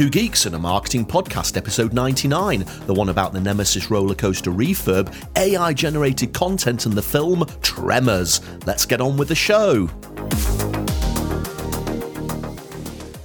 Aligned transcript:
Two 0.00 0.08
Geeks 0.08 0.46
and 0.46 0.54
a 0.54 0.58
Marketing 0.58 1.04
Podcast, 1.04 1.58
episode 1.58 1.92
99, 1.92 2.64
the 2.86 2.94
one 2.94 3.10
about 3.10 3.34
the 3.34 3.40
Nemesis 3.42 3.90
roller 3.90 4.14
coaster 4.14 4.50
refurb, 4.50 5.14
AI 5.36 5.74
generated 5.74 6.32
content, 6.32 6.86
and 6.86 6.94
the 6.94 7.02
film 7.02 7.44
Tremors. 7.60 8.40
Let's 8.64 8.86
get 8.86 9.02
on 9.02 9.18
with 9.18 9.28
the 9.28 9.34
show. 9.34 9.90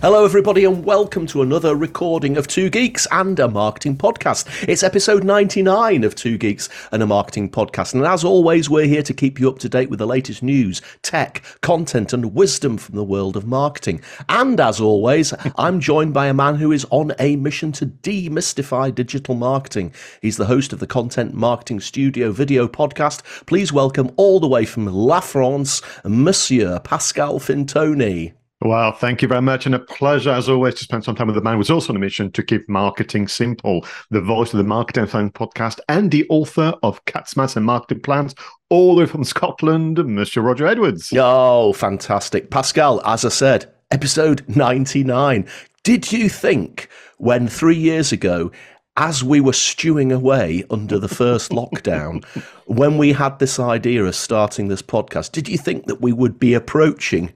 Hello, 0.05 0.23
everybody, 0.23 0.65
and 0.65 0.85
welcome 0.85 1.25
to 1.25 1.41
another 1.41 1.75
recording 1.75 2.37
of 2.37 2.45
Two 2.45 2.69
Geeks 2.69 3.07
and 3.09 3.39
a 3.39 3.47
Marketing 3.47 3.97
Podcast. 3.97 4.45
It's 4.69 4.83
episode 4.83 5.23
99 5.23 6.03
of 6.03 6.13
Two 6.13 6.37
Geeks 6.37 6.69
and 6.91 7.01
a 7.01 7.07
Marketing 7.07 7.49
Podcast. 7.49 7.95
And 7.95 8.05
as 8.05 8.23
always, 8.23 8.69
we're 8.69 8.85
here 8.85 9.01
to 9.01 9.15
keep 9.15 9.39
you 9.39 9.49
up 9.49 9.57
to 9.57 9.67
date 9.67 9.89
with 9.89 9.97
the 9.97 10.05
latest 10.05 10.43
news, 10.43 10.79
tech, 11.01 11.41
content, 11.61 12.13
and 12.13 12.35
wisdom 12.35 12.77
from 12.77 12.93
the 12.93 13.03
world 13.03 13.35
of 13.35 13.47
marketing. 13.47 13.99
And 14.29 14.59
as 14.59 14.79
always, 14.79 15.33
I'm 15.55 15.79
joined 15.79 16.13
by 16.13 16.27
a 16.27 16.35
man 16.35 16.57
who 16.57 16.71
is 16.71 16.85
on 16.91 17.13
a 17.17 17.35
mission 17.37 17.71
to 17.71 17.87
demystify 17.87 18.93
digital 18.93 19.33
marketing. 19.33 19.91
He's 20.21 20.37
the 20.37 20.45
host 20.45 20.71
of 20.71 20.79
the 20.79 20.85
Content 20.85 21.33
Marketing 21.33 21.79
Studio 21.79 22.31
video 22.31 22.67
podcast. 22.67 23.23
Please 23.47 23.73
welcome 23.73 24.11
all 24.17 24.39
the 24.39 24.47
way 24.47 24.65
from 24.65 24.85
La 24.85 25.19
France, 25.19 25.81
Monsieur 26.03 26.79
Pascal 26.81 27.39
Fintoni. 27.39 28.33
Well, 28.65 28.93
thank 28.93 29.21
you 29.21 29.27
very 29.27 29.43
much. 29.43 29.67
And 29.67 29.75
a 29.75 29.79
pleasure, 29.79 30.31
as 30.31 30.49
always, 30.49 30.73
to 30.75 30.83
spend 30.83 31.03
some 31.03 31.15
time 31.15 31.27
with 31.27 31.35
the 31.35 31.41
man 31.41 31.57
who's 31.57 31.69
also 31.69 31.93
on 31.93 31.97
a 31.97 31.99
mission 31.99 32.31
to 32.31 32.41
keep 32.41 32.67
marketing 32.67 33.27
simple, 33.27 33.85
the 34.09 34.21
voice 34.21 34.53
of 34.53 34.57
the 34.57 34.63
Marketing 34.63 35.05
Phone 35.05 35.29
podcast, 35.29 35.79
and 35.87 36.09
the 36.09 36.25
author 36.29 36.73
of 36.81 37.05
Cat's 37.05 37.37
Maths 37.37 37.55
and 37.55 37.63
Marketing 37.63 38.01
Plans, 38.01 38.33
all 38.71 38.95
the 38.95 39.01
way 39.01 39.05
from 39.05 39.23
Scotland, 39.23 39.97
Mr. 39.97 40.43
Roger 40.43 40.65
Edwards. 40.65 41.13
Oh, 41.15 41.73
fantastic. 41.73 42.49
Pascal, 42.49 43.05
as 43.05 43.23
I 43.23 43.29
said, 43.29 43.71
episode 43.91 44.43
99. 44.47 45.47
Did 45.83 46.11
you 46.11 46.27
think 46.27 46.89
when 47.17 47.47
three 47.47 47.77
years 47.77 48.11
ago, 48.11 48.51
as 48.97 49.23
we 49.23 49.41
were 49.41 49.53
stewing 49.53 50.11
away 50.11 50.63
under 50.71 50.97
the 50.97 51.07
first 51.07 51.51
lockdown, 51.51 52.25
when 52.65 52.97
we 52.97 53.13
had 53.13 53.37
this 53.37 53.59
idea 53.59 54.03
of 54.05 54.15
starting 54.15 54.69
this 54.69 54.81
podcast, 54.81 55.33
did 55.33 55.47
you 55.47 55.59
think 55.59 55.85
that 55.85 56.01
we 56.01 56.11
would 56.11 56.39
be 56.39 56.55
approaching 56.55 57.31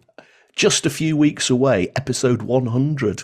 just 0.59 0.85
a 0.85 0.89
few 0.89 1.15
weeks 1.15 1.49
away, 1.49 1.89
episode 1.95 2.41
100. 2.41 3.23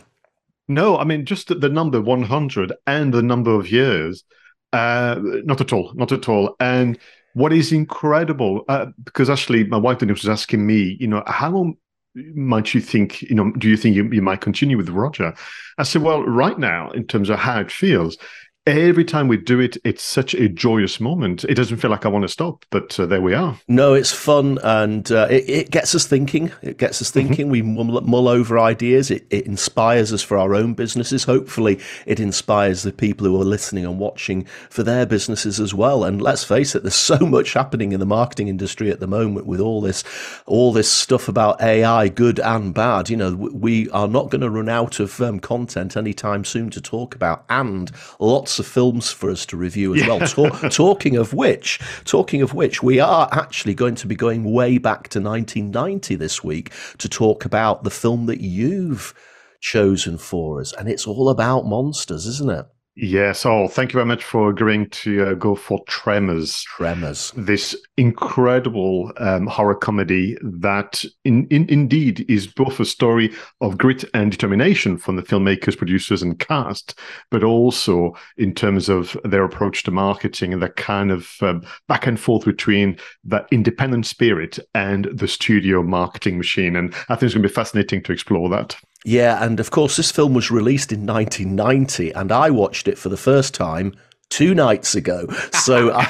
No, 0.70 0.98
I 0.98 1.04
mean, 1.04 1.26
just 1.26 1.50
the 1.50 1.68
number 1.68 2.00
100 2.00 2.72
and 2.88 3.14
the 3.14 3.22
number 3.22 3.52
of 3.52 3.70
years, 3.70 4.24
uh, 4.72 5.20
not 5.44 5.60
at 5.60 5.74
all, 5.74 5.92
not 5.96 6.14
at 6.14 6.30
all. 6.30 6.56
And 6.62 6.98
what 7.34 7.52
is 7.52 7.74
incredible, 7.74 8.64
uh, 8.70 8.86
because 9.04 9.30
actually 9.30 9.66
my 9.66 9.76
wife 9.76 10.02
was 10.02 10.30
asking 10.30 10.66
me, 10.66 10.96
you 10.98 11.08
know, 11.08 11.24
how 11.28 11.74
might 12.16 12.74
you 12.74 12.80
think, 12.80 13.22
you 13.24 13.36
know, 13.36 13.52
do 13.52 13.68
you 13.68 13.76
think 13.76 13.98
you, 13.98 14.10
you 14.14 14.22
might 14.22 14.40
continue 14.40 14.78
with 14.78 14.88
Roger? 14.88 15.34
I 15.78 15.84
said, 15.84 16.04
well, 16.04 16.24
right 16.24 16.58
now, 16.58 16.90
in 16.92 17.06
terms 17.06 17.30
of 17.30 17.38
how 17.38 17.60
it 17.60 17.70
feels, 17.70 18.18
every 18.66 19.06
time 19.06 19.28
we 19.28 19.38
do 19.38 19.60
it, 19.60 19.78
it's 19.84 20.04
such 20.04 20.34
a 20.34 20.50
joyous 20.50 21.00
moment. 21.00 21.44
It 21.44 21.56
doesn't 21.56 21.78
feel 21.78 21.92
like 21.92 22.06
I 22.06 22.10
want 22.10 22.24
to 22.24 22.30
stop, 22.30 22.66
but 22.72 23.00
uh, 23.00 23.06
there 23.06 23.22
we 23.22 23.34
are. 23.34 23.60
No, 23.68 23.94
it's 23.94 24.12
fun 24.12 24.58
and 24.64 25.12
uh, 25.12 25.28
it, 25.30 25.50
it, 25.50 25.72
gets 25.72 25.94
us 25.94 26.08
thinking. 26.08 26.52
It 26.62 26.78
gets 26.78 27.02
us 27.02 27.10
mm-hmm. 27.10 27.28
thinking. 27.28 27.46
Mm-hmm. 27.46 27.52
We 27.52 27.62
mull, 27.62 28.02
mull, 28.02 28.28
over 28.28 28.58
ideas. 28.58 29.12
It, 29.12 29.28
it, 29.30 29.46
inspires 29.46 30.12
us 30.12 30.24
for 30.24 30.38
our 30.38 30.56
own 30.56 30.74
businesses. 30.74 31.24
Hopefully, 31.24 31.80
it 32.06 32.20
inspires 32.20 32.82
the 32.84 32.92
people 32.92 33.28
who 33.28 33.40
are 33.40 33.46
listening 33.46 33.86
and 33.86 34.00
watching 34.00 34.46
for 34.70 34.82
their 34.82 35.06
businesses 35.06 35.60
as 35.60 35.74
well. 35.74 36.04
And 36.04 36.22
let's 36.22 36.44
face 36.44 36.74
it, 36.74 36.84
there's 36.84 36.96
so 37.06 37.20
much 37.20 37.54
happening 37.54 37.92
in 37.92 38.00
the 38.00 38.06
marketing 38.06 38.48
industry 38.48 38.90
at 38.90 39.00
the 39.00 39.08
moment 39.08 39.46
with 39.46 39.60
all 39.60 39.82
this, 39.82 40.04
all 40.48 40.74
this 40.74 40.92
stuff 40.92 41.28
about 41.28 41.62
AI, 41.62 42.08
good 42.08 42.40
and 42.40 42.74
bad. 42.74 43.10
You 43.10 43.18
know, 43.18 43.36
we 43.36 43.90
are 43.92 44.08
not 44.08 44.32
going 44.32 44.42
to 44.42 44.50
run 44.50 44.70
out 44.70 45.00
of 45.00 45.22
um, 45.22 45.40
content 45.40 45.96
anytime 45.96 46.44
soon 46.44 46.72
to 46.72 46.82
talk 46.82 47.14
about, 47.14 47.46
and 47.50 47.92
lots 48.20 48.55
lots 48.56 48.68
of 48.68 48.74
films 48.74 49.12
for 49.12 49.30
us 49.30 49.46
to 49.48 49.58
review 49.58 49.94
as 49.94 50.02
yeah. 50.02 50.08
well. 50.08 50.20
Talk, 50.20 50.72
talking 50.72 51.18
of 51.18 51.34
which, 51.34 51.80
talking 52.06 52.42
of 52.42 52.54
which, 52.54 52.82
we 52.82 53.02
are 53.02 53.28
actually 53.34 53.74
going 53.74 53.96
to 53.96 54.08
be 54.08 54.16
going 54.16 54.46
way 54.46 54.78
back 54.78 55.10
to 55.10 55.20
1990 55.20 56.16
this 56.16 56.42
week 56.42 56.72
to 57.00 57.10
talk 57.10 57.44
about 57.44 57.84
the 57.84 57.90
film 57.90 58.28
that 58.28 58.40
you've 58.40 59.14
chosen 59.60 60.18
for 60.18 60.62
us, 60.62 60.72
and 60.74 60.88
it's 60.88 61.06
all 61.06 61.28
about 61.28 61.66
monsters, 61.66 62.26
isn't 62.26 62.50
it? 62.50 62.66
Yes. 62.98 63.46
Oh, 63.46 63.68
thank 63.68 63.92
you 63.92 63.98
very 63.98 64.06
much 64.06 64.24
for 64.24 64.50
agreeing 64.50 64.90
to 64.92 65.32
uh, 65.32 65.34
go 65.34 65.54
for 65.54 65.84
Tremors. 65.86 66.64
Tremors. 66.64 67.34
This 67.36 67.76
incredible 67.98 69.12
um, 69.18 69.48
horror 69.48 69.76
comedy 69.76 70.38
that, 70.42 71.04
in, 71.26 71.46
in, 71.48 71.70
indeed, 71.70 72.26
is 72.30 72.48
both 72.48 72.80
a 72.80 72.86
story 72.86 73.34
of 73.60 73.78
grit 73.78 74.06
and 74.14 74.32
determination 74.32 74.98
from 74.98 75.18
the 75.18 75.24
filmmakers, 75.24 75.78
producers, 75.78 76.24
and 76.24 76.40
cast, 76.40 76.98
but 77.32 77.44
also 77.44 78.16
in 78.38 78.56
terms 78.56 78.88
of 78.88 79.18
their 79.26 79.44
approach 79.44 79.84
to 79.84 79.92
marketing 79.92 80.54
and 80.54 80.62
the 80.62 80.70
kind 80.70 81.12
of 81.12 81.36
um, 81.42 81.64
back 81.90 82.08
and 82.08 82.18
forth 82.18 82.46
between 82.46 82.98
that 83.26 83.46
independent 83.52 84.06
spirit 84.06 84.58
and 84.74 85.10
the 85.12 85.28
studio 85.28 85.84
marketing 85.84 86.38
machine. 86.38 86.78
And 86.78 86.94
I 87.10 87.16
think 87.16 87.24
it's 87.24 87.34
going 87.34 87.44
to 87.44 87.50
be 87.50 87.54
fascinating 87.54 88.04
to 88.04 88.14
explore 88.14 88.48
that. 88.52 88.78
Yeah, 89.06 89.44
and 89.46 89.60
of 89.60 89.70
course, 89.70 89.98
this 89.98 90.12
film 90.12 90.34
was 90.34 90.50
released 90.50 90.92
in 90.92 91.06
1990, 91.06 92.12
and 92.14 92.32
I 92.32 92.50
watched 92.50 92.88
it 92.88 92.98
for 92.98 93.10
the 93.10 93.18
first 93.18 93.54
time 93.54 93.94
two 94.30 94.56
nights 94.56 94.96
ago. 94.96 95.28
So 95.66 95.92
I, 95.96 96.04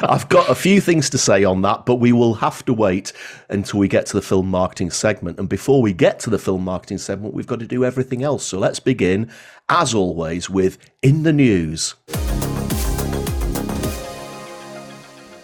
have 0.00 0.28
got 0.28 0.48
a 0.48 0.54
few 0.54 0.80
things 0.80 1.10
to 1.10 1.18
say 1.18 1.44
on 1.44 1.62
that, 1.62 1.86
but 1.86 1.96
we 1.96 2.12
will 2.12 2.34
have 2.34 2.64
to 2.64 2.72
wait 2.72 3.12
until 3.48 3.78
we 3.78 3.88
get 3.88 4.06
to 4.06 4.14
the 4.14 4.22
film 4.22 4.48
marketing 4.48 4.90
segment. 4.90 5.38
And 5.38 5.48
before 5.48 5.80
we 5.80 5.92
get 5.92 6.18
to 6.20 6.30
the 6.30 6.38
film 6.38 6.64
marketing 6.64 6.98
segment, 6.98 7.34
we've 7.34 7.46
got 7.46 7.60
to 7.60 7.66
do 7.66 7.84
everything 7.84 8.22
else. 8.22 8.44
So 8.44 8.58
let's 8.58 8.80
begin, 8.80 9.30
as 9.68 9.94
always, 9.94 10.50
with 10.50 10.78
In 11.02 11.22
the 11.22 11.32
News. 11.32 11.94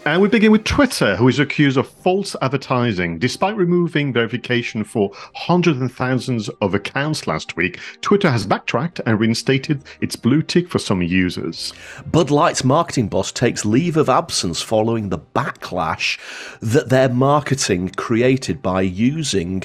And 0.04 0.20
we 0.20 0.28
begin 0.28 0.50
with 0.50 0.64
Twitter, 0.64 1.14
who 1.14 1.28
is 1.28 1.38
accused 1.38 1.76
of 1.76 1.88
false 1.88 2.34
advertising. 2.42 3.20
Despite 3.20 3.56
removing 3.56 4.12
verification 4.12 4.82
for 4.82 5.12
hundreds 5.32 5.80
and 5.80 5.92
thousands 5.92 6.48
of 6.60 6.74
accounts 6.74 7.28
last 7.28 7.56
week, 7.56 7.78
Twitter 8.00 8.28
has 8.28 8.44
backtracked 8.44 9.00
and 9.06 9.20
reinstated 9.20 9.84
its 10.00 10.16
blue 10.16 10.42
tick 10.42 10.68
for 10.68 10.80
some 10.80 11.02
users. 11.02 11.72
Bud 12.10 12.32
Light's 12.32 12.64
marketing 12.64 13.06
boss 13.06 13.30
takes 13.30 13.64
leave 13.64 13.96
of 13.96 14.08
absence 14.08 14.60
following 14.60 15.08
the 15.08 15.20
backlash 15.20 16.18
that 16.58 16.88
their 16.88 17.08
marketing 17.08 17.90
created 17.90 18.60
by 18.60 18.80
using 18.80 19.62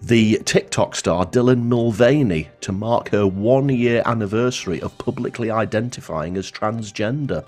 the 0.00 0.38
TikTok 0.46 0.96
star 0.96 1.26
Dylan 1.26 1.64
Mulvaney 1.64 2.48
to 2.62 2.72
mark 2.72 3.10
her 3.10 3.26
one 3.26 3.68
year 3.68 4.02
anniversary 4.06 4.80
of 4.80 4.96
publicly 4.96 5.50
identifying 5.50 6.38
as 6.38 6.50
transgender. 6.50 7.44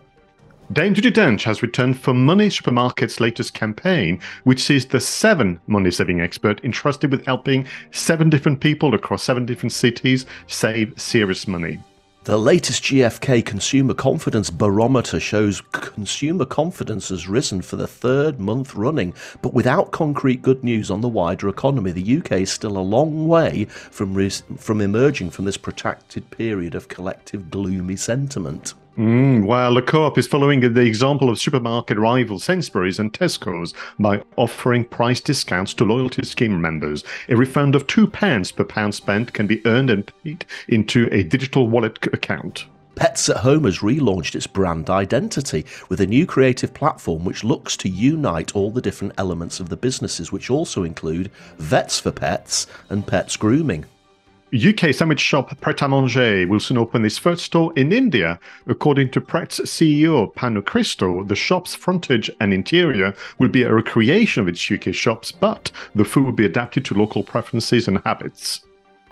Dame 0.72 0.94
Judi 0.94 1.12
Dench 1.12 1.44
has 1.44 1.62
returned 1.62 2.00
for 2.00 2.12
Money 2.12 2.48
Supermarket's 2.48 3.20
latest 3.20 3.54
campaign, 3.54 4.20
which 4.42 4.60
sees 4.60 4.84
the 4.84 4.98
seven 4.98 5.60
money 5.68 5.92
saving 5.92 6.20
expert 6.20 6.62
entrusted 6.64 7.12
with 7.12 7.24
helping 7.24 7.66
seven 7.92 8.28
different 8.28 8.58
people 8.58 8.92
across 8.92 9.22
seven 9.22 9.46
different 9.46 9.72
cities 9.72 10.26
save 10.48 10.92
serious 11.00 11.46
money. 11.46 11.78
The 12.24 12.36
latest 12.36 12.82
GfK 12.82 13.46
Consumer 13.46 13.94
Confidence 13.94 14.50
Barometer 14.50 15.20
shows 15.20 15.60
consumer 15.70 16.44
confidence 16.44 17.10
has 17.10 17.28
risen 17.28 17.62
for 17.62 17.76
the 17.76 17.86
third 17.86 18.40
month 18.40 18.74
running, 18.74 19.14
but 19.42 19.54
without 19.54 19.92
concrete 19.92 20.42
good 20.42 20.64
news 20.64 20.90
on 20.90 21.00
the 21.00 21.08
wider 21.08 21.48
economy, 21.48 21.92
the 21.92 22.18
UK 22.18 22.32
is 22.40 22.50
still 22.50 22.76
a 22.76 22.80
long 22.80 23.28
way 23.28 23.66
from, 23.66 24.14
res- 24.14 24.42
from 24.56 24.80
emerging 24.80 25.30
from 25.30 25.44
this 25.44 25.56
protracted 25.56 26.28
period 26.32 26.74
of 26.74 26.88
collective 26.88 27.52
gloomy 27.52 27.94
sentiment. 27.94 28.74
Mm, 28.96 29.44
while 29.44 29.74
the 29.74 29.82
co-op 29.82 30.16
is 30.16 30.26
following 30.26 30.60
the 30.60 30.80
example 30.80 31.28
of 31.28 31.38
supermarket 31.38 31.98
rival 31.98 32.38
Sainsbury's 32.38 32.98
and 32.98 33.12
Tesco's 33.12 33.74
by 33.98 34.22
offering 34.36 34.86
price 34.86 35.20
discounts 35.20 35.74
to 35.74 35.84
loyalty 35.84 36.24
scheme 36.24 36.58
members. 36.58 37.04
A 37.28 37.36
refund 37.36 37.74
of 37.74 37.86
two 37.86 38.06
pence 38.06 38.50
per 38.50 38.64
pound 38.64 38.94
spent 38.94 39.34
can 39.34 39.46
be 39.46 39.64
earned 39.66 39.90
and 39.90 40.10
paid 40.24 40.46
into 40.68 41.10
a 41.12 41.22
digital 41.22 41.68
wallet 41.68 42.06
account. 42.06 42.64
Pets 42.94 43.28
at 43.28 43.36
Home 43.38 43.64
has 43.64 43.80
relaunched 43.80 44.34
its 44.34 44.46
brand 44.46 44.88
identity 44.88 45.66
with 45.90 46.00
a 46.00 46.06
new 46.06 46.24
creative 46.24 46.72
platform 46.72 47.26
which 47.26 47.44
looks 47.44 47.76
to 47.76 47.90
unite 47.90 48.56
all 48.56 48.70
the 48.70 48.80
different 48.80 49.12
elements 49.18 49.60
of 49.60 49.68
the 49.68 49.76
businesses, 49.76 50.32
which 50.32 50.48
also 50.48 50.82
include 50.84 51.30
Vets 51.58 52.00
for 52.00 52.12
Pets 52.12 52.66
and 52.88 53.06
Pets 53.06 53.36
Grooming. 53.36 53.84
UK 54.56 54.94
sandwich 54.94 55.20
shop 55.20 55.60
Pret 55.60 55.82
a 55.82 55.88
Manger 55.88 56.46
will 56.46 56.60
soon 56.60 56.78
open 56.78 57.04
its 57.04 57.18
first 57.18 57.44
store 57.44 57.72
in 57.76 57.92
India. 57.92 58.40
According 58.66 59.10
to 59.10 59.20
Pret's 59.20 59.60
CEO 59.60 60.32
Pano 60.34 60.62
Christou, 60.62 61.28
the 61.28 61.36
shop's 61.36 61.74
frontage 61.74 62.30
and 62.40 62.54
interior 62.54 63.14
will 63.38 63.48
be 63.48 63.64
a 63.64 63.72
recreation 63.72 64.42
of 64.42 64.48
its 64.48 64.70
UK 64.70 64.94
shops, 64.94 65.30
but 65.30 65.70
the 65.94 66.04
food 66.04 66.24
will 66.24 66.32
be 66.32 66.46
adapted 66.46 66.84
to 66.86 66.94
local 66.94 67.22
preferences 67.22 67.86
and 67.86 68.00
habits. 68.04 68.65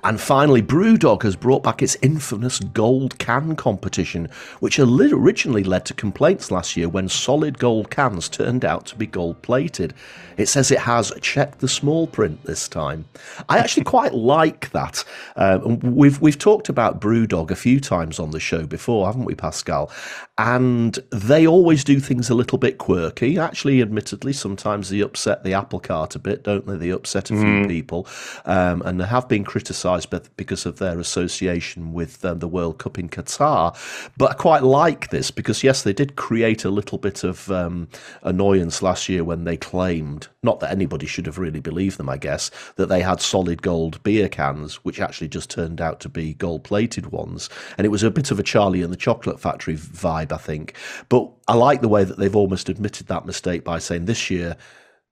And 0.05 0.21
finally, 0.21 0.61
Brewdog 0.61 1.23
has 1.23 1.35
brought 1.35 1.63
back 1.63 1.83
its 1.83 1.97
infamous 2.03 2.59
gold 2.61 3.19
can 3.19 3.57
competition, 3.57 4.29
which 4.61 4.79
originally 4.79 5.65
led 5.65 5.87
to 5.87 5.95
complaints 5.95 6.51
last 6.51 6.77
year 6.77 6.91
when 6.91 7.09
solid 7.09 7.59
gold 7.59 7.91
cans 7.91 8.29
turned 8.29 8.67
out 8.67 8.85
to 8.87 8.97
be 8.97 9.07
gold 9.07 9.41
plated. 9.41 9.95
It 10.37 10.47
says 10.47 10.71
it 10.71 10.81
has 10.81 11.11
checked 11.23 11.61
the 11.61 11.69
small 11.69 12.07
print 12.07 12.45
this 12.45 12.69
time. 12.69 13.07
I 13.49 13.57
actually 13.57 13.85
quite 13.85 14.13
like 14.35 14.71
that. 14.73 15.03
Um, 15.37 15.79
we've 15.81 16.21
we've 16.21 16.39
talked 16.39 16.69
about 16.69 17.01
Brewdog 17.01 17.51
a 17.51 17.57
few 17.57 17.81
times 17.81 18.19
on 18.19 18.31
the 18.31 18.41
show 18.41 18.67
before, 18.67 19.07
haven't 19.07 19.25
we, 19.25 19.35
Pascal? 19.35 19.91
And 20.37 20.99
they 21.11 21.47
always 21.47 21.85
do 21.85 22.01
things 22.01 22.29
a 22.29 22.35
little 22.35 22.59
bit 22.59 22.79
quirky. 22.79 23.39
Actually, 23.39 23.81
admittedly, 23.81 24.33
sometimes 24.33 24.89
they 24.89 24.99
upset 24.99 25.45
the 25.45 25.55
apple 25.55 25.79
cart 25.79 26.17
a 26.17 26.19
bit, 26.19 26.43
don't 26.43 26.67
they? 26.67 26.77
They 26.77 26.91
upset 26.91 27.31
a 27.31 27.35
few 27.35 27.45
mm. 27.45 27.69
people, 27.69 28.09
um, 28.45 28.83
and 28.83 29.01
they 29.01 29.05
have 29.05 29.29
been 29.29 29.45
criticised 29.45 30.13
because 30.37 30.67
of 30.67 30.81
their 30.81 30.99
association 30.99 31.93
with 31.93 32.25
um, 32.25 32.41
the 32.41 32.49
World 32.49 32.79
Cup 32.79 32.99
in 32.99 33.09
Qatar. 33.09 33.77
But 34.17 34.33
I 34.33 34.35
quite 34.35 34.65
like 34.65 35.11
this 35.11 35.31
because 35.31 35.63
yes, 35.63 35.83
they 35.83 35.93
did 35.93 36.17
create 36.17 36.65
a 36.65 36.71
little 36.71 36.99
bit 36.99 37.23
of 37.23 37.49
um, 37.53 37.89
annoyance 38.25 38.83
last 38.83 39.09
year 39.09 39.23
when 39.23 39.45
they 39.45 39.57
claimed, 39.57 40.27
not 40.43 40.59
that 40.59 40.73
anybody 40.73 41.07
should 41.07 41.27
have 41.27 41.39
really 41.39 41.61
believed 41.61 41.97
them, 41.97 42.09
I 42.09 42.17
guess, 42.17 42.51
that 42.75 42.89
they 42.89 43.03
had 43.03 43.21
solid 43.21 43.63
gold 43.63 44.03
beer 44.03 44.29
cans, 44.29 44.77
which 44.85 45.01
actually 45.01 45.29
just 45.29 45.49
turned 45.49 45.81
out 45.81 46.01
to 46.01 46.09
be 46.09 46.35
gold 46.35 46.65
plated 46.65 47.13
ones, 47.13 47.49
and 47.79 47.85
it 47.85 47.91
was 47.91 48.03
a 48.03 48.11
bit 48.11 48.33
of 48.33 48.41
a 48.41 48.43
Charlie 48.43 48.83
and 48.83 48.93
the 48.93 48.97
Chocolate 48.97 49.39
Factory 49.39 49.77
vibe, 49.77 50.24
I 50.33 50.37
think. 50.37 50.75
But 51.09 51.31
I 51.49 51.55
like 51.55 51.81
the 51.81 51.89
way 51.89 52.05
that 52.05 52.19
they've 52.19 52.37
almost 52.37 52.69
admitted 52.69 53.07
that 53.09 53.27
mistake 53.27 53.65
by 53.65 53.79
saying 53.79 54.05
this 54.07 54.31
year 54.31 54.57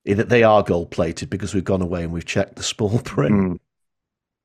that 0.04 0.28
they 0.28 0.42
are 0.42 0.62
gold 0.62 0.90
plated 0.90 1.30
because 1.30 1.54
we've 1.54 1.64
gone 1.64 1.82
away 1.82 2.02
and 2.02 2.12
we've 2.12 2.26
checked 2.26 2.56
the 2.56 2.62
small 2.62 2.98
print. 3.04 3.34
Mm. 3.34 3.58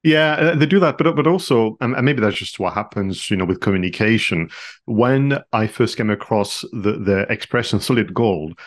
Yeah, 0.03 0.33
uh, 0.33 0.55
they 0.55 0.67
do 0.67 0.79
that, 0.79 0.97
but 0.97 1.15
but 1.15 1.27
also, 1.27 1.75
and 1.81 1.93
maybe 2.05 2.21
that's 2.21 2.37
just 2.37 2.59
what 2.59 2.73
happens, 2.73 3.29
you 3.29 3.35
know, 3.35 3.45
with 3.45 3.59
communication. 3.59 4.49
When 4.85 5.39
I 5.51 5.67
first 5.67 5.97
came 5.97 6.09
across 6.09 6.61
the 6.71 6.93
the 6.93 7.25
expression 7.29 7.81
"solid 7.81 8.13
gold," 8.13 8.57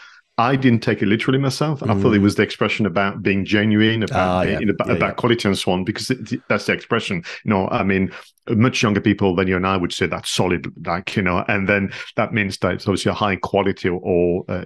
I 0.40 0.56
didn't 0.56 0.80
take 0.80 1.02
it 1.02 1.06
literally 1.06 1.38
myself. 1.38 1.80
Mm. 1.80 1.90
I 1.90 2.00
thought 2.00 2.14
it 2.14 2.20
mm. 2.20 2.22
was 2.22 2.36
the 2.36 2.42
expression 2.42 2.86
about 2.86 3.22
being 3.22 3.44
genuine, 3.44 4.02
about 4.02 4.18
ah, 4.18 4.42
yeah. 4.42 4.58
about, 4.58 4.88
yeah, 4.88 4.94
about 4.94 5.06
yeah. 5.08 5.12
quality 5.12 5.48
and 5.48 5.58
so 5.58 5.72
on, 5.72 5.84
because 5.84 6.10
it, 6.10 6.40
that's 6.48 6.66
the 6.66 6.72
expression. 6.72 7.22
You 7.44 7.50
know, 7.50 7.68
I 7.68 7.82
mean, 7.82 8.10
much 8.48 8.82
younger 8.82 9.02
people 9.02 9.34
than 9.36 9.48
you 9.48 9.56
and 9.56 9.66
I 9.66 9.76
would 9.76 9.92
say 9.92 10.06
that's 10.06 10.30
solid, 10.30 10.72
like 10.86 11.14
you 11.14 11.22
know, 11.22 11.44
and 11.48 11.68
then 11.68 11.92
that 12.16 12.32
means 12.32 12.56
that 12.58 12.72
it's 12.72 12.86
obviously 12.86 13.10
a 13.10 13.14
high 13.14 13.36
quality 13.36 13.90
or 13.90 14.44
uh, 14.48 14.64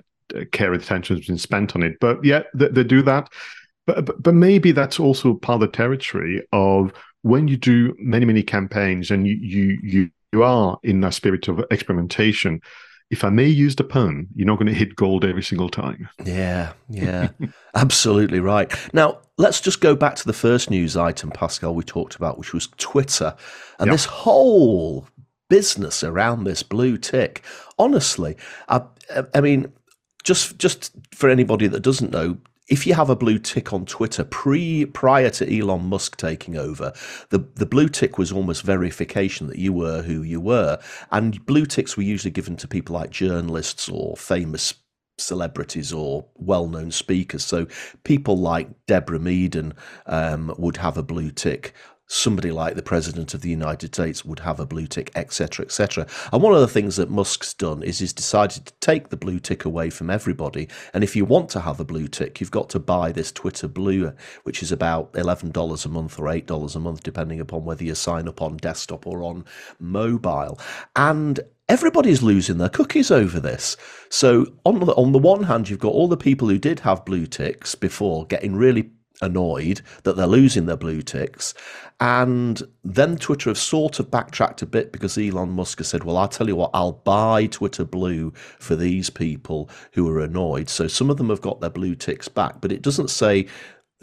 care 0.53 0.73
and 0.73 0.83
attention 0.83 1.17
has 1.17 1.27
been 1.27 1.39
spent 1.39 1.75
on 1.75 1.83
it. 1.83 1.99
But 2.01 2.25
yeah, 2.25 2.43
they, 2.55 2.69
they 2.69 2.85
do 2.85 3.03
that. 3.03 3.29
But, 3.87 4.05
but 4.07 4.23
but 4.23 4.35
maybe 4.35 4.73
that's 4.73 5.01
also 5.01 5.35
part 5.35 5.57
of 5.57 5.61
the 5.61 5.77
territory 5.77 6.47
of 6.53 6.93
when 7.23 7.49
you 7.49 7.57
do 7.57 7.95
many 7.99 8.25
many 8.27 8.43
campaigns 8.43 9.11
and 9.11 9.27
you 9.27 9.37
you 9.41 9.79
you, 9.83 10.11
you 10.33 10.43
are 10.45 10.79
in 10.83 11.01
that 11.01 11.15
spirit 11.15 11.49
of 11.49 11.65
experimentation 11.71 12.61
if 13.11 13.23
I 13.25 13.29
may 13.29 13.47
use 13.47 13.77
the 13.77 13.85
pun, 13.85 14.29
you're 14.35 14.47
not 14.47 14.59
going 14.59 14.67
to 14.67 14.75
hit 14.75 14.97
gold 14.97 15.25
every 15.25 15.43
single 15.43 15.69
time. 15.69 16.09
Yeah, 16.25 16.73
yeah, 16.89 17.29
absolutely 17.75 18.41
right. 18.41 18.73
Now, 18.93 19.19
let's 19.39 19.61
just 19.61 19.81
go 19.81 19.95
back 19.95 20.17
to 20.17 20.27
the 20.27 20.33
first 20.33 20.71
news 20.71 20.97
item, 20.97 21.31
Pascal, 21.31 21.75
we 21.75 21.85
talked 21.85 22.17
about, 22.17 22.39
which 22.39 22.53
was 22.53 22.69
Twitter. 22.77 23.37
And 23.79 23.89
yep. 23.89 23.95
this 23.95 24.05
whole 24.07 25.07
business 25.49 26.03
around 26.03 26.45
this 26.45 26.63
blue 26.63 26.97
tick. 26.97 27.45
Honestly, 27.79 28.37
I, 28.69 28.83
I 29.35 29.41
mean, 29.41 29.73
just 30.23 30.59
just 30.59 30.91
for 31.13 31.29
anybody 31.29 31.67
that 31.69 31.81
doesn't 31.81 32.11
know, 32.11 32.39
if 32.69 32.87
you 32.87 32.95
have 32.95 33.11
a 33.11 33.17
blue 33.17 33.39
tick 33.39 33.73
on 33.73 33.85
Twitter 33.85 34.25
pre 34.25 34.87
prior 34.87 35.31
to 35.31 35.59
Elon 35.59 35.85
Musk 35.87 36.17
taking 36.17 36.57
over, 36.57 36.93
the 37.31 37.39
the 37.57 37.67
blue 37.67 37.89
tick 37.89 38.19
was 38.19 38.33
almost 38.33 38.63
verification 38.63 39.47
that 39.49 39.59
you 39.59 39.73
were 39.73 40.03
who 40.03 40.23
you 40.23 40.41
were, 40.41 40.79
and 41.11 41.45
blue 41.47 41.67
ticks 41.67 41.97
were 41.97 42.03
usually 42.03 42.31
given 42.31 42.57
to 42.57 42.69
people 42.69 42.95
like 42.95 43.11
journalists 43.11 43.89
or 43.89 44.17
famous 44.17 44.75
celebrities 45.19 45.93
or 45.93 46.27
well-known 46.35 46.91
speakers. 46.91 47.45
So 47.45 47.67
people 48.03 48.37
like 48.37 48.69
Deborah 48.87 49.21
Meaden 49.21 49.73
um, 50.07 50.53
would 50.59 50.77
have 50.79 50.97
a 50.97 51.05
blue 51.05 51.31
tick 51.31 51.73
somebody 52.07 52.51
like 52.51 52.75
the 52.75 52.83
president 52.83 53.35
of 53.35 53.41
the 53.41 53.51
United 53.51 53.95
States 53.95 54.25
would 54.25 54.41
have 54.41 54.61
a 54.61 54.67
blue 54.67 54.87
tick, 54.87 55.11
etc., 55.15 55.65
etc. 55.65 56.07
And 56.33 56.43
one 56.43 56.55
of 56.55 56.61
the 56.61 56.69
things 56.69 56.97
that 56.97 57.11
Musk's 57.11 57.55
done 57.55 57.83
is 57.83 57.99
he's 57.99 58.13
decided 58.13 58.67
to 58.67 58.75
take 58.81 59.09
the 59.09 59.17
blue 59.17 59.39
tick 59.39 59.65
away 59.65 59.91
from 59.91 60.11
everybody. 60.11 60.69
And 60.93 61.03
if 61.03 61.17
you 61.17 61.25
want 61.25 61.49
to 61.51 61.61
have 61.61 61.81
a 61.81 61.85
blue 61.85 62.09
tick, 62.09 62.41
you've 62.41 62.51
got 62.51 62.69
to 62.71 62.79
buy 62.79 63.13
this 63.13 63.33
Twitter 63.33 63.69
Blue, 63.69 64.13
which 64.43 64.63
is 64.63 64.73
about 64.73 65.11
eleven 65.15 65.51
dollars 65.51 65.85
a 65.85 65.89
month 65.89 66.19
or 66.19 66.29
eight 66.29 66.47
dollars 66.47 66.77
a 66.77 66.81
month, 66.81 67.03
depending 67.03 67.41
upon 67.41 67.65
whether 67.65 67.85
you 67.85 67.95
sign 67.95 68.29
up 68.29 68.43
on 68.43 68.57
desktop 68.59 69.07
or 69.07 69.23
on 69.23 69.45
mobile. 69.79 70.59
And 70.97 71.41
everybody's 71.69 72.23
losing 72.23 72.59
their 72.59 72.69
cookies 72.69 73.11
over 73.11 73.41
this. 73.41 73.77
So 74.11 74.47
on 74.65 74.81
the, 74.81 74.93
on 74.93 75.13
the 75.13 75.19
one 75.19 75.45
hand, 75.45 75.69
you've 75.69 75.79
got 75.79 75.93
all 75.93 76.09
the 76.09 76.17
people 76.17 76.49
who 76.49 76.59
did 76.59 76.81
have 76.81 77.05
blue 77.05 77.27
ticks 77.27 77.75
before 77.75 78.27
getting 78.27 78.55
really 78.55 78.91
annoyed 79.23 79.81
that 80.03 80.17
they're 80.17 80.27
losing 80.27 80.67
their 80.67 80.77
blue 80.77 81.03
ticks. 81.03 81.55
And 82.01 82.63
then 82.83 83.17
Twitter 83.17 83.51
have 83.51 83.59
sort 83.59 84.01
of 84.01 84.11
backtracked 84.11 84.63
a 84.63 84.67
bit 84.67 84.93
because 84.93 85.17
Elon 85.17 85.51
Musk 85.51 85.79
has 85.79 85.89
said, 85.89 86.05
well, 86.05 86.17
I'll 86.17 86.29
tell 86.29 86.49
you 86.49 86.57
what, 86.57 86.71
I'll 86.75 86.93
buy 86.93 87.47
Twitter 87.47 87.85
Blue 87.85 88.33
for 88.59 88.75
these 88.77 89.11
people 89.11 89.71
who 89.93 90.09
are 90.11 90.21
annoyed. 90.21 90.69
So 90.69 90.89
some 90.89 91.11
of 91.11 91.17
them 91.17 91.31
have 91.31 91.41
got 91.41 91.61
their 91.61 91.71
blue 91.71 91.95
ticks 91.95 92.29
back, 92.29 92.61
but 92.61 92.73
it 92.73 92.83
doesn't 92.83 93.11
say 93.11 93.47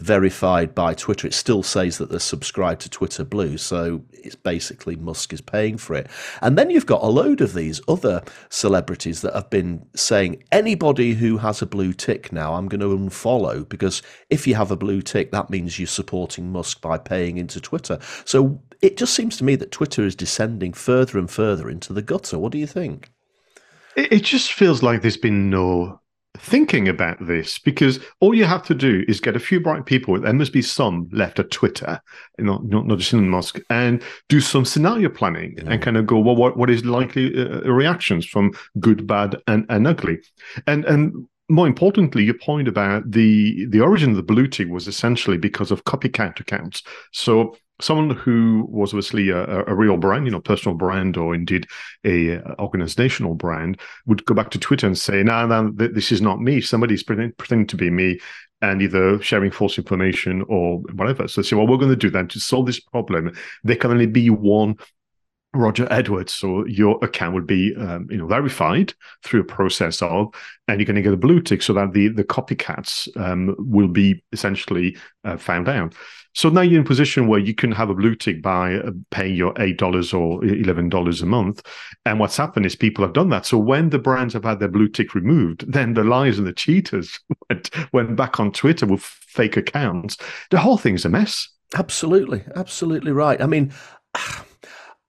verified 0.00 0.74
by 0.74 0.94
Twitter. 0.94 1.26
It 1.26 1.34
still 1.34 1.62
says 1.62 1.98
that 1.98 2.10
they're 2.10 2.18
subscribed 2.18 2.80
to 2.82 2.90
Twitter 2.90 3.24
Blue, 3.24 3.56
so 3.56 4.02
it's 4.12 4.34
basically 4.34 4.96
Musk 4.96 5.32
is 5.32 5.40
paying 5.40 5.78
for 5.78 5.94
it. 5.94 6.08
And 6.40 6.58
then 6.58 6.70
you've 6.70 6.86
got 6.86 7.02
a 7.02 7.06
load 7.06 7.40
of 7.40 7.54
these 7.54 7.80
other 7.88 8.22
celebrities 8.48 9.20
that 9.22 9.34
have 9.34 9.50
been 9.50 9.86
saying 9.94 10.42
anybody 10.50 11.14
who 11.14 11.38
has 11.38 11.62
a 11.62 11.66
blue 11.66 11.92
tick 11.92 12.32
now, 12.32 12.54
I'm 12.54 12.68
going 12.68 12.80
to 12.80 12.86
unfollow 12.96 13.68
because 13.68 14.02
if 14.30 14.46
you 14.46 14.54
have 14.54 14.70
a 14.70 14.76
blue 14.76 15.02
tick, 15.02 15.30
that 15.32 15.50
means 15.50 15.78
you're 15.78 15.86
supporting 15.86 16.50
Musk 16.50 16.80
by 16.80 16.98
paying 16.98 17.38
into 17.38 17.60
Twitter. 17.60 17.98
So 18.24 18.60
it 18.80 18.96
just 18.96 19.14
seems 19.14 19.36
to 19.38 19.44
me 19.44 19.56
that 19.56 19.70
Twitter 19.70 20.04
is 20.04 20.16
descending 20.16 20.72
further 20.72 21.18
and 21.18 21.30
further 21.30 21.70
into 21.70 21.92
the 21.92 22.02
gutter. 22.02 22.38
What 22.38 22.52
do 22.52 22.58
you 22.58 22.66
think? 22.66 23.12
It 23.94 24.24
just 24.24 24.52
feels 24.52 24.82
like 24.82 25.02
there's 25.02 25.16
been 25.16 25.50
no 25.50 26.01
thinking 26.38 26.88
about 26.88 27.24
this 27.24 27.58
because 27.58 28.00
all 28.20 28.34
you 28.34 28.44
have 28.44 28.62
to 28.64 28.74
do 28.74 29.04
is 29.06 29.20
get 29.20 29.36
a 29.36 29.40
few 29.40 29.60
bright 29.60 29.84
people. 29.84 30.18
There 30.18 30.32
must 30.32 30.52
be 30.52 30.62
some 30.62 31.08
left 31.12 31.38
at 31.38 31.50
Twitter, 31.50 32.00
not 32.38 32.64
not, 32.64 32.86
not 32.86 32.98
just 32.98 33.12
Elon 33.12 33.28
Musk, 33.28 33.60
and 33.70 34.02
do 34.28 34.40
some 34.40 34.64
scenario 34.64 35.08
planning 35.08 35.54
yeah. 35.58 35.72
and 35.72 35.82
kind 35.82 35.96
of 35.96 36.06
go, 36.06 36.18
well, 36.18 36.36
what 36.36 36.56
what 36.56 36.70
is 36.70 36.84
likely 36.84 37.38
uh, 37.38 37.60
reactions 37.70 38.26
from 38.26 38.52
good, 38.80 39.06
bad, 39.06 39.36
and, 39.46 39.66
and 39.68 39.86
ugly, 39.86 40.18
and 40.66 40.84
and 40.86 41.26
more 41.48 41.66
importantly, 41.66 42.24
your 42.24 42.38
point 42.38 42.66
about 42.66 43.10
the 43.10 43.66
the 43.66 43.80
origin 43.80 44.10
of 44.10 44.16
the 44.16 44.22
blue 44.22 44.46
tick 44.46 44.68
was 44.68 44.88
essentially 44.88 45.36
because 45.36 45.70
of 45.70 45.84
copycat 45.84 46.40
accounts. 46.40 46.82
So 47.12 47.56
someone 47.82 48.10
who 48.16 48.66
was 48.68 48.92
obviously 48.92 49.30
a, 49.30 49.64
a, 49.66 49.74
real 49.74 49.96
brand, 49.96 50.26
you 50.26 50.30
know, 50.30 50.40
personal 50.40 50.76
brand 50.76 51.16
or 51.16 51.34
indeed 51.34 51.66
a 52.04 52.36
uh, 52.36 52.54
organizational 52.58 53.34
brand, 53.34 53.80
would 54.06 54.24
go 54.24 54.34
back 54.34 54.50
to 54.50 54.58
Twitter 54.58 54.86
and 54.86 54.96
say, 54.96 55.22
"No, 55.22 55.46
nah, 55.46 55.62
nah, 55.62 55.70
this 55.74 56.12
is 56.12 56.20
not 56.20 56.40
me. 56.40 56.60
Somebody's 56.60 57.02
pretending, 57.02 57.32
pretending 57.36 57.66
to 57.68 57.76
be 57.76 57.90
me." 57.90 58.18
And 58.60 58.80
either 58.80 59.20
sharing 59.20 59.50
false 59.50 59.76
information 59.76 60.44
or 60.48 60.78
whatever. 60.94 61.26
So, 61.26 61.42
say, 61.42 61.56
what 61.56 61.66
we're 61.66 61.78
going 61.78 61.88
to 61.90 61.96
do 61.96 62.10
then 62.10 62.28
to 62.28 62.38
solve 62.38 62.66
this 62.66 62.78
problem, 62.78 63.32
there 63.64 63.74
can 63.74 63.90
only 63.90 64.06
be 64.06 64.30
one 64.30 64.76
Roger 65.54 65.86
Edwards. 65.90 66.32
So 66.32 66.64
your 66.66 66.98
account 67.02 67.34
would 67.34 67.46
be, 67.46 67.74
um, 67.76 68.06
you 68.10 68.16
know, 68.16 68.26
verified 68.26 68.94
through 69.22 69.40
a 69.40 69.44
process 69.44 70.00
of, 70.00 70.34
and 70.68 70.80
you're 70.80 70.86
going 70.86 70.96
to 70.96 71.02
get 71.02 71.12
a 71.12 71.16
blue 71.16 71.40
tick 71.40 71.62
so 71.62 71.74
that 71.74 71.92
the 71.92 72.08
the 72.08 72.24
copycats 72.24 73.08
um, 73.20 73.54
will 73.58 73.88
be 73.88 74.22
essentially 74.32 74.96
uh, 75.24 75.36
found 75.36 75.68
out. 75.68 75.94
So 76.34 76.48
now 76.48 76.62
you're 76.62 76.80
in 76.80 76.86
a 76.86 76.88
position 76.88 77.26
where 77.26 77.40
you 77.40 77.54
can 77.54 77.72
have 77.72 77.90
a 77.90 77.94
blue 77.94 78.14
tick 78.14 78.40
by 78.40 78.76
uh, 78.76 78.92
paying 79.10 79.36
your 79.36 79.52
eight 79.60 79.76
dollars 79.76 80.14
or 80.14 80.42
eleven 80.44 80.88
dollars 80.88 81.20
a 81.20 81.26
month. 81.26 81.62
And 82.06 82.18
what's 82.18 82.36
happened 82.38 82.64
is 82.64 82.74
people 82.74 83.04
have 83.04 83.12
done 83.12 83.28
that. 83.30 83.44
So 83.44 83.58
when 83.58 83.90
the 83.90 83.98
brands 83.98 84.32
have 84.32 84.44
had 84.44 84.58
their 84.58 84.68
blue 84.68 84.88
tick 84.88 85.14
removed, 85.14 85.70
then 85.70 85.92
the 85.92 86.04
liars 86.04 86.38
and 86.38 86.46
the 86.46 86.54
cheaters 86.54 87.20
went, 87.50 87.70
went 87.92 88.16
back 88.16 88.40
on 88.40 88.52
Twitter 88.52 88.86
with 88.86 89.02
fake 89.02 89.58
accounts. 89.58 90.16
The 90.50 90.58
whole 90.58 90.78
thing's 90.78 91.04
a 91.04 91.10
mess. 91.10 91.48
Absolutely, 91.74 92.44
absolutely 92.56 93.12
right. 93.12 93.40
I 93.40 93.46
mean. 93.46 93.72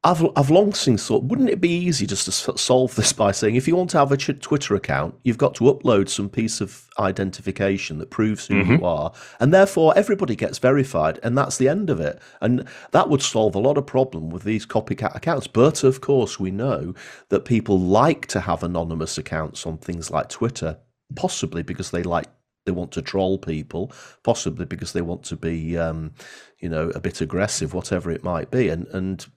I've, 0.05 0.25
I've 0.35 0.49
long 0.49 0.73
since 0.73 1.07
thought, 1.07 1.23
wouldn't 1.23 1.49
it 1.49 1.61
be 1.61 1.69
easy 1.69 2.05
just 2.05 2.25
to 2.25 2.57
solve 2.57 2.95
this 2.95 3.13
by 3.13 3.31
saying, 3.31 3.55
if 3.55 3.69
you 3.69 3.75
want 3.77 3.89
to 3.91 3.99
have 3.99 4.11
a 4.11 4.17
Twitter 4.17 4.75
account, 4.75 5.15
you've 5.23 5.37
got 5.37 5.55
to 5.55 5.63
upload 5.65 6.09
some 6.09 6.29
piece 6.29 6.59
of 6.59 6.89
identification 6.99 7.99
that 7.99 8.09
proves 8.09 8.47
who 8.47 8.55
mm-hmm. 8.55 8.73
you 8.73 8.85
are, 8.85 9.13
and 9.39 9.53
therefore 9.53 9.93
everybody 9.95 10.35
gets 10.35 10.57
verified, 10.57 11.19
and 11.23 11.37
that's 11.37 11.57
the 11.57 11.69
end 11.69 11.89
of 11.89 12.01
it. 12.01 12.21
And 12.41 12.67
that 12.91 13.07
would 13.07 13.21
solve 13.21 13.55
a 13.55 13.59
lot 13.59 13.77
of 13.77 13.85
problem 13.85 14.29
with 14.29 14.43
these 14.43 14.65
copycat 14.65 15.15
accounts. 15.15 15.47
But 15.47 15.85
of 15.85 16.01
course, 16.01 16.37
we 16.37 16.51
know 16.51 16.93
that 17.29 17.45
people 17.45 17.79
like 17.79 18.27
to 18.27 18.41
have 18.41 18.61
anonymous 18.61 19.17
accounts 19.17 19.65
on 19.65 19.77
things 19.77 20.11
like 20.11 20.27
Twitter, 20.27 20.79
possibly 21.15 21.63
because 21.63 21.91
they 21.91 22.03
like 22.03 22.27
they 22.65 22.73
want 22.73 22.91
to 22.93 23.01
troll 23.01 23.37
people, 23.37 23.91
possibly 24.23 24.65
because 24.65 24.93
they 24.93 25.01
want 25.01 25.23
to 25.23 25.35
be, 25.37 25.77
um, 25.77 26.11
you 26.59 26.67
know, 26.67 26.89
a 26.89 26.99
bit 26.99 27.21
aggressive, 27.21 27.73
whatever 27.73 28.11
it 28.11 28.23
might 28.23 28.51
be, 28.51 28.67
and 28.67 28.87
and 28.87 29.27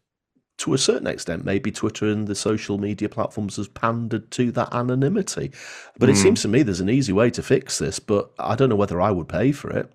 to 0.59 0.75
a 0.75 0.79
certain 0.79 1.07
extent, 1.07 1.45
maybe 1.45 1.71
Twitter 1.71 2.07
and 2.07 2.27
the 2.27 2.35
social 2.35 2.79
media 2.79 3.09
platforms 3.09 3.57
has 3.57 3.69
pandered 3.69 4.31
to 4.33 4.51
that 4.53 4.73
anonymity. 4.75 5.53
But 5.99 6.09
mm. 6.09 6.13
it 6.13 6.17
hmm. 6.17 6.23
seems 6.23 6.43
to 6.43 6.49
me 6.49 6.63
there's 6.63 6.81
an 6.81 6.91
easy 6.91 7.13
way 7.13 7.31
to 7.31 7.43
fix 7.43 7.79
this, 7.79 7.99
but 7.99 8.31
I 8.39 8.55
don't 8.55 8.71
know 8.71 8.77
whether 8.77 9.01
I 9.01 9.11
would 9.11 9.29
pay 9.29 9.53
for 9.53 9.71
it. 9.71 9.93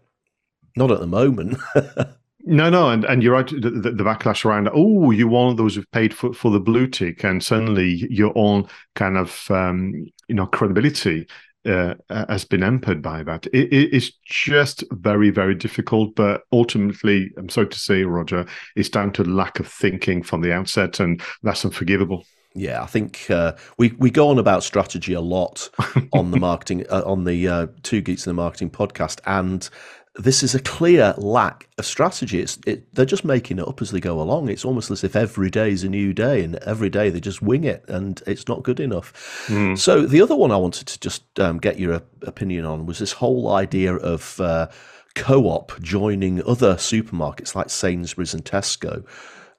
Not 0.76 0.92
at 0.92 1.00
the 1.00 1.08
moment. 1.08 1.58
no, 2.44 2.70
no, 2.70 2.90
and, 2.90 3.04
and 3.06 3.24
you're 3.24 3.34
right. 3.34 3.48
The, 3.48 3.70
the, 3.70 3.92
the 3.92 4.04
backlash 4.04 4.46
around, 4.46 4.70
oh, 4.74 5.12
you're 5.12 5.28
one 5.28 5.50
of 5.50 5.58
those 5.58 5.76
who've 5.76 5.92
paid 5.92 6.14
for, 6.14 6.34
for 6.34 6.52
the 6.52 6.60
blue 6.60 6.88
tick, 6.88 7.24
and 7.24 7.44
suddenly 7.44 8.08
your 8.10 8.32
own 8.36 8.68
kind 8.96 9.18
of 9.18 9.50
um, 9.50 10.06
you 10.28 10.36
know 10.36 10.46
credibility 10.46 11.28
uh, 11.66 11.96
has 12.10 12.46
been 12.46 12.62
hampered 12.62 13.02
by 13.02 13.24
that. 13.24 13.46
It, 13.48 13.70
it's 13.72 14.12
just 14.26 14.84
very, 14.92 15.30
very 15.30 15.56
difficult. 15.56 16.16
But 16.16 16.44
ultimately, 16.52 17.32
I'm 17.38 17.50
sorry 17.50 17.68
to 17.68 17.80
say, 17.80 18.04
Roger, 18.04 18.46
it's 18.76 18.90
down 18.90 19.12
to 19.14 19.24
lack 19.24 19.60
of 19.60 19.68
thinking 19.68 20.24
from 20.24 20.42
the 20.42 20.54
outset, 20.54 21.00
and 21.00 21.22
that's 21.44 21.66
unforgivable. 21.66 22.26
Yeah, 22.54 22.84
I 22.84 22.86
think 22.86 23.32
uh, 23.32 23.54
we 23.78 23.94
we 23.98 24.12
go 24.12 24.28
on 24.28 24.38
about 24.38 24.64
strategy 24.64 25.14
a 25.14 25.22
lot 25.22 25.70
on 26.14 26.32
the 26.32 26.40
marketing 26.40 26.86
uh, 26.90 27.04
on 27.06 27.24
the 27.24 27.48
uh, 27.48 27.68
Two 27.84 28.02
Geeks 28.02 28.26
in 28.26 28.32
the 28.32 28.42
Marketing 28.42 28.70
podcast, 28.70 29.22
and 29.26 29.70
this 30.16 30.44
is 30.44 30.54
a 30.54 30.60
clear 30.60 31.14
lack 31.18 31.70
of 31.78 31.86
strategy. 31.86 32.42
It's, 32.42 32.60
it, 32.68 32.94
they're 32.94 33.06
just 33.06 33.24
making 33.24 33.60
it 33.60 33.68
up 33.68 33.82
as 33.82 33.92
they 33.92 34.00
go 34.00 34.22
along. 34.22 34.50
It's 34.50 34.66
almost 34.66 34.92
as 34.92 35.04
if 35.04 35.16
every 35.16 35.50
day 35.50 35.72
is 35.72 35.84
a 35.84 35.90
new 35.90 36.14
day, 36.14 36.44
and 36.44 36.56
every 36.58 36.90
day 36.90 37.10
they 37.10 37.22
just 37.22 37.42
wing 37.42 37.64
it, 37.64 37.86
and 37.88 38.22
it's 38.28 38.48
not 38.48 38.64
good 38.64 38.80
enough. 38.80 39.46
Mm. 39.48 39.78
So 39.78 40.06
the 40.06 40.22
other 40.22 40.36
one 40.36 40.52
I 40.52 40.58
wanted 40.58 40.88
to 40.88 41.00
just 41.00 41.40
um, 41.40 41.60
get 41.60 41.80
your 41.80 42.02
opinion 42.24 42.66
on 42.66 42.86
was 42.86 43.00
this 43.00 43.14
whole 43.14 43.54
idea 43.54 43.96
of 43.96 44.40
uh, 44.42 44.68
co-op 45.16 45.80
joining 45.82 46.44
other 46.46 46.76
supermarkets 46.76 47.56
like 47.56 47.70
Sainsbury's 47.70 48.34
and 48.34 48.44
Tesco 48.44 49.06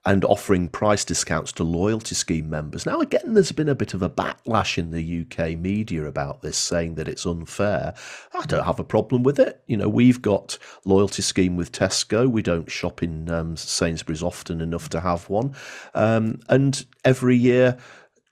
and 0.04 0.25
offering 0.25 0.68
price 0.68 1.04
discounts 1.04 1.52
to 1.52 1.62
loyalty 1.62 2.14
scheme 2.14 2.50
members. 2.50 2.85
Now, 2.85 3.00
again, 3.00 3.35
there's 3.35 3.52
been 3.52 3.68
a 3.68 3.75
bit 3.75 3.94
of 3.94 4.02
a 4.02 4.11
backlash 4.11 4.76
in 4.76 4.90
the 4.90 5.21
UK 5.23 5.56
media 5.56 6.06
about 6.06 6.42
this, 6.42 6.56
saying 6.56 6.97
that 6.97 7.06
it's 7.06 7.25
unfair. 7.25 7.94
I 8.35 8.44
don't 8.47 8.64
have 8.64 8.80
a 8.80 8.85
problem 8.85 9.23
with 9.23 9.38
it. 9.38 9.62
You 9.66 9.76
know, 9.76 9.88
we've 9.88 10.21
got 10.21 10.59
loyalty 10.85 11.23
scheme 11.23 11.56
with 11.56 11.71
Tesco. 11.71 12.28
We 12.28 12.42
don't 12.42 12.71
shop 12.71 13.02
in 13.02 13.30
um, 13.30 13.56
Sainsbury's 13.56 14.23
often 14.23 14.61
enough 14.61 14.88
to 14.90 15.00
have 15.00 15.28
one, 15.30 15.54
um, 15.94 16.40
and 16.49 16.85
every 17.04 17.37
year, 17.37 17.78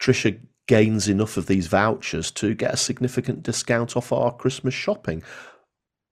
Trisha 0.00 0.41
gains 0.71 1.09
enough 1.09 1.37
of 1.37 1.47
these 1.47 1.67
vouchers 1.67 2.31
to 2.31 2.55
get 2.55 2.73
a 2.73 2.77
significant 2.77 3.43
discount 3.43 3.97
off 3.97 4.12
our 4.12 4.33
Christmas 4.33 4.73
shopping. 4.73 5.21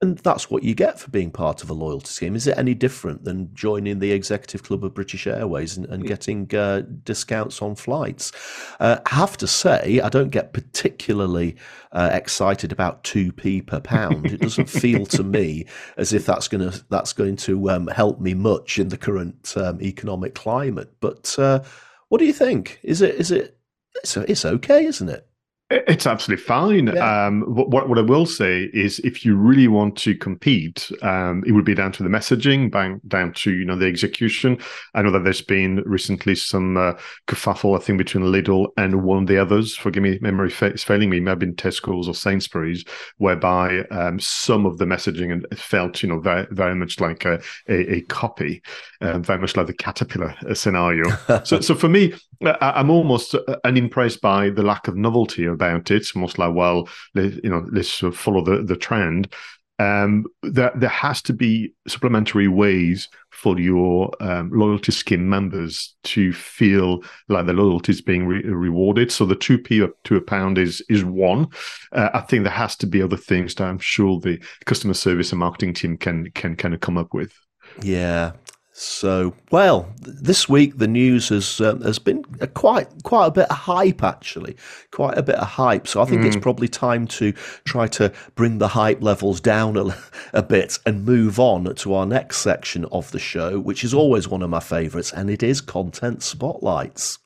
And 0.00 0.16
that's 0.18 0.48
what 0.48 0.62
you 0.62 0.76
get 0.76 1.00
for 1.00 1.10
being 1.10 1.32
part 1.32 1.64
of 1.64 1.70
a 1.70 1.74
loyalty 1.74 2.06
scheme. 2.06 2.36
Is 2.36 2.46
it 2.46 2.56
any 2.56 2.72
different 2.72 3.24
than 3.24 3.52
joining 3.52 3.98
the 3.98 4.12
executive 4.12 4.62
club 4.62 4.84
of 4.84 4.94
British 4.94 5.26
Airways 5.26 5.76
and, 5.76 5.86
and 5.86 6.06
getting 6.06 6.54
uh, 6.54 6.82
discounts 7.02 7.60
on 7.60 7.74
flights? 7.74 8.30
Uh, 8.78 9.00
I 9.06 9.14
have 9.16 9.36
to 9.38 9.48
say, 9.48 10.00
I 10.00 10.08
don't 10.08 10.30
get 10.30 10.52
particularly 10.52 11.56
uh, 11.90 12.10
excited 12.12 12.70
about 12.70 13.02
two 13.02 13.32
p 13.32 13.60
per 13.60 13.80
pound. 13.80 14.26
It 14.26 14.40
doesn't 14.40 14.70
feel 14.70 15.04
to 15.06 15.24
me 15.24 15.66
as 15.96 16.12
if 16.12 16.24
that's 16.24 16.46
going 16.46 16.70
to 16.70 16.84
that's 16.90 17.12
going 17.12 17.34
to 17.36 17.68
um, 17.70 17.88
help 17.88 18.20
me 18.20 18.34
much 18.34 18.78
in 18.78 18.90
the 18.90 18.98
current 18.98 19.52
um, 19.56 19.82
economic 19.82 20.36
climate. 20.36 20.92
But 21.00 21.36
uh, 21.40 21.64
what 22.08 22.18
do 22.18 22.24
you 22.24 22.32
think? 22.32 22.78
Is 22.84 23.02
it 23.02 23.16
is 23.16 23.32
it 23.32 23.58
it's, 23.96 24.16
it's 24.16 24.44
okay, 24.44 24.84
isn't 24.84 25.08
it? 25.08 25.27
It's 25.70 26.06
absolutely 26.06 26.42
fine. 26.42 26.86
Yeah. 26.86 27.26
Um, 27.26 27.42
what, 27.42 27.90
what 27.90 27.98
I 27.98 28.02
will 28.02 28.24
say 28.24 28.70
is, 28.72 29.00
if 29.00 29.22
you 29.22 29.36
really 29.36 29.68
want 29.68 29.98
to 29.98 30.14
compete, 30.14 30.90
um, 31.02 31.44
it 31.46 31.52
would 31.52 31.66
be 31.66 31.74
down 31.74 31.92
to 31.92 32.02
the 32.02 32.08
messaging, 32.08 32.70
down 33.06 33.32
to 33.34 33.52
you 33.52 33.66
know 33.66 33.76
the 33.76 33.84
execution. 33.84 34.56
I 34.94 35.02
know 35.02 35.10
that 35.10 35.24
there's 35.24 35.42
been 35.42 35.82
recently 35.84 36.36
some 36.36 36.78
uh, 36.78 36.94
kerfuffle, 37.26 37.78
I 37.78 37.82
think, 37.82 37.98
between 37.98 38.24
Lidl 38.24 38.68
and 38.78 39.02
one 39.02 39.24
of 39.24 39.26
the 39.26 39.36
others. 39.36 39.76
Forgive 39.76 40.02
me, 40.02 40.18
memory 40.22 40.50
is 40.50 40.84
failing 40.84 41.10
me. 41.10 41.18
It 41.18 41.22
may 41.22 41.32
have 41.32 41.38
been 41.38 41.54
Tesco's 41.54 42.08
or 42.08 42.14
Sainsbury's, 42.14 42.82
whereby 43.18 43.80
um, 43.90 44.18
some 44.20 44.64
of 44.64 44.78
the 44.78 44.86
messaging 44.86 45.42
felt, 45.54 46.02
you 46.02 46.08
know, 46.08 46.18
very 46.18 46.46
very 46.50 46.76
much 46.76 46.98
like 46.98 47.26
a 47.26 47.42
a, 47.68 47.96
a 47.96 48.00
copy, 48.02 48.62
uh, 49.02 49.18
very 49.18 49.38
much 49.38 49.54
like 49.54 49.66
the 49.66 49.74
caterpillar 49.74 50.34
uh, 50.48 50.54
scenario. 50.54 51.04
so, 51.44 51.60
so 51.60 51.74
for 51.74 51.90
me, 51.90 52.14
I'm 52.44 52.90
almost 52.90 53.34
uh, 53.34 53.56
unimpressed 53.64 54.20
by 54.20 54.50
the 54.50 54.62
lack 54.62 54.88
of 54.88 54.96
novelty 54.96 55.46
about 55.46 55.90
it. 55.90 55.96
It's 55.96 56.14
almost 56.14 56.38
like, 56.38 56.54
well, 56.54 56.88
you 57.14 57.50
know, 57.50 57.66
let's 57.72 57.98
follow 57.98 58.44
the, 58.44 58.62
the 58.62 58.76
trend. 58.76 59.32
Um, 59.80 60.24
there, 60.42 60.72
there 60.74 60.88
has 60.88 61.22
to 61.22 61.32
be 61.32 61.72
supplementary 61.86 62.48
ways 62.48 63.08
for 63.30 63.60
your 63.60 64.10
um, 64.20 64.50
loyalty 64.52 64.90
scheme 64.90 65.28
members 65.28 65.94
to 66.02 66.32
feel 66.32 67.04
like 67.28 67.46
the 67.46 67.52
loyalty 67.52 67.92
is 67.92 68.00
being 68.00 68.26
re- 68.26 68.42
rewarded. 68.42 69.12
So 69.12 69.24
the 69.24 69.36
two 69.36 69.56
p 69.56 69.86
to 70.04 70.16
a 70.16 70.20
pound 70.20 70.58
is 70.58 70.82
is 70.88 71.04
one. 71.04 71.46
Uh, 71.92 72.10
I 72.12 72.22
think 72.22 72.42
there 72.42 72.52
has 72.52 72.74
to 72.76 72.88
be 72.88 73.00
other 73.00 73.16
things 73.16 73.54
that 73.54 73.68
I'm 73.68 73.78
sure 73.78 74.18
the 74.18 74.42
customer 74.64 74.94
service 74.94 75.30
and 75.30 75.38
marketing 75.38 75.74
team 75.74 75.96
can 75.96 76.30
can 76.32 76.56
kind 76.56 76.74
of 76.74 76.80
come 76.80 76.98
up 76.98 77.14
with. 77.14 77.32
Yeah, 77.80 78.32
so, 78.80 79.34
well, 79.50 79.92
this 80.00 80.48
week 80.48 80.78
the 80.78 80.86
news 80.86 81.30
has 81.30 81.60
um, 81.60 81.80
has 81.80 81.98
been 81.98 82.22
quite 82.54 82.86
quite 83.02 83.26
a 83.26 83.30
bit 83.32 83.50
of 83.50 83.56
hype 83.56 84.04
actually, 84.04 84.56
quite 84.92 85.18
a 85.18 85.22
bit 85.22 85.34
of 85.34 85.48
hype. 85.48 85.88
So 85.88 86.00
I 86.00 86.04
think 86.04 86.22
mm. 86.22 86.26
it's 86.26 86.36
probably 86.36 86.68
time 86.68 87.08
to 87.08 87.32
try 87.64 87.88
to 87.88 88.12
bring 88.36 88.58
the 88.58 88.68
hype 88.68 89.02
levels 89.02 89.40
down 89.40 89.76
a, 89.76 89.98
a 90.32 90.44
bit 90.44 90.78
and 90.86 91.04
move 91.04 91.40
on 91.40 91.74
to 91.74 91.92
our 91.92 92.06
next 92.06 92.38
section 92.38 92.84
of 92.92 93.10
the 93.10 93.18
show, 93.18 93.58
which 93.58 93.82
is 93.82 93.92
always 93.92 94.28
one 94.28 94.42
of 94.42 94.50
my 94.50 94.60
favourites, 94.60 95.12
and 95.12 95.28
it 95.28 95.42
is 95.42 95.60
content 95.60 96.22
spotlights. 96.22 97.18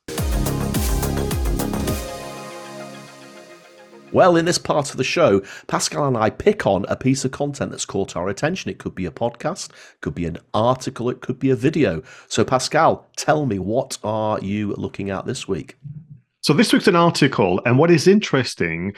Well, 4.13 4.37
in 4.37 4.45
this 4.45 4.59
part 4.59 4.91
of 4.91 4.99
the 4.99 5.05
show, 5.05 5.41
Pascal 5.69 6.07
and 6.07 6.19
I 6.19 6.29
pick 6.29 6.67
on 6.67 6.85
a 6.87 6.97
piece 6.97 7.25
of 7.25 7.31
content 7.31 7.71
that's 7.71 7.87
caught 7.87 8.15
our 8.15 8.29
attention. 8.29 8.71
It 8.71 8.79
could 8.79 8.95
be 8.95 9.07
a 9.07 9.11
podcast, 9.11 9.71
could 10.03 10.15
be 10.15 10.27
an 10.27 10.37
article, 10.53 11.09
it 11.09 11.23
could 11.23 11.39
be 11.39 11.49
a 11.49 11.57
video. 11.57 12.03
So, 12.29 12.45
Pascal, 12.45 13.09
tell 13.17 13.47
me, 13.47 13.59
what 13.59 13.97
are 14.05 14.39
you 14.41 14.75
looking 14.75 15.09
at 15.09 15.25
this 15.25 15.49
week? 15.49 15.77
So, 16.43 16.53
this 16.53 16.75
week's 16.75 16.89
an 16.89 16.97
article, 16.97 17.63
and 17.65 17.79
what 17.79 17.91
is 17.91 18.07
interesting 18.07 18.93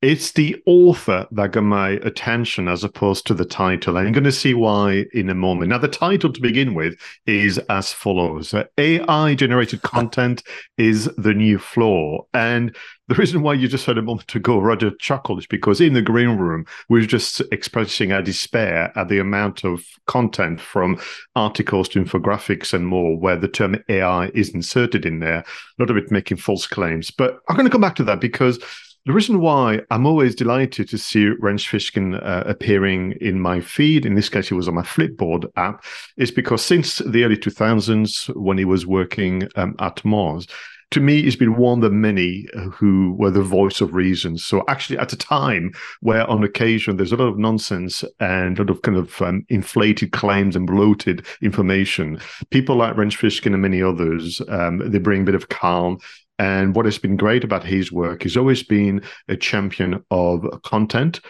it's 0.00 0.32
the 0.32 0.56
author 0.64 1.26
that 1.32 1.52
got 1.52 1.62
my 1.62 1.90
attention 1.90 2.68
as 2.68 2.84
opposed 2.84 3.26
to 3.26 3.34
the 3.34 3.44
title. 3.44 3.96
And 3.96 4.06
you're 4.06 4.14
going 4.14 4.22
to 4.24 4.32
see 4.32 4.54
why 4.54 5.06
in 5.12 5.28
a 5.28 5.34
moment. 5.34 5.70
Now, 5.70 5.78
the 5.78 5.88
title 5.88 6.32
to 6.32 6.40
begin 6.40 6.74
with 6.74 6.94
is 7.26 7.58
as 7.68 7.92
follows 7.92 8.54
AI 8.76 9.34
generated 9.34 9.82
content 9.82 10.44
is 10.76 11.06
the 11.16 11.34
new 11.34 11.58
flaw. 11.58 12.26
And 12.32 12.76
the 13.08 13.14
reason 13.14 13.42
why 13.42 13.54
you 13.54 13.68
just 13.68 13.86
heard 13.86 13.98
a 13.98 14.02
moment 14.02 14.34
ago, 14.34 14.58
Roger 14.58 14.90
chuckled, 14.90 15.38
is 15.38 15.46
because 15.46 15.80
in 15.80 15.94
the 15.94 16.02
green 16.02 16.36
room, 16.36 16.66
we 16.88 17.02
are 17.02 17.06
just 17.06 17.40
expressing 17.50 18.12
our 18.12 18.20
despair 18.20 18.92
at 18.96 19.08
the 19.08 19.18
amount 19.18 19.64
of 19.64 19.84
content 20.06 20.60
from 20.60 21.00
articles 21.34 21.88
to 21.90 22.04
infographics 22.04 22.74
and 22.74 22.86
more 22.86 23.16
where 23.16 23.36
the 23.36 23.48
term 23.48 23.82
AI 23.88 24.26
is 24.34 24.50
inserted 24.50 25.06
in 25.06 25.20
there. 25.20 25.38
A 25.38 25.44
lot 25.78 25.90
of 25.90 25.96
it 25.96 26.10
making 26.10 26.36
false 26.36 26.66
claims. 26.66 27.10
But 27.10 27.38
I'm 27.48 27.56
going 27.56 27.66
to 27.66 27.72
come 27.72 27.80
back 27.80 27.96
to 27.96 28.04
that 28.04 28.20
because 28.20 28.58
the 29.06 29.14
reason 29.14 29.40
why 29.40 29.80
I'm 29.90 30.04
always 30.04 30.34
delighted 30.34 30.90
to 30.90 30.98
see 30.98 31.28
Rand 31.40 31.60
Fishkin 31.60 32.22
uh, 32.22 32.44
appearing 32.46 33.12
in 33.22 33.40
my 33.40 33.58
feed, 33.62 34.04
in 34.04 34.16
this 34.16 34.28
case, 34.28 34.48
he 34.48 34.54
was 34.54 34.68
on 34.68 34.74
my 34.74 34.82
Flipboard 34.82 35.50
app, 35.56 35.82
is 36.18 36.30
because 36.30 36.62
since 36.62 36.98
the 36.98 37.24
early 37.24 37.38
2000s, 37.38 38.28
when 38.36 38.58
he 38.58 38.66
was 38.66 38.86
working 38.86 39.48
um, 39.56 39.74
at 39.78 39.96
Moz, 40.04 40.46
to 40.90 41.00
me, 41.00 41.22
he's 41.22 41.36
been 41.36 41.56
one 41.56 41.78
of 41.78 41.82
the 41.82 41.90
many 41.90 42.46
who 42.72 43.14
were 43.18 43.30
the 43.30 43.42
voice 43.42 43.80
of 43.80 43.94
reason. 43.94 44.38
So, 44.38 44.64
actually, 44.68 44.98
at 44.98 45.12
a 45.12 45.16
time 45.16 45.72
where 46.00 46.28
on 46.28 46.42
occasion 46.42 46.96
there's 46.96 47.12
a 47.12 47.16
lot 47.16 47.28
of 47.28 47.38
nonsense 47.38 48.04
and 48.20 48.58
a 48.58 48.62
lot 48.62 48.70
of 48.70 48.82
kind 48.82 48.96
of 48.96 49.20
um, 49.20 49.44
inflated 49.48 50.12
claims 50.12 50.56
and 50.56 50.66
bloated 50.66 51.26
information, 51.42 52.20
people 52.50 52.76
like 52.76 52.96
Rand 52.96 53.12
Fishkin 53.12 53.52
and 53.52 53.62
many 53.62 53.82
others, 53.82 54.40
um, 54.48 54.78
they 54.90 54.98
bring 54.98 55.22
a 55.22 55.26
bit 55.26 55.34
of 55.34 55.50
calm 55.50 55.98
and 56.38 56.76
what 56.76 56.84
has 56.84 56.98
been 56.98 57.16
great 57.16 57.42
about 57.42 57.64
his 57.64 57.90
work, 57.90 58.22
he's 58.22 58.36
always 58.36 58.62
been 58.62 59.02
a 59.28 59.36
champion 59.36 60.04
of 60.10 60.46
content, 60.62 61.20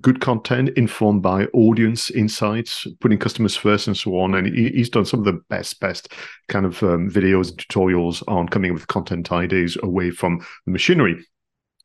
good 0.00 0.20
content 0.20 0.70
informed 0.76 1.22
by 1.22 1.46
audience 1.46 2.10
insights, 2.10 2.86
putting 3.00 3.18
customers 3.18 3.56
first, 3.56 3.86
and 3.86 3.96
so 3.96 4.18
on. 4.18 4.34
And 4.34 4.46
he's 4.46 4.90
done 4.90 5.04
some 5.04 5.20
of 5.20 5.26
the 5.26 5.40
best, 5.48 5.80
best 5.80 6.12
kind 6.48 6.66
of 6.66 6.82
um, 6.82 7.10
videos 7.10 7.50
and 7.50 7.58
tutorials 7.58 8.22
on 8.28 8.48
coming 8.48 8.70
up 8.70 8.74
with 8.74 8.86
content 8.88 9.32
ideas 9.32 9.76
away 9.82 10.10
from 10.10 10.38
the 10.66 10.72
machinery. 10.72 11.24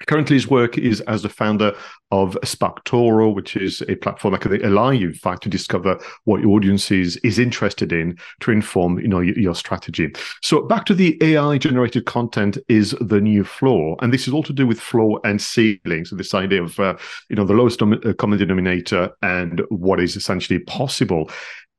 Currently, 0.07 0.35
his 0.35 0.47
work 0.47 0.77
is 0.77 1.01
as 1.01 1.23
the 1.23 1.29
founder 1.29 1.75
of 2.11 2.37
SparkToro, 2.43 3.33
which 3.33 3.55
is 3.55 3.81
a 3.89 3.95
platform 3.95 4.31
that 4.31 4.41
can 4.41 4.65
allow 4.65 4.91
you, 4.91 5.09
in 5.09 5.13
fact, 5.13 5.43
to 5.43 5.49
discover 5.49 5.99
what 6.23 6.41
your 6.41 6.51
audience 6.51 6.89
is, 6.89 7.17
is 7.17 7.37
interested 7.37 7.91
in 7.91 8.17
to 8.39 8.51
inform, 8.51 8.99
you 8.99 9.07
know, 9.07 9.19
your, 9.19 9.53
strategy. 9.53 10.11
So 10.41 10.61
back 10.61 10.85
to 10.85 10.93
the 10.93 11.17
AI-generated 11.21 12.05
content 12.05 12.57
is 12.69 12.95
the 13.01 13.19
new 13.19 13.43
floor, 13.43 13.97
and 14.01 14.13
this 14.13 14.27
is 14.27 14.33
all 14.33 14.43
to 14.43 14.53
do 14.53 14.65
with 14.65 14.79
floor 14.79 15.19
and 15.23 15.41
ceiling. 15.41 16.05
So 16.05 16.15
this 16.15 16.33
idea 16.33 16.63
of, 16.63 16.79
uh, 16.79 16.95
you 17.29 17.35
know, 17.35 17.45
the 17.45 17.53
lowest 17.53 17.81
uh, 17.81 18.13
common 18.17 18.39
denominator 18.39 19.09
and 19.21 19.61
what 19.69 19.99
is 19.99 20.15
essentially 20.15 20.59
possible. 20.59 21.29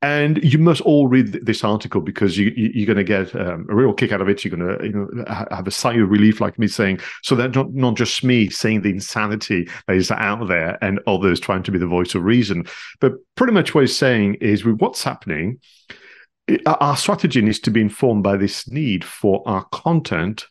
And 0.03 0.43
you 0.43 0.57
must 0.57 0.81
all 0.81 1.07
read 1.07 1.33
this 1.45 1.63
article 1.63 2.01
because 2.01 2.35
you, 2.35 2.51
you, 2.55 2.83
are 2.83 2.87
going 2.87 2.97
to 2.97 3.03
get 3.03 3.35
um, 3.35 3.67
a 3.69 3.75
real 3.75 3.93
kick 3.93 4.11
out 4.11 4.19
of 4.19 4.29
it. 4.29 4.43
You're 4.43 4.57
going 4.57 4.77
to 4.77 4.83
you 4.83 4.91
know 4.91 5.25
have 5.51 5.67
a 5.67 5.71
sigh 5.71 5.93
of 5.93 6.09
relief, 6.09 6.41
like 6.41 6.57
me 6.57 6.67
saying. 6.67 6.99
So 7.21 7.35
that 7.35 7.53
not 7.53 7.71
not 7.73 7.95
just 7.95 8.23
me 8.23 8.49
saying 8.49 8.81
the 8.81 8.89
insanity 8.89 9.69
that 9.85 9.95
is 9.95 10.09
out 10.09 10.47
there, 10.47 10.83
and 10.83 10.99
others 11.05 11.39
trying 11.39 11.61
to 11.63 11.71
be 11.71 11.77
the 11.77 11.85
voice 11.85 12.15
of 12.15 12.23
reason, 12.23 12.65
but 12.99 13.13
pretty 13.35 13.53
much 13.53 13.75
what 13.75 13.81
he's 13.81 13.95
saying 13.95 14.35
is 14.35 14.65
with 14.65 14.79
what's 14.79 15.03
happening, 15.03 15.59
our 16.65 16.97
strategy 16.97 17.41
needs 17.41 17.59
to 17.59 17.71
be 17.71 17.81
informed 17.81 18.23
by 18.23 18.37
this 18.37 18.67
need 18.67 19.03
for 19.03 19.43
our 19.45 19.65
content 19.65 20.47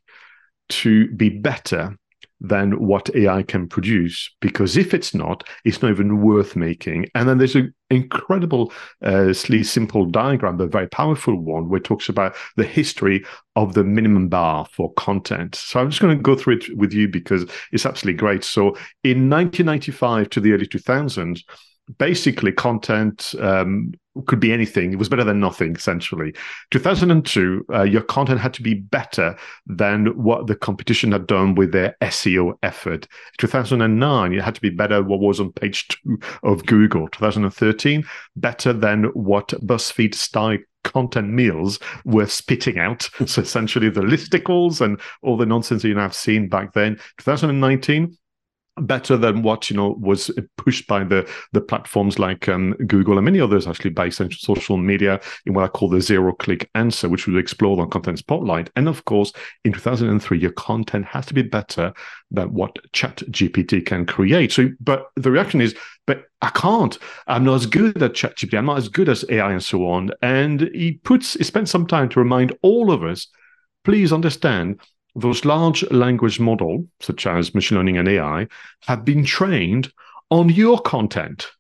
to 0.69 1.11
be 1.15 1.29
better 1.29 1.97
than 2.41 2.87
what 2.87 3.15
AI 3.15 3.43
can 3.43 3.69
produce. 3.69 4.31
Because 4.41 4.77
if 4.77 4.95
it's 4.95 5.15
not, 5.15 5.45
it's 5.65 5.83
not 5.83 5.91
even 5.91 6.23
worth 6.23 6.57
making. 6.57 7.07
And 7.15 7.29
then 7.29 7.39
there's 7.39 7.57
an 7.57 7.75
incredible, 7.91 8.73
uh, 9.03 9.33
simple 9.33 10.07
diagram, 10.07 10.57
but 10.57 10.71
very 10.71 10.89
powerful 10.89 11.37
one, 11.37 11.69
where 11.69 11.79
it 11.79 11.85
talks 11.85 12.09
about 12.09 12.35
the 12.57 12.65
history 12.65 13.25
of 13.57 13.75
the 13.75 13.85
minimum 13.85 14.29
bar 14.29 14.67
for 14.73 14.93
content. 14.95 15.55
So 15.55 15.81
I'm 15.81 15.91
just 15.91 16.01
going 16.01 16.17
to 16.17 16.23
go 16.23 16.37
through 16.37 16.57
it 16.57 16.77
with 16.77 16.93
you 16.93 17.09
because 17.09 17.45
it's 17.73 17.87
absolutely 17.87 18.19
great. 18.19 18.45
So 18.45 18.69
in 19.05 19.29
1995 19.29 20.31
to 20.31 20.41
the 20.41 20.53
early 20.53 20.67
2000s, 20.67 21.43
basically 21.99 22.53
content 22.53 23.35
um, 23.41 23.93
could 24.27 24.41
be 24.41 24.53
anything. 24.53 24.93
It 24.93 24.99
was 24.99 25.09
better 25.09 25.25
than 25.25 25.41
nothing, 25.41 25.75
essentially. 25.75 26.35
2002, 26.71 27.67
uh, 27.73 27.83
your 27.83 28.03
content 28.03 28.41
had 28.41 28.55
to 28.55 28.63
be 28.63 28.75
better 28.75 29.37
than 29.67 30.07
what 30.23 30.47
the 30.47 30.57
competition 30.57 31.13
had 31.13 31.27
done 31.27 31.55
with 31.55 31.73
their 31.73 31.97
SEO 32.03 32.55
effort. 32.63 33.07
2009, 33.39 34.33
it 34.33 34.43
had 34.43 34.55
to 34.55 34.61
be 34.61 34.71
better 34.71 35.03
what 35.03 35.21
was 35.21 35.41
on 35.41 35.53
page 35.53 35.89
two 35.89 36.19
of 36.43 36.67
Google. 36.67 37.09
2013, 37.09 38.05
better 38.37 38.73
than 38.73 39.05
what 39.15 39.49
BuzzFeed 39.49 40.15
style 40.15 40.59
content 40.83 41.29
meals 41.29 41.79
were 42.05 42.27
spitting 42.27 42.79
out. 42.79 43.09
so 43.27 43.43
essentially 43.43 43.91
the 43.91 44.01
listicles 44.01 44.81
and 44.81 45.01
all 45.23 45.37
the 45.37 45.47
nonsense 45.47 45.85
you 45.85 45.97
have 45.97 46.15
seen 46.15 46.49
back 46.49 46.73
then. 46.73 46.97
2019, 47.19 48.17
better 48.81 49.17
than 49.17 49.43
what 49.43 49.71
you 49.71 49.77
know 49.77 49.97
was 50.01 50.31
pushed 50.57 50.87
by 50.87 51.05
the 51.05 51.29
the 51.53 51.61
platforms 51.61 52.19
like 52.19 52.49
um, 52.49 52.73
Google 52.87 53.19
and 53.19 53.25
many 53.25 53.41
others 53.41 53.67
actually 53.67 53.95
on 54.21 54.31
social 54.31 54.77
media 54.77 55.21
in 55.47 55.55
what 55.55 55.65
I 55.65 55.69
call 55.69 55.89
the 55.89 56.01
zero 56.01 56.33
click 56.33 56.69
answer, 56.75 57.09
which 57.09 57.27
we 57.27 57.39
explored 57.39 57.81
on 57.81 57.91
Content 57.91 58.19
Spotlight. 58.19 58.71
And 58.77 58.89
of 58.89 59.05
course, 59.05 59.33
in 59.65 59.73
2003, 59.73 60.39
your 60.39 60.53
content 60.53 61.05
has 61.07 61.27
to 61.27 61.35
be 61.35 61.43
better 61.43 61.93
than 62.31 62.53
what 62.53 62.77
Chat 62.93 63.17
GPT 63.31 63.85
can 63.85 64.07
create. 64.07 64.53
So, 64.53 64.71
but 64.81 65.07
the 65.17 65.31
reaction 65.31 65.61
is, 65.61 65.75
but 66.07 66.25
I 66.43 66.51
can't. 66.51 66.99
I'm 67.27 67.45
not 67.45 67.57
as 67.57 67.67
good 67.67 68.03
at 68.03 68.15
Chat 68.15 68.37
GPT. 68.37 68.59
I'm 68.59 68.67
not 68.67 68.79
as 68.79 68.89
good 68.89 69.09
as 69.09 69.25
AI 69.29 69.53
and 69.53 69.63
so 69.63 69.87
on. 69.87 70.11
And 70.23 70.63
he 70.75 70.93
puts 70.93 71.35
he 71.35 71.45
spent 71.45 71.69
some 71.69 71.87
time 71.87 72.09
to 72.11 72.21
remind 72.21 72.57
all 72.63 72.91
of 72.91 73.05
us, 73.05 73.29
please 73.85 74.13
understand 74.13 74.81
those 75.15 75.45
large 75.45 75.83
language 75.91 76.41
models, 76.41 76.87
such 77.01 77.27
as 77.27 77.55
machine 77.55 77.79
learning 77.79 77.99
and 77.99 78.09
AI, 78.09 78.47
have 78.87 79.05
been 79.05 79.25
trained 79.25 79.93
on 80.31 80.49
your 80.49 80.81
content 80.81 81.51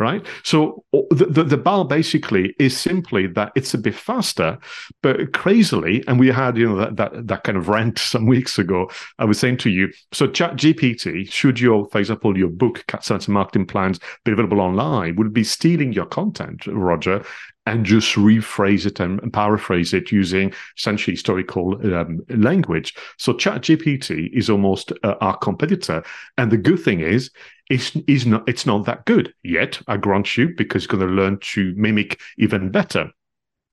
right? 0.00 0.26
So 0.44 0.82
the, 0.92 1.26
the, 1.26 1.44
the, 1.44 1.56
bar 1.58 1.84
basically 1.84 2.54
is 2.58 2.76
simply 2.76 3.26
that 3.28 3.52
it's 3.54 3.74
a 3.74 3.78
bit 3.78 3.94
faster, 3.94 4.58
but 5.02 5.34
crazily, 5.34 6.02
and 6.08 6.18
we 6.18 6.28
had 6.28 6.56
you 6.56 6.70
know 6.70 6.76
that 6.76 6.96
that, 6.96 7.26
that 7.28 7.44
kind 7.44 7.58
of 7.58 7.68
rant 7.68 7.98
some 8.14 8.24
weeks 8.26 8.58
ago. 8.58 8.90
I 9.18 9.26
was 9.26 9.38
saying 9.38 9.58
to 9.58 9.70
you, 9.70 9.92
so 10.10 10.26
Chat 10.26 10.56
GPT, 10.56 11.30
should 11.30 11.60
your, 11.60 11.86
for 11.90 11.98
example, 11.98 12.36
your 12.36 12.48
book, 12.48 12.84
Cat 12.88 13.04
Science 13.04 13.28
Marketing 13.28 13.66
Plans, 13.66 14.00
be 14.24 14.32
available 14.32 14.60
online, 14.60 15.16
would 15.16 15.34
be 15.34 15.44
stealing 15.44 15.92
your 15.92 16.06
content, 16.06 16.66
Roger, 16.66 17.22
and 17.66 17.84
just 17.84 18.16
rephrase 18.16 18.86
it 18.86 19.00
and, 19.00 19.32
paraphrase 19.32 19.92
it 19.92 20.10
using 20.10 20.52
essentially 20.76 21.14
historical 21.14 21.74
um, 21.94 22.20
language. 22.30 22.94
So 23.18 23.34
ChatGPT 23.34 24.30
is 24.32 24.48
almost 24.48 24.92
uh, 25.02 25.14
our 25.20 25.36
competitor, 25.36 26.02
and 26.38 26.50
the 26.50 26.56
good 26.56 26.80
thing 26.80 27.00
is 27.00 27.30
it's, 27.68 27.94
it's 28.06 28.24
not 28.24 28.48
it's 28.48 28.66
not 28.66 28.86
that 28.86 29.04
good 29.04 29.34
yet. 29.42 29.80
I 29.86 29.98
grant 29.98 30.36
you, 30.36 30.54
because 30.56 30.84
it's 30.84 30.90
going 30.90 31.06
to 31.06 31.14
learn 31.14 31.38
to 31.54 31.74
mimic 31.76 32.20
even 32.38 32.70
better. 32.70 33.10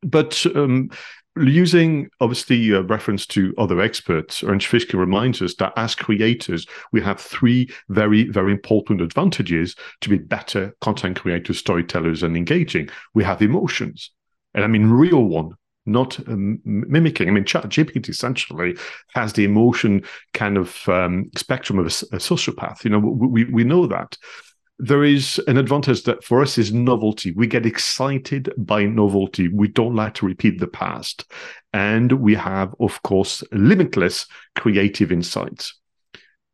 But 0.04 0.46
um, 0.56 0.92
using 1.42 2.10
obviously 2.20 2.72
a 2.72 2.82
reference 2.82 3.26
to 3.28 3.54
other 3.58 3.82
experts, 3.82 4.44
Rand 4.44 4.62
Fishkin 4.62 5.00
reminds 5.00 5.42
us 5.42 5.56
that 5.56 5.74
as 5.76 5.96
creators, 5.96 6.66
we 6.92 7.02
have 7.02 7.20
three 7.20 7.70
very, 7.90 8.30
very 8.30 8.52
important 8.52 9.02
advantages 9.02 9.76
to 10.02 10.10
be 10.10 10.18
better 10.18 10.76
content 10.82 11.20
creators, 11.20 11.58
storytellers, 11.58 12.24
and 12.24 12.38
engaging. 12.38 12.90
We 13.14 13.24
have 13.24 13.42
emotions, 13.42 14.12
and 14.54 14.64
I 14.64 14.68
mean 14.68 14.90
real 14.90 15.24
one, 15.26 15.52
not 15.86 16.20
um, 16.28 16.60
mimicking. 16.64 17.28
I 17.28 17.32
mean, 17.32 17.46
ChatGPT 17.46 18.10
essentially 18.10 18.78
has 19.16 19.34
the 19.34 19.46
emotion 19.46 20.04
kind 20.34 20.58
of 20.58 20.88
um, 20.88 21.32
spectrum 21.36 21.80
of 21.80 21.86
a, 21.86 22.16
a, 22.16 22.20
sociopath. 22.20 22.84
You 22.84 22.92
know, 22.92 23.00
we 23.00 23.46
we 23.46 23.64
know 23.64 23.88
that. 23.88 24.18
There 24.80 25.04
is 25.04 25.42
an 25.48 25.58
advantage 25.58 26.04
that 26.04 26.24
for 26.24 26.42
us 26.42 26.58
is 26.58 26.72
novelty. 26.72 27.32
We 27.32 27.48
get 27.48 27.66
excited 27.66 28.54
by 28.58 28.86
novelty. 28.86 29.48
We 29.48 29.68
don't 29.70 29.96
like 29.96 30.14
to 30.16 30.26
repeat 30.26 30.60
the 30.60 30.68
past. 30.68 31.26
And 31.74 32.12
we 32.12 32.36
have, 32.36 32.76
of 32.80 33.02
course, 33.02 33.44
limitless 33.52 34.28
creative 34.56 35.12
insights 35.12 35.74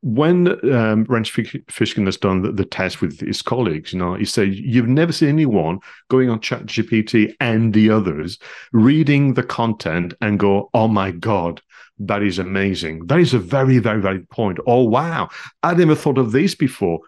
when 0.04 0.50
um, 0.74 1.06
Rand 1.06 1.28
Fishkin 1.28 2.06
has 2.08 2.18
done 2.18 2.42
the, 2.42 2.52
the, 2.52 2.66
test 2.66 3.00
with 3.00 3.22
his 3.22 3.42
colleagues, 3.42 3.94
you 3.94 4.00
know, 4.00 4.16
he 4.16 4.26
said 4.26 4.54
you've 4.54 4.90
never 4.90 5.14
seen 5.14 5.30
anyone 5.30 5.80
going 6.10 6.30
on 6.30 6.42
ChatGPT 6.42 7.34
and 7.40 7.74
the 7.74 7.90
others 7.90 8.38
reading 8.74 9.34
the 9.34 9.44
content 9.44 10.14
and 10.20 10.38
go, 10.38 10.70
"Oh 10.74 10.90
my 10.90 11.12
god, 11.12 11.62
that 12.00 12.22
is 12.22 12.38
amazing! 12.38 13.08
That 13.08 13.20
is 13.20 13.34
a 13.34 13.40
very, 13.40 13.78
very 13.78 14.02
valid 14.02 14.30
point." 14.30 14.60
Oh 14.68 14.84
wow, 14.84 15.30
I 15.64 15.74
never 15.74 15.96
thought 15.96 16.18
of 16.18 16.34
this 16.34 16.54
before. 16.54 17.00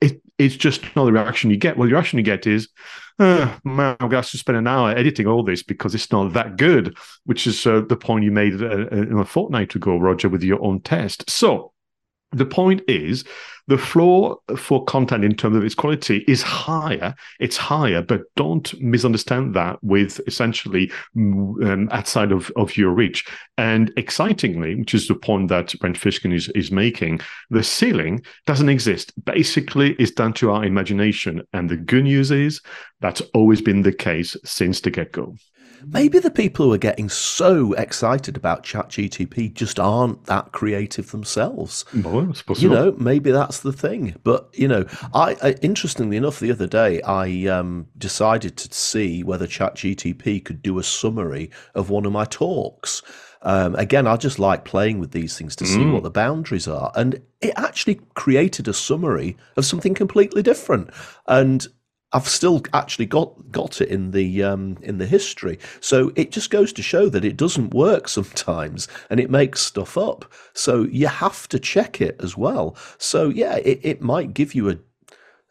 It, 0.00 0.22
it's 0.38 0.56
just 0.56 0.84
not 0.96 1.04
the 1.04 1.12
reaction 1.12 1.50
you 1.50 1.56
get. 1.56 1.76
Well, 1.76 1.88
the 1.88 1.94
reaction 1.94 2.18
you 2.18 2.24
get 2.24 2.46
is, 2.46 2.68
oh, 3.18 3.58
man, 3.64 3.96
I'm 4.00 4.08
going 4.08 4.22
to 4.22 4.38
spend 4.38 4.56
an 4.56 4.66
hour 4.66 4.90
editing 4.90 5.26
all 5.26 5.42
this 5.42 5.62
because 5.62 5.94
it's 5.94 6.10
not 6.10 6.32
that 6.32 6.56
good, 6.56 6.96
which 7.24 7.46
is 7.46 7.66
uh, 7.66 7.82
the 7.88 7.96
point 7.96 8.24
you 8.24 8.30
made 8.30 8.62
uh 8.62 8.86
a 8.88 9.24
fortnight 9.24 9.74
ago, 9.74 9.98
Roger, 9.98 10.28
with 10.28 10.42
your 10.42 10.62
own 10.64 10.80
test. 10.80 11.28
So 11.28 11.69
the 12.32 12.46
point 12.46 12.82
is, 12.88 13.24
the 13.66 13.78
floor 13.78 14.38
for 14.56 14.84
content 14.84 15.24
in 15.24 15.36
terms 15.36 15.56
of 15.56 15.64
its 15.64 15.76
quality 15.76 16.24
is 16.26 16.42
higher. 16.42 17.14
It's 17.38 17.56
higher, 17.56 18.02
but 18.02 18.22
don't 18.34 18.74
misunderstand 18.80 19.54
that 19.54 19.82
with 19.82 20.20
essentially 20.26 20.90
um, 21.16 21.88
outside 21.92 22.32
of, 22.32 22.50
of 22.56 22.76
your 22.76 22.90
reach. 22.90 23.24
And 23.58 23.92
excitingly, 23.96 24.74
which 24.74 24.92
is 24.92 25.06
the 25.06 25.14
point 25.14 25.48
that 25.50 25.72
Rand 25.82 25.96
Fishkin 25.96 26.34
is, 26.34 26.48
is 26.48 26.72
making, 26.72 27.20
the 27.50 27.62
ceiling 27.62 28.24
doesn't 28.44 28.68
exist. 28.68 29.12
Basically, 29.24 29.92
it's 30.00 30.10
down 30.10 30.32
to 30.34 30.50
our 30.50 30.64
imagination. 30.64 31.42
And 31.52 31.68
the 31.68 31.76
good 31.76 32.04
news 32.04 32.32
is 32.32 32.60
that's 33.00 33.22
always 33.34 33.60
been 33.60 33.82
the 33.82 33.92
case 33.92 34.36
since 34.44 34.80
the 34.80 34.90
get 34.90 35.12
go. 35.12 35.36
Maybe 35.86 36.18
the 36.18 36.30
people 36.30 36.66
who 36.66 36.72
are 36.72 36.78
getting 36.78 37.08
so 37.08 37.72
excited 37.74 38.36
about 38.36 38.64
ChatGTP 38.64 39.52
just 39.54 39.78
aren't 39.78 40.24
that 40.26 40.52
creative 40.52 41.10
themselves. 41.10 41.84
Well, 41.94 42.34
you 42.58 42.68
know, 42.68 42.92
maybe 42.98 43.30
that's 43.30 43.60
the 43.60 43.72
thing. 43.72 44.16
But 44.22 44.48
you 44.52 44.68
know, 44.68 44.86
I, 45.14 45.36
I 45.42 45.54
interestingly 45.62 46.16
enough, 46.16 46.40
the 46.40 46.52
other 46.52 46.66
day 46.66 47.00
I 47.02 47.46
um, 47.46 47.86
decided 47.98 48.56
to 48.58 48.74
see 48.74 49.22
whether 49.22 49.46
ChatGTP 49.46 50.44
could 50.44 50.62
do 50.62 50.78
a 50.78 50.82
summary 50.82 51.50
of 51.74 51.90
one 51.90 52.06
of 52.06 52.12
my 52.12 52.24
talks. 52.24 53.02
Um, 53.42 53.74
again, 53.76 54.06
I 54.06 54.16
just 54.16 54.38
like 54.38 54.64
playing 54.64 54.98
with 54.98 55.12
these 55.12 55.36
things 55.38 55.56
to 55.56 55.66
see 55.66 55.78
mm. 55.78 55.92
what 55.94 56.02
the 56.02 56.10
boundaries 56.10 56.68
are. 56.68 56.92
And 56.94 57.20
it 57.40 57.54
actually 57.56 58.00
created 58.14 58.68
a 58.68 58.74
summary 58.74 59.36
of 59.56 59.64
something 59.64 59.94
completely 59.94 60.42
different. 60.42 60.90
And 61.26 61.66
I've 62.12 62.28
still 62.28 62.62
actually 62.72 63.06
got 63.06 63.52
got 63.52 63.80
it 63.80 63.88
in 63.88 64.10
the 64.10 64.42
um, 64.42 64.78
in 64.82 64.98
the 64.98 65.06
history. 65.06 65.58
So 65.80 66.12
it 66.16 66.32
just 66.32 66.50
goes 66.50 66.72
to 66.72 66.82
show 66.82 67.08
that 67.08 67.24
it 67.24 67.36
doesn't 67.36 67.72
work 67.72 68.08
sometimes, 68.18 68.88
and 69.08 69.20
it 69.20 69.30
makes 69.30 69.60
stuff 69.60 69.96
up. 69.96 70.24
So 70.52 70.82
you 70.84 71.06
have 71.06 71.48
to 71.48 71.58
check 71.58 72.00
it 72.00 72.16
as 72.20 72.36
well. 72.36 72.76
So 72.98 73.28
yeah, 73.28 73.56
it, 73.56 73.80
it 73.82 74.02
might 74.02 74.34
give 74.34 74.54
you 74.54 74.70
a 74.70 74.78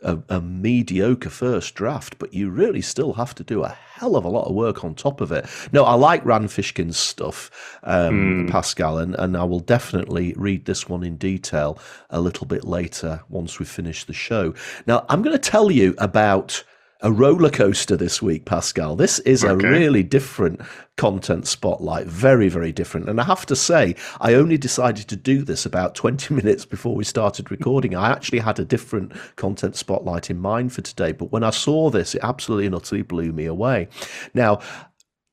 a, 0.01 0.17
a, 0.29 0.41
mediocre 0.41 1.29
first 1.29 1.75
draft, 1.75 2.17
but 2.19 2.33
you 2.33 2.49
really 2.49 2.81
still 2.81 3.13
have 3.13 3.35
to 3.35 3.43
do 3.43 3.63
a 3.63 3.69
hell 3.69 4.15
of 4.15 4.23
a 4.25 4.29
lot 4.29 4.47
of 4.47 4.55
work 4.55 4.83
on 4.83 4.95
top 4.95 5.21
of 5.21 5.31
it. 5.31 5.45
No, 5.71 5.83
I 5.83 5.93
like 5.95 6.25
Rand 6.25 6.49
Fishkin's 6.49 6.97
stuff, 6.97 7.79
um, 7.83 8.47
mm. 8.47 8.51
Pascal, 8.51 8.97
and, 8.97 9.15
and 9.15 9.35
I 9.35 9.43
will 9.43 9.59
definitely 9.59 10.33
read 10.37 10.65
this 10.65 10.87
one 10.87 11.03
in 11.03 11.17
detail 11.17 11.77
a 12.09 12.21
little 12.21 12.47
bit 12.47 12.63
later 12.63 13.21
once 13.29 13.59
we 13.59 13.65
finish 13.65 14.05
the 14.05 14.13
show. 14.13 14.53
Now, 14.87 15.05
I'm 15.09 15.21
going 15.21 15.37
to 15.37 15.49
tell 15.49 15.71
you 15.71 15.95
about 15.97 16.63
a 17.01 17.11
roller 17.11 17.49
coaster 17.49 17.95
this 17.95 18.21
week, 18.21 18.45
Pascal. 18.45 18.95
This 18.95 19.19
is 19.19 19.43
okay. 19.43 19.53
a 19.53 19.71
really 19.71 20.03
different 20.03 20.61
content 20.97 21.47
spotlight, 21.47 22.07
very, 22.07 22.49
very 22.49 22.73
different. 22.73 23.07
And 23.07 23.21
I 23.21 23.23
have 23.23 23.45
to 23.45 23.55
say, 23.55 23.95
I 24.19 24.33
only 24.33 24.57
decided 24.57 25.07
to 25.07 25.15
do 25.15 25.43
this 25.43 25.65
about 25.65 25.95
20 25.95 26.33
minutes 26.35 26.65
before 26.65 26.95
we 26.95 27.05
started 27.05 27.51
recording. 27.51 27.95
I 27.95 28.11
actually 28.11 28.39
had 28.39 28.59
a 28.59 28.65
different 28.65 29.13
content 29.37 29.77
spotlight 29.77 30.29
in 30.29 30.39
mind 30.39 30.73
for 30.73 30.81
today, 30.81 31.13
but 31.13 31.31
when 31.31 31.43
I 31.43 31.51
saw 31.51 31.89
this, 31.89 32.15
it 32.15 32.21
absolutely 32.23 32.65
and 32.65 32.75
utterly 32.75 33.01
blew 33.01 33.31
me 33.31 33.45
away. 33.45 33.87
Now, 34.33 34.59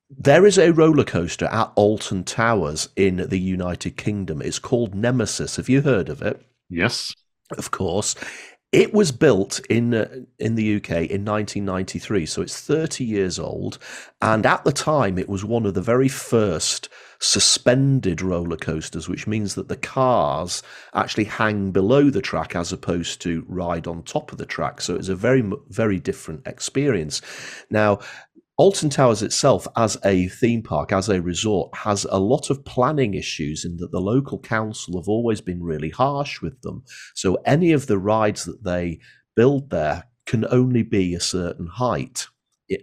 there 0.09 0.47
is 0.47 0.59
a 0.59 0.73
roller 0.73 1.05
coaster 1.05 1.47
at 1.47 1.73
Alton 1.75 2.23
Towers 2.23 2.91
in 2.95 3.17
the 3.29 3.41
United 3.41 3.97
Kingdom. 3.97 4.41
It's 4.41 4.61
called 4.61 4.95
Nemesis. 4.95 5.57
Have 5.57 5.69
you 5.69 5.81
heard 5.83 6.09
of 6.09 6.23
it? 6.23 6.41
Yes. 6.71 7.13
Of 7.59 7.73
course. 7.73 8.15
It 8.77 8.93
was 8.93 9.11
built 9.11 9.59
in 9.71 9.95
uh, 9.95 10.07
in 10.39 10.55
the 10.55 10.77
UK 10.77 10.91
in 11.09 11.25
1993, 11.25 12.27
so 12.27 12.43
it's 12.43 12.61
30 12.61 13.05
years 13.05 13.39
old, 13.39 13.79
and 14.21 14.45
at 14.45 14.65
the 14.65 14.71
time 14.71 15.17
it 15.17 15.31
was 15.31 15.47
one 15.47 15.65
of 15.65 15.73
the 15.73 15.81
very 15.81 16.09
first 16.09 16.91
suspended 17.19 18.21
roller 18.21 18.59
coasters, 18.59 19.09
which 19.09 19.27
means 19.27 19.55
that 19.55 19.69
the 19.69 19.79
cars 19.79 20.63
actually 20.93 21.25
hang 21.25 21.71
below 21.71 22.11
the 22.11 22.21
track 22.21 22.55
as 22.55 22.71
opposed 22.71 23.23
to 23.23 23.47
ride 23.49 23.87
on 23.87 24.03
top 24.03 24.31
of 24.31 24.37
the 24.37 24.45
track. 24.45 24.83
So 24.83 24.95
it's 24.95 25.09
a 25.09 25.17
very 25.17 25.43
very 25.71 25.99
different 25.99 26.47
experience. 26.47 27.23
Now, 27.71 28.01
Alton 28.59 28.89
Towers 28.89 29.23
itself, 29.23 29.69
as 29.77 29.99
a 30.03 30.29
theme 30.29 30.63
park, 30.63 30.91
as 30.91 31.11
a 31.11 31.21
resort, 31.21 31.77
has 31.77 32.07
a 32.09 32.19
lot 32.19 32.49
of 32.49 32.65
planning 32.65 33.13
issues 33.13 33.67
in 33.67 33.77
that 33.77 33.93
the 33.93 34.01
local 34.01 34.39
council 34.39 34.99
have 34.99 35.09
always 35.09 35.43
been 35.43 35.63
really 35.63 35.91
harsh 35.91 36.41
with 36.41 36.63
them. 36.63 36.83
So 37.15 37.35
any 37.45 37.73
of 37.73 37.87
the 37.87 37.99
rides 37.99 38.47
that 38.47 38.65
they 38.65 39.01
build 39.35 39.69
there 39.69 40.05
can 40.25 40.47
only 40.51 40.83
be 40.83 41.15
a 41.15 41.21
certain 41.21 41.67
height, 41.67 42.29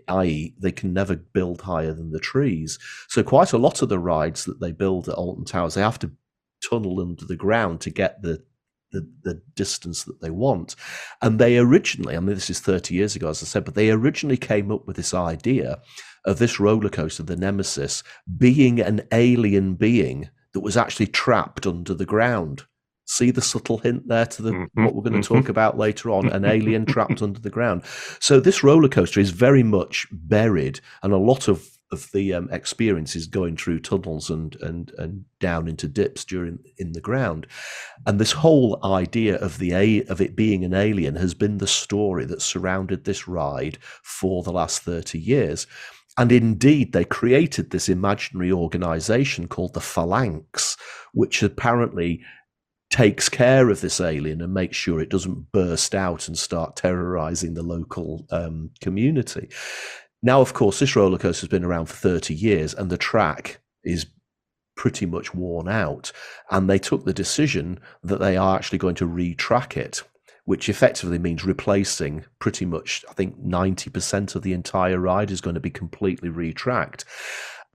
i.e., 0.07 0.53
they 0.59 0.71
can 0.71 0.93
never 0.93 1.15
build 1.15 1.61
higher 1.61 1.93
than 1.93 2.11
the 2.11 2.19
trees. 2.19 2.77
So 3.07 3.23
quite 3.23 3.51
a 3.51 3.57
lot 3.57 3.81
of 3.81 3.89
the 3.89 3.99
rides 3.99 4.45
that 4.45 4.59
they 4.59 4.71
build 4.71 5.09
at 5.09 5.15
Alton 5.15 5.45
Towers, 5.45 5.73
they 5.73 5.81
have 5.81 5.99
to 5.99 6.11
tunnel 6.69 7.01
under 7.01 7.25
the 7.25 7.35
ground 7.35 7.81
to 7.81 7.89
get 7.89 8.21
the 8.21 8.43
the, 8.93 9.05
the 9.23 9.41
distance 9.55 10.03
that 10.05 10.21
they 10.21 10.29
want. 10.29 10.75
And 11.21 11.39
they 11.39 11.57
originally, 11.57 12.15
I 12.15 12.19
mean, 12.19 12.35
this 12.35 12.49
is 12.49 12.59
30 12.59 12.95
years 12.95 13.15
ago, 13.15 13.29
as 13.29 13.43
I 13.43 13.45
said, 13.45 13.65
but 13.65 13.75
they 13.75 13.91
originally 13.91 14.37
came 14.37 14.71
up 14.71 14.87
with 14.87 14.95
this 14.95 15.13
idea 15.13 15.81
of 16.25 16.39
this 16.39 16.59
roller 16.59 16.89
coaster, 16.89 17.23
the 17.23 17.35
Nemesis, 17.35 18.03
being 18.37 18.79
an 18.79 19.01
alien 19.11 19.75
being 19.75 20.29
that 20.53 20.61
was 20.61 20.77
actually 20.77 21.07
trapped 21.07 21.67
under 21.67 21.93
the 21.93 22.05
ground. 22.05 22.63
See 23.05 23.31
the 23.31 23.41
subtle 23.41 23.79
hint 23.79 24.07
there 24.07 24.25
to 24.27 24.41
the 24.41 24.51
mm-hmm. 24.51 24.85
what 24.85 24.95
we're 24.95 25.09
going 25.09 25.21
to 25.21 25.27
talk 25.27 25.49
about 25.49 25.77
later 25.77 26.09
on 26.09 26.29
an 26.29 26.45
alien 26.45 26.85
trapped 26.87 27.21
under 27.21 27.39
the 27.39 27.49
ground. 27.49 27.83
So 28.21 28.39
this 28.39 28.63
roller 28.63 28.87
coaster 28.87 29.19
is 29.19 29.31
very 29.31 29.63
much 29.63 30.07
buried, 30.11 30.79
and 31.01 31.11
a 31.11 31.17
lot 31.17 31.49
of 31.49 31.72
of 31.93 32.11
the 32.11 32.33
um, 32.33 32.49
experiences 32.51 33.27
going 33.27 33.55
through 33.55 33.79
tunnels 33.79 34.29
and 34.29 34.57
and 34.61 34.91
and 34.97 35.23
down 35.39 35.69
into 35.69 35.87
dips 35.87 36.25
during 36.25 36.59
in 36.77 36.91
the 36.91 36.99
ground. 36.99 37.47
And 38.05 38.19
this 38.19 38.33
whole 38.33 38.79
idea 38.83 39.37
of 39.37 39.59
the 39.59 39.71
a 39.73 40.03
of 40.03 40.19
it 40.19 40.35
being 40.35 40.65
an 40.65 40.73
alien 40.73 41.15
has 41.15 41.33
been 41.33 41.59
the 41.59 41.67
story 41.67 42.25
that 42.25 42.41
surrounded 42.41 43.05
this 43.05 43.27
ride 43.27 43.77
for 44.01 44.43
the 44.43 44.51
last 44.51 44.81
30 44.81 45.17
years. 45.17 45.65
And 46.17 46.31
indeed 46.31 46.91
they 46.91 47.05
created 47.05 47.69
this 47.69 47.89
imaginary 47.89 48.51
organization 48.51 49.47
called 49.47 49.73
the 49.73 49.81
phalanx 49.81 50.77
which 51.13 51.43
apparently 51.43 52.23
takes 52.93 53.27
care 53.27 53.69
of 53.69 53.81
this 53.81 53.99
alien 53.99 54.39
and 54.39 54.53
makes 54.53 54.77
sure 54.77 54.99
it 54.99 55.09
doesn't 55.09 55.51
burst 55.51 55.95
out 55.95 56.27
and 56.27 56.37
start 56.37 56.75
terrorizing 56.75 57.55
the 57.55 57.63
local 57.63 58.23
um, 58.29 58.69
community 58.81 59.49
now, 60.23 60.39
of 60.39 60.53
course, 60.53 60.79
this 60.79 60.95
roller 60.95 61.17
coaster 61.17 61.41
has 61.41 61.49
been 61.49 61.65
around 61.65 61.87
for 61.87 61.95
30 61.95 62.33
years 62.33 62.73
and 62.73 62.89
the 62.89 62.97
track 62.97 63.59
is 63.83 64.05
pretty 64.77 65.05
much 65.05 65.35
worn 65.35 65.67
out. 65.67 66.13
And 66.49 66.69
they 66.69 66.79
took 66.79 67.03
the 67.03 67.13
decision 67.13 67.79
that 68.03 68.21
they 68.21 68.37
are 68.37 68.55
actually 68.55 68.77
going 68.77 68.95
to 68.95 69.07
retrack 69.07 69.75
it, 69.75 70.01
which 70.45 70.69
effectively 70.69 71.19
means 71.19 71.43
replacing 71.43 72.23
pretty 72.39 72.65
much, 72.65 73.03
I 73.09 73.13
think, 73.13 73.37
90% 73.37 74.33
of 74.33 74.43
the 74.43 74.53
entire 74.53 74.97
ride 74.97 75.29
is 75.29 75.41
going 75.41 75.55
to 75.55 75.59
be 75.59 75.69
completely 75.69 76.29
retracked. 76.29 77.03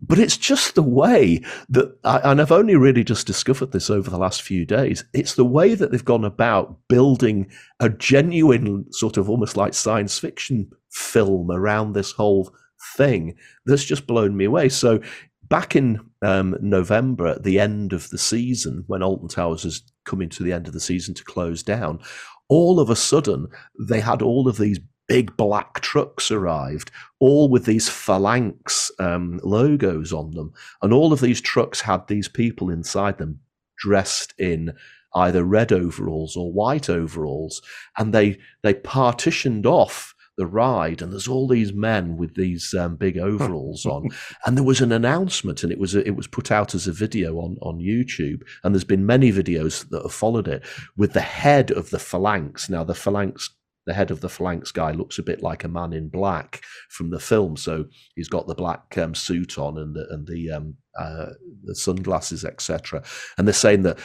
But 0.00 0.18
it's 0.18 0.36
just 0.36 0.74
the 0.74 0.82
way 0.82 1.42
that, 1.68 1.98
and 2.04 2.40
I've 2.40 2.52
only 2.52 2.76
really 2.76 3.04
just 3.04 3.26
discovered 3.26 3.72
this 3.72 3.90
over 3.90 4.08
the 4.08 4.16
last 4.18 4.40
few 4.40 4.64
days. 4.64 5.04
It's 5.12 5.34
the 5.34 5.44
way 5.44 5.74
that 5.74 5.90
they've 5.90 6.04
gone 6.04 6.24
about 6.24 6.78
building 6.88 7.50
a 7.80 7.90
genuine 7.90 8.90
sort 8.90 9.18
of 9.18 9.28
almost 9.28 9.56
like 9.56 9.74
science 9.74 10.18
fiction 10.18 10.70
film 10.90 11.50
around 11.50 11.92
this 11.92 12.12
whole 12.12 12.54
thing 12.96 13.34
that's 13.66 13.84
just 13.84 14.06
blown 14.06 14.36
me 14.36 14.44
away. 14.44 14.68
So 14.68 15.00
back 15.48 15.76
in 15.76 16.00
um, 16.22 16.56
November, 16.60 17.26
at 17.28 17.42
the 17.42 17.58
end 17.58 17.92
of 17.92 18.10
the 18.10 18.18
season, 18.18 18.84
when 18.86 19.02
Alton 19.02 19.28
Towers 19.28 19.64
is 19.64 19.82
coming 20.04 20.28
to 20.30 20.42
the 20.42 20.52
end 20.52 20.66
of 20.66 20.72
the 20.72 20.80
season 20.80 21.14
to 21.14 21.24
close 21.24 21.62
down, 21.62 22.00
all 22.48 22.80
of 22.80 22.90
a 22.90 22.96
sudden 22.96 23.46
they 23.78 24.00
had 24.00 24.22
all 24.22 24.48
of 24.48 24.58
these 24.58 24.80
big 25.06 25.36
black 25.36 25.80
trucks 25.80 26.30
arrived, 26.30 26.90
all 27.18 27.48
with 27.48 27.64
these 27.64 27.88
phalanx 27.88 28.90
um, 28.98 29.40
logos 29.42 30.12
on 30.12 30.30
them. 30.32 30.52
And 30.82 30.92
all 30.92 31.12
of 31.12 31.20
these 31.20 31.40
trucks 31.40 31.80
had 31.80 32.06
these 32.06 32.28
people 32.28 32.70
inside 32.70 33.18
them 33.18 33.40
dressed 33.78 34.34
in 34.38 34.74
either 35.14 35.44
red 35.44 35.72
overalls 35.72 36.36
or 36.36 36.52
white 36.52 36.90
overalls. 36.90 37.62
And 37.96 38.12
they, 38.12 38.38
they 38.62 38.74
partitioned 38.74 39.66
off 39.66 40.14
the 40.38 40.46
ride, 40.46 41.02
and 41.02 41.12
there's 41.12 41.28
all 41.28 41.46
these 41.46 41.74
men 41.74 42.16
with 42.16 42.34
these 42.34 42.72
um, 42.72 42.96
big 42.96 43.18
overalls 43.18 43.84
on, 43.84 44.08
and 44.46 44.56
there 44.56 44.64
was 44.64 44.80
an 44.80 44.92
announcement, 44.92 45.62
and 45.62 45.70
it 45.70 45.78
was 45.78 45.94
it 45.94 46.16
was 46.16 46.26
put 46.26 46.50
out 46.50 46.74
as 46.74 46.86
a 46.86 46.92
video 46.92 47.36
on 47.36 47.58
on 47.60 47.78
YouTube, 47.78 48.42
and 48.64 48.74
there's 48.74 48.84
been 48.84 49.04
many 49.04 49.30
videos 49.30 49.86
that 49.90 50.02
have 50.02 50.12
followed 50.12 50.48
it 50.48 50.64
with 50.96 51.12
the 51.12 51.20
head 51.20 51.70
of 51.70 51.90
the 51.90 51.98
phalanx. 51.98 52.70
Now 52.70 52.84
the 52.84 52.94
phalanx 52.94 53.50
the 53.88 53.94
head 53.94 54.10
of 54.10 54.20
the 54.20 54.28
phalanx 54.28 54.70
guy 54.70 54.90
looks 54.90 55.18
a 55.18 55.22
bit 55.22 55.42
like 55.42 55.64
a 55.64 55.68
man 55.68 55.94
in 55.94 56.10
black 56.10 56.60
from 56.90 57.08
the 57.08 57.18
film. 57.18 57.56
So 57.56 57.86
he's 58.14 58.28
got 58.28 58.46
the 58.46 58.54
black 58.54 58.98
um, 58.98 59.14
suit 59.14 59.58
on 59.58 59.78
and 59.78 59.96
the 59.96 60.06
and 60.10 60.26
the 60.26 60.50
um, 60.50 60.76
uh, 60.98 61.30
the 61.64 61.74
sunglasses, 61.74 62.44
etc. 62.44 63.02
And 63.38 63.48
they're 63.48 63.54
saying 63.54 63.82
that 63.84 63.98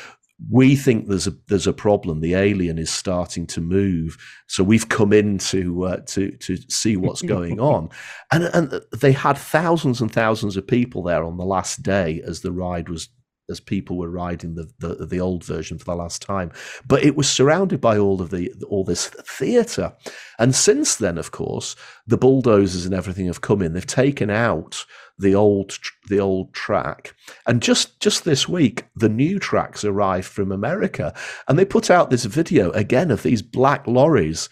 we 0.49 0.75
think 0.75 1.07
there's 1.07 1.27
a 1.27 1.33
there's 1.47 1.67
a 1.67 1.73
problem. 1.73 2.19
The 2.19 2.35
alien 2.35 2.77
is 2.77 2.89
starting 2.89 3.47
to 3.47 3.61
move, 3.61 4.17
so 4.47 4.63
we've 4.63 4.89
come 4.89 5.13
in 5.13 5.37
to 5.39 5.83
uh, 5.83 5.97
to 6.07 6.31
to 6.31 6.57
see 6.69 6.97
what's 6.97 7.21
going 7.35 7.59
on. 7.59 7.89
And 8.31 8.43
and 8.45 8.81
they 8.91 9.11
had 9.11 9.37
thousands 9.37 10.01
and 10.01 10.11
thousands 10.11 10.57
of 10.57 10.67
people 10.67 11.03
there 11.03 11.23
on 11.23 11.37
the 11.37 11.45
last 11.45 11.83
day 11.83 12.21
as 12.25 12.41
the 12.41 12.51
ride 12.51 12.89
was 12.89 13.09
as 13.49 13.59
people 13.59 13.97
were 13.97 14.09
riding 14.09 14.55
the, 14.55 14.69
the, 14.79 15.05
the 15.05 15.19
old 15.19 15.43
version 15.43 15.77
for 15.77 15.85
the 15.85 15.95
last 15.95 16.21
time. 16.21 16.51
But 16.87 17.03
it 17.03 17.15
was 17.15 17.29
surrounded 17.29 17.81
by 17.81 17.97
all 17.97 18.21
of 18.21 18.29
the 18.29 18.51
all 18.67 18.83
this 18.83 19.07
theatre, 19.07 19.93
and 20.39 20.55
since 20.55 20.95
then, 20.95 21.17
of 21.17 21.31
course, 21.31 21.75
the 22.07 22.17
bulldozers 22.17 22.85
and 22.85 22.95
everything 22.95 23.27
have 23.27 23.41
come 23.41 23.61
in. 23.61 23.73
They've 23.73 23.85
taken 23.85 24.29
out 24.29 24.85
the 25.17 25.35
old 25.35 25.77
the 26.09 26.19
old 26.19 26.53
track, 26.53 27.15
and 27.45 27.61
just 27.61 27.99
just 27.99 28.23
this 28.23 28.47
week, 28.47 28.85
the 28.95 29.09
new 29.09 29.39
tracks 29.39 29.83
arrived 29.83 30.27
from 30.27 30.51
America, 30.51 31.13
and 31.47 31.59
they 31.59 31.65
put 31.65 31.89
out 31.89 32.09
this 32.09 32.25
video 32.25 32.71
again 32.71 33.11
of 33.11 33.23
these 33.23 33.41
black 33.41 33.85
lorries 33.87 34.49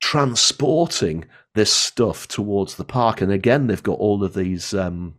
transporting 0.00 1.24
this 1.54 1.72
stuff 1.72 2.28
towards 2.28 2.76
the 2.76 2.84
park, 2.84 3.20
and 3.20 3.32
again 3.32 3.66
they've 3.66 3.82
got 3.82 3.98
all 3.98 4.22
of 4.22 4.34
these. 4.34 4.72
Um, 4.72 5.16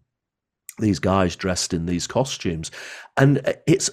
these 0.80 1.00
guys 1.00 1.36
dressed 1.36 1.74
in 1.74 1.86
these 1.86 2.08
costumes, 2.08 2.72
and 3.16 3.40
uh, 3.48 3.54
it's 3.66 3.90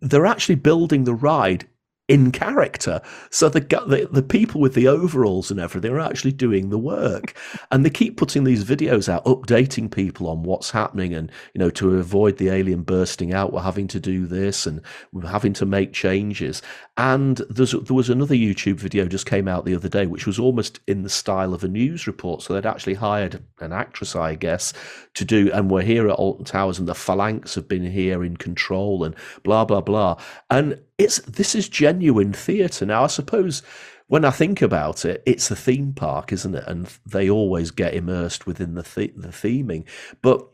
they're 0.00 0.26
actually 0.26 0.56
building 0.56 1.04
the 1.04 1.14
ride 1.14 1.66
in 2.06 2.30
character. 2.30 3.00
So 3.30 3.48
the, 3.48 3.60
the, 3.60 4.08
the 4.10 4.22
people 4.22 4.60
with 4.60 4.74
the 4.74 4.88
overalls 4.88 5.50
and 5.50 5.58
everything 5.58 5.90
are 5.90 6.00
actually 6.00 6.32
doing 6.32 6.68
the 6.68 6.78
work, 6.78 7.34
and 7.70 7.84
they 7.84 7.90
keep 7.90 8.16
putting 8.16 8.44
these 8.44 8.64
videos 8.64 9.08
out, 9.08 9.24
updating 9.24 9.90
people 9.90 10.28
on 10.28 10.42
what's 10.42 10.70
happening, 10.70 11.14
and 11.14 11.30
you 11.54 11.58
know 11.58 11.70
to 11.70 11.96
avoid 11.96 12.36
the 12.36 12.50
alien 12.50 12.82
bursting 12.82 13.32
out, 13.32 13.52
we're 13.52 13.62
having 13.62 13.88
to 13.88 14.00
do 14.00 14.26
this, 14.26 14.66
and 14.66 14.82
we're 15.12 15.26
having 15.26 15.54
to 15.54 15.64
make 15.64 15.92
changes. 15.92 16.60
And 16.96 17.38
there 17.48 17.66
was 17.94 18.10
another 18.10 18.34
YouTube 18.34 18.76
video 18.76 19.06
just 19.06 19.26
came 19.26 19.48
out 19.48 19.64
the 19.64 19.74
other 19.74 19.88
day, 19.88 20.06
which 20.06 20.26
was 20.26 20.38
almost 20.38 20.80
in 20.86 21.02
the 21.02 21.08
style 21.08 21.54
of 21.54 21.64
a 21.64 21.68
news 21.68 22.06
report. 22.06 22.42
So 22.42 22.52
they'd 22.52 22.66
actually 22.66 22.94
hired 22.94 23.42
an 23.60 23.72
actress, 23.72 24.14
I 24.14 24.34
guess, 24.34 24.74
to 25.14 25.24
do, 25.24 25.50
and 25.52 25.70
we're 25.70 25.82
here 25.82 26.08
at 26.08 26.16
Alton 26.16 26.44
Towers, 26.44 26.78
and 26.78 26.86
the 26.86 26.94
phalanx 26.94 27.54
have 27.54 27.66
been 27.66 27.90
here 27.90 28.22
in 28.22 28.36
control, 28.36 29.04
and 29.04 29.14
blah 29.42 29.64
blah 29.64 29.80
blah. 29.80 30.20
And 30.50 30.80
it's 30.98 31.18
this 31.20 31.54
is 31.54 31.68
genuine 31.68 32.32
theatre. 32.32 32.86
Now, 32.86 33.04
I 33.04 33.08
suppose 33.08 33.62
when 34.06 34.24
I 34.24 34.30
think 34.30 34.62
about 34.62 35.04
it, 35.04 35.22
it's 35.26 35.50
a 35.50 35.56
theme 35.56 35.92
park, 35.92 36.32
isn't 36.32 36.54
it? 36.54 36.64
And 36.66 36.86
they 37.06 37.28
always 37.28 37.70
get 37.70 37.94
immersed 37.94 38.46
within 38.46 38.74
the 38.74 38.82
th- 38.82 39.14
the 39.16 39.28
theming. 39.28 39.84
But 40.22 40.46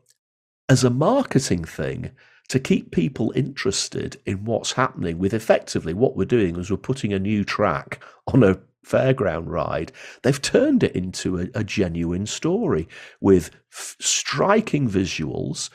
as 0.68 0.84
a 0.84 0.90
marketing 0.90 1.64
thing, 1.64 2.12
to 2.48 2.58
keep 2.58 2.90
people 2.90 3.32
interested 3.36 4.20
in 4.26 4.44
what's 4.44 4.72
happening 4.72 5.18
with 5.18 5.34
effectively 5.34 5.94
what 5.94 6.16
we're 6.16 6.24
doing 6.24 6.56
is 6.56 6.70
we're 6.70 6.76
putting 6.76 7.12
a 7.12 7.18
new 7.18 7.44
track 7.44 8.02
on 8.32 8.42
a 8.42 8.58
fairground 8.84 9.46
ride, 9.46 9.92
they've 10.22 10.42
turned 10.42 10.82
it 10.82 10.96
into 10.96 11.38
a, 11.38 11.46
a 11.54 11.62
genuine 11.62 12.26
story 12.26 12.88
with 13.20 13.50
f- 13.72 13.96
striking 14.00 14.88
visuals, 14.88 15.70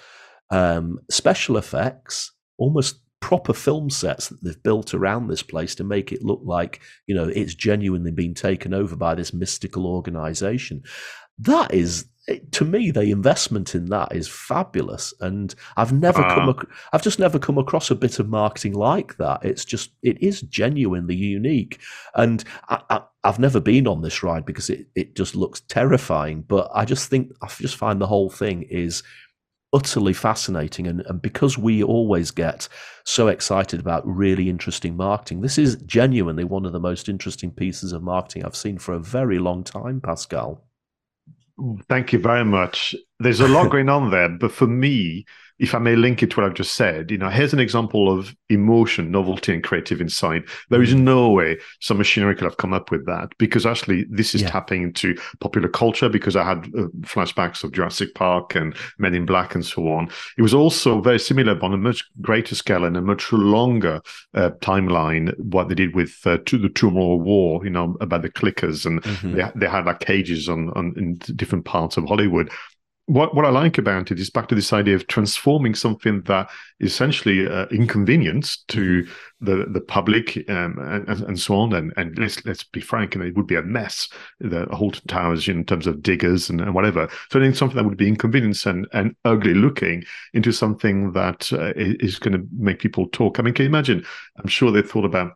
um, 0.49 0.99
special 1.10 1.56
effects, 1.56 2.32
almost 2.58 2.97
proper 3.26 3.54
film 3.54 3.90
sets 3.90 4.30
that 4.30 4.44
they've 4.44 4.62
built 4.62 4.94
around 4.94 5.26
this 5.26 5.42
place 5.42 5.74
to 5.74 5.84
make 5.84 6.12
it 6.12 6.24
look 6.24 6.42
like 6.44 6.80
you 7.08 7.16
know 7.16 7.28
it's 7.28 7.56
genuinely 7.56 8.12
been 8.12 8.36
taken 8.36 8.72
over 8.72 8.96
by 8.96 9.16
this 9.16 9.34
mystical 9.34 9.88
organization. 9.88 10.84
That 11.40 11.74
is 11.74 12.06
to 12.52 12.66
me 12.66 12.92
the 12.92 13.02
investment 13.02 13.74
in 13.74 13.86
that 13.86 14.12
is 14.16 14.28
fabulous 14.28 15.14
and 15.22 15.54
i've 15.78 15.94
never 15.94 16.24
uh, 16.24 16.34
come 16.34 16.50
ac- 16.50 16.68
i've 16.92 17.04
just 17.04 17.20
never 17.20 17.38
come 17.38 17.60
across 17.60 17.92
a 17.92 17.96
bit 17.96 18.18
of 18.18 18.28
marketing 18.28 18.74
like 18.74 19.16
that. 19.18 19.46
It's 19.46 19.64
just 19.64 19.92
it 20.02 20.20
is 20.24 20.42
genuinely 20.42 21.16
unique 21.16 21.80
and 22.16 22.44
I, 22.68 22.82
I, 22.90 23.02
i've 23.24 23.38
never 23.38 23.60
been 23.60 23.86
on 23.86 24.02
this 24.02 24.24
ride 24.24 24.44
because 24.44 24.72
it, 24.72 24.88
it 24.96 25.16
just 25.16 25.36
looks 25.36 25.62
terrifying 25.62 26.42
but 26.48 26.68
i 26.74 26.84
just 26.84 27.10
think 27.10 27.32
i 27.44 27.48
just 27.48 27.76
find 27.76 28.02
the 28.02 28.08
whole 28.08 28.32
thing 28.32 28.64
is 28.64 29.04
utterly 29.76 30.14
fascinating. 30.14 30.88
And, 30.88 31.02
and 31.02 31.22
because 31.22 31.58
we 31.58 31.84
always 31.84 32.32
get 32.32 32.70
so 33.04 33.28
excited 33.28 33.80
about 33.82 34.08
really 34.08 34.50
interesting 34.50 34.96
marketing, 34.96 35.42
this 35.42 35.58
is 35.58 35.76
genuinely 35.86 36.46
one 36.46 36.66
of 36.66 36.72
the 36.72 36.80
most 36.80 37.10
interesting 37.10 37.52
pieces 37.52 37.92
of 37.92 38.02
marketing 38.02 38.46
I've 38.46 38.56
seen 38.56 38.78
for 38.78 38.94
a 38.94 39.00
very 39.00 39.38
long 39.38 39.66
time, 39.66 40.00
Pascal. 40.00 40.64
Thank 41.90 42.14
you 42.14 42.20
very 42.20 42.46
much. 42.46 42.96
There's 43.20 43.42
a 43.42 43.48
lot 43.50 43.70
going 43.72 43.90
on 43.90 44.12
there, 44.12 44.30
but 44.30 44.52
for 44.52 44.68
me, 44.68 45.26
if 45.58 45.74
I 45.74 45.80
may 45.80 45.96
link 45.96 46.22
it 46.22 46.32
to 46.32 46.38
what 46.38 46.46
I've 46.46 46.56
just 46.56 46.74
said, 46.74 47.12
you 47.12 47.18
know, 47.18 47.30
here's 47.30 47.54
an 47.54 47.60
example 47.60 48.12
of 48.12 48.36
emotion, 48.50 49.10
novelty, 49.10 49.54
and 49.54 49.63
creative 49.63 50.02
insight. 50.02 50.44
There 50.70 50.82
is 50.82 50.94
mm-hmm. 50.94 51.06
no 51.06 51.30
way 51.30 51.58
some 51.80 51.98
machinery 51.98 52.36
could 52.36 52.44
have 52.44 52.58
come 52.58 52.74
up 52.74 52.91
with 52.91 53.06
that 53.06 53.30
because 53.38 53.65
actually 53.65 54.06
this 54.10 54.36
is 54.36 54.41
yeah. 54.41 54.50
tapping 54.50 54.84
into 54.84 55.18
popular 55.39 55.70
culture 55.70 56.10
because 56.10 56.36
I 56.36 56.44
had 56.44 56.65
uh, 56.78 56.88
flashbacks 57.02 57.63
of 57.63 57.72
Jurassic 57.72 58.15
Park 58.15 58.56
and 58.56 58.76
Men 58.98 59.15
in 59.15 59.26
Black 59.26 59.56
and 59.56 59.65
so 59.65 59.88
on. 59.88 60.10
It 60.38 60.41
was 60.41 60.54
also 60.54 61.00
very 61.00 61.20
similar 61.20 61.56
but 61.56 61.68
on 61.68 61.74
a 61.74 61.78
much 61.78 62.04
greater 62.22 62.56
scale 62.56 62.84
and 62.84 62.98
a 62.98 63.02
much 63.02 63.32
longer 63.32 64.02
uh, 64.34 64.52
timeline 64.62 65.38
what 65.39 65.70
they 65.70 65.76
did 65.76 65.96
with 65.96 66.15
uh, 66.26 66.38
to 66.46 66.58
the 66.58 66.70
Tomorrow 66.70 67.15
War, 67.15 67.63
you 67.63 67.70
know, 67.70 67.96
about 68.02 68.24
the 68.24 68.30
clickers 68.30 68.86
and 68.86 69.02
mm-hmm. 69.02 69.36
they, 69.36 69.52
they 69.56 69.68
had 69.68 69.86
like 69.86 70.02
cages 70.02 70.50
on, 70.50 70.70
on 70.72 70.94
in 70.98 71.15
different 71.36 71.63
parts 71.63 71.96
of 71.96 72.06
Hollywood 72.06 72.52
what 73.08 73.36
what 73.36 73.46
I 73.46 73.50
like 73.50 73.78
about 73.78 74.12
it 74.12 74.20
is 74.20 74.32
back 74.32 74.48
to 74.48 74.56
this 74.56 74.74
idea 74.74 74.96
of 74.96 75.08
transforming 75.08 75.76
something 75.76 76.22
that 76.24 76.50
is 76.80 76.91
essentially 76.91 77.48
uh, 77.48 77.68
inconvenience 77.68 78.63
to 78.70 79.04
mm-hmm. 79.04 79.46
the 79.46 79.65
the 79.72 79.82
public 79.82 80.38
um, 80.50 80.78
and, 80.80 81.08
and 81.08 81.39
so 81.39 81.56
on. 81.56 81.74
And 81.74 81.94
and 81.98 82.18
let's 82.18 82.44
let's 82.46 82.63
be 82.63 82.82
frank, 82.82 83.15
and 83.15 83.24
it 83.24 83.36
would 83.36 83.48
be 83.48 83.56
a 83.56 83.62
mess 83.62 84.10
the 84.39 84.65
Alton 84.72 85.04
Towers 85.08 85.48
in 85.48 85.65
terms 85.65 85.86
of 85.86 86.02
diggers 86.02 86.50
and, 86.50 86.60
and 86.62 86.74
whatever. 86.74 87.08
So 87.32 87.39
I 87.39 87.44
think 87.44 87.56
something 87.56 87.78
that 87.78 87.86
would 87.86 87.98
be 87.98 88.08
inconvenience 88.08 88.65
and, 88.65 88.88
and 88.94 89.15
ugly 89.24 89.54
looking 89.54 90.04
into 90.34 90.52
something 90.52 91.12
that 91.13 91.54
uh, 91.54 91.74
is 91.76 92.18
going 92.18 92.34
to 92.34 92.48
make 92.58 92.80
people 92.80 93.08
talk. 93.10 93.39
I 93.39 93.44
mean, 93.44 93.54
can 93.54 93.63
you 93.63 93.70
imagine? 93.70 94.04
I'm 94.38 94.48
sure 94.48 94.72
they 94.72 94.82
thought 94.82 95.06
about 95.06 95.34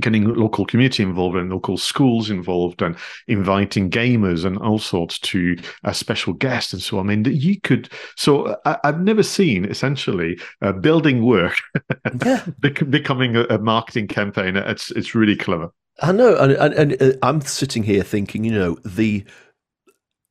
getting 0.00 0.34
local 0.34 0.66
community 0.66 1.02
involved 1.02 1.36
and 1.36 1.50
local 1.50 1.76
schools 1.76 2.30
involved 2.30 2.82
and 2.82 2.96
inviting 3.28 3.90
gamers 3.90 4.44
and 4.44 4.58
all 4.58 4.78
sorts 4.78 5.18
to 5.20 5.56
a 5.84 5.94
special 5.94 6.32
guest 6.32 6.72
and 6.72 6.82
so 6.82 6.98
on. 6.98 7.10
I 7.10 7.16
mean, 7.16 7.24
you 7.32 7.60
could. 7.60 7.88
So 8.16 8.56
I, 8.64 8.78
have 8.84 9.00
never 9.00 9.22
seen 9.22 9.64
essentially 9.64 10.38
uh, 10.62 10.72
building 10.72 11.24
work 11.24 11.60
yeah. 12.24 12.44
becoming 12.60 13.36
a, 13.36 13.44
a, 13.44 13.58
marketing 13.58 14.08
campaign. 14.08 14.56
It's 14.56 14.90
it's 14.92 15.14
really 15.14 15.36
clever. 15.36 15.70
I 16.02 16.10
know, 16.10 16.36
and, 16.36 16.52
and, 16.52 16.74
and 16.74 17.02
uh, 17.02 17.16
I'm 17.22 17.40
sitting 17.40 17.84
here 17.84 18.02
thinking, 18.02 18.42
you 18.42 18.52
know, 18.52 18.76
the 18.84 19.24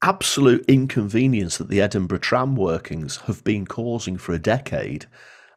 absolute 0.01 0.65
inconvenience 0.67 1.57
that 1.57 1.69
the 1.69 1.81
Edinburgh 1.81 2.19
tram 2.19 2.55
workings 2.55 3.17
have 3.25 3.43
been 3.45 3.65
causing 3.65 4.17
for 4.17 4.33
a 4.33 4.39
decade. 4.39 5.05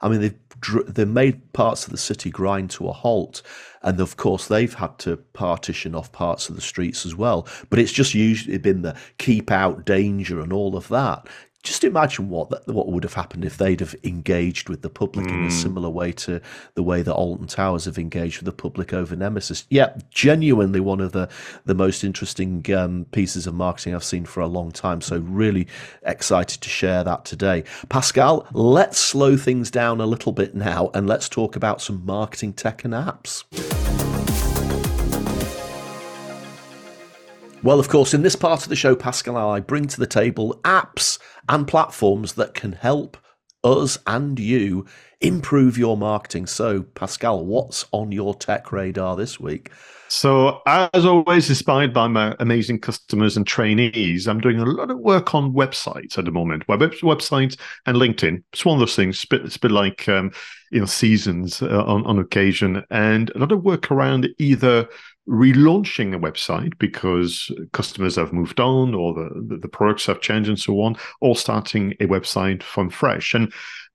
I 0.01 0.09
mean, 0.09 0.21
they've 0.21 0.39
they've 0.87 1.09
made 1.09 1.53
parts 1.53 1.85
of 1.85 1.91
the 1.91 1.99
city 1.99 2.31
grind 2.31 2.71
to 2.71 2.89
a 2.89 2.93
halt, 2.93 3.43
and 3.87 4.01
of 4.01 4.17
course 4.17 4.49
they've 4.49 4.75
had 4.75 4.99
to 4.99 5.17
partition 5.33 5.95
off 5.95 6.11
parts 6.13 6.51
of 6.51 6.57
the 6.57 6.61
streets 6.61 7.07
as 7.07 7.15
well. 7.15 7.47
But 7.71 7.79
it's 7.79 7.93
just 7.93 8.15
usually 8.15 8.59
been 8.59 8.83
the 8.83 8.97
keep 9.19 9.51
out 9.51 9.87
danger 9.87 10.41
and 10.41 10.53
all 10.53 10.77
of 10.77 10.89
that 10.89 11.27
just 11.67 11.85
imagine 11.85 12.31
what 12.31 12.49
that, 12.51 12.67
what 12.69 12.87
would 12.89 13.03
have 13.03 13.15
happened 13.15 13.45
if 13.45 13.59
they'd 13.59 13.81
have 13.81 13.95
engaged 14.05 14.69
with 14.69 14.83
the 14.83 14.89
public 14.89 15.27
mm. 15.27 15.31
in 15.31 15.41
a 15.41 15.43
hmm. 15.45 15.51
similar 15.51 15.91
way 15.91 16.13
to 16.13 16.41
the 16.75 16.83
way 16.83 17.03
that 17.03 17.13
Alton 17.13 17.49
Towers 17.49 17.85
have 17.87 17.99
engaged 17.99 18.39
with 18.39 18.47
the 18.47 18.53
public 18.53 18.93
over 18.93 19.17
Nemesis. 19.17 19.67
Yeah, 19.69 19.97
genuinely 20.11 20.81
one 20.81 21.01
of 21.01 21.13
the 21.13 21.29
the 21.65 21.75
most 21.75 22.05
interesting 22.05 22.65
um, 22.73 23.07
pieces 23.11 23.47
of 23.47 23.55
marketing 23.55 23.95
I've 23.95 24.05
seen 24.05 24.25
for 24.25 24.41
a 24.41 24.47
long 24.47 24.71
time. 24.71 25.01
So 25.01 25.19
really 25.19 25.67
excited 26.05 26.63
to 26.63 26.69
share 26.69 27.03
that 27.03 27.25
today. 27.25 27.65
Pascal, 27.89 28.47
let's 28.53 28.99
slow 28.99 29.37
things 29.37 29.71
down 29.71 30.01
a 30.01 30.07
little 30.07 30.33
bit 30.33 30.55
now 30.55 30.91
and 30.95 31.09
let's 31.09 31.29
talk 31.29 31.57
about 31.57 31.83
some 31.83 32.07
marketing 32.07 32.53
tech 32.53 32.85
and 32.85 32.95
apps. 32.95 33.45
Well, 37.67 37.81
of 37.81 37.89
course, 37.89 38.15
in 38.15 38.23
this 38.23 38.37
part 38.37 38.63
of 38.63 38.69
the 38.69 38.77
show, 38.77 38.95
Pascal 38.95 39.37
I 39.37 39.59
bring 39.59 39.89
to 39.89 39.99
the 39.99 40.07
table 40.07 40.61
apps 40.63 41.19
and 41.49 41.67
platforms 41.67 42.35
that 42.35 42.55
can 42.55 42.71
help 42.71 43.17
us 43.65 43.99
and 44.07 44.39
you 44.39 44.87
improve 45.21 45.77
your 45.77 45.97
marketing. 45.97 46.47
So, 46.47 46.83
Pascal, 46.83 47.45
what's 47.45 47.85
on 47.91 48.13
your 48.13 48.37
tech 48.37 48.71
radar 48.71 49.17
this 49.17 49.41
week? 49.41 49.73
So, 50.07 50.61
as 50.65 51.05
always, 51.05 51.49
inspired 51.49 51.93
by 51.93 52.07
my 52.07 52.37
amazing 52.39 52.79
customers 52.79 53.37
and 53.37 53.45
trainees, 53.45 54.29
I'm 54.29 54.41
doing 54.41 54.61
a 54.61 54.65
lot 54.65 54.93
of 54.93 55.01
work 55.01 55.35
on 55.35 55.53
websites 55.53 56.17
at 56.17 56.25
the 56.25 56.31
moment, 56.31 56.69
web 56.69 56.83
websites 56.83 57.59
and 57.85 57.97
LinkedIn. 57.97 58.45
It's 58.53 58.65
one 58.65 58.77
of 58.77 58.79
those 58.79 58.95
things. 58.95 59.27
It's 59.29 59.57
a 59.57 59.61
bit 59.61 59.73
like 59.73 60.09
um, 60.09 60.31
you 60.71 60.79
know 60.79 60.87
seasons 60.87 61.61
uh, 61.63 61.83
on 61.85 62.07
on 62.07 62.21
occasion, 62.21 62.85
and 62.93 63.31
a 63.31 63.39
lot 63.41 63.51
of 63.51 63.65
work 63.65 63.91
around 63.91 64.29
either 64.39 64.89
relaunching 65.29 66.15
a 66.15 66.19
website 66.19 66.79
because 66.79 67.51
customers 67.73 68.17
have 68.17 68.33
moved 68.33 68.61
on 68.61 68.95
or 68.95 69.13
the, 69.15 69.59
the 69.61 69.69
products 69.69 70.07
have 70.07 70.21
changed 70.21 70.49
and 70.49 70.59
so 70.59 70.81
on, 70.81 70.97
or 71.21 71.37
starting 71.37 71.93
a 72.01 72.07
website 72.07 72.63
from 72.63 72.91
fresh. 72.91 73.35
And 73.35 73.53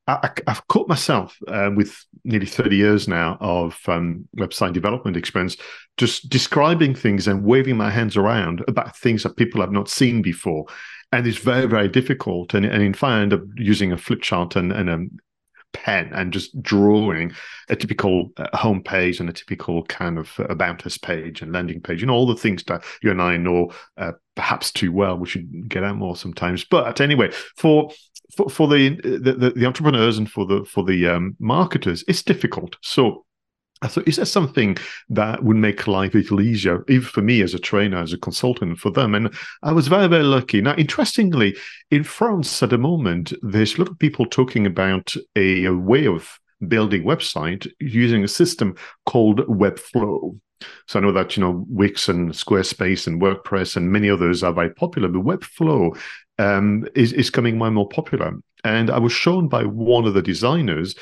I, 0.07 0.31
have 0.47 0.67
caught 0.67 0.89
myself 0.89 1.37
uh, 1.47 1.69
with 1.75 2.05
nearly 2.23 2.45
30 2.45 2.75
years 2.75 3.07
now 3.07 3.37
of 3.39 3.79
um, 3.87 4.27
website 4.37 4.73
development 4.73 5.15
experience, 5.15 5.57
just 5.97 6.29
describing 6.29 6.95
things 6.95 7.27
and 7.27 7.43
waving 7.43 7.77
my 7.77 7.89
hands 7.89 8.17
around 8.17 8.63
about 8.67 8.97
things 8.97 9.23
that 9.23 9.37
people 9.37 9.61
have 9.61 9.71
not 9.71 9.89
seen 9.89 10.21
before. 10.21 10.65
And 11.11 11.27
it's 11.27 11.37
very, 11.37 11.67
very 11.67 11.87
difficult. 11.87 12.53
And, 12.53 12.65
and 12.65 12.81
in 12.81 12.93
fact, 12.93 13.11
I 13.11 13.21
end 13.21 13.33
up 13.33 13.41
using 13.55 13.91
a 13.91 13.97
flip 13.97 14.21
chart 14.21 14.55
and, 14.55 14.71
and 14.71 15.19
pen 15.73 16.11
and 16.13 16.33
just 16.33 16.61
drawing 16.61 17.33
a 17.69 17.75
typical 17.75 18.31
uh, 18.37 18.47
homepage 18.55 19.19
and 19.19 19.29
a 19.29 19.33
typical 19.33 19.83
kind 19.85 20.17
of 20.17 20.31
about 20.49 20.85
us 20.85 20.97
page 20.97 21.41
and 21.41 21.51
landing 21.51 21.81
page, 21.81 22.01
you 22.01 22.07
know, 22.07 22.13
all 22.13 22.27
the 22.27 22.35
things 22.35 22.63
that 22.65 22.83
you 23.01 23.11
and 23.11 23.21
I 23.21 23.37
know 23.37 23.71
uh, 23.97 24.13
perhaps 24.35 24.71
too 24.71 24.91
well. 24.91 25.17
We 25.17 25.27
should 25.27 25.69
get 25.69 25.83
out 25.83 25.97
more 25.97 26.15
sometimes. 26.15 26.63
But 26.65 27.01
anyway, 27.01 27.31
for 27.57 27.91
for, 28.35 28.49
for 28.49 28.67
the, 28.67 28.95
the, 29.01 29.51
the 29.55 29.65
entrepreneurs 29.65 30.17
and 30.17 30.29
for 30.29 30.45
the 30.45 30.63
for 30.65 30.83
the 30.83 31.07
um, 31.07 31.35
marketers, 31.39 32.03
it's 32.07 32.23
difficult. 32.23 32.77
So 32.81 33.25
I 33.81 33.87
thought, 33.87 34.07
is 34.07 34.17
there 34.17 34.25
something 34.25 34.77
that 35.09 35.43
would 35.43 35.57
make 35.57 35.87
life 35.87 36.13
a 36.13 36.17
little 36.17 36.39
easier, 36.39 36.83
even 36.87 37.07
for 37.07 37.21
me 37.21 37.41
as 37.41 37.55
a 37.55 37.59
trainer, 37.59 37.97
as 37.97 38.13
a 38.13 38.17
consultant, 38.17 38.77
for 38.77 38.91
them? 38.91 39.15
And 39.15 39.33
I 39.63 39.73
was 39.73 39.87
very, 39.87 40.07
very 40.07 40.23
lucky. 40.23 40.61
Now, 40.61 40.75
interestingly, 40.75 41.57
in 41.89 42.03
France 42.03 42.61
at 42.61 42.69
the 42.69 42.77
moment, 42.77 43.33
there's 43.41 43.75
a 43.75 43.79
lot 43.79 43.89
of 43.89 43.97
people 43.97 44.25
talking 44.27 44.67
about 44.67 45.15
a, 45.35 45.65
a 45.65 45.73
way 45.73 46.05
of 46.05 46.39
building 46.67 47.03
website 47.03 47.67
using 47.79 48.23
a 48.23 48.27
system 48.27 48.75
called 49.07 49.39
Webflow. 49.47 50.39
So 50.87 50.99
I 50.99 51.01
know 51.01 51.11
that 51.13 51.35
you 51.35 51.41
know 51.41 51.65
Wix 51.67 52.07
and 52.07 52.29
Squarespace 52.31 53.07
and 53.07 53.19
WordPress 53.19 53.75
and 53.77 53.91
many 53.91 54.11
others 54.11 54.43
are 54.43 54.53
very 54.53 54.69
popular, 54.69 55.07
but 55.07 55.23
Webflow 55.23 55.97
um, 56.37 56.85
is 56.93 57.13
is 57.13 57.31
coming 57.31 57.57
more 57.57 57.67
and 57.67 57.75
more 57.75 57.89
popular. 57.89 58.33
And 58.63 58.91
I 58.91 58.99
was 58.99 59.11
shown 59.11 59.47
by 59.47 59.63
one 59.63 60.05
of 60.05 60.13
the 60.13 60.21
designers 60.21 60.93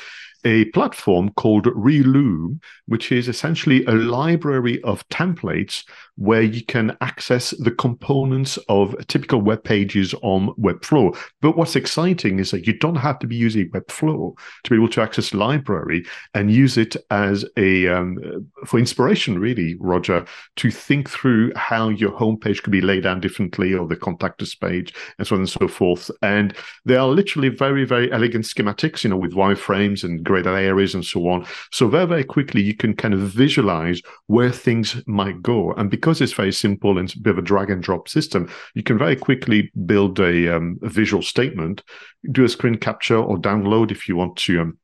a 0.44 0.66
platform 0.66 1.30
called 1.30 1.66
Relume, 1.66 2.60
which 2.86 3.12
is 3.12 3.28
essentially 3.28 3.84
a 3.84 3.92
library 3.92 4.82
of 4.82 5.08
templates 5.08 5.84
where 6.16 6.42
you 6.42 6.62
can 6.62 6.94
access 7.00 7.50
the 7.50 7.70
components 7.70 8.58
of 8.68 8.94
typical 9.06 9.40
web 9.40 9.64
pages 9.64 10.14
on 10.22 10.48
Webflow. 10.60 11.16
But 11.40 11.56
what's 11.56 11.76
exciting 11.76 12.38
is 12.38 12.50
that 12.50 12.66
you 12.66 12.74
don't 12.74 12.96
have 12.96 13.18
to 13.20 13.26
be 13.26 13.36
using 13.36 13.70
Webflow 13.70 14.36
to 14.64 14.70
be 14.70 14.76
able 14.76 14.90
to 14.90 15.00
access 15.00 15.30
the 15.30 15.38
library 15.38 16.04
and 16.34 16.52
use 16.52 16.76
it 16.76 16.94
as 17.10 17.44
a 17.56 17.88
um, 17.88 18.18
for 18.66 18.78
inspiration, 18.78 19.38
really, 19.38 19.76
Roger, 19.80 20.26
to 20.56 20.70
think 20.70 21.08
through 21.08 21.52
how 21.56 21.88
your 21.88 22.12
homepage 22.12 22.62
could 22.62 22.72
be 22.72 22.82
laid 22.82 23.06
out 23.06 23.20
differently 23.20 23.72
or 23.72 23.88
the 23.88 23.96
contact 23.96 24.42
us 24.42 24.54
page 24.54 24.92
and 25.18 25.26
so 25.26 25.36
on 25.36 25.40
and 25.40 25.48
so 25.48 25.68
forth. 25.68 26.10
And 26.22 26.54
they 26.84 26.96
are 26.96 27.08
literally 27.08 27.48
very, 27.48 27.84
very 27.84 28.12
elegant 28.12 28.44
schematics, 28.44 29.04
you 29.04 29.10
know, 29.10 29.16
with 29.16 29.32
wireframes 29.32 30.04
and 30.04 30.22
graded 30.30 30.54
areas 30.54 30.94
and 30.94 31.04
so 31.04 31.28
on. 31.28 31.44
So 31.72 31.88
very, 31.88 32.06
very 32.06 32.24
quickly 32.24 32.62
you 32.62 32.74
can 32.74 32.94
kind 32.94 33.14
of 33.14 33.20
visualize 33.20 34.00
where 34.28 34.52
things 34.52 35.02
might 35.06 35.42
go. 35.42 35.72
And 35.72 35.90
because 35.90 36.20
it's 36.20 36.32
very 36.32 36.52
simple 36.52 36.98
and 36.98 37.08
it's 37.08 37.18
a 37.18 37.20
bit 37.20 37.32
of 37.32 37.38
a 37.38 37.42
drag 37.42 37.68
and 37.70 37.82
drop 37.82 38.08
system, 38.08 38.48
you 38.74 38.84
can 38.84 38.96
very 38.96 39.16
quickly 39.16 39.72
build 39.86 40.20
a, 40.20 40.56
um, 40.56 40.78
a 40.82 40.88
visual 40.88 41.22
statement, 41.22 41.82
do 42.30 42.44
a 42.44 42.48
screen 42.48 42.76
capture 42.76 43.18
or 43.18 43.38
download 43.38 43.90
if 43.90 44.08
you 44.08 44.14
want 44.14 44.36
to 44.36 44.60
um, 44.60 44.78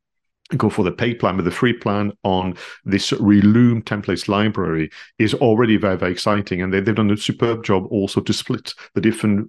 go 0.56 0.68
for 0.68 0.84
the 0.84 0.90
pay 0.92 1.14
plan, 1.14 1.36
but 1.36 1.44
the 1.44 1.50
free 1.50 1.72
plan 1.72 2.12
on 2.24 2.56
this 2.84 3.12
Relume 3.12 3.82
templates 3.82 4.28
library 4.28 4.90
is 5.20 5.32
already 5.34 5.76
very, 5.76 5.96
very 5.96 6.10
exciting. 6.10 6.60
And 6.60 6.72
they, 6.72 6.78
have 6.78 6.96
done 6.96 7.10
a 7.10 7.16
superb 7.16 7.64
job 7.64 7.86
also 7.90 8.20
to 8.20 8.32
split 8.32 8.74
the 8.94 9.00
different 9.00 9.48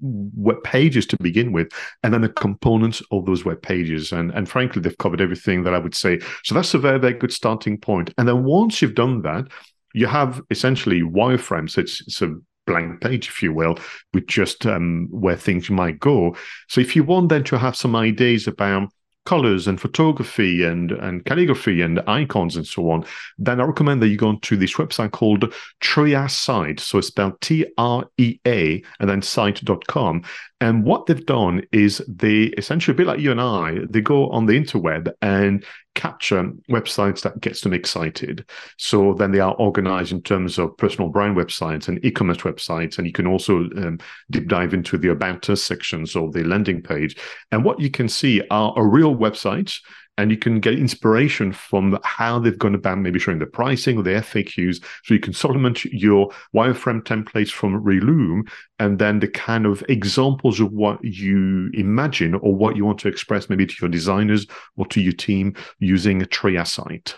web 0.00 0.62
pages 0.62 1.06
to 1.06 1.16
begin 1.18 1.52
with, 1.52 1.72
and 2.02 2.12
then 2.12 2.22
the 2.22 2.28
components 2.28 3.02
of 3.10 3.26
those 3.26 3.44
web 3.44 3.62
pages. 3.62 4.12
And, 4.12 4.30
and 4.32 4.48
frankly, 4.48 4.82
they've 4.82 4.98
covered 4.98 5.20
everything 5.20 5.64
that 5.64 5.74
I 5.74 5.78
would 5.78 5.94
say. 5.94 6.20
So 6.44 6.54
that's 6.54 6.74
a 6.74 6.78
very, 6.78 6.98
very 6.98 7.14
good 7.14 7.32
starting 7.32 7.78
point. 7.78 8.12
And 8.18 8.28
then 8.28 8.44
once 8.44 8.80
you've 8.80 8.94
done 8.94 9.22
that, 9.22 9.48
you 9.94 10.06
have 10.06 10.40
essentially 10.50 11.02
wireframes. 11.02 11.78
It's, 11.78 12.00
it's 12.02 12.22
a 12.22 12.36
blank 12.66 13.00
page, 13.00 13.28
if 13.28 13.42
you 13.42 13.52
will, 13.52 13.78
with 14.12 14.26
just 14.26 14.66
um, 14.66 15.08
where 15.10 15.36
things 15.36 15.70
might 15.70 15.98
go. 15.98 16.36
So 16.68 16.80
if 16.80 16.94
you 16.94 17.02
want 17.02 17.30
then 17.30 17.44
to 17.44 17.58
have 17.58 17.74
some 17.74 17.96
ideas 17.96 18.46
about 18.46 18.90
colors 19.24 19.66
and 19.66 19.80
photography 19.80 20.64
and, 20.64 20.92
and 20.92 21.24
calligraphy 21.24 21.82
and 21.82 22.00
icons 22.06 22.56
and 22.56 22.66
so 22.66 22.90
on, 22.90 23.04
then 23.36 23.60
I 23.60 23.64
recommend 23.64 24.00
that 24.02 24.08
you 24.08 24.16
go 24.16 24.28
onto 24.28 24.56
this 24.56 24.74
website 24.74 25.12
called 25.12 25.52
Treasite. 25.80 26.80
So 26.80 26.98
it's 26.98 27.08
spelled 27.08 27.40
T 27.40 27.66
R 27.76 28.04
E 28.16 28.38
A 28.46 28.82
and 29.00 29.10
then 29.10 29.22
site.com. 29.22 30.22
And 30.60 30.84
what 30.84 31.06
they've 31.06 31.26
done 31.26 31.62
is 31.72 32.02
they 32.08 32.44
essentially, 32.56 32.94
a 32.94 32.96
bit 32.96 33.06
like 33.06 33.20
you 33.20 33.30
and 33.30 33.40
I, 33.40 33.80
they 33.88 34.00
go 34.00 34.28
on 34.30 34.46
the 34.46 34.58
interweb 34.58 35.12
and 35.22 35.64
capture 35.98 36.52
websites 36.70 37.22
that 37.22 37.40
gets 37.40 37.60
them 37.60 37.74
excited. 37.74 38.48
So 38.78 39.14
then 39.14 39.32
they 39.32 39.40
are 39.40 39.54
organized 39.54 40.12
in 40.12 40.22
terms 40.22 40.56
of 40.58 40.76
personal 40.76 41.10
brand 41.10 41.36
websites 41.36 41.88
and 41.88 42.02
e-commerce 42.04 42.38
websites. 42.38 42.96
And 42.96 43.06
you 43.06 43.12
can 43.12 43.26
also 43.26 43.68
um, 43.76 43.98
deep 44.30 44.46
dive 44.46 44.72
into 44.72 44.96
the 44.96 45.10
about 45.10 45.50
us 45.50 45.62
sections 45.62 46.14
of 46.14 46.32
the 46.32 46.44
landing 46.44 46.82
page. 46.82 47.18
And 47.50 47.64
what 47.64 47.80
you 47.80 47.90
can 47.90 48.08
see 48.08 48.42
are 48.50 48.72
a 48.76 48.86
real 48.86 49.14
websites 49.16 49.80
and 50.18 50.32
you 50.32 50.36
can 50.36 50.58
get 50.58 50.74
inspiration 50.74 51.52
from 51.52 51.96
how 52.02 52.40
they've 52.40 52.58
gone 52.58 52.74
about 52.74 52.98
maybe 52.98 53.20
showing 53.20 53.38
the 53.38 53.46
pricing 53.46 53.96
or 53.96 54.02
the 54.02 54.10
FAQs. 54.10 54.84
So 55.04 55.14
you 55.14 55.20
can 55.20 55.32
supplement 55.32 55.84
your 55.84 56.30
wireframe 56.54 57.02
templates 57.02 57.50
from 57.50 57.82
Relume 57.82 58.44
and 58.80 58.98
then 58.98 59.20
the 59.20 59.28
kind 59.28 59.64
of 59.64 59.84
examples 59.88 60.58
of 60.58 60.72
what 60.72 61.02
you 61.04 61.70
imagine 61.72 62.34
or 62.34 62.52
what 62.52 62.76
you 62.76 62.84
want 62.84 62.98
to 63.00 63.08
express 63.08 63.48
maybe 63.48 63.64
to 63.64 63.76
your 63.80 63.88
designers 63.88 64.44
or 64.76 64.86
to 64.86 65.00
your 65.00 65.12
team 65.12 65.54
using 65.78 66.20
a 66.20 66.26
Treasite. 66.26 67.14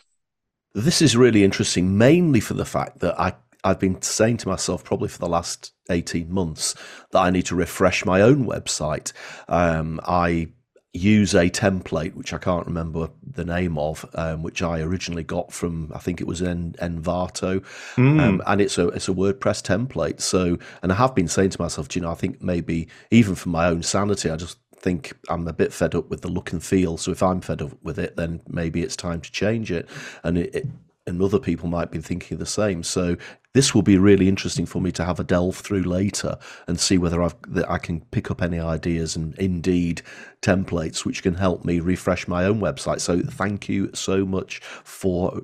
This 0.74 1.00
is 1.00 1.16
really 1.16 1.42
interesting, 1.42 1.96
mainly 1.96 2.38
for 2.38 2.54
the 2.54 2.66
fact 2.66 3.00
that 3.00 3.18
I 3.18 3.34
I've 3.62 3.78
been 3.78 4.00
saying 4.00 4.38
to 4.38 4.48
myself 4.48 4.84
probably 4.84 5.08
for 5.08 5.18
the 5.18 5.28
last 5.28 5.74
18 5.90 6.32
months 6.32 6.74
that 7.10 7.20
I 7.20 7.28
need 7.28 7.44
to 7.46 7.54
refresh 7.54 8.06
my 8.06 8.22
own 8.22 8.46
website. 8.46 9.12
Um, 9.48 10.00
I 10.04 10.48
use 10.92 11.34
a 11.34 11.48
template 11.48 12.14
which 12.14 12.32
I 12.32 12.38
can't 12.38 12.66
remember 12.66 13.10
the 13.22 13.44
name 13.44 13.78
of, 13.78 14.04
um, 14.14 14.42
which 14.42 14.60
I 14.60 14.80
originally 14.80 15.22
got 15.22 15.52
from 15.52 15.92
I 15.94 15.98
think 15.98 16.20
it 16.20 16.26
was 16.26 16.42
en- 16.42 16.74
Envato, 16.80 17.64
mm. 17.94 18.20
um, 18.20 18.42
and 18.46 18.60
it's 18.60 18.76
a 18.78 18.88
it's 18.88 19.08
a 19.08 19.12
WordPress 19.12 19.62
template. 19.62 20.20
So, 20.20 20.58
and 20.82 20.92
I 20.92 20.96
have 20.96 21.14
been 21.14 21.28
saying 21.28 21.50
to 21.50 21.62
myself, 21.62 21.94
you 21.94 22.02
know, 22.02 22.10
I 22.10 22.14
think 22.14 22.42
maybe 22.42 22.88
even 23.10 23.34
for 23.34 23.50
my 23.50 23.66
own 23.66 23.82
sanity, 23.82 24.30
I 24.30 24.36
just 24.36 24.58
think 24.80 25.12
I'm 25.28 25.46
a 25.46 25.52
bit 25.52 25.72
fed 25.72 25.94
up 25.94 26.08
with 26.10 26.22
the 26.22 26.28
look 26.28 26.52
and 26.52 26.62
feel. 26.62 26.96
So 26.96 27.12
if 27.12 27.22
I'm 27.22 27.40
fed 27.40 27.62
up 27.62 27.72
with 27.82 27.98
it, 27.98 28.16
then 28.16 28.40
maybe 28.48 28.82
it's 28.82 28.96
time 28.96 29.20
to 29.20 29.30
change 29.30 29.70
it. 29.70 29.88
And 30.24 30.38
it, 30.38 30.54
it 30.54 30.66
and 31.10 31.20
other 31.20 31.38
people 31.38 31.68
might 31.68 31.90
be 31.90 31.98
thinking 31.98 32.38
the 32.38 32.46
same. 32.46 32.82
So 32.82 33.16
this 33.52 33.74
will 33.74 33.82
be 33.82 33.98
really 33.98 34.28
interesting 34.28 34.64
for 34.64 34.80
me 34.80 34.92
to 34.92 35.04
have 35.04 35.20
a 35.20 35.24
delve 35.24 35.56
through 35.56 35.82
later 35.82 36.38
and 36.66 36.80
see 36.80 36.96
whether 36.96 37.22
I've 37.22 37.34
I 37.68 37.78
can 37.78 38.00
pick 38.12 38.30
up 38.30 38.40
any 38.40 38.58
ideas 38.58 39.16
and 39.16 39.34
indeed 39.38 40.02
templates 40.40 41.04
which 41.04 41.22
can 41.22 41.34
help 41.34 41.64
me 41.64 41.80
refresh 41.80 42.28
my 42.28 42.44
own 42.44 42.60
website. 42.60 43.00
So 43.00 43.20
thank 43.20 43.68
you 43.68 43.90
so 43.92 44.24
much 44.24 44.60
for 44.84 45.42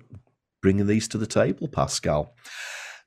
bringing 0.63 0.87
these 0.87 1.09
to 1.09 1.19
the 1.19 1.27
table, 1.27 1.69
Pascal. 1.69 2.35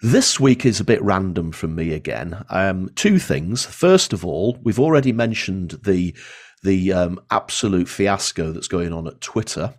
This 0.01 0.39
week 0.39 0.65
is 0.65 0.79
a 0.79 0.85
bit 0.85 1.01
random 1.01 1.51
from 1.51 1.75
me 1.75 1.93
again. 1.93 2.45
Um, 2.49 2.89
two 2.95 3.19
things. 3.19 3.65
First 3.65 4.13
of 4.13 4.25
all, 4.25 4.57
we've 4.63 4.79
already 4.79 5.11
mentioned 5.11 5.79
the 5.83 6.15
the 6.61 6.91
um, 6.91 7.21
absolute 7.31 7.87
fiasco 7.87 8.51
that's 8.51 8.67
going 8.67 8.91
on 8.91 9.07
at 9.07 9.21
Twitter. 9.21 9.73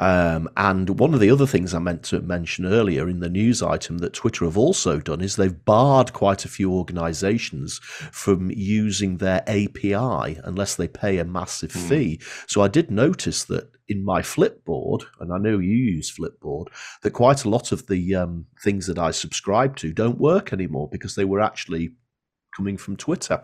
Um, 0.00 0.48
and 0.56 0.98
one 0.98 1.12
of 1.12 1.20
the 1.20 1.30
other 1.30 1.46
things 1.46 1.74
I 1.74 1.78
meant 1.78 2.02
to 2.04 2.20
mention 2.20 2.64
earlier 2.64 3.06
in 3.06 3.20
the 3.20 3.28
news 3.28 3.62
item 3.62 3.98
that 3.98 4.14
Twitter 4.14 4.46
have 4.46 4.56
also 4.56 4.98
done 4.98 5.20
is 5.20 5.36
they've 5.36 5.64
barred 5.64 6.14
quite 6.14 6.46
a 6.46 6.48
few 6.48 6.72
organizations 6.72 7.80
from 8.10 8.50
using 8.50 9.18
their 9.18 9.42
API 9.46 10.40
unless 10.42 10.74
they 10.74 10.88
pay 10.88 11.18
a 11.18 11.24
massive 11.24 11.72
mm. 11.72 11.88
fee. 11.88 12.20
So 12.46 12.62
I 12.62 12.68
did 12.68 12.90
notice 12.90 13.44
that 13.44 13.70
in 13.88 14.02
my 14.02 14.22
Flipboard, 14.22 15.02
and 15.18 15.32
I 15.32 15.38
know 15.38 15.58
you 15.58 15.76
use 15.76 16.10
Flipboard, 16.10 16.68
that 17.02 17.10
quite 17.10 17.44
a 17.44 17.50
lot 17.50 17.70
of 17.70 17.86
the 17.88 18.14
um, 18.14 18.46
things 18.62 18.86
that 18.86 18.98
I 18.98 19.10
subscribe 19.10 19.76
to 19.76 19.92
don't 19.92 20.18
work 20.18 20.52
anymore 20.52 20.88
because 20.90 21.14
they 21.14 21.24
were 21.24 21.40
actually 21.40 21.90
coming 22.60 22.76
from 22.76 22.94
Twitter. 22.94 23.42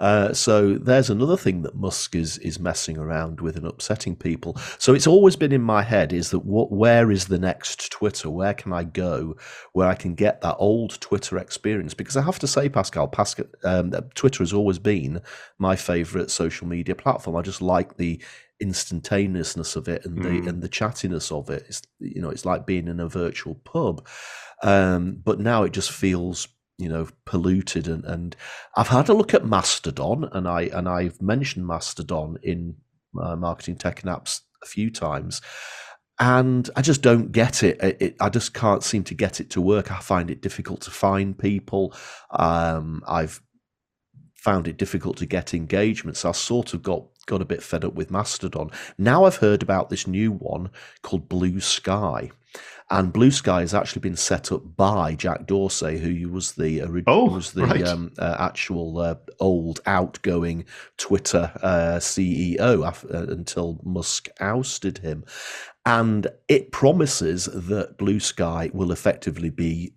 Uh, 0.00 0.34
so 0.34 0.74
there's 0.74 1.08
another 1.08 1.36
thing 1.36 1.62
that 1.62 1.74
Musk 1.74 2.14
is 2.14 2.36
is 2.38 2.60
messing 2.60 2.98
around 2.98 3.40
with 3.40 3.56
and 3.56 3.66
upsetting 3.66 4.14
people. 4.14 4.54
So 4.78 4.92
it's 4.92 5.06
always 5.06 5.34
been 5.34 5.50
in 5.50 5.62
my 5.62 5.82
head 5.82 6.12
is 6.12 6.28
that 6.30 6.40
what 6.40 6.70
where 6.70 7.10
is 7.10 7.28
the 7.28 7.38
next 7.38 7.90
Twitter? 7.90 8.28
Where 8.28 8.52
can 8.52 8.74
I 8.74 8.84
go 8.84 9.34
where 9.72 9.88
I 9.88 9.94
can 9.94 10.14
get 10.14 10.42
that 10.42 10.56
old 10.58 11.00
Twitter 11.00 11.38
experience? 11.38 11.94
Because 11.94 12.18
I 12.18 12.22
have 12.22 12.38
to 12.40 12.46
say, 12.46 12.68
Pascal, 12.68 13.08
Pascal 13.08 13.46
um, 13.64 13.92
Twitter 14.14 14.42
has 14.42 14.52
always 14.52 14.78
been 14.78 15.22
my 15.58 15.74
favorite 15.74 16.30
social 16.30 16.66
media 16.66 16.94
platform. 16.94 17.36
I 17.36 17.42
just 17.42 17.62
like 17.62 17.96
the 17.96 18.22
instantaneousness 18.60 19.74
of 19.74 19.88
it 19.88 20.04
and 20.04 20.22
the 20.22 20.28
mm. 20.28 20.46
and 20.46 20.60
the 20.60 20.68
chattiness 20.68 21.32
of 21.32 21.48
it. 21.48 21.64
It's 21.66 21.80
you 21.98 22.20
know 22.20 22.28
it's 22.28 22.44
like 22.44 22.66
being 22.66 22.88
in 22.88 23.00
a 23.00 23.08
virtual 23.08 23.54
pub. 23.54 24.06
Um, 24.62 25.22
but 25.24 25.40
now 25.40 25.62
it 25.62 25.72
just 25.72 25.90
feels 25.90 26.46
you 26.80 26.88
know 26.88 27.06
polluted 27.24 27.86
and 27.86 28.04
and 28.04 28.34
I've 28.76 28.88
had 28.88 29.08
a 29.08 29.14
look 29.14 29.34
at 29.34 29.44
Mastodon 29.44 30.28
and 30.32 30.48
I 30.48 30.62
and 30.62 30.88
I've 30.88 31.20
mentioned 31.20 31.66
Mastodon 31.66 32.38
in 32.42 32.76
uh, 33.20 33.36
marketing 33.36 33.76
tech 33.76 34.02
and 34.02 34.10
apps 34.10 34.40
a 34.62 34.66
few 34.66 34.90
times 34.90 35.40
and 36.20 36.68
I 36.76 36.82
just 36.82 37.00
don't 37.00 37.32
get 37.32 37.62
it. 37.62 37.82
It, 37.82 37.96
it. 38.00 38.16
I 38.20 38.28
just 38.28 38.52
can't 38.52 38.84
seem 38.84 39.04
to 39.04 39.14
get 39.14 39.40
it 39.40 39.48
to 39.50 39.60
work. 39.60 39.90
I 39.90 40.00
find 40.00 40.30
it 40.30 40.42
difficult 40.42 40.82
to 40.82 40.90
find 40.90 41.36
people. 41.36 41.94
Um, 42.30 43.02
I've 43.08 43.40
found 44.34 44.68
it 44.68 44.76
difficult 44.76 45.16
to 45.18 45.26
get 45.26 45.54
engagement, 45.54 46.18
so 46.18 46.28
I 46.28 46.32
sort 46.32 46.74
of 46.74 46.82
got 46.82 47.04
got 47.26 47.40
a 47.40 47.46
bit 47.46 47.62
fed 47.62 47.84
up 47.86 47.94
with 47.94 48.10
Mastodon. 48.10 48.70
Now 48.98 49.24
I've 49.24 49.36
heard 49.36 49.62
about 49.62 49.88
this 49.88 50.06
new 50.06 50.30
one 50.30 50.70
called 51.02 51.28
Blue 51.28 51.58
Sky, 51.58 52.30
and 52.90 53.12
Blue 53.12 53.30
Sky 53.30 53.60
has 53.60 53.72
actually 53.72 54.00
been 54.00 54.16
set 54.16 54.50
up 54.50 54.76
by 54.76 55.14
Jack 55.14 55.46
Dorsey, 55.46 55.98
who 55.98 56.28
was 56.28 56.52
the 56.52 56.82
original, 56.82 57.04
oh, 57.06 57.34
was 57.34 57.52
the 57.52 57.64
right. 57.64 57.86
um, 57.86 58.12
uh, 58.18 58.36
actual 58.38 58.98
uh, 58.98 59.14
old 59.38 59.80
outgoing 59.86 60.64
Twitter 60.96 61.52
uh, 61.62 61.98
CEO 62.00 62.86
after, 62.86 63.14
uh, 63.14 63.26
until 63.28 63.80
Musk 63.84 64.28
ousted 64.40 64.98
him, 64.98 65.24
and 65.86 66.26
it 66.48 66.72
promises 66.72 67.44
that 67.44 67.96
Blue 67.96 68.18
Sky 68.18 68.70
will 68.72 68.90
effectively 68.90 69.50
be 69.50 69.94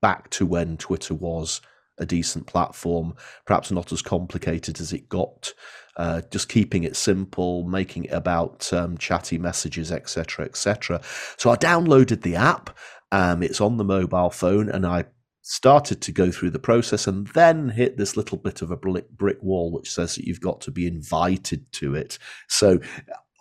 back 0.00 0.30
to 0.30 0.46
when 0.46 0.76
Twitter 0.76 1.14
was 1.14 1.60
a 1.98 2.06
decent 2.06 2.46
platform, 2.46 3.14
perhaps 3.44 3.72
not 3.72 3.90
as 3.90 4.02
complicated 4.02 4.80
as 4.80 4.92
it 4.92 5.08
got 5.08 5.52
uh, 5.96 6.22
just 6.30 6.48
keeping 6.48 6.84
it 6.84 6.96
simple, 6.96 7.64
making 7.64 8.04
it 8.04 8.12
about 8.12 8.72
um, 8.72 8.98
chatty 8.98 9.38
messages, 9.38 9.90
etc., 9.90 10.44
etc. 10.44 11.00
So 11.36 11.50
I 11.50 11.56
downloaded 11.56 12.22
the 12.22 12.36
app. 12.36 12.76
Um, 13.12 13.42
it's 13.42 13.60
on 13.60 13.76
the 13.76 13.84
mobile 13.84 14.30
phone, 14.30 14.68
and 14.68 14.86
I 14.86 15.04
started 15.42 16.00
to 16.02 16.12
go 16.12 16.30
through 16.30 16.50
the 16.50 16.58
process, 16.58 17.06
and 17.06 17.28
then 17.28 17.70
hit 17.70 17.96
this 17.96 18.16
little 18.16 18.38
bit 18.38 18.62
of 18.62 18.70
a 18.70 18.76
brick 18.76 19.42
wall, 19.42 19.72
which 19.72 19.90
says 19.90 20.16
that 20.16 20.26
you've 20.26 20.40
got 20.40 20.60
to 20.62 20.70
be 20.70 20.86
invited 20.86 21.70
to 21.72 21.94
it. 21.94 22.18
So 22.48 22.80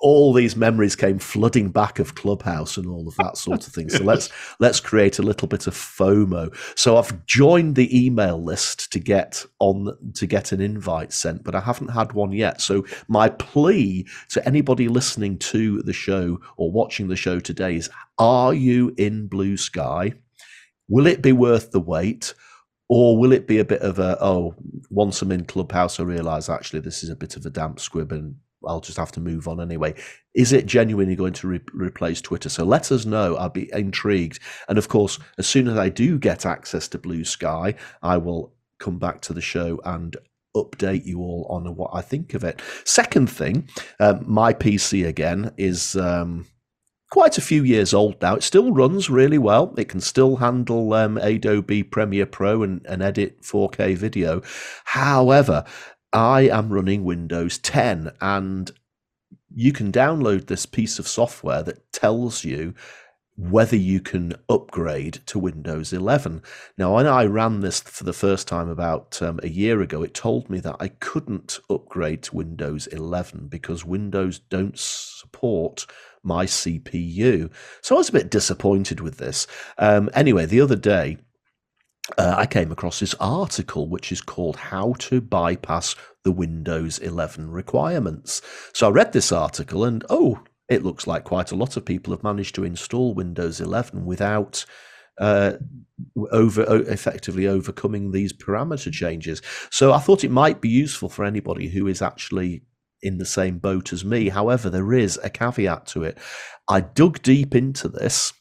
all 0.05 0.33
these 0.33 0.55
memories 0.55 0.95
came 0.95 1.17
flooding 1.17 1.69
back 1.71 1.97
of 1.97 2.13
Clubhouse 2.13 2.77
and 2.77 2.85
all 2.85 3.07
of 3.07 3.15
that 3.15 3.37
sort 3.37 3.65
of 3.65 3.73
thing. 3.73 3.89
So 3.89 4.03
let's 4.05 4.29
let's 4.59 4.79
create 4.79 5.17
a 5.17 5.23
little 5.23 5.47
bit 5.47 5.65
of 5.65 5.73
FOMO. 5.73 6.55
So 6.77 6.97
I've 6.97 7.25
joined 7.25 7.75
the 7.75 8.05
email 8.05 8.39
list 8.39 8.91
to 8.93 8.99
get 8.99 9.43
on 9.59 9.97
to 10.13 10.27
get 10.27 10.51
an 10.51 10.61
invite 10.61 11.11
sent, 11.11 11.43
but 11.43 11.55
I 11.55 11.59
haven't 11.59 11.87
had 11.87 12.13
one 12.13 12.33
yet. 12.33 12.61
So 12.61 12.85
my 13.07 13.29
plea 13.29 14.05
to 14.29 14.47
anybody 14.47 14.89
listening 14.89 15.39
to 15.39 15.81
the 15.81 15.93
show 15.93 16.39
or 16.55 16.71
watching 16.71 17.07
the 17.07 17.15
show 17.15 17.39
today 17.39 17.75
is: 17.75 17.89
Are 18.19 18.53
you 18.53 18.93
in 18.99 19.25
Blue 19.25 19.57
Sky? 19.57 20.13
Will 20.87 21.07
it 21.07 21.23
be 21.23 21.33
worth 21.33 21.71
the 21.71 21.79
wait? 21.81 22.35
Or 22.87 23.17
will 23.17 23.31
it 23.31 23.47
be 23.47 23.57
a 23.57 23.65
bit 23.65 23.81
of 23.81 23.97
a, 23.97 24.15
oh, 24.21 24.53
once 24.91 25.23
I'm 25.23 25.31
in 25.31 25.45
Clubhouse, 25.45 25.99
I 25.99 26.03
realize 26.03 26.49
actually 26.49 26.81
this 26.81 27.03
is 27.03 27.09
a 27.09 27.15
bit 27.15 27.35
of 27.35 27.43
a 27.43 27.49
damp 27.49 27.79
squib 27.79 28.11
and 28.11 28.35
I'll 28.67 28.81
just 28.81 28.97
have 28.97 29.11
to 29.13 29.19
move 29.19 29.47
on 29.47 29.61
anyway. 29.61 29.95
Is 30.33 30.53
it 30.53 30.65
genuinely 30.65 31.15
going 31.15 31.33
to 31.33 31.47
re- 31.47 31.61
replace 31.73 32.21
Twitter? 32.21 32.49
So 32.49 32.63
let 32.63 32.91
us 32.91 33.05
know. 33.05 33.35
I'll 33.35 33.49
be 33.49 33.69
intrigued. 33.73 34.39
And 34.67 34.77
of 34.77 34.89
course, 34.89 35.19
as 35.37 35.47
soon 35.47 35.67
as 35.67 35.77
I 35.77 35.89
do 35.89 36.17
get 36.19 36.45
access 36.45 36.87
to 36.89 36.97
Blue 36.97 37.23
Sky, 37.23 37.75
I 38.01 38.17
will 38.17 38.53
come 38.79 38.99
back 38.99 39.21
to 39.21 39.33
the 39.33 39.41
show 39.41 39.79
and 39.85 40.15
update 40.55 41.05
you 41.05 41.19
all 41.19 41.47
on 41.49 41.75
what 41.75 41.91
I 41.93 42.01
think 42.01 42.33
of 42.33 42.43
it. 42.43 42.61
Second 42.85 43.29
thing, 43.29 43.69
um, 43.99 44.23
my 44.27 44.53
PC 44.53 45.07
again 45.07 45.51
is. 45.57 45.95
Um, 45.95 46.45
quite 47.11 47.37
a 47.37 47.41
few 47.41 47.63
years 47.63 47.93
old 47.93 48.21
now. 48.21 48.35
It 48.35 48.43
still 48.43 48.73
runs 48.73 49.09
really 49.09 49.37
well. 49.37 49.73
It 49.77 49.87
can 49.87 50.01
still 50.01 50.35
handle 50.35 50.91
um, 50.93 51.17
Adobe 51.17 51.83
Premiere 51.83 52.25
Pro 52.25 52.61
and, 52.61 52.85
and 52.85 53.01
edit 53.01 53.41
4K 53.41 53.95
video. 53.95 54.41
However, 54.83 55.63
I 56.13 56.41
am 56.41 56.71
running 56.71 57.03
Windows 57.03 57.57
10 57.57 58.11
and 58.21 58.71
you 59.53 59.71
can 59.71 59.91
download 59.91 60.47
this 60.47 60.65
piece 60.65 60.99
of 60.99 61.07
software 61.07 61.63
that 61.63 61.91
tells 61.91 62.43
you 62.43 62.73
whether 63.37 63.75
you 63.75 63.99
can 63.99 64.33
upgrade 64.47 65.19
to 65.25 65.39
Windows 65.39 65.91
11. 65.91 66.41
Now, 66.77 66.95
when 66.95 67.05
I 67.05 67.25
ran 67.25 67.59
this 67.59 67.81
for 67.81 68.05
the 68.05 68.13
first 68.13 68.47
time 68.47 68.69
about 68.69 69.21
um, 69.21 69.39
a 69.43 69.49
year 69.49 69.81
ago, 69.81 70.03
it 70.03 70.13
told 70.13 70.49
me 70.49 70.59
that 70.61 70.77
I 70.79 70.87
couldn't 70.87 71.59
upgrade 71.69 72.23
to 72.23 72.35
Windows 72.35 72.87
11 72.87 73.47
because 73.47 73.83
Windows 73.83 74.39
don't 74.39 74.79
support 74.79 75.85
my 76.23 76.45
CPU. 76.45 77.51
So 77.81 77.95
I 77.95 77.97
was 77.97 78.09
a 78.09 78.13
bit 78.13 78.31
disappointed 78.31 79.01
with 79.01 79.17
this. 79.17 79.47
Um, 79.77 80.09
anyway, 80.13 80.45
the 80.45 80.61
other 80.61 80.77
day, 80.77 81.17
uh, 82.17 82.35
I 82.37 82.45
came 82.45 82.71
across 82.71 82.99
this 82.99 83.15
article 83.19 83.87
which 83.87 84.11
is 84.11 84.21
called 84.21 84.55
How 84.55 84.93
to 84.99 85.21
Bypass 85.21 85.95
the 86.23 86.31
Windows 86.31 86.99
11 86.99 87.49
Requirements. 87.49 88.41
So 88.73 88.87
I 88.87 88.91
read 88.91 89.13
this 89.13 89.31
article 89.31 89.83
and 89.83 90.03
oh, 90.09 90.43
it 90.69 90.83
looks 90.83 91.07
like 91.07 91.23
quite 91.23 91.51
a 91.51 91.55
lot 91.55 91.77
of 91.77 91.85
people 91.85 92.13
have 92.13 92.23
managed 92.23 92.55
to 92.55 92.63
install 92.63 93.13
Windows 93.13 93.61
11 93.61 94.05
without 94.05 94.65
uh, 95.19 95.53
over 96.31 96.63
effectively 96.89 97.47
overcoming 97.47 98.11
these 98.11 98.33
parameter 98.33 98.91
changes. 98.91 99.41
So 99.69 99.93
I 99.93 99.99
thought 99.99 100.23
it 100.23 100.31
might 100.31 100.61
be 100.61 100.69
useful 100.69 101.09
for 101.09 101.23
anybody 101.23 101.69
who 101.69 101.87
is 101.87 102.01
actually 102.01 102.63
in 103.01 103.17
the 103.17 103.25
same 103.25 103.59
boat 103.59 103.93
as 103.93 104.03
me. 104.03 104.29
However, 104.29 104.69
there 104.69 104.93
is 104.93 105.19
a 105.23 105.29
caveat 105.29 105.85
to 105.87 106.03
it. 106.03 106.17
I 106.67 106.81
dug 106.81 107.21
deep 107.21 107.55
into 107.55 107.87
this 107.87 108.33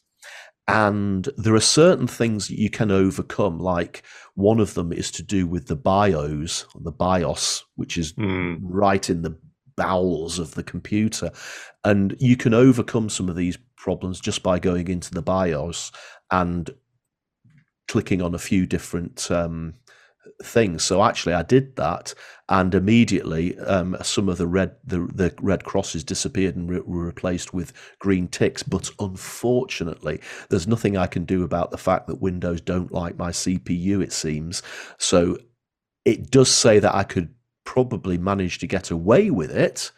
and 0.67 1.29
there 1.37 1.53
are 1.53 1.61
certain 1.61 2.07
things 2.07 2.47
that 2.47 2.57
you 2.57 2.69
can 2.69 2.89
overcome, 2.89 3.59
like 3.59 4.03
one 4.33 4.59
of 4.59 4.73
them 4.73 4.91
is 4.91 5.11
to 5.11 5.23
do 5.23 5.45
with 5.45 5.67
the 5.67 5.75
BIOS, 5.75 6.65
the 6.79 6.91
BIOS, 6.91 7.63
which 7.75 7.97
is 7.97 8.13
mm. 8.13 8.57
right 8.61 9.07
in 9.09 9.21
the 9.21 9.37
bowels 9.75 10.39
of 10.39 10.55
the 10.55 10.63
computer. 10.63 11.29
And 11.83 12.15
you 12.19 12.35
can 12.35 12.53
overcome 12.53 13.09
some 13.09 13.29
of 13.29 13.35
these 13.35 13.57
problems 13.77 14.19
just 14.19 14.41
by 14.41 14.57
going 14.57 14.87
into 14.87 15.11
the 15.11 15.21
BIOS 15.21 15.91
and 16.31 16.71
clicking 17.87 18.21
on 18.21 18.33
a 18.33 18.39
few 18.39 18.65
different 18.65 19.29
um, 19.29 19.75
things. 20.43 20.83
So 20.83 21.03
actually, 21.03 21.33
I 21.33 21.43
did 21.43 21.75
that, 21.75 22.13
and 22.49 22.73
immediately 22.73 23.57
um, 23.59 23.97
some 24.01 24.29
of 24.29 24.37
the 24.37 24.47
red 24.47 24.75
the, 24.83 24.99
the 25.13 25.33
red 25.41 25.63
crosses 25.63 26.03
disappeared 26.03 26.55
and 26.55 26.69
re- 26.69 26.81
were 26.85 27.05
replaced 27.05 27.53
with 27.53 27.73
green 27.99 28.27
ticks. 28.27 28.63
But 28.63 28.89
unfortunately, 28.99 30.21
there's 30.49 30.67
nothing 30.67 30.97
I 30.97 31.07
can 31.07 31.25
do 31.25 31.43
about 31.43 31.71
the 31.71 31.77
fact 31.77 32.07
that 32.07 32.21
Windows 32.21 32.61
don't 32.61 32.91
like 32.91 33.17
my 33.17 33.31
CPU. 33.31 34.03
It 34.03 34.13
seems 34.13 34.61
so. 34.97 35.37
It 36.05 36.29
does 36.29 36.51
say 36.51 36.79
that 36.79 36.93
I 36.93 37.03
could 37.03 37.33
probably 37.63 38.17
manage 38.17 38.59
to 38.59 38.67
get 38.67 38.91
away 38.91 39.29
with 39.29 39.51
it. 39.51 39.91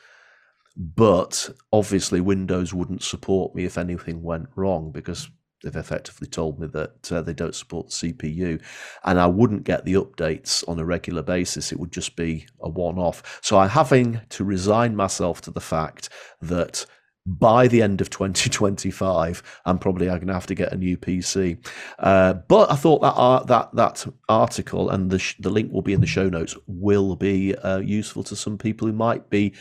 But 0.77 1.49
obviously, 1.73 2.21
Windows 2.21 2.71
wouldn't 2.73 3.01
support 3.01 3.55
me 3.55 3.65
if 3.65 3.77
anything 3.79 4.21
went 4.21 4.47
wrong 4.55 4.91
because 4.91 5.27
they've 5.63 5.75
effectively 5.75 6.27
told 6.27 6.59
me 6.59 6.67
that 6.67 7.11
uh, 7.11 7.21
they 7.21 7.33
don't 7.33 7.55
support 7.55 7.87
the 7.87 8.13
CPU, 8.13 8.61
and 9.03 9.19
I 9.19 9.27
wouldn't 9.27 9.63
get 9.63 9.85
the 9.85 9.93
updates 9.93 10.67
on 10.67 10.79
a 10.79 10.85
regular 10.85 11.21
basis. 11.21 11.71
It 11.71 11.79
would 11.79 11.91
just 11.91 12.15
be 12.15 12.47
a 12.61 12.69
one-off. 12.69 13.39
So 13.41 13.57
I'm 13.57 13.69
having 13.69 14.21
to 14.29 14.43
resign 14.43 14.95
myself 14.95 15.41
to 15.41 15.51
the 15.51 15.61
fact 15.61 16.09
that 16.41 16.85
by 17.27 17.67
the 17.67 17.81
end 17.81 17.99
of 17.99 18.09
2025, 18.09 19.61
I'm 19.65 19.77
probably 19.77 20.07
going 20.07 20.27
to 20.27 20.33
have 20.33 20.47
to 20.47 20.55
get 20.55 20.71
a 20.71 20.77
new 20.77 20.97
PC. 20.97 21.57
Uh, 21.99 22.33
but 22.33 22.71
I 22.71 22.75
thought 22.75 23.01
that 23.01 23.47
that 23.47 23.75
that 23.75 24.13
article 24.29 24.89
and 24.89 25.11
the 25.11 25.19
sh- 25.19 25.35
the 25.39 25.49
link 25.49 25.71
will 25.71 25.81
be 25.81 25.93
in 25.93 26.01
the 26.01 26.07
show 26.07 26.29
notes 26.29 26.55
will 26.67 27.15
be 27.15 27.55
uh, 27.55 27.79
useful 27.79 28.23
to 28.23 28.35
some 28.35 28.57
people 28.57 28.87
who 28.87 28.93
might 28.93 29.29
be 29.29 29.53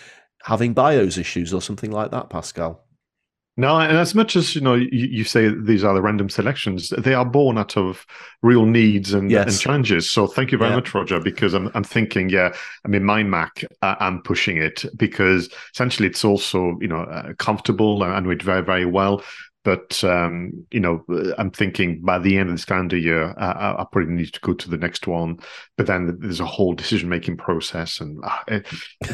having 0.45 0.73
BIOS 0.75 1.19
issues 1.19 1.53
or 1.53 1.61
something 1.61 1.91
like 1.91 2.13
that. 2.13 2.31
Pascal. 2.31 2.86
No, 3.59 3.81
and 3.81 3.97
as 3.97 4.15
much 4.15 4.37
as 4.37 4.55
you 4.55 4.61
know, 4.61 4.75
you, 4.75 4.89
you, 4.91 5.25
say 5.25 5.49
these 5.49 5.83
are 5.83 5.95
the 5.95 6.03
random 6.03 6.29
selections, 6.29 6.91
they 6.91 7.15
are 7.15 7.25
born 7.25 7.57
out 7.57 7.75
of 7.79 8.05
real 8.43 8.67
needs 8.67 9.15
and, 9.15 9.31
yes. 9.31 9.49
and 9.49 9.59
challenges. 9.59 10.11
So 10.11 10.27
thank 10.27 10.53
you 10.53 10.59
very 10.59 10.71
yeah. 10.71 10.77
much, 10.77 10.93
Roger, 10.95 11.21
because 11.21 11.55
I'm, 11.55 11.71
I'm 11.75 11.85
thinking, 11.85 12.29
yeah, 12.29 12.55
I 12.85 12.89
mean, 12.89 13.03
my 13.03 13.23
Mac, 13.23 13.65
uh, 13.81 13.95
I'm 13.99 14.21
pushing 14.21 14.59
it 14.59 14.85
because 14.97 15.49
essentially 15.73 16.07
it's 16.09 16.25
also 16.25 16.77
you 16.83 16.89
know 16.89 17.01
uh, 17.01 17.33
comfortable 17.35 18.03
and 18.05 18.31
it 18.31 18.43
very 18.43 18.63
very 18.63 18.85
well. 18.85 19.23
But 19.65 20.05
um, 20.05 20.67
you 20.71 20.79
know, 20.79 21.05
I'm 21.39 21.51
thinking 21.51 22.03
by 22.03 22.19
the 22.19 22.37
end 22.37 22.51
of 22.51 22.55
this 22.55 22.67
calendar 22.67 22.99
year, 22.99 23.35
uh, 23.39 23.77
I 23.79 23.87
probably 23.91 24.13
need 24.13 24.35
to 24.35 24.41
go 24.41 24.53
to 24.53 24.71
the 24.71 24.77
next 24.77 25.07
one. 25.07 25.41
But 25.79 25.87
then 25.87 26.19
there's 26.21 26.41
a 26.41 26.47
whole 26.47 26.75
decision 26.75 27.09
making 27.09 27.39
process, 27.39 28.01
and 28.01 28.23
uh, 28.23 28.61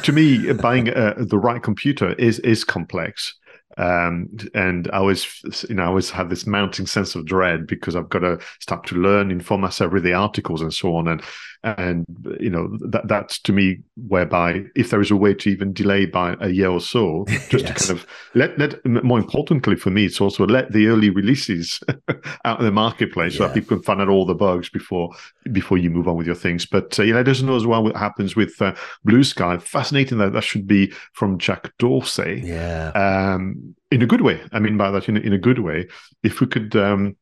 to 0.02 0.12
me, 0.12 0.52
buying 0.52 0.90
uh, 0.90 1.14
the 1.16 1.38
right 1.38 1.62
computer 1.62 2.14
is 2.14 2.40
is 2.40 2.64
complex 2.64 3.36
um, 3.76 4.28
and 4.54 4.88
I 4.92 4.98
always, 4.98 5.26
you 5.68 5.74
know, 5.74 5.84
I 5.84 5.86
always 5.86 6.10
have 6.10 6.30
this 6.30 6.46
mounting 6.46 6.86
sense 6.86 7.14
of 7.14 7.24
dread 7.24 7.66
because 7.66 7.96
I've 7.96 8.08
got 8.08 8.20
to 8.20 8.38
start 8.60 8.86
to 8.88 8.96
learn, 8.96 9.30
inform 9.30 9.62
myself, 9.62 9.92
read 9.92 10.02
the 10.02 10.14
articles 10.14 10.62
and 10.62 10.72
so 10.72 10.96
on, 10.96 11.08
and 11.08 11.22
and 11.64 12.04
you 12.40 12.50
know 12.50 12.76
that 12.80 13.06
that's 13.06 13.38
to 13.38 13.52
me 13.52 13.78
whereby 14.08 14.64
if 14.74 14.90
there 14.90 15.00
is 15.00 15.12
a 15.12 15.16
way 15.16 15.32
to 15.32 15.48
even 15.48 15.72
delay 15.72 16.06
by 16.06 16.34
a 16.40 16.48
year 16.48 16.68
or 16.68 16.80
so 16.80 17.24
just 17.48 17.64
yes. 17.64 17.86
to 17.86 17.86
kind 17.86 17.90
of 17.90 18.06
let 18.34 18.58
let 18.58 18.84
more 18.84 19.18
importantly 19.18 19.76
for 19.76 19.90
me 19.90 20.06
it's 20.06 20.20
also 20.20 20.44
let 20.44 20.72
the 20.72 20.88
early 20.88 21.08
releases 21.08 21.80
out 22.44 22.58
in 22.58 22.64
the 22.64 22.72
marketplace 22.72 23.34
yeah. 23.34 23.38
so 23.38 23.46
that 23.46 23.54
people 23.54 23.76
can 23.76 23.84
find 23.84 24.00
out 24.00 24.08
all 24.08 24.26
the 24.26 24.34
bugs 24.34 24.68
before 24.70 25.14
before 25.52 25.78
you 25.78 25.90
move 25.90 26.08
on 26.08 26.16
with 26.16 26.26
your 26.26 26.36
things. 26.36 26.66
But 26.66 26.98
uh, 26.98 27.04
yeah 27.04 27.14
let 27.14 27.28
us 27.28 27.42
know 27.42 27.56
as 27.56 27.66
well 27.66 27.82
what 27.82 27.96
happens 27.96 28.34
with 28.34 28.60
uh, 28.60 28.74
blue 29.04 29.24
sky. 29.24 29.58
Fascinating 29.58 30.18
that 30.18 30.32
that 30.32 30.44
should 30.44 30.66
be 30.66 30.92
from 31.12 31.38
jack 31.38 31.72
dorsey. 31.78 32.42
Yeah. 32.44 32.90
Um 32.94 33.61
in 33.90 34.02
a 34.02 34.06
good 34.06 34.20
way 34.20 34.40
i 34.52 34.58
mean 34.58 34.76
by 34.76 34.90
that 34.90 35.08
in, 35.08 35.16
in 35.16 35.32
a 35.32 35.38
good 35.38 35.58
way 35.58 35.86
if 36.22 36.40
we 36.40 36.46
could 36.46 36.74
um 36.76 37.16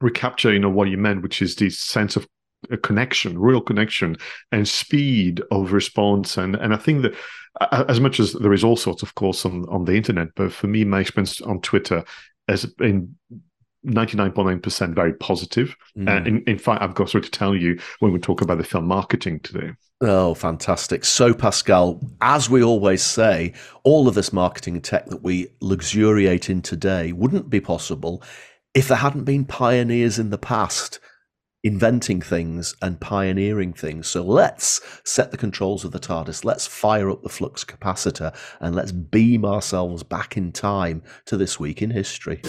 recapture 0.00 0.52
you 0.52 0.58
know 0.58 0.70
what 0.70 0.88
you 0.88 0.98
meant 0.98 1.22
which 1.22 1.40
is 1.40 1.56
this 1.56 1.78
sense 1.78 2.16
of 2.16 2.26
a 2.70 2.76
connection, 2.76 3.38
real 3.38 3.60
connection, 3.60 4.16
and 4.52 4.68
speed 4.68 5.42
of 5.50 5.72
response. 5.72 6.36
And 6.36 6.56
and 6.56 6.74
I 6.74 6.76
think 6.76 7.02
that 7.02 7.14
as 7.88 8.00
much 8.00 8.20
as 8.20 8.32
there 8.34 8.52
is 8.52 8.64
all 8.64 8.76
sorts, 8.76 9.02
of 9.02 9.14
course, 9.14 9.44
on 9.44 9.66
on 9.68 9.84
the 9.84 9.94
internet, 9.94 10.28
but 10.36 10.52
for 10.52 10.66
me, 10.66 10.84
my 10.84 11.00
experience 11.00 11.40
on 11.40 11.60
Twitter 11.60 12.04
has 12.48 12.66
been 12.66 13.16
99.9% 13.86 14.94
very 14.94 15.14
positive. 15.14 15.76
Mm. 15.96 16.08
Uh, 16.08 16.24
in, 16.26 16.42
in 16.44 16.58
fact, 16.58 16.82
I've 16.82 16.94
got 16.94 17.08
to 17.08 17.20
tell 17.20 17.54
you 17.54 17.78
when 18.00 18.12
we 18.12 18.18
talk 18.18 18.40
about 18.40 18.58
the 18.58 18.64
film 18.64 18.86
marketing 18.86 19.40
today. 19.40 19.72
Oh, 20.02 20.34
fantastic. 20.34 21.04
So, 21.04 21.32
Pascal, 21.32 22.00
as 22.20 22.50
we 22.50 22.62
always 22.62 23.02
say, 23.02 23.54
all 23.82 24.08
of 24.08 24.14
this 24.14 24.32
marketing 24.32 24.82
tech 24.82 25.06
that 25.06 25.22
we 25.22 25.48
luxuriate 25.60 26.50
in 26.50 26.60
today 26.60 27.12
wouldn't 27.12 27.48
be 27.48 27.60
possible 27.60 28.22
if 28.74 28.88
there 28.88 28.98
hadn't 28.98 29.24
been 29.24 29.46
pioneers 29.46 30.18
in 30.18 30.28
the 30.28 30.38
past 30.38 30.98
inventing 31.66 32.20
things 32.20 32.76
and 32.80 33.00
pioneering 33.00 33.72
things. 33.72 34.06
So 34.06 34.22
let's 34.22 34.80
set 35.04 35.32
the 35.32 35.36
controls 35.36 35.84
of 35.84 35.90
the 35.90 35.98
TARDIS, 35.98 36.44
let's 36.44 36.66
fire 36.66 37.10
up 37.10 37.22
the 37.22 37.28
flux 37.28 37.64
capacitor, 37.64 38.32
and 38.60 38.76
let's 38.76 38.92
beam 38.92 39.44
ourselves 39.44 40.04
back 40.04 40.36
in 40.36 40.52
time 40.52 41.02
to 41.24 41.36
this 41.36 41.58
week 41.58 41.82
in 41.82 41.90
history. 41.90 42.40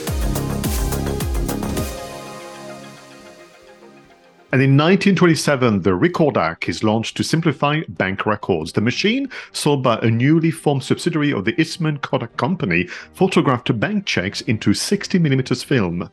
And 4.53 4.61
in 4.61 4.77
1927, 4.77 5.81
the 5.81 5.89
Recordak 5.89 6.69
is 6.69 6.81
launched 6.81 7.17
to 7.17 7.23
simplify 7.23 7.81
bank 7.89 8.25
records. 8.25 8.71
The 8.71 8.79
machine, 8.79 9.29
sold 9.51 9.83
by 9.83 9.97
a 9.97 10.09
newly 10.09 10.51
formed 10.51 10.85
subsidiary 10.85 11.33
of 11.33 11.43
the 11.43 11.59
Eastman 11.59 11.97
Kodak 11.97 12.37
Company, 12.37 12.87
photographed 13.13 13.77
bank 13.77 14.05
checks 14.05 14.39
into 14.41 14.69
60mm 14.69 15.65
film. 15.65 16.09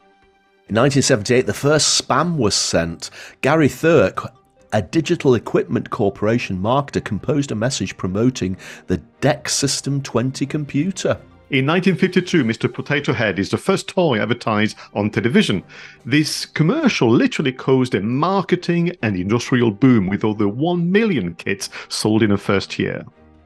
In 0.69 0.75
1978, 0.75 1.47
the 1.47 1.55
first 1.55 2.03
spam 2.03 2.37
was 2.37 2.57
sent. 2.57 3.11
Gary 3.41 3.69
Thuerk, 3.69 4.29
a 4.73 4.83
digital 4.83 5.37
equipment 5.37 5.91
corporation 5.91 6.59
marketer, 6.59 7.05
composed 7.05 7.53
a 7.53 7.55
message 7.55 7.97
promoting 7.97 8.57
the 8.89 9.01
DEC 9.21 9.49
System 9.49 10.03
20 10.03 10.45
computer. 10.47 11.21
In 11.55 11.67
1952, 11.67 12.43
Mr. 12.43 12.73
Potato 12.73 13.13
Head 13.13 13.39
is 13.39 13.51
the 13.51 13.57
first 13.57 13.87
toy 13.87 14.21
advertised 14.21 14.77
on 14.93 15.09
television. 15.09 15.63
This 16.05 16.47
commercial 16.47 17.09
literally 17.09 17.53
caused 17.53 17.95
a 17.95 18.01
marketing 18.01 18.97
and 19.03 19.15
industrial 19.15 19.71
boom 19.71 20.09
with 20.09 20.25
over 20.25 20.49
1 20.49 20.91
million 20.91 21.37
kits 21.37 21.71
sold 21.89 22.25
in 22.25 22.31
the 22.31 22.39
first 22.39 22.77
year. 22.77 23.05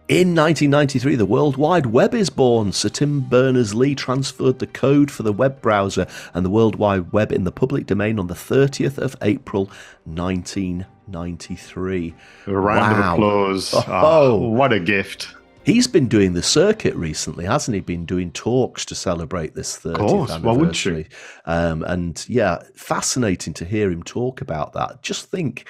In 0.09 0.35
1993, 0.35 1.17
the 1.17 1.27
World 1.27 1.59
Wide 1.59 1.85
Web 1.85 2.15
is 2.15 2.31
born. 2.31 2.73
Sir 2.73 2.89
Tim 2.89 3.21
Berners-Lee 3.21 3.95
transferred 3.95 4.59
the 4.59 4.67
code 4.67 5.11
for 5.11 5.23
the 5.23 5.35
web 5.35 5.61
browser 5.61 6.07
and 6.33 6.47
the 6.47 6.51
World 6.51 6.77
Wide 6.77 7.13
Web 7.13 7.31
in 7.31 7.45
the 7.45 7.53
public 7.53 7.85
domain 7.85 8.19
on 8.19 8.29
the 8.29 8.33
30th 8.33 8.97
of 8.97 9.17
April 9.21 9.71
1993. 10.07 12.15
A 12.47 12.57
round 12.57 12.81
wow. 12.81 12.91
of 12.91 13.01
applause. 13.13 13.75
Oh, 13.75 13.85
oh, 13.87 14.49
what 14.49 14.73
a 14.73 14.81
gift. 14.81 15.35
He's 15.69 15.87
been 15.87 16.09
doing 16.09 16.33
the 16.33 16.43
circuit 16.43 16.95
recently, 16.95 17.45
hasn't 17.45 17.75
he? 17.75 17.81
Been 17.81 18.07
doing 18.07 18.33
talks 18.33 18.87
to 18.87 18.95
celebrate 18.95 19.55
this 19.55 19.79
30th 19.79 19.99
course, 19.99 20.31
anniversary. 20.31 21.09
Um, 21.45 21.83
and 21.83 22.25
yeah, 22.27 22.63
fascinating 22.75 23.53
to 23.55 23.67
hear 23.67 23.91
him 23.91 24.03
talk 24.03 24.41
about 24.41 24.73
that. 24.73 25.03
Just 25.03 25.31
think 25.31 25.69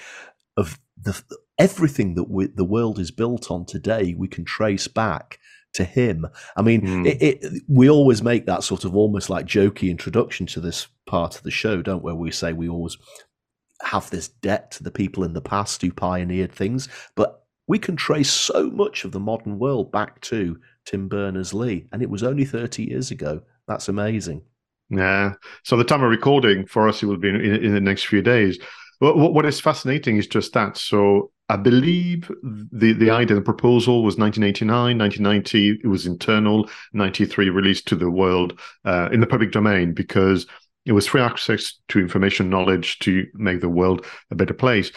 of 0.56 0.78
the 0.96 1.20
everything 1.58 2.14
that 2.14 2.30
we, 2.30 2.46
the 2.46 2.64
world 2.64 3.00
is 3.00 3.10
built 3.10 3.50
on 3.50 3.66
today. 3.66 4.14
We 4.16 4.28
can 4.28 4.44
trace 4.44 4.86
back 4.86 5.40
to 5.74 5.82
him. 5.82 6.26
I 6.56 6.62
mean, 6.62 6.82
mm. 6.82 7.06
it, 7.06 7.20
it, 7.20 7.62
we 7.66 7.90
always 7.90 8.22
make 8.22 8.46
that 8.46 8.62
sort 8.62 8.84
of 8.84 8.94
almost 8.94 9.28
like 9.28 9.46
jokey 9.46 9.90
introduction 9.90 10.46
to 10.46 10.60
this 10.60 10.86
part 11.06 11.36
of 11.36 11.42
the 11.42 11.50
show, 11.50 11.82
don't 11.82 12.04
we? 12.04 12.12
We 12.12 12.30
say 12.30 12.52
we 12.52 12.68
always 12.68 12.96
have 13.82 14.10
this 14.10 14.28
debt 14.28 14.70
to 14.72 14.84
the 14.84 14.90
people 14.92 15.24
in 15.24 15.32
the 15.32 15.40
past 15.40 15.82
who 15.82 15.92
pioneered 15.92 16.52
things, 16.52 16.88
but 17.16 17.44
we 17.68 17.78
can 17.78 17.94
trace 17.94 18.30
so 18.30 18.70
much 18.70 19.04
of 19.04 19.12
the 19.12 19.20
modern 19.20 19.58
world 19.58 19.92
back 19.92 20.20
to 20.22 20.58
Tim 20.86 21.06
Berners 21.06 21.52
Lee, 21.54 21.86
and 21.92 22.02
it 22.02 22.10
was 22.10 22.22
only 22.22 22.44
30 22.44 22.82
years 22.84 23.10
ago. 23.10 23.42
That's 23.68 23.88
amazing. 23.88 24.42
Yeah. 24.88 25.34
So 25.64 25.76
the 25.76 25.84
time 25.84 26.02
of 26.02 26.10
recording 26.10 26.66
for 26.66 26.88
us, 26.88 27.02
it 27.02 27.06
will 27.06 27.18
be 27.18 27.28
in, 27.28 27.36
in 27.36 27.74
the 27.74 27.80
next 27.80 28.06
few 28.06 28.22
days. 28.22 28.58
What, 29.00 29.16
what 29.16 29.44
is 29.44 29.60
fascinating 29.60 30.16
is 30.16 30.26
just 30.26 30.54
that. 30.54 30.78
So 30.78 31.30
I 31.50 31.56
believe 31.56 32.30
the, 32.42 32.94
the 32.94 33.10
idea, 33.10 33.36
the 33.36 33.42
proposal 33.42 34.02
was 34.02 34.16
1989, 34.16 34.98
1990, 34.98 35.80
it 35.84 35.88
was 35.88 36.06
internal, 36.06 36.68
93 36.94 37.50
released 37.50 37.86
to 37.88 37.96
the 37.96 38.10
world 38.10 38.58
uh, 38.86 39.10
in 39.12 39.20
the 39.20 39.26
public 39.26 39.52
domain 39.52 39.92
because 39.92 40.46
it 40.86 40.92
was 40.92 41.06
free 41.06 41.20
access 41.20 41.74
to 41.88 42.00
information 42.00 42.48
knowledge 42.48 42.98
to 43.00 43.26
make 43.34 43.60
the 43.60 43.68
world 43.68 44.06
a 44.30 44.34
better 44.34 44.54
place 44.54 44.90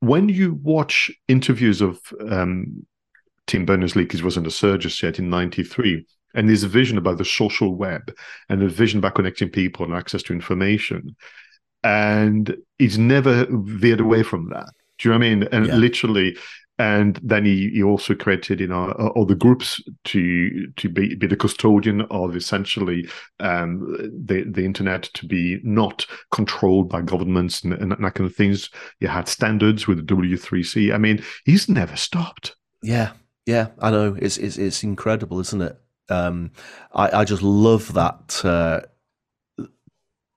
when 0.00 0.28
you 0.28 0.54
watch 0.62 1.10
interviews 1.26 1.80
of 1.80 2.00
um, 2.30 2.86
Tim 3.46 3.64
Berners-Lee, 3.64 4.04
because 4.04 4.20
he 4.20 4.24
wasn't 4.24 4.46
a 4.46 4.50
surgeon 4.50 4.90
yet 5.02 5.18
in 5.18 5.30
'93, 5.30 6.06
and 6.34 6.48
his 6.48 6.64
vision 6.64 6.98
about 6.98 7.18
the 7.18 7.24
social 7.24 7.74
web 7.74 8.14
and 8.48 8.60
the 8.60 8.68
vision 8.68 8.98
about 8.98 9.14
connecting 9.14 9.48
people 9.48 9.84
and 9.84 9.94
access 9.94 10.22
to 10.24 10.32
information, 10.32 11.16
and 11.82 12.56
he's 12.78 12.98
never 12.98 13.46
veered 13.50 14.00
away 14.00 14.22
from 14.22 14.50
that. 14.50 14.68
Do 14.98 15.08
you 15.08 15.12
know 15.12 15.18
what 15.18 15.26
I 15.26 15.34
mean? 15.34 15.48
And 15.52 15.66
yeah. 15.66 15.74
literally, 15.76 16.36
and 16.78 17.18
then 17.22 17.44
he, 17.44 17.70
he 17.70 17.82
also 17.82 18.14
created 18.14 18.60
you 18.60 18.68
know 18.68 18.90
other 19.16 19.34
groups 19.34 19.82
to 20.04 20.68
to 20.76 20.88
be, 20.88 21.14
be 21.16 21.26
the 21.26 21.36
custodian 21.36 22.02
of 22.02 22.36
essentially 22.36 23.08
um, 23.40 23.96
the 24.26 24.44
the 24.44 24.64
internet 24.64 25.02
to 25.14 25.26
be 25.26 25.60
not 25.64 26.06
controlled 26.30 26.88
by 26.88 27.02
governments 27.02 27.62
and, 27.62 27.72
and, 27.74 27.92
that 27.92 28.14
kind 28.14 28.28
of 28.28 28.34
things. 28.34 28.70
You 29.00 29.08
had 29.08 29.28
standards 29.28 29.86
with 29.86 29.98
the 29.98 30.14
W3C. 30.14 30.94
I 30.94 30.98
mean, 30.98 31.22
he's 31.44 31.68
never 31.68 31.96
stopped. 31.96 32.54
Yeah, 32.82 33.12
yeah, 33.44 33.68
I 33.80 33.90
know. 33.90 34.16
It's 34.20 34.38
it's, 34.38 34.56
it's 34.56 34.84
incredible, 34.84 35.40
isn't 35.40 35.62
it? 35.62 35.80
Um, 36.08 36.52
I 36.94 37.20
I 37.20 37.24
just 37.24 37.42
love 37.42 37.92
that 37.94 38.44
uh, 38.44 38.80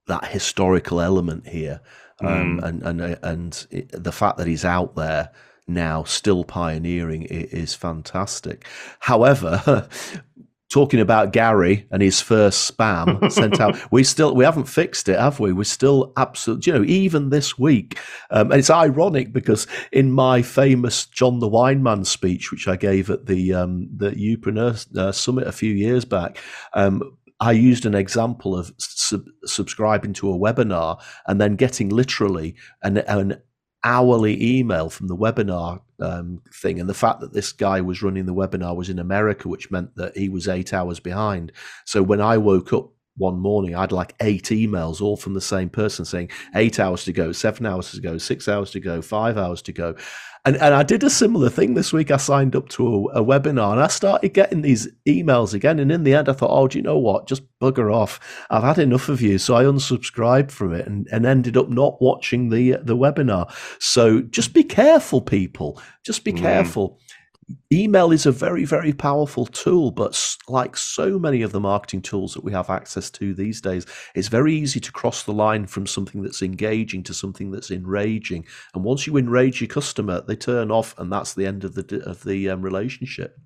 that 0.07 0.25
historical 0.25 0.99
element 0.99 1.47
here, 1.47 1.81
um, 2.19 2.59
mm. 2.59 2.63
and 2.63 2.83
and 2.83 3.01
and 3.21 3.67
it, 3.69 4.03
the 4.03 4.11
fact 4.11 4.37
that 4.37 4.47
he's 4.47 4.65
out 4.65 4.95
there 4.95 5.29
now 5.68 6.03
still 6.03 6.43
pioneering 6.43 7.24
it 7.24 7.53
is 7.53 7.74
fantastic. 7.74 8.66
However, 8.99 9.88
talking 10.72 11.01
about 11.01 11.34
Gary 11.34 11.86
and 11.91 12.01
his 12.01 12.22
first 12.22 12.76
spam 12.76 13.32
sent 13.32 13.59
out, 13.59 13.78
we 13.91 14.03
still 14.03 14.34
we 14.34 14.45
haven't 14.45 14.66
fixed 14.66 15.09
it, 15.09 15.20
have 15.20 15.39
we? 15.39 15.51
We're 15.51 15.64
still 15.66 16.14
absolutely, 16.18 16.72
you 16.72 16.80
know, 16.80 16.86
even 16.86 17.30
this 17.30 17.59
week. 17.59 17.99
Um, 18.30 18.51
and 18.51 18.59
it's 18.59 18.70
ironic 18.70 19.34
because 19.34 19.68
in 19.91 20.12
my 20.12 20.41
famous 20.41 21.05
John 21.05 21.39
the 21.39 21.49
Wineman 21.49 22.05
speech, 22.05 22.51
which 22.51 22.68
I 22.68 22.76
gave 22.76 23.09
at 23.09 23.26
the 23.26 23.53
um, 23.53 23.89
the 23.95 24.12
Youpreneur 24.12 24.97
uh, 24.97 25.12
Summit 25.12 25.47
a 25.47 25.51
few 25.51 25.74
years 25.74 26.05
back. 26.05 26.38
Um, 26.74 27.18
I 27.41 27.53
used 27.53 27.88
an 27.88 27.95
example 27.95 28.55
of 28.55 28.72
sub- 28.78 29.26
subscribing 29.45 30.14
to 30.14 30.32
a 30.32 30.38
webinar 30.38 31.01
and 31.26 31.41
then 31.41 31.55
getting 31.55 31.89
literally 31.89 32.55
an, 32.84 32.99
an 32.99 33.41
hourly 33.84 34.59
email 34.59 34.89
from 34.89 35.07
the 35.07 35.15
webinar 35.17 35.82
um, 35.99 36.41
thing, 36.53 36.79
and 36.79 36.89
the 36.89 36.93
fact 36.93 37.19
that 37.21 37.34
this 37.34 37.51
guy 37.51 37.82
was 37.82 38.01
running 38.01 38.25
the 38.25 38.34
webinar 38.34 38.75
was 38.75 38.89
in 38.89 38.99
America, 38.99 39.47
which 39.47 39.71
meant 39.71 39.95
that 39.95 40.15
he 40.17 40.29
was 40.29 40.47
eight 40.47 40.73
hours 40.73 40.99
behind. 40.99 41.51
So 41.86 42.01
when 42.03 42.21
I 42.21 42.38
woke 42.38 42.73
up 42.73 42.91
one 43.17 43.39
morning, 43.39 43.75
I 43.75 43.82
had 43.82 43.91
like 43.91 44.15
eight 44.21 44.45
emails, 44.45 45.01
all 45.01 45.17
from 45.17 45.34
the 45.34 45.41
same 45.41 45.69
person 45.69 46.05
saying 46.05 46.29
eight 46.55 46.79
hours 46.79 47.03
to 47.05 47.13
go, 47.13 47.32
seven 47.32 47.65
hours 47.65 47.91
to 47.91 48.01
go, 48.01 48.17
six 48.17 48.47
hours 48.47 48.71
to 48.71 48.79
go, 48.79 49.01
five 49.01 49.38
hours 49.38 49.61
to 49.63 49.73
go. 49.73 49.95
And, 50.43 50.55
and 50.55 50.73
I 50.73 50.81
did 50.81 51.03
a 51.03 51.09
similar 51.09 51.49
thing 51.49 51.75
this 51.75 51.93
week. 51.93 52.09
I 52.09 52.17
signed 52.17 52.55
up 52.55 52.67
to 52.69 53.09
a, 53.13 53.21
a, 53.21 53.23
webinar 53.23 53.73
and 53.73 53.81
I 53.81 53.87
started 53.87 54.29
getting 54.33 54.63
these 54.63 54.87
emails 55.07 55.53
again. 55.53 55.77
And 55.77 55.91
in 55.91 56.03
the 56.03 56.15
end, 56.15 56.29
I 56.29 56.33
thought, 56.33 56.49
oh, 56.49 56.67
do 56.67 56.79
you 56.79 56.83
know 56.83 56.97
what? 56.97 57.27
Just 57.27 57.43
bugger 57.59 57.93
off. 57.93 58.19
I've 58.49 58.63
had 58.63 58.79
enough 58.79 59.07
of 59.07 59.21
you. 59.21 59.37
So 59.37 59.55
I 59.55 59.63
unsubscribed 59.63 60.49
from 60.49 60.73
it 60.73 60.87
and, 60.87 61.07
and 61.11 61.27
ended 61.27 61.57
up 61.57 61.69
not 61.69 62.01
watching 62.01 62.49
the, 62.49 62.77
the 62.81 62.97
webinar. 62.97 63.53
So 63.79 64.21
just 64.21 64.53
be 64.53 64.63
careful, 64.63 65.21
people. 65.21 65.79
Just 66.03 66.23
be 66.23 66.33
mm. 66.33 66.39
careful 66.39 66.99
email 67.72 68.12
is 68.12 68.26
a 68.26 68.32
very 68.32 68.66
very 68.66 68.93
powerful 68.93 69.45
tool 69.45 69.91
but 69.91 70.38
like 70.47 70.76
so 70.76 71.18
many 71.18 71.41
of 71.41 71.52
the 71.52 71.60
marketing 71.60 72.02
tools 72.02 72.34
that 72.34 72.43
we 72.43 72.52
have 72.52 72.70
access 72.70 73.10
to 73.10 73.34
these 73.34 73.62
days 73.62 73.86
it's 74.16 74.28
very 74.28 74.54
easy 74.54 74.80
to 74.80 74.91
cross 74.91 75.24
the 75.24 75.34
line 75.34 75.66
from 75.66 75.88
something 75.88 76.22
that's 76.22 76.41
engaging 76.41 77.04
to 77.04 77.14
something 77.14 77.52
that's 77.52 77.72
enraging 77.72 78.45
and 78.74 78.84
once 78.84 79.08
you 79.08 79.18
enrage 79.18 79.62
your 79.62 79.68
customer 79.68 80.22
they 80.22 80.36
turn 80.36 80.72
off 80.72 80.97
and 80.97 81.12
that's 81.12 81.34
the 81.34 81.45
end 81.45 81.64
of 81.64 81.76
the 81.76 82.04
of 82.06 82.24
the 82.24 82.49
um, 82.49 82.62
relationship 82.62 83.38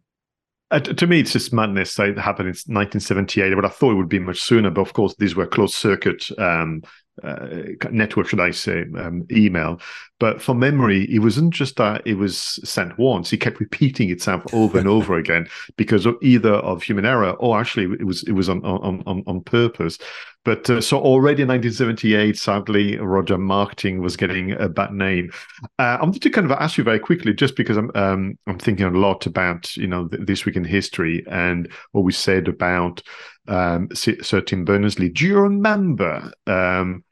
uh, 0.71 0.79
to 0.79 1.05
me, 1.05 1.19
it's 1.19 1.31
just 1.31 1.53
madness. 1.53 1.97
It 1.99 2.17
happened 2.17 2.47
in 2.47 2.73
1978, 2.73 3.53
but 3.53 3.65
I 3.65 3.69
thought 3.69 3.91
it 3.91 3.95
would 3.95 4.09
be 4.09 4.19
much 4.19 4.41
sooner. 4.41 4.71
But 4.71 4.81
of 4.81 4.93
course, 4.93 5.15
these 5.19 5.35
were 5.35 5.45
closed 5.45 5.75
circuit 5.75 6.27
um, 6.39 6.81
uh, 7.23 7.47
network, 7.91 8.27
should 8.27 8.39
I 8.39 8.51
say, 8.51 8.85
um, 8.97 9.25
email. 9.31 9.79
But 10.19 10.41
for 10.41 10.55
memory, 10.55 11.03
it 11.13 11.19
wasn't 11.19 11.53
just 11.53 11.75
that 11.75 12.01
it 12.05 12.15
was 12.15 12.37
sent 12.67 12.97
once; 12.97 13.33
it 13.33 13.37
kept 13.37 13.59
repeating 13.59 14.09
itself 14.09 14.43
over 14.53 14.77
and 14.79 14.87
over 14.87 15.17
again 15.17 15.47
because 15.77 16.05
of 16.05 16.15
either 16.21 16.53
of 16.53 16.83
human 16.83 17.05
error 17.05 17.31
or 17.31 17.59
actually 17.59 17.95
it 17.99 18.05
was 18.05 18.23
it 18.23 18.31
was 18.31 18.49
on 18.49 18.63
on 18.63 19.03
on, 19.05 19.23
on 19.27 19.41
purpose. 19.41 19.97
But 20.45 20.69
uh, 20.69 20.79
so 20.79 20.99
already 20.99 21.41
in 21.41 21.49
1978, 21.49 22.37
sadly, 22.37 22.97
Roger 22.97 23.37
Marketing 23.37 23.99
was 23.99 24.15
getting 24.15 24.51
a 24.51 24.69
bad 24.69 24.93
name. 24.93 25.31
Uh, 25.79 25.97
I'm 25.99 26.11
going 26.11 26.19
to 26.19 26.29
kind 26.29 26.45
of 26.45 26.51
ask 26.51 26.77
you 26.77 26.83
very 26.83 26.99
quickly, 26.99 27.33
just 27.33 27.55
because 27.55 27.77
I'm 27.77 27.91
um, 27.95 28.37
I'm 28.45 28.59
thinking 28.59 28.85
a 28.85 28.91
lot 28.91 29.25
about 29.25 29.75
you 29.75 29.87
know 29.87 30.07
this 30.11 30.45
week 30.45 30.55
in 30.55 30.63
history 30.63 31.25
and 31.29 31.69
what 31.91 32.03
we 32.03 32.11
said 32.11 32.47
about 32.47 33.01
um, 33.47 33.89
Sir 33.93 34.41
Tim 34.41 34.65
Berners-Lee. 34.65 35.09
Do 35.09 35.25
you 35.25 35.39
remember 35.39 36.31
um, 36.45 37.03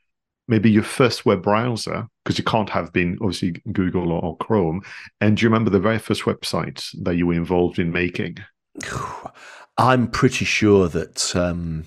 maybe 0.47 0.69
your 0.69 0.83
first 0.83 1.25
web 1.25 1.43
browser? 1.43 2.07
Because 2.23 2.37
you 2.37 2.43
can't 2.43 2.69
have 2.69 2.93
been 2.93 3.17
obviously 3.21 3.51
Google 3.71 4.11
or, 4.11 4.23
or, 4.23 4.37
Chrome. 4.37 4.81
And 5.21 5.37
do 5.37 5.43
you 5.43 5.49
remember 5.49 5.69
the 5.69 5.79
very 5.79 5.99
first 5.99 6.23
website 6.23 6.89
that 7.03 7.15
you 7.15 7.27
were 7.27 7.33
involved 7.33 7.79
in 7.79 7.91
making? 7.91 8.37
I'm 9.77 10.07
pretty 10.07 10.45
sure 10.45 10.87
that 10.89 11.35
um, 11.35 11.85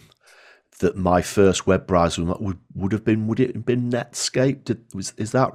that 0.81 0.97
my 0.97 1.23
first 1.23 1.67
web 1.67 1.87
browser 1.87 2.25
would, 2.25 2.59
would 2.75 2.93
have 2.93 3.05
been 3.05 3.27
would 3.27 3.41
it 3.41 3.55
have 3.55 3.65
been 3.65 3.91
Netscape? 3.91 4.65
Did, 4.65 4.83
was 4.93 5.13
is 5.17 5.33
that 5.33 5.53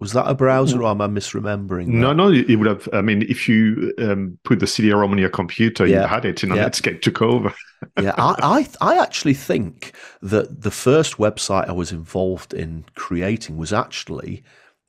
was 0.00 0.12
that 0.12 0.28
a 0.28 0.34
browser 0.34 0.82
or 0.82 0.90
am 0.90 1.00
I 1.00 1.06
misremembering? 1.06 1.86
That? 1.86 1.92
No, 1.92 2.12
no, 2.12 2.30
it 2.30 2.56
would 2.56 2.66
have. 2.66 2.88
I 2.92 3.00
mean, 3.00 3.22
if 3.22 3.48
you 3.48 3.94
um, 3.98 4.38
put 4.44 4.58
the 4.58 4.66
CD-ROM 4.66 5.12
on 5.12 5.18
your 5.18 5.28
computer, 5.28 5.86
yeah. 5.86 6.02
you 6.02 6.06
had 6.08 6.24
it, 6.24 6.42
and 6.42 6.54
yeah. 6.54 6.68
Netscape 6.68 7.00
took 7.00 7.22
over. 7.22 7.54
yeah, 8.00 8.14
I, 8.18 8.66
I, 8.80 8.94
I 8.94 9.02
actually 9.02 9.34
think 9.34 9.94
that 10.20 10.62
the 10.62 10.70
first 10.70 11.16
website 11.16 11.68
I 11.68 11.72
was 11.72 11.92
involved 11.92 12.52
in 12.52 12.84
creating 12.96 13.56
was 13.56 13.72
actually 13.72 14.42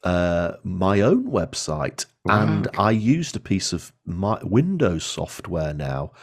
uh, 0.03 0.53
my 0.64 1.01
own 1.01 1.32
website, 1.32 2.06
wow. 2.26 2.41
and 2.41 2.68
I 2.78 2.91
used 2.91 3.36
a 3.36 3.39
piece 3.39 3.74
of 3.74 3.93
my 4.06 4.39
Windows 4.43 5.03
software 5.03 5.74
now, 5.74 6.14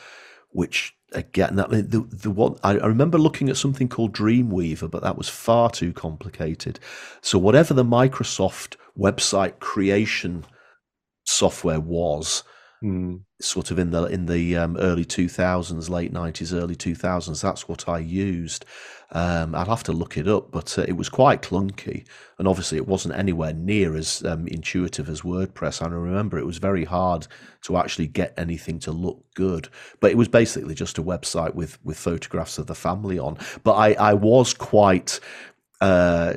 which 0.50 0.94
again, 1.14 1.56
that, 1.56 1.70
the 1.70 2.06
the 2.10 2.30
one 2.30 2.56
I, 2.62 2.78
I 2.78 2.86
remember 2.86 3.18
looking 3.18 3.48
at 3.48 3.56
something 3.56 3.88
called 3.88 4.12
Dreamweaver, 4.12 4.90
but 4.90 5.02
that 5.02 5.16
was 5.16 5.28
far 5.28 5.70
too 5.70 5.92
complicated. 5.92 6.78
So 7.20 7.38
whatever 7.38 7.74
the 7.74 7.84
Microsoft 7.84 8.76
website 8.98 9.58
creation 9.58 10.44
software 11.24 11.80
was, 11.80 12.44
mm. 12.82 13.20
sort 13.40 13.70
of 13.70 13.78
in 13.78 13.90
the 13.90 14.04
in 14.04 14.26
the 14.26 14.56
um, 14.56 14.76
early 14.76 15.04
two 15.04 15.28
thousands, 15.28 15.88
late 15.88 16.12
nineties, 16.12 16.52
early 16.52 16.74
two 16.74 16.94
thousands, 16.94 17.40
that's 17.40 17.68
what 17.68 17.88
I 17.88 17.98
used. 17.98 18.64
Um, 19.14 19.54
I'll 19.54 19.66
have 19.66 19.82
to 19.84 19.92
look 19.92 20.16
it 20.16 20.26
up, 20.26 20.50
but 20.50 20.78
uh, 20.78 20.86
it 20.88 20.94
was 20.94 21.10
quite 21.10 21.42
clunky, 21.42 22.06
and 22.38 22.48
obviously 22.48 22.78
it 22.78 22.88
wasn't 22.88 23.14
anywhere 23.14 23.52
near 23.52 23.94
as 23.94 24.24
um, 24.24 24.48
intuitive 24.48 25.08
as 25.08 25.20
WordPress. 25.20 25.82
And 25.84 25.92
I 25.92 25.98
remember 25.98 26.38
it 26.38 26.46
was 26.46 26.58
very 26.58 26.84
hard 26.84 27.26
to 27.62 27.76
actually 27.76 28.06
get 28.06 28.32
anything 28.38 28.78
to 28.80 28.90
look 28.90 29.22
good. 29.34 29.68
But 30.00 30.12
it 30.12 30.16
was 30.16 30.28
basically 30.28 30.74
just 30.74 30.98
a 30.98 31.02
website 31.02 31.54
with 31.54 31.78
with 31.84 31.98
photographs 31.98 32.58
of 32.58 32.66
the 32.66 32.74
family 32.74 33.18
on. 33.18 33.38
But 33.62 33.74
I, 33.74 33.92
I 33.92 34.14
was 34.14 34.54
quite. 34.54 35.20
Uh, 35.80 36.34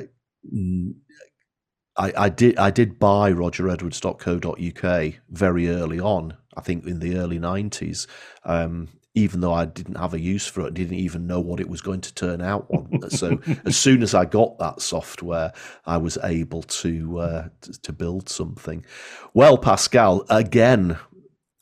I, 1.96 2.12
I 2.16 2.28
did 2.28 2.58
I 2.58 2.70
did 2.70 2.98
buy 2.98 3.32
rogeredwards.co.uk 3.32 5.14
very 5.30 5.68
early 5.68 6.00
on. 6.00 6.36
I 6.56 6.60
think 6.60 6.86
in 6.86 7.00
the 7.00 7.18
early 7.18 7.38
nineties, 7.38 8.06
um, 8.44 8.88
even 9.14 9.40
though 9.40 9.54
I 9.54 9.64
didn't 9.64 9.96
have 9.96 10.14
a 10.14 10.20
use 10.20 10.46
for 10.46 10.66
it, 10.66 10.74
didn't 10.74 10.98
even 10.98 11.26
know 11.26 11.40
what 11.40 11.58
it 11.58 11.68
was 11.68 11.80
going 11.80 12.02
to 12.02 12.14
turn 12.14 12.42
out 12.42 12.66
on. 12.70 13.10
so 13.10 13.40
as 13.64 13.76
soon 13.76 14.02
as 14.02 14.14
I 14.14 14.26
got 14.26 14.58
that 14.58 14.82
software, 14.82 15.52
I 15.86 15.96
was 15.96 16.18
able 16.22 16.62
to 16.62 17.18
uh, 17.18 17.48
to 17.82 17.92
build 17.92 18.28
something. 18.28 18.84
Well, 19.32 19.56
Pascal, 19.58 20.24
again, 20.28 20.98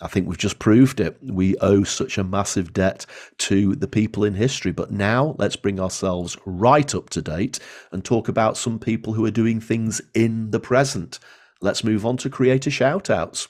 I 0.01 0.09
think 0.09 0.27
we've 0.27 0.37
just 0.37 0.59
proved 0.59 0.99
it. 0.99 1.17
We 1.23 1.57
owe 1.59 1.85
such 1.85 2.19
a 2.19 2.25
massive 2.25 2.73
debt 2.73 3.07
to 3.39 3.77
the 3.77 3.87
people 3.87 4.25
in 4.25 4.35
history. 4.35 4.73
But 4.73 4.91
now 4.91 5.37
let's 5.39 5.55
bring 5.55 5.79
ourselves 5.79 6.37
right 6.45 6.93
up 6.95 7.11
to 7.11 7.23
date 7.23 7.61
and 7.93 8.05
talk 8.05 8.29
about 8.29 8.57
some 8.57 8.81
people 8.81 9.13
who 9.13 9.25
are 9.25 9.31
doing 9.31 9.61
things 9.61 10.01
in 10.13 10.51
the 10.51 10.59
present. 10.59 11.21
Let's 11.61 11.85
move 11.85 12.05
on 12.05 12.17
to 12.19 12.29
creator 12.29 12.71
shoutouts. 12.71 13.47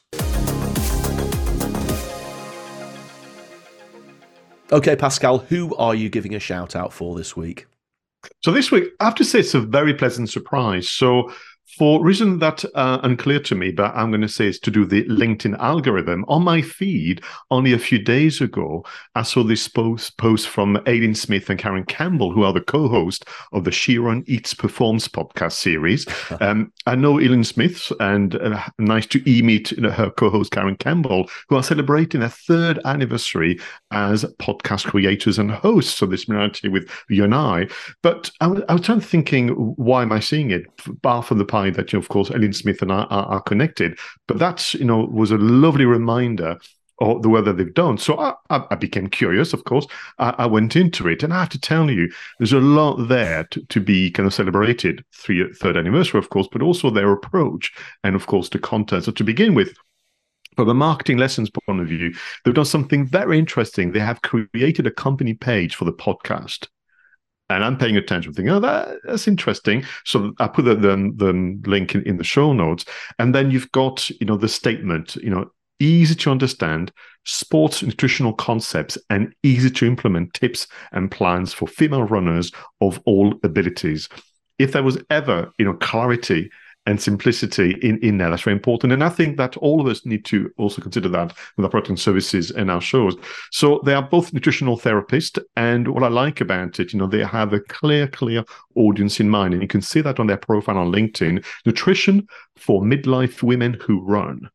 Okay, 4.71 4.97
Pascal, 4.97 5.39
who 5.39 5.75
are 5.77 5.95
you 5.95 6.11
giving 6.11 6.35
a 6.35 6.41
shout 6.41 6.77
out 6.77 6.93
for 6.93 7.17
this 7.17 7.35
week? 7.35 7.67
So 8.43 8.53
this 8.53 8.71
week, 8.71 8.91
I 9.01 9.05
have 9.05 9.15
to 9.17 9.25
say 9.25 9.41
it's 9.41 9.55
a 9.55 9.61
very 9.61 9.95
pleasant 9.95 10.29
surprise. 10.29 10.89
So 10.89 11.33
for 11.67 12.05
reason 12.05 12.39
that 12.39 12.65
uh, 12.75 13.01
unclear 13.03 13.41
to 13.41 13.55
me, 13.55 13.73
but 13.73 13.95
I'm 13.95 14.11
going 14.11 14.21
to 14.21 14.29
say 14.29 14.47
is 14.47 14.59
to 14.61 14.71
do 14.71 14.85
the 14.85 15.05
LinkedIn 15.05 15.59
algorithm. 15.59 16.25
On 16.29 16.43
my 16.43 16.63
feed, 16.63 17.23
only 17.51 17.73
a 17.73 17.79
few 17.79 17.99
days 17.99 18.41
ago, 18.41 18.85
I 19.15 19.23
saw 19.23 19.43
this 19.43 19.67
post, 19.67 20.17
post 20.19 20.49
from 20.49 20.77
Aileen 20.87 21.15
Smith 21.15 21.51
and 21.51 21.59
Karen 21.59 21.85
Campbell, 21.85 22.33
who 22.33 22.45
are 22.45 22.53
the 22.53 22.61
co-host 22.61 23.25
of 23.53 23.65
the 23.65 23.73
She 23.73 23.99
Run 23.99 24.23
Eats 24.27 24.55
Performs 24.55 25.09
podcast 25.09 25.53
series. 25.53 26.07
um, 26.41 26.73
I 26.87 26.95
know 26.95 27.19
Aileen 27.19 27.45
Smith, 27.45 27.93
and 27.99 28.37
uh, 28.37 28.63
nice 28.79 29.07
to 29.07 29.31
e-meet 29.31 29.73
you 29.73 29.83
know, 29.83 29.91
her 29.91 30.11
co-host 30.11 30.53
Karen 30.53 30.77
Campbell, 30.77 31.29
who 31.49 31.57
are 31.57 31.63
celebrating 31.63 32.21
their 32.21 32.29
third 32.29 32.79
anniversary 32.85 33.59
as 33.91 34.25
podcast 34.39 34.85
creators 34.87 35.39
and 35.39 35.51
hosts 35.51 36.03
of 36.03 36.11
this 36.11 36.25
similarity 36.25 36.69
with 36.69 36.89
you 37.09 37.25
and 37.25 37.35
I. 37.35 37.69
But 38.03 38.31
I, 38.41 38.47
I 38.69 38.75
was 38.75 38.83
trying 38.83 39.01
to 39.01 39.07
thinking, 39.07 39.49
why 39.49 40.03
am 40.03 40.13
I 40.13 40.21
seeing 40.21 40.51
it? 40.51 40.67
Bar 41.03 41.23
from 41.23 41.39
the 41.39 41.45
that, 41.55 41.93
you 41.93 41.99
know, 41.99 42.03
of 42.03 42.09
course, 42.09 42.31
Aileen 42.31 42.53
Smith 42.53 42.83
and 42.83 42.93
I 42.93 43.05
are, 43.05 43.27
are 43.27 43.43
connected. 43.43 43.99
But 44.27 44.39
that's, 44.39 44.75
you 44.75 44.85
know, 44.85 45.05
was 45.05 45.31
a 45.31 45.39
lovely 45.39 45.85
reminder 45.85 46.59
of 47.01 47.23
the 47.23 47.29
work 47.29 47.45
that 47.45 47.57
they've 47.57 47.75
done. 47.75 47.99
So 47.99 48.19
I, 48.19 48.35
I 48.51 48.75
became 48.77 49.09
curious, 49.09 49.53
of 49.53 49.65
course. 49.65 49.87
I, 50.19 50.35
I, 50.39 50.47
went 50.47 50.77
into 50.77 51.09
it, 51.09 51.23
and 51.23 51.33
I 51.33 51.41
have 51.41 51.49
to 51.51 51.61
tell 51.61 51.91
you, 51.91 52.11
there's 52.39 52.53
a 52.53 52.61
lot 52.61 53.09
there 53.09 53.45
to, 53.51 53.65
to 53.67 53.81
be 53.81 54.11
kind 54.11 54.27
of 54.27 54.35
celebrated, 54.35 55.05
three, 55.13 55.53
third 55.55 55.77
anniversary, 55.77 56.19
of 56.19 56.31
course, 56.31 56.49
but 56.51 56.63
also 56.63 56.91
their 56.91 57.13
approach 57.13 57.73
and, 58.05 58.15
of 58.15 58.27
course, 58.27 58.49
the 58.49 58.59
content. 58.59 59.05
So 59.05 59.13
to 59.13 59.25
begin 59.25 59.55
with, 59.55 59.75
from 60.57 60.69
a 60.69 60.75
marketing 60.75 61.19
lessons 61.19 61.51
point 61.51 61.81
of 61.81 61.89
view, 61.89 62.15
they've 62.45 62.55
done 62.55 62.65
something 62.65 63.07
very 63.07 63.41
interesting. 63.41 63.91
They 63.91 64.01
have 64.01 64.23
created 64.23 64.87
a 64.87 64.93
company 64.93 65.35
page 65.35 65.75
for 65.75 65.85
the 65.85 65.93
podcast 65.93 66.69
and 67.51 67.65
I'm 67.65 67.77
paying 67.77 67.97
attention, 67.97 68.33
thinking, 68.33 68.55
oh, 68.55 68.61
that, 68.61 68.99
that's 69.05 69.29
interesting. 69.29 69.85
So 70.05 70.33
I 70.39 70.49
put 70.49 70.65
the, 70.65 70.75
the, 70.75 71.13
the 71.17 71.61
link 71.67 71.95
in, 71.95 72.03
in 72.05 72.17
the 72.17 72.25
show 72.25 72.53
notes. 72.53 72.85
And 73.19 73.35
then 73.35 73.51
you've 73.51 73.71
got, 73.73 74.09
you 74.09 74.27
know, 74.27 74.37
the 74.37 74.49
statement, 74.49 75.17
you 75.17 75.31
know, 75.31 75.51
easy 75.79 76.15
to 76.15 76.31
understand 76.31 76.93
sports 77.25 77.83
nutritional 77.83 78.33
concepts 78.33 78.97
and 79.11 79.35
easy 79.43 79.71
to 79.71 79.87
implement 79.87 80.33
tips 80.35 80.67
and 80.93 81.11
plans 81.11 81.53
for 81.53 81.67
female 81.67 82.05
runners 82.05 82.51
of 82.81 83.01
all 83.05 83.35
abilities. 83.43 84.09
If 84.59 84.73
there 84.73 84.83
was 84.83 85.03
ever, 85.11 85.53
you 85.59 85.65
know, 85.65 85.75
clarity 85.75 86.51
and 86.87 87.01
simplicity 87.01 87.79
in, 87.83 87.99
in 88.01 88.19
there. 88.19 88.31
That's 88.31 88.43
very 88.43 88.57
important. 88.57 88.93
And 88.93 89.03
I 89.03 89.09
think 89.09 89.37
that 89.39 89.57
all 89.59 89.81
of 89.81 89.87
us 89.87 90.05
need 90.05 90.25
to 90.27 90.53
also 90.59 90.83
consider 90.83 91.09
that 91.11 91.35
with 91.57 91.65
our 91.65 91.71
product 91.71 91.99
services 91.99 92.51
and 92.51 92.71
our 92.71 92.81
shows. 92.81 93.17
So 93.51 93.81
they 93.85 93.95
are 93.95 94.03
both 94.03 94.33
nutritional 94.33 94.79
therapists. 94.79 95.43
And 95.57 95.89
what 95.89 96.05
I 96.05 96.09
like 96.09 96.41
about 96.41 96.81
it, 96.81 96.93
you 96.93 96.99
know, 96.99 97.07
they 97.07 97.25
have 97.25 97.53
a 97.53 97.61
clear, 97.61 98.07
clear 98.07 98.45
audience 98.75 99.21
in 99.21 99.31
mind. 99.31 99.55
And 99.55 99.63
you 99.63 99.69
can 99.69 99.83
see 99.83 100.01
that 100.03 100.21
on 100.21 100.27
their 100.27 100.37
profile 100.37 100.79
on 100.79 100.93
LinkedIn. 100.93 101.45
Nutrition 101.65 102.27
for 102.57 102.83
midlife 102.83 103.43
women 103.43 103.79
who 103.81 104.03
run. 104.03 104.51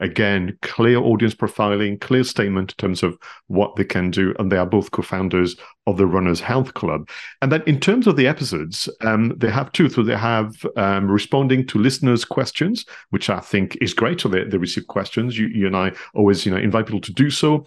Again, 0.00 0.58
clear 0.62 0.98
audience 0.98 1.34
profiling, 1.34 2.00
clear 2.00 2.24
statement 2.24 2.72
in 2.72 2.76
terms 2.76 3.02
of 3.02 3.16
what 3.46 3.76
they 3.76 3.84
can 3.84 4.10
do. 4.10 4.34
And 4.38 4.50
they 4.50 4.56
are 4.56 4.66
both 4.66 4.90
co 4.90 5.02
founders 5.02 5.56
of 5.86 5.96
the 5.96 6.06
Runners 6.06 6.40
Health 6.40 6.74
Club. 6.74 7.08
And 7.42 7.52
then 7.52 7.62
in 7.66 7.78
terms 7.78 8.06
of 8.06 8.16
the 8.16 8.26
episodes, 8.26 8.88
um, 9.02 9.32
they 9.36 9.50
have 9.50 9.70
two. 9.72 9.88
So 9.88 10.02
they 10.02 10.16
have 10.16 10.54
um, 10.76 11.10
responding 11.10 11.66
to 11.68 11.78
listeners' 11.78 12.24
questions, 12.24 12.84
which 13.10 13.30
I 13.30 13.40
think 13.40 13.76
is 13.80 13.94
great. 13.94 14.20
So 14.20 14.28
they, 14.28 14.44
they 14.44 14.58
receive 14.58 14.86
questions. 14.88 15.38
You, 15.38 15.46
you 15.46 15.66
and 15.66 15.76
I 15.76 15.92
always, 16.14 16.44
you 16.44 16.52
know, 16.52 16.58
invite 16.58 16.86
people 16.86 17.00
to 17.02 17.12
do 17.12 17.30
so. 17.30 17.66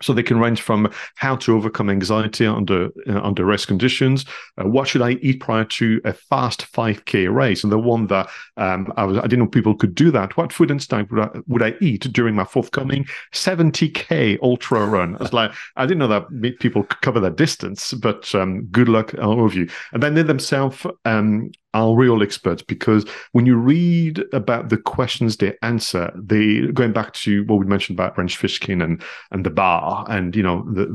So 0.00 0.12
they 0.12 0.22
can 0.22 0.40
range 0.40 0.60
from 0.60 0.90
how 1.16 1.36
to 1.36 1.54
overcome 1.54 1.88
anxiety 1.88 2.46
under 2.46 2.88
uh, 3.08 3.20
under 3.22 3.44
rest 3.44 3.68
conditions, 3.68 4.24
uh, 4.58 4.66
what 4.66 4.88
should 4.88 5.02
I 5.02 5.12
eat 5.22 5.40
prior 5.40 5.64
to 5.64 6.00
a 6.04 6.12
fast 6.12 6.66
5k 6.72 7.32
race, 7.32 7.62
and 7.62 7.72
the 7.72 7.78
one 7.78 8.06
that 8.08 8.28
um, 8.56 8.92
I, 8.96 9.04
was, 9.04 9.18
I 9.18 9.22
didn't 9.22 9.40
know 9.40 9.46
people 9.46 9.76
could 9.76 9.94
do 9.94 10.10
that. 10.10 10.36
What 10.36 10.52
food 10.52 10.70
and 10.70 10.82
snack 10.82 11.10
would 11.10 11.20
I, 11.20 11.30
would 11.46 11.62
I 11.62 11.74
eat 11.80 12.12
during 12.12 12.34
my 12.34 12.44
forthcoming 12.44 13.06
70k 13.32 14.38
ultra 14.42 14.86
run? 14.86 15.16
I 15.16 15.22
was 15.22 15.32
like, 15.32 15.52
I 15.76 15.86
didn't 15.86 15.98
know 15.98 16.08
that 16.08 16.58
people 16.58 16.82
could 16.82 17.00
cover 17.00 17.20
that 17.20 17.36
distance, 17.36 17.92
but 17.92 18.34
um, 18.34 18.64
good 18.66 18.88
luck 18.88 19.14
all 19.20 19.44
of 19.44 19.54
you. 19.54 19.68
And 19.92 20.02
then 20.02 20.14
they 20.14 20.22
themselves 20.22 20.84
um, 21.04 21.52
are 21.74 21.94
real 21.94 22.22
experts 22.22 22.62
because 22.62 23.04
when 23.32 23.46
you 23.46 23.56
read 23.56 24.22
about 24.32 24.68
the 24.68 24.76
questions 24.76 25.36
they 25.36 25.56
answer, 25.62 26.12
they 26.14 26.66
going 26.72 26.92
back 26.92 27.12
to 27.14 27.44
what 27.44 27.58
we 27.58 27.66
mentioned 27.66 27.98
about 27.98 28.16
Rand 28.16 28.30
Fishkin 28.30 28.82
and 28.82 29.02
and 29.30 29.44
the 29.44 29.50
bar, 29.50 30.04
and 30.08 30.36
you 30.36 30.42
know 30.42 30.64
the 30.72 30.86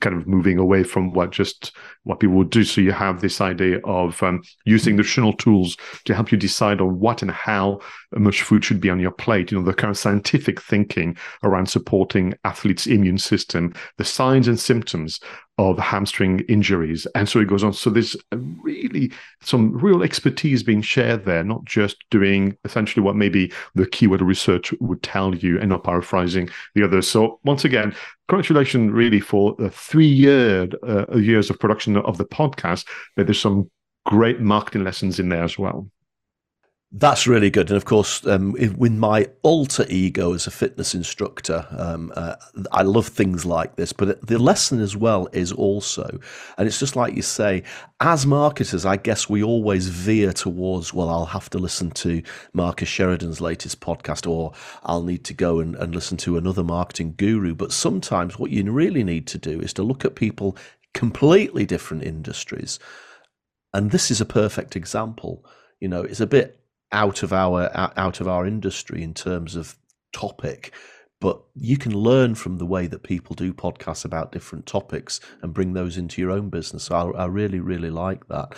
kind 0.00 0.16
of 0.16 0.26
moving 0.26 0.58
away 0.58 0.84
from 0.84 1.12
what 1.12 1.30
just 1.30 1.72
what 2.04 2.20
people 2.20 2.36
would 2.36 2.50
do. 2.50 2.64
So 2.64 2.80
you 2.80 2.92
have 2.92 3.20
this 3.20 3.40
idea 3.40 3.78
of 3.84 4.22
um, 4.22 4.42
using 4.64 4.96
nutritional 4.96 5.34
tools 5.34 5.76
to 6.04 6.14
help 6.14 6.32
you 6.32 6.38
decide 6.38 6.80
on 6.80 6.98
what 6.98 7.22
and 7.22 7.30
how 7.30 7.80
much 8.12 8.42
food 8.42 8.64
should 8.64 8.80
be 8.80 8.90
on 8.90 9.00
your 9.00 9.10
plate. 9.10 9.50
You 9.50 9.58
know 9.58 9.64
the 9.64 9.74
kind 9.74 9.90
of 9.90 9.98
scientific 9.98 10.60
thinking 10.60 11.16
around 11.42 11.66
supporting 11.66 12.34
athletes' 12.44 12.86
immune 12.86 13.18
system, 13.18 13.74
the 13.98 14.04
signs 14.04 14.48
and 14.48 14.58
symptoms 14.58 15.20
of 15.70 15.78
hamstring 15.78 16.40
injuries. 16.48 17.06
And 17.14 17.28
so 17.28 17.40
it 17.40 17.48
goes 17.48 17.62
on. 17.62 17.72
So 17.72 17.90
there's 17.90 18.16
really 18.32 19.12
some 19.40 19.72
real 19.72 20.02
expertise 20.02 20.62
being 20.62 20.82
shared 20.82 21.24
there, 21.24 21.44
not 21.44 21.64
just 21.64 22.04
doing 22.10 22.56
essentially 22.64 23.02
what 23.02 23.16
maybe 23.16 23.52
the 23.74 23.86
keyword 23.86 24.22
research 24.22 24.72
would 24.80 25.02
tell 25.02 25.34
you 25.34 25.58
and 25.58 25.68
not 25.68 25.84
paraphrasing 25.84 26.48
the 26.74 26.82
others. 26.82 27.08
So 27.08 27.38
once 27.44 27.64
again, 27.64 27.94
congratulations 28.28 28.92
really 28.92 29.20
for 29.20 29.54
the 29.58 29.70
three 29.70 30.06
year, 30.06 30.68
uh, 30.86 31.16
years 31.16 31.50
of 31.50 31.58
production 31.58 31.96
of 31.96 32.18
the 32.18 32.24
podcast. 32.24 32.86
There's 33.16 33.40
some 33.40 33.70
great 34.04 34.40
marketing 34.40 34.84
lessons 34.84 35.20
in 35.20 35.28
there 35.28 35.44
as 35.44 35.58
well. 35.58 35.88
That's 36.94 37.26
really 37.26 37.48
good. 37.48 37.70
And 37.70 37.76
of 37.78 37.86
course, 37.86 38.26
um, 38.26 38.52
with 38.52 38.92
my 38.92 39.26
alter 39.40 39.86
ego 39.88 40.34
as 40.34 40.46
a 40.46 40.50
fitness 40.50 40.94
instructor, 40.94 41.66
um, 41.70 42.12
uh, 42.14 42.36
I 42.70 42.82
love 42.82 43.08
things 43.08 43.46
like 43.46 43.76
this. 43.76 43.94
But 43.94 44.26
the 44.26 44.38
lesson 44.38 44.78
as 44.78 44.94
well 44.94 45.26
is 45.32 45.52
also, 45.52 46.20
and 46.58 46.68
it's 46.68 46.78
just 46.78 46.94
like 46.94 47.16
you 47.16 47.22
say, 47.22 47.62
as 48.00 48.26
marketers, 48.26 48.84
I 48.84 48.96
guess 48.96 49.26
we 49.26 49.42
always 49.42 49.88
veer 49.88 50.34
towards, 50.34 50.92
well, 50.92 51.08
I'll 51.08 51.24
have 51.24 51.48
to 51.50 51.58
listen 51.58 51.92
to 51.92 52.22
Marcus 52.52 52.90
Sheridan's 52.90 53.40
latest 53.40 53.80
podcast, 53.80 54.28
or 54.30 54.52
I'll 54.82 55.02
need 55.02 55.24
to 55.24 55.34
go 55.34 55.60
and, 55.60 55.74
and 55.76 55.94
listen 55.94 56.18
to 56.18 56.36
another 56.36 56.62
marketing 56.62 57.14
guru. 57.16 57.54
But 57.54 57.72
sometimes 57.72 58.38
what 58.38 58.50
you 58.50 58.70
really 58.70 59.02
need 59.02 59.26
to 59.28 59.38
do 59.38 59.60
is 59.60 59.72
to 59.74 59.82
look 59.82 60.04
at 60.04 60.14
people 60.14 60.58
completely 60.92 61.64
different 61.64 62.04
industries. 62.04 62.78
And 63.72 63.92
this 63.92 64.10
is 64.10 64.20
a 64.20 64.26
perfect 64.26 64.76
example. 64.76 65.46
You 65.80 65.88
know, 65.88 66.02
it's 66.02 66.20
a 66.20 66.26
bit 66.26 66.61
out 66.92 67.22
of 67.22 67.32
our 67.32 67.70
out 67.74 68.20
of 68.20 68.28
our 68.28 68.46
industry 68.46 69.02
in 69.02 69.14
terms 69.14 69.56
of 69.56 69.76
topic 70.12 70.72
but 71.22 71.40
you 71.54 71.78
can 71.78 71.94
learn 71.94 72.34
from 72.34 72.58
the 72.58 72.66
way 72.66 72.88
that 72.88 73.04
people 73.04 73.36
do 73.36 73.54
podcasts 73.54 74.04
about 74.04 74.32
different 74.32 74.66
topics 74.66 75.20
and 75.40 75.54
bring 75.54 75.72
those 75.72 75.96
into 75.96 76.20
your 76.20 76.32
own 76.32 76.50
business. 76.50 76.90
I, 76.90 77.02
I 77.02 77.26
really, 77.26 77.60
really 77.60 77.90
like 77.90 78.26
that. 78.26 78.56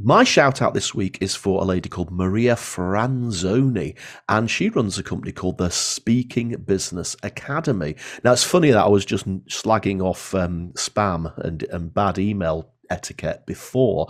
My 0.00 0.22
shout 0.22 0.62
out 0.62 0.74
this 0.74 0.94
week 0.94 1.18
is 1.20 1.34
for 1.34 1.60
a 1.60 1.64
lady 1.64 1.88
called 1.88 2.12
Maria 2.12 2.54
Franzoni, 2.54 3.96
and 4.28 4.48
she 4.48 4.68
runs 4.68 4.98
a 4.98 5.02
company 5.02 5.32
called 5.32 5.58
the 5.58 5.68
Speaking 5.68 6.50
Business 6.64 7.16
Academy. 7.24 7.96
Now, 8.22 8.32
it's 8.32 8.44
funny 8.44 8.70
that 8.70 8.84
I 8.84 8.88
was 8.88 9.04
just 9.04 9.26
slagging 9.46 10.00
off 10.00 10.32
um, 10.34 10.72
spam 10.74 11.36
and, 11.38 11.64
and 11.64 11.94
bad 11.94 12.18
email 12.20 12.73
etiquette 12.96 13.40
before. 13.46 14.02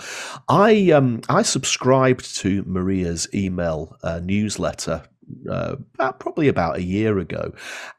I 0.49 0.71
um, 0.97 1.21
I 1.39 1.43
subscribed 1.43 2.25
to 2.43 2.51
Maria's 2.75 3.27
email 3.33 3.79
uh, 4.03 4.21
newsletter 4.35 4.99
uh, 5.51 5.77
about, 5.95 6.21
probably 6.21 6.49
about 6.49 6.77
a 6.77 6.83
year 6.97 7.19
ago, 7.19 7.45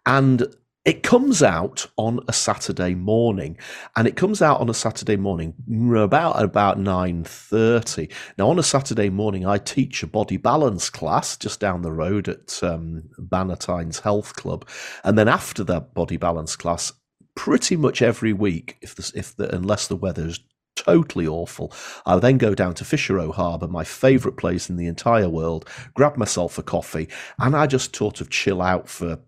and 0.05 0.37
it 0.85 1.01
comes 1.01 1.41
out 1.41 1.87
on 1.97 2.19
a 2.27 2.33
Saturday 2.33 2.93
morning, 2.93 3.57
and 3.95 4.07
it 4.07 4.15
comes 4.15 4.39
out 4.41 4.59
on 4.61 4.69
a 4.69 4.73
Saturday 4.73 5.17
morning 5.17 5.53
about 5.97 6.43
about 6.43 6.77
nine 6.77 7.23
thirty. 7.23 8.05
Now, 8.37 8.49
on 8.51 8.59
a 8.59 8.63
Saturday 8.63 9.09
morning, 9.09 9.43
I 9.53 9.57
teach 9.57 10.03
a 10.03 10.07
body 10.07 10.37
balance 10.37 10.91
class 10.91 11.37
just 11.37 11.59
down 11.59 11.81
the 11.81 11.91
road 11.91 12.27
at 12.27 12.63
um, 12.63 13.09
Bannatyne's 13.17 14.01
Health 14.01 14.35
Club, 14.35 14.67
and 15.03 15.17
then 15.17 15.27
after 15.27 15.63
that 15.63 15.95
body 15.95 16.17
balance 16.17 16.55
class, 16.55 16.93
pretty 17.35 17.75
much 17.75 18.01
every 18.01 18.33
week, 18.33 18.77
if 18.81 18.93
the, 18.95 19.11
if 19.15 19.35
the, 19.35 19.55
unless 19.55 19.87
the 19.87 19.95
weather's 19.95 20.39
totally 20.75 21.27
awful. 21.27 21.73
I 22.05 22.17
then 22.17 22.37
go 22.37 22.53
down 22.53 22.73
to 22.75 22.85
Fisher 22.85 23.19
Harbour, 23.31 23.67
my 23.67 23.83
favourite 23.83 24.37
place 24.37 24.69
in 24.69 24.77
the 24.77 24.87
entire 24.87 25.29
world, 25.29 25.69
grab 25.93 26.17
myself 26.17 26.57
a 26.57 26.63
coffee, 26.63 27.07
and 27.39 27.55
I 27.55 27.67
just 27.67 27.95
sort 27.95 28.21
of 28.21 28.29
chill 28.29 28.61
out 28.61 28.87
for 28.87 29.19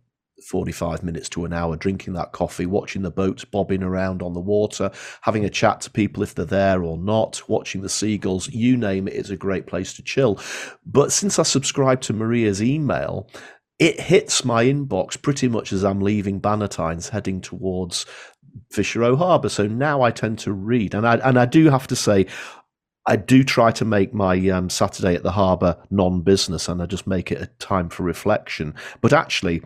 45 0.43 1.03
minutes 1.03 1.29
to 1.29 1.45
an 1.45 1.53
hour 1.53 1.75
drinking 1.75 2.13
that 2.13 2.31
coffee, 2.31 2.65
watching 2.65 3.01
the 3.01 3.11
boats 3.11 3.43
bobbing 3.43 3.83
around 3.83 4.21
on 4.21 4.33
the 4.33 4.39
water, 4.39 4.91
having 5.21 5.45
a 5.45 5.49
chat 5.49 5.81
to 5.81 5.91
people 5.91 6.23
if 6.23 6.35
they're 6.35 6.45
there 6.45 6.83
or 6.83 6.97
not, 6.97 7.41
watching 7.49 7.81
the 7.81 7.89
seagulls, 7.89 8.47
you 8.49 8.77
name 8.77 9.07
it, 9.07 9.15
it's 9.15 9.29
a 9.29 9.37
great 9.37 9.65
place 9.65 9.93
to 9.93 10.03
chill. 10.03 10.39
But 10.85 11.11
since 11.11 11.39
I 11.39 11.43
subscribed 11.43 12.03
to 12.03 12.13
Maria's 12.13 12.61
email, 12.61 13.29
it 13.79 13.99
hits 13.99 14.43
my 14.43 14.65
inbox 14.65 15.21
pretty 15.21 15.47
much 15.47 15.71
as 15.71 15.83
I'm 15.83 16.01
leaving 16.01 16.41
Bannatynes 16.41 17.09
heading 17.09 17.41
towards 17.41 18.05
Fisher 18.71 19.15
Harbour. 19.15 19.49
So 19.49 19.67
now 19.67 20.01
I 20.01 20.11
tend 20.11 20.39
to 20.39 20.53
read, 20.53 20.93
and 20.93 21.07
I 21.07 21.15
and 21.17 21.37
I 21.37 21.45
do 21.45 21.69
have 21.69 21.87
to 21.87 21.95
say, 21.95 22.25
I 23.05 23.15
do 23.15 23.43
try 23.43 23.71
to 23.71 23.85
make 23.85 24.13
my 24.13 24.49
um, 24.49 24.69
Saturday 24.69 25.15
at 25.15 25.23
the 25.23 25.31
harbour 25.31 25.77
non-business, 25.89 26.67
and 26.67 26.81
I 26.81 26.85
just 26.85 27.07
make 27.07 27.31
it 27.31 27.41
a 27.41 27.47
time 27.59 27.89
for 27.89 28.03
reflection. 28.03 28.75
But 29.01 29.13
actually, 29.13 29.61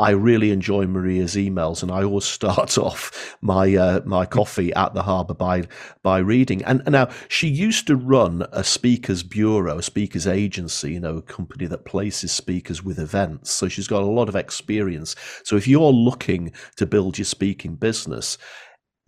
I 0.00 0.10
really 0.10 0.50
enjoy 0.50 0.86
Maria's 0.86 1.34
emails, 1.34 1.82
and 1.82 1.92
I 1.92 2.02
always 2.04 2.24
start 2.38 2.78
off 2.78 3.36
my 3.42 3.74
uh, 3.74 4.00
my 4.04 4.24
coffee 4.24 4.72
at 4.72 4.94
the 4.94 5.02
harbour 5.02 5.34
by 5.34 5.64
by 6.02 6.18
reading. 6.18 6.64
And, 6.64 6.80
and, 6.86 6.92
now 6.92 7.10
she 7.28 7.48
used 7.48 7.86
to 7.88 7.96
run 7.96 8.46
a 8.52 8.64
speakers 8.64 9.22
bureau, 9.22 9.78
a 9.78 9.82
speakers 9.82 10.26
agency, 10.26 10.94
you 10.94 11.00
know, 11.00 11.18
a 11.18 11.22
company 11.22 11.66
that 11.66 11.84
places 11.84 12.32
speakers 12.32 12.82
with 12.82 12.98
events. 12.98 13.50
So 13.50 13.68
she's 13.68 13.88
got 13.88 14.02
a 14.02 14.06
lot 14.06 14.28
of 14.28 14.36
experience. 14.36 15.14
So 15.44 15.56
if 15.56 15.68
you're 15.68 15.92
looking 15.92 16.52
to 16.76 16.86
build 16.86 17.18
your 17.18 17.26
speaking 17.26 17.76
business, 17.76 18.38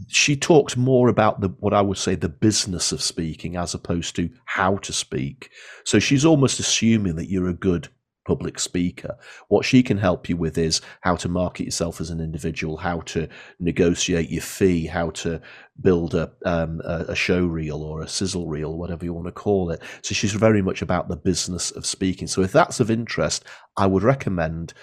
she 0.08 0.36
talks 0.36 0.76
more 0.76 1.08
about 1.08 1.40
the 1.40 1.48
what 1.60 1.72
I 1.72 1.80
would 1.80 1.98
say 1.98 2.14
the 2.14 2.28
business 2.28 2.92
of 2.92 3.02
speaking 3.02 3.56
as 3.56 3.74
opposed 3.74 4.14
to 4.16 4.28
how 4.44 4.76
to 4.78 4.92
speak. 4.92 5.50
So 5.84 5.98
she's 5.98 6.24
almost 6.24 6.60
assuming 6.60 7.16
that 7.16 7.30
you're 7.30 7.48
a 7.48 7.54
good 7.54 7.88
public 8.24 8.58
speaker. 8.58 9.16
What 9.48 9.64
she 9.64 9.82
can 9.82 9.98
help 9.98 10.28
you 10.28 10.36
with 10.36 10.58
is 10.58 10.80
how 11.00 11.16
to 11.16 11.28
market 11.28 11.64
yourself 11.64 12.00
as 12.00 12.10
an 12.10 12.20
individual, 12.20 12.76
how 12.76 13.00
to 13.00 13.28
negotiate 13.58 14.30
your 14.30 14.42
fee, 14.42 14.86
how 14.86 15.10
to 15.10 15.40
build 15.80 16.14
a, 16.14 16.30
um, 16.44 16.80
a, 16.84 17.14
show 17.14 17.44
reel 17.44 17.82
or 17.82 18.02
a 18.02 18.08
sizzle 18.08 18.46
reel, 18.46 18.76
whatever 18.76 19.04
you 19.04 19.12
want 19.12 19.26
to 19.26 19.32
call 19.32 19.70
it. 19.70 19.80
So 20.02 20.14
she's 20.14 20.32
very 20.32 20.62
much 20.62 20.82
about 20.82 21.08
the 21.08 21.16
business 21.16 21.70
of 21.70 21.86
speaking. 21.86 22.28
So 22.28 22.42
if 22.42 22.52
that's 22.52 22.80
of 22.80 22.90
interest, 22.90 23.44
I 23.76 23.86
would 23.86 24.02
recommend 24.02 24.74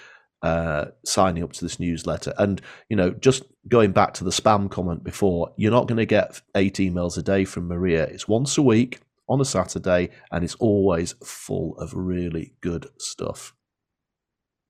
uh, 0.42 0.86
signing 1.06 1.44
up 1.44 1.54
to 1.54 1.66
this 1.66 1.80
newsletter. 1.80 2.34
And, 2.38 2.62
you 2.90 2.96
know, 2.96 3.12
just 3.12 3.44
going 3.68 3.92
back 3.92 4.14
to 4.16 4.24
the 4.24 4.32
spam 4.32 4.70
comment 4.70 5.04
before, 5.04 5.54
you're 5.58 5.72
not 5.72 5.88
going 5.88 5.98
to 5.98 6.06
get 6.06 6.42
eight 6.56 6.76
emails 6.76 7.18
a 7.18 7.22
day 7.22 7.46
from 7.46 7.68
Maria. 7.68 8.06
It's 8.06 8.28
once 8.28 8.58
a 8.58 8.62
week 8.62 9.00
on 9.30 9.40
a 9.40 9.46
Saturday, 9.46 10.10
and 10.32 10.44
it's 10.44 10.56
always 10.56 11.14
full 11.24 11.78
of 11.78 11.94
really 11.94 12.54
good 12.62 12.88
stuff. 12.98 13.54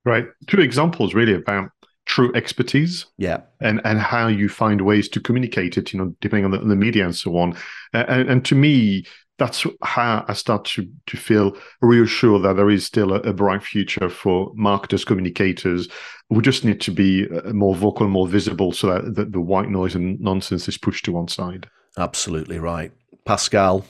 Right. 0.05 0.27
Two 0.47 0.61
examples 0.61 1.13
really 1.13 1.33
about 1.33 1.71
true 2.05 2.31
expertise. 2.35 3.05
Yeah. 3.17 3.41
And 3.61 3.81
and 3.85 3.99
how 3.99 4.27
you 4.27 4.49
find 4.49 4.81
ways 4.81 5.07
to 5.09 5.19
communicate 5.19 5.77
it, 5.77 5.93
you 5.93 5.99
know, 5.99 6.15
depending 6.21 6.45
on 6.45 6.51
the, 6.51 6.57
the 6.57 6.75
media 6.75 7.05
and 7.05 7.15
so 7.15 7.37
on. 7.37 7.55
And, 7.93 8.29
and 8.29 8.45
to 8.45 8.55
me, 8.55 9.05
that's 9.37 9.65
how 9.83 10.25
I 10.27 10.33
start 10.33 10.65
to 10.65 10.89
to 11.07 11.17
feel 11.17 11.55
reassured 11.81 12.43
that 12.43 12.55
there 12.57 12.69
is 12.69 12.85
still 12.85 13.13
a, 13.13 13.19
a, 13.21 13.33
bright 13.33 13.63
future 13.63 14.09
for 14.09 14.51
marketers, 14.55 15.05
communicators. 15.05 15.87
We 16.29 16.41
just 16.41 16.65
need 16.65 16.81
to 16.81 16.91
be 16.91 17.27
uh, 17.29 17.53
more 17.53 17.75
vocal, 17.75 18.07
more 18.07 18.27
visible, 18.27 18.73
so 18.73 18.87
that 18.87 19.15
the, 19.15 19.25
the 19.25 19.39
white 19.39 19.69
noise 19.69 19.95
and 19.95 20.19
nonsense 20.19 20.67
is 20.67 20.77
pushed 20.77 21.05
to 21.05 21.13
one 21.13 21.29
side. 21.29 21.69
Absolutely 21.97 22.59
right, 22.59 22.91
Pascal 23.25 23.85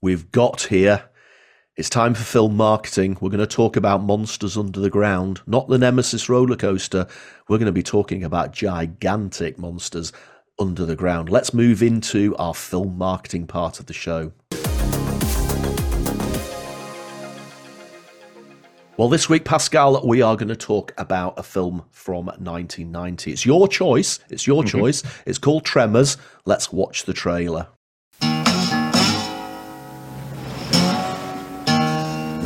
we've 0.00 0.30
got 0.30 0.62
here. 0.62 1.04
It's 1.76 1.90
time 1.90 2.14
for 2.14 2.24
film 2.24 2.56
marketing. 2.56 3.18
We're 3.20 3.30
going 3.30 3.38
to 3.38 3.46
talk 3.46 3.76
about 3.76 4.02
monsters 4.02 4.56
under 4.56 4.80
the 4.80 4.90
ground, 4.90 5.40
not 5.46 5.68
the 5.68 5.78
Nemesis 5.78 6.28
roller 6.28 6.56
coaster. 6.56 7.06
We're 7.48 7.58
going 7.58 7.66
to 7.66 7.72
be 7.72 7.82
talking 7.82 8.24
about 8.24 8.52
gigantic 8.52 9.58
monsters 9.58 10.12
under 10.58 10.84
the 10.84 10.96
ground. 10.96 11.30
Let's 11.30 11.54
move 11.54 11.82
into 11.82 12.34
our 12.36 12.54
film 12.54 12.98
marketing 12.98 13.46
part 13.46 13.78
of 13.78 13.86
the 13.86 13.92
show. 13.92 14.32
Well, 18.96 19.08
this 19.08 19.28
week, 19.28 19.44
Pascal, 19.44 20.04
we 20.04 20.22
are 20.22 20.34
going 20.34 20.48
to 20.48 20.56
talk 20.56 20.92
about 20.98 21.38
a 21.38 21.44
film 21.44 21.84
from 21.92 22.26
1990. 22.26 23.30
It's 23.30 23.46
your 23.46 23.68
choice. 23.68 24.18
It's 24.28 24.44
your 24.44 24.64
mm-hmm. 24.64 24.76
choice. 24.76 25.04
It's 25.24 25.38
called 25.38 25.64
Tremors. 25.64 26.16
Let's 26.44 26.72
watch 26.72 27.04
the 27.04 27.12
trailer. 27.12 27.68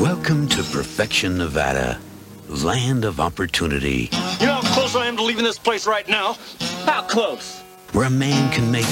Welcome 0.02 0.48
to 0.48 0.64
Perfection, 0.64 1.38
Nevada, 1.38 2.00
land 2.48 3.04
of 3.04 3.20
opportunity. 3.20 4.10
You 4.40 4.46
know 4.46 4.54
how 4.54 4.74
close 4.74 4.96
I 4.96 5.06
am 5.06 5.16
to 5.16 5.22
leaving 5.22 5.44
this 5.44 5.60
place 5.60 5.86
right 5.86 6.08
now? 6.08 6.36
How 6.84 7.02
close? 7.02 7.60
Where 7.92 8.06
a 8.06 8.10
man 8.10 8.50
can 8.50 8.68
make 8.72 8.88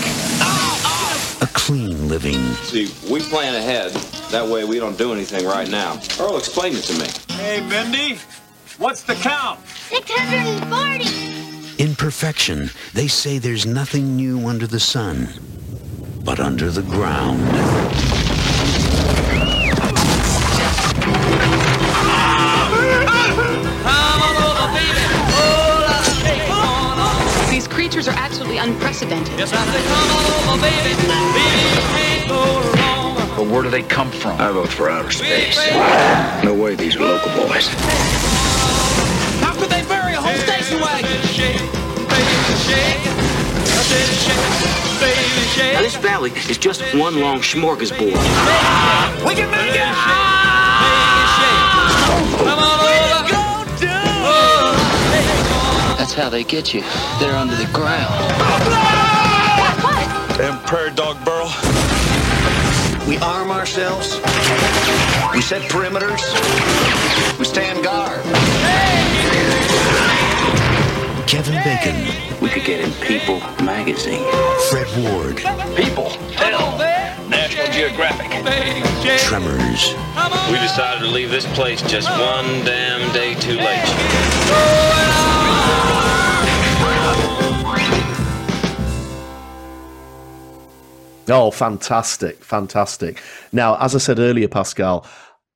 a 1.42 1.48
clean 1.52 2.08
living. 2.08 2.38
See, 2.62 2.94
we 3.12 3.22
plan 3.22 3.56
ahead. 3.56 3.90
That 4.30 4.46
way 4.46 4.62
we 4.62 4.78
don't 4.78 4.96
do 4.96 5.12
anything 5.12 5.46
right 5.46 5.68
now. 5.68 6.00
Earl 6.20 6.38
explained 6.38 6.76
it 6.76 6.82
to 6.82 6.96
me. 7.00 7.08
Hey, 7.34 7.58
Bendy, 7.68 8.20
what's 8.78 9.02
the 9.02 9.16
count? 9.16 9.58
640. 9.66 11.82
In 11.82 11.96
perfection, 11.96 12.70
they 12.94 13.08
say 13.08 13.38
there's 13.38 13.66
nothing 13.66 14.14
new 14.14 14.46
under 14.46 14.68
the 14.68 14.78
sun, 14.78 15.28
but 16.22 16.38
under 16.38 16.70
the 16.70 16.82
ground. 16.82 17.40
These 28.00 28.08
are 28.08 28.16
absolutely 28.16 28.56
unprecedented. 28.56 29.38
Yes, 29.38 29.52
I 29.52 29.62
say, 29.66 29.82
come 29.84 30.10
over, 30.48 30.62
baby. 30.62 30.96
Baby, 30.96 31.52
can't 31.92 32.28
go 32.30 32.40
wrong. 32.72 33.14
But 33.36 33.46
where 33.52 33.62
do 33.62 33.68
they 33.68 33.82
come 33.82 34.10
from? 34.10 34.40
I 34.40 34.50
vote 34.52 34.70
for 34.70 34.88
outer 34.88 35.10
space. 35.10 35.58
No 36.42 36.54
way 36.54 36.76
these 36.76 36.96
are 36.96 37.00
local 37.00 37.30
boys. 37.46 37.66
How 39.44 39.52
could 39.52 39.68
they 39.68 39.82
bury 39.82 40.14
a 40.14 40.20
whole 40.22 40.32
station 40.32 40.80
wagon? 40.80 41.10
Now, 45.74 45.82
this 45.82 45.96
valley 45.96 46.30
is 46.48 46.56
just 46.56 46.80
one 46.94 47.20
long 47.20 47.40
smorgasbord. 47.40 48.16
We 49.26 49.34
can 49.34 49.50
make 49.50 49.74
it! 49.74 50.69
That's 56.10 56.22
how 56.22 56.28
they 56.28 56.42
get 56.42 56.74
you. 56.74 56.80
They're 57.20 57.36
under 57.36 57.54
the 57.54 57.70
ground. 57.72 58.12
Damn 60.36 60.58
prairie 60.66 60.90
dog 60.92 61.24
burrow. 61.24 61.46
We 63.06 63.16
arm 63.18 63.52
ourselves. 63.52 64.16
We 65.32 65.40
set 65.40 65.62
perimeters. 65.70 66.18
We 67.38 67.44
stand 67.44 67.84
guard. 67.84 68.24
Kevin 71.28 71.62
Bacon. 71.62 72.40
We 72.42 72.48
could 72.48 72.64
get 72.64 72.80
in 72.80 72.90
People 72.94 73.38
magazine. 73.62 74.26
Fred 74.68 74.88
Ward. 74.98 75.36
People. 75.76 76.08
Hell. 76.34 76.76
National 77.28 77.70
Geographic. 77.70 78.30
Tremors. 79.20 79.94
We 80.50 80.58
decided 80.58 81.02
to 81.02 81.08
leave 81.08 81.30
this 81.30 81.46
place 81.54 81.80
just 81.82 82.10
one 82.10 82.64
damn 82.64 83.12
day 83.12 83.36
too 83.36 83.58
late. 83.58 83.86
Oh, 91.30 91.50
fantastic, 91.50 92.42
fantastic. 92.42 93.22
Now, 93.52 93.76
as 93.76 93.94
I 93.94 93.98
said 93.98 94.18
earlier, 94.18 94.48
Pascal, 94.48 95.06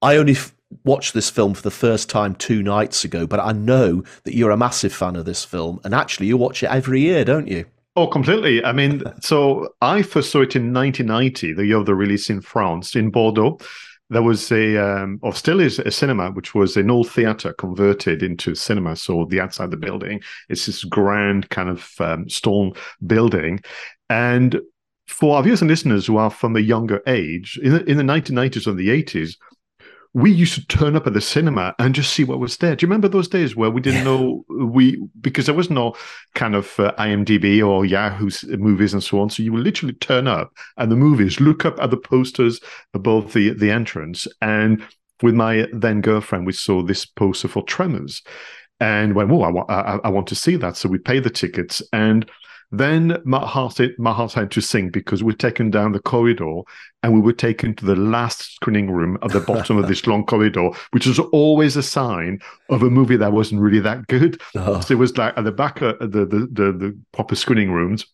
I 0.00 0.16
only 0.16 0.32
f- 0.32 0.54
watched 0.84 1.14
this 1.14 1.30
film 1.30 1.54
for 1.54 1.62
the 1.62 1.70
first 1.70 2.08
time 2.08 2.34
two 2.36 2.62
nights 2.62 3.04
ago, 3.04 3.26
but 3.26 3.40
I 3.40 3.52
know 3.52 4.04
that 4.22 4.36
you're 4.36 4.50
a 4.50 4.56
massive 4.56 4.92
fan 4.92 5.16
of 5.16 5.24
this 5.24 5.44
film, 5.44 5.80
and 5.84 5.94
actually, 5.94 6.26
you 6.26 6.36
watch 6.36 6.62
it 6.62 6.70
every 6.70 7.00
year, 7.00 7.24
don't 7.24 7.48
you? 7.48 7.66
Oh, 7.96 8.06
completely. 8.08 8.64
I 8.64 8.72
mean, 8.72 9.02
so 9.20 9.74
I 9.80 10.02
first 10.02 10.30
saw 10.30 10.40
it 10.42 10.56
in 10.56 10.72
1990, 10.72 11.52
the 11.52 11.66
year 11.66 11.78
of 11.78 11.86
the 11.86 11.94
release 11.94 12.28
in 12.28 12.40
France, 12.40 12.96
in 12.96 13.10
Bordeaux. 13.10 13.58
There 14.10 14.22
was 14.22 14.50
a, 14.52 14.76
um, 14.76 15.18
or 15.22 15.32
still 15.32 15.60
is 15.60 15.78
a 15.78 15.90
cinema, 15.90 16.30
which 16.30 16.54
was 16.54 16.76
an 16.76 16.90
old 16.90 17.08
theater 17.08 17.52
converted 17.52 18.22
into 18.22 18.54
cinema. 18.54 18.96
So 18.96 19.26
the 19.26 19.40
outside 19.40 19.66
of 19.66 19.70
the 19.70 19.76
building, 19.76 20.22
it's 20.48 20.66
this 20.66 20.84
grand 20.84 21.48
kind 21.50 21.68
of 21.68 21.90
um, 22.00 22.28
stone 22.28 22.72
building. 23.06 23.60
And 24.10 24.60
for 25.06 25.36
our 25.36 25.42
viewers 25.42 25.60
and 25.60 25.70
listeners 25.70 26.06
who 26.06 26.16
are 26.16 26.30
from 26.30 26.56
a 26.56 26.60
younger 26.60 27.02
age, 27.06 27.58
in 27.62 27.72
the, 27.72 27.84
in 27.84 27.96
the 27.96 28.02
1990s 28.02 28.66
or 28.66 28.72
the 28.72 28.88
80s, 28.88 29.36
we 30.14 30.30
used 30.30 30.54
to 30.54 30.64
turn 30.68 30.94
up 30.94 31.08
at 31.08 31.12
the 31.12 31.20
cinema 31.20 31.74
and 31.80 31.92
just 31.94 32.12
see 32.12 32.22
what 32.22 32.38
was 32.38 32.56
there. 32.58 32.76
Do 32.76 32.84
you 32.84 32.88
remember 32.88 33.08
those 33.08 33.26
days 33.26 33.56
where 33.56 33.70
we 33.70 33.80
didn't 33.80 34.04
know 34.04 34.44
we 34.48 35.02
because 35.20 35.46
there 35.46 35.56
was 35.56 35.70
no 35.70 35.96
kind 36.36 36.54
of 36.54 36.78
uh, 36.78 36.94
IMDb 36.98 37.66
or 37.66 37.84
Yahoo 37.84 38.30
movies 38.56 38.92
and 38.92 39.02
so 39.02 39.20
on. 39.20 39.28
So 39.28 39.42
you 39.42 39.52
would 39.52 39.64
literally 39.64 39.94
turn 39.94 40.28
up 40.28 40.52
and 40.76 40.90
the 40.90 40.96
movies, 40.96 41.40
look 41.40 41.64
up 41.64 41.80
at 41.80 41.90
the 41.90 41.96
posters 41.96 42.60
above 42.94 43.32
the 43.32 43.50
the 43.50 43.72
entrance, 43.72 44.28
and 44.40 44.86
with 45.20 45.34
my 45.34 45.66
then 45.72 46.00
girlfriend, 46.00 46.46
we 46.46 46.52
saw 46.52 46.82
this 46.82 47.04
poster 47.04 47.48
for 47.48 47.64
Tremors, 47.64 48.22
and 48.78 49.16
went, 49.16 49.32
"Oh, 49.32 49.42
I 49.42 49.50
want 49.50 49.68
I, 49.68 49.98
I 50.04 50.10
want 50.10 50.28
to 50.28 50.36
see 50.36 50.54
that." 50.56 50.76
So 50.76 50.88
we 50.88 50.98
paid 50.98 51.24
the 51.24 51.30
tickets 51.30 51.82
and. 51.92 52.30
Then 52.70 53.18
my 53.24 53.46
heart, 53.46 53.80
my 53.98 54.12
heart 54.12 54.32
had 54.32 54.50
to 54.52 54.60
sink 54.60 54.92
because 54.92 55.22
we'd 55.22 55.38
taken 55.38 55.70
down 55.70 55.92
the 55.92 56.00
corridor 56.00 56.62
and 57.02 57.12
we 57.12 57.20
were 57.20 57.32
taken 57.32 57.74
to 57.76 57.84
the 57.84 57.96
last 57.96 58.54
screening 58.54 58.90
room 58.90 59.18
at 59.22 59.30
the 59.30 59.40
bottom 59.40 59.76
of 59.76 59.88
this 59.88 60.06
long 60.08 60.24
corridor, 60.24 60.70
which 60.90 61.06
was 61.06 61.18
always 61.18 61.76
a 61.76 61.82
sign 61.82 62.40
of 62.70 62.82
a 62.82 62.90
movie 62.90 63.16
that 63.16 63.32
wasn't 63.32 63.60
really 63.60 63.80
that 63.80 64.06
good. 64.08 64.40
Oh. 64.54 64.80
So 64.80 64.94
it 64.94 64.98
was 64.98 65.16
like 65.16 65.36
at 65.36 65.44
the 65.44 65.52
back 65.52 65.80
of 65.82 65.98
the, 65.98 66.26
the, 66.26 66.48
the, 66.50 66.72
the 66.72 66.98
proper 67.12 67.34
screening 67.34 67.72
rooms, 67.72 68.06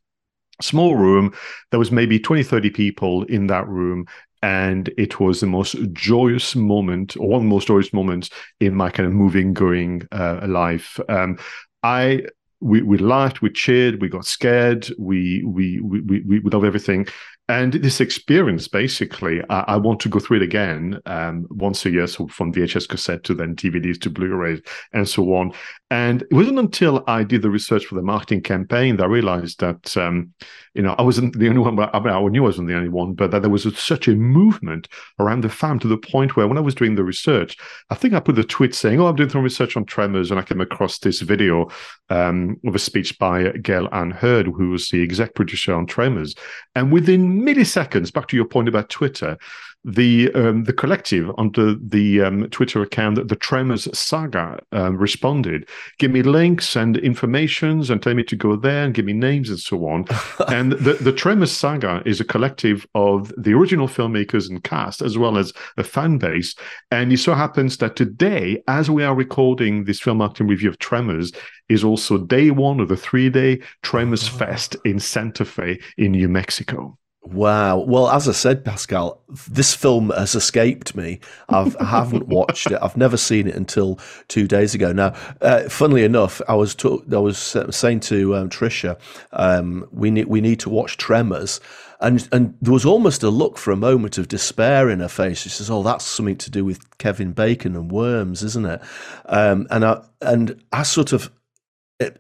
small 0.61 0.97
room. 0.97 1.35
There 1.71 1.79
was 1.79 1.91
maybe 1.91 2.19
20, 2.19 2.43
30 2.43 2.71
people 2.71 3.25
in 3.25 3.47
that 3.49 3.67
room. 3.69 4.07
And 4.43 4.91
it 4.97 5.21
was 5.21 5.41
the 5.41 5.47
most 5.47 5.77
joyous 5.93 6.57
moment, 6.57 7.15
or 7.19 7.29
one 7.29 7.37
of 7.41 7.43
the 7.43 7.49
most 7.49 7.67
joyous 7.67 7.93
moments 7.93 8.31
in 8.59 8.75
my 8.75 8.89
kind 8.89 9.07
of 9.07 9.13
moving, 9.13 9.53
going 9.53 10.09
uh, 10.13 10.47
life. 10.47 10.99
Um, 11.11 11.39
I 11.83 12.23
we, 12.61 12.83
we 12.83 12.99
laughed, 12.99 13.43
we 13.43 13.51
cheered, 13.51 14.01
we 14.01 14.09
got 14.09 14.27
scared, 14.27 14.89
we 14.99 15.43
we 15.45 15.81
we 15.81 16.01
we, 16.01 16.41
we 16.41 16.51
love 16.51 16.65
everything. 16.65 17.07
And 17.49 17.73
this 17.73 18.01
experience, 18.01 18.69
basically, 18.69 19.43
I, 19.51 19.61
I 19.61 19.77
want 19.77 19.99
to 20.01 20.09
go 20.09 20.21
through 20.21 20.37
it 20.37 20.43
again 20.45 21.01
um, 21.07 21.47
once 21.51 21.85
a 21.85 21.91
year, 21.91 22.07
so 22.07 22.29
from 22.29 22.53
VHS 22.53 22.89
cassette 22.89 23.25
to 23.25 23.35
then 23.35 23.57
DVDs 23.57 24.01
to 24.03 24.11
Blu-rays 24.11 24.61
and 24.93 25.09
so 25.09 25.35
on. 25.35 25.53
And 25.93 26.23
it 26.23 26.33
wasn't 26.33 26.61
until 26.61 27.03
I 27.09 27.25
did 27.25 27.43
the 27.43 27.51
research 27.51 27.87
for 27.87 27.97
the 27.97 28.03
marketing 28.03 28.43
campaign 28.43 28.97
that 28.97 29.03
I 29.03 29.09
realized 29.09 29.59
that, 29.59 29.97
um, 29.97 30.33
you 30.73 30.83
know, 30.83 30.95
I 30.97 31.03
wasn't 31.03 31.37
the 31.37 31.49
only 31.49 31.59
one. 31.59 31.77
I, 31.81 31.99
mean, 31.99 32.15
I 32.15 32.21
knew 32.29 32.45
I 32.45 32.47
wasn't 32.47 32.69
the 32.69 32.77
only 32.77 32.89
one, 32.89 33.15
but 33.15 33.33
that 33.33 33.43
there 33.43 33.51
was 33.51 33.67
a, 33.67 33.75
such 33.75 34.07
a 34.07 34.15
movement 34.15 34.87
around 35.19 35.43
the 35.43 35.49
farm 35.49 35.81
to 35.81 35.89
the 35.89 35.99
point 35.99 36.37
where 36.37 36.47
when 36.47 36.59
I 36.59 36.61
was 36.61 36.77
doing 36.77 36.95
the 36.95 37.03
research, 37.03 37.57
I 37.91 37.97
think 37.97 38.15
I 38.15 38.21
put 38.21 38.39
a 38.39 38.45
tweet 38.45 38.73
saying, 38.73 39.01
"Oh, 39.01 39.07
I'm 39.07 39.17
doing 39.17 39.31
some 39.31 39.43
research 39.43 39.77
on 39.77 39.85
tremors," 39.85 40.31
and 40.31 40.39
I 40.39 40.45
came 40.45 40.61
across 40.61 41.01
this 41.01 41.23
video 41.23 41.69
um, 42.09 42.57
of 42.65 42.77
a 42.77 42.79
speech 42.79 43.19
by 43.19 43.51
Gale 43.51 43.89
Anne 43.91 44.13
Hurd, 44.13 44.47
who 44.47 44.71
was 44.71 44.91
the 44.91 45.03
exec 45.03 45.35
producer 45.35 45.75
on 45.75 45.87
Tremors, 45.87 46.37
and 46.77 46.93
within 46.93 47.43
milliseconds, 47.43 48.13
back 48.13 48.29
to 48.29 48.37
your 48.37 48.47
point 48.47 48.69
about 48.69 48.91
Twitter, 48.91 49.39
the 49.85 50.31
um, 50.35 50.65
the 50.65 50.73
collective 50.73 51.31
under 51.39 51.75
the 51.75 52.21
um, 52.21 52.49
Twitter 52.51 52.83
account, 52.83 53.29
the 53.29 53.37
Tremors 53.37 53.89
Saga, 53.99 54.59
um, 54.73 54.97
responded, 54.97 55.69
give 55.99 56.11
me 56.11 56.23
links 56.23 56.77
and 56.77 56.97
informations 56.99 57.89
and 57.89 58.03
tell 58.03 58.15
me 58.15 58.23
to 58.25 58.37
go 58.37 58.57
there 58.57 58.85
and 58.85 58.95
give 58.95 59.07
me 59.07 59.13
names 59.13 59.49
and 59.49 59.59
so 59.59 59.87
on. 59.87 60.05
and 60.49 60.73
the, 60.73 60.95
the 60.95 61.13
Tremors 61.13 61.53
Saga 61.53 62.03
is 62.05 62.21
a 62.21 62.25
collective 62.25 62.87
of 62.95 63.33
the 63.39 63.55
original 63.55 63.89
filmmakers 63.89 64.51
and 64.51 64.63
cast, 64.65 65.01
as 65.01 65.17
well 65.17 65.39
as 65.39 65.53
a 65.79 65.85
fan 65.85 66.19
base. 66.19 66.55
And 66.91 67.13
it 67.13 67.19
so 67.19 67.35
happens 67.35 67.79
that 67.79 67.97
today, 67.97 68.63
as 68.69 68.91
we 68.91 69.03
are 69.03 69.15
recording 69.15 69.85
this 69.85 70.01
film 70.01 70.19
marketing 70.19 70.49
review 70.49 70.69
of 70.69 70.79
Tremors, 70.79 71.33
is 71.71 71.85
also 71.85 72.19
day 72.19 72.51
one 72.51 72.81
of 72.81 72.89
the 72.89 72.97
three 72.97 73.31
day 73.31 73.61
Tremors 73.83 74.29
Fest 74.29 74.77
in 74.85 74.99
Santa 74.99 75.45
Fe 75.45 75.81
in 75.97 76.13
New 76.13 76.29
Mexico. 76.29 76.99
Wow. 77.23 77.79
Well, 77.79 78.09
as 78.11 78.29
I 78.29 78.33
said, 78.33 78.65
Pascal, 78.65 79.21
this 79.49 79.75
film 79.75 80.11
has 80.11 80.35
escaped 80.35 80.97
me. 80.97 81.21
I've, 81.51 81.77
I 81.77 81.85
haven't 81.85 82.29
watched 82.29 82.71
it. 82.71 82.79
I've 82.81 82.97
never 82.97 83.19
seen 83.19 83.47
it 83.47 83.55
until 83.55 83.99
two 84.29 84.49
days 84.49 84.75
ago. 84.75 84.93
Now, 84.93 85.15
uh, 85.43 85.69
funnily 85.69 86.03
enough, 86.05 86.41
I 86.49 86.55
was 86.55 86.75
talk, 86.75 87.05
I 87.13 87.19
was 87.19 87.39
saying 87.39 88.01
to 88.01 88.37
um, 88.37 88.49
Trisha, 88.49 88.99
um, 89.33 89.87
we 89.93 90.11
need 90.11 90.29
we 90.29 90.41
need 90.41 90.61
to 90.61 90.71
watch 90.71 90.97
Tremors, 90.97 91.61
and 92.01 92.27
and 92.33 92.57
there 92.63 92.73
was 92.73 92.87
almost 92.87 93.23
a 93.23 93.31
look 93.31 93.59
for 93.59 93.71
a 93.71 93.77
moment 93.77 94.17
of 94.17 94.27
despair 94.27 94.89
in 94.89 95.01
her 95.01 95.09
face. 95.09 95.41
She 95.43 95.51
says, 95.51 95.71
"Oh, 95.71 95.83
that's 95.83 96.07
something 96.07 96.39
to 96.39 96.51
do 96.51 96.65
with 96.65 96.99
Kevin 96.99 97.33
Bacon 97.33 97.77
and 97.77 97.93
worms, 97.93 98.43
isn't 98.43 98.65
it?" 98.67 98.81
Um, 99.27 99.67
and 99.71 99.85
I 99.85 100.03
and 100.23 100.63
I 100.73 100.83
sort 100.85 101.13
of 101.13 101.31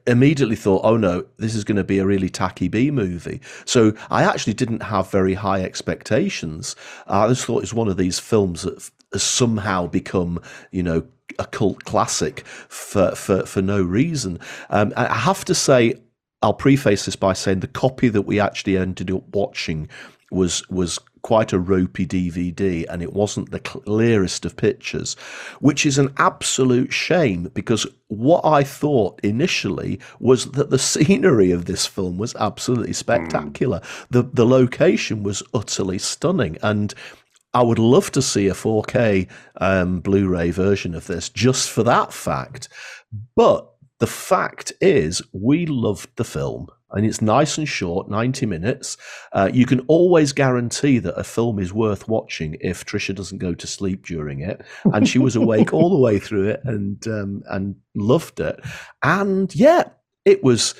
immediately 0.06 0.56
thought, 0.56 0.82
oh 0.84 0.96
no, 0.96 1.24
this 1.38 1.54
is 1.54 1.64
going 1.64 1.76
to 1.76 1.84
be 1.84 1.98
a 1.98 2.06
really 2.06 2.28
tacky 2.28 2.68
B 2.68 2.90
movie. 2.90 3.40
So 3.64 3.92
I 4.10 4.24
actually 4.24 4.54
didn't 4.54 4.82
have 4.82 5.10
very 5.10 5.34
high 5.34 5.62
expectations. 5.62 6.76
I 7.06 7.26
just 7.28 7.44
thought 7.44 7.62
it's 7.62 7.74
one 7.74 7.88
of 7.88 7.96
these 7.96 8.18
films 8.18 8.62
that 8.62 8.90
has 9.12 9.22
somehow 9.22 9.86
become, 9.86 10.40
you 10.70 10.82
know, 10.82 11.04
a 11.38 11.46
cult 11.46 11.84
classic 11.84 12.46
for 12.46 13.14
for, 13.14 13.46
for 13.46 13.62
no 13.62 13.82
reason. 13.82 14.38
Um, 14.68 14.92
I 14.96 15.14
have 15.14 15.44
to 15.46 15.54
say, 15.54 15.94
I'll 16.42 16.54
preface 16.54 17.06
this 17.06 17.16
by 17.16 17.32
saying 17.32 17.60
the 17.60 17.66
copy 17.68 18.08
that 18.08 18.22
we 18.22 18.40
actually 18.40 18.76
ended 18.76 19.10
up 19.10 19.24
watching 19.34 19.88
was 20.30 20.68
was 20.68 20.98
quite 21.22 21.52
a 21.52 21.58
ropey 21.58 22.06
DVD 22.06 22.86
and 22.88 23.02
it 23.02 23.12
wasn't 23.12 23.50
the 23.50 23.60
clearest 23.60 24.44
of 24.44 24.56
pictures, 24.56 25.14
which 25.60 25.84
is 25.84 25.98
an 25.98 26.12
absolute 26.16 26.92
shame 26.92 27.50
because 27.54 27.86
what 28.08 28.44
I 28.44 28.64
thought 28.64 29.20
initially 29.22 30.00
was 30.18 30.50
that 30.52 30.70
the 30.70 30.78
scenery 30.90 31.50
of 31.50 31.66
this 31.66 31.86
film 31.86 32.18
was 32.18 32.34
absolutely 32.36 32.92
spectacular. 32.92 33.80
Mm. 33.80 34.06
The 34.10 34.22
the 34.22 34.46
location 34.46 35.22
was 35.22 35.42
utterly 35.54 35.98
stunning 35.98 36.56
and 36.62 36.94
I 37.52 37.62
would 37.62 37.80
love 37.80 38.12
to 38.12 38.22
see 38.22 38.46
a 38.46 38.54
4K 38.54 39.28
um, 39.60 40.00
Blu-ray 40.00 40.52
version 40.52 40.94
of 40.94 41.08
this 41.08 41.28
just 41.28 41.68
for 41.68 41.82
that 41.82 42.12
fact. 42.12 42.68
But 43.34 43.68
the 43.98 44.06
fact 44.06 44.72
is, 44.80 45.20
we 45.32 45.66
loved 45.66 46.10
the 46.16 46.24
film 46.24 46.68
and 46.92 47.06
it's 47.06 47.20
nice 47.20 47.58
and 47.58 47.68
short 47.68 48.08
90 48.08 48.46
minutes. 48.46 48.96
Uh, 49.32 49.50
you 49.52 49.66
can 49.66 49.80
always 49.88 50.32
guarantee 50.32 50.98
that 50.98 51.18
a 51.18 51.24
film 51.24 51.58
is 51.58 51.72
worth 51.72 52.08
watching 52.08 52.56
if 52.60 52.84
trisha 52.84 53.14
doesn't 53.14 53.38
go 53.38 53.54
to 53.54 53.66
sleep 53.66 54.06
during 54.06 54.40
it. 54.40 54.62
And 54.84 55.08
she 55.08 55.18
was 55.18 55.36
awake 55.36 55.72
all 55.72 55.90
the 55.90 55.98
way 55.98 56.18
through 56.18 56.48
it 56.48 56.60
and 56.64 57.06
um, 57.06 57.42
and 57.48 57.76
loved 57.94 58.40
it. 58.40 58.60
And 59.02 59.54
yeah 59.54 59.84
it 60.24 60.42
was 60.42 60.74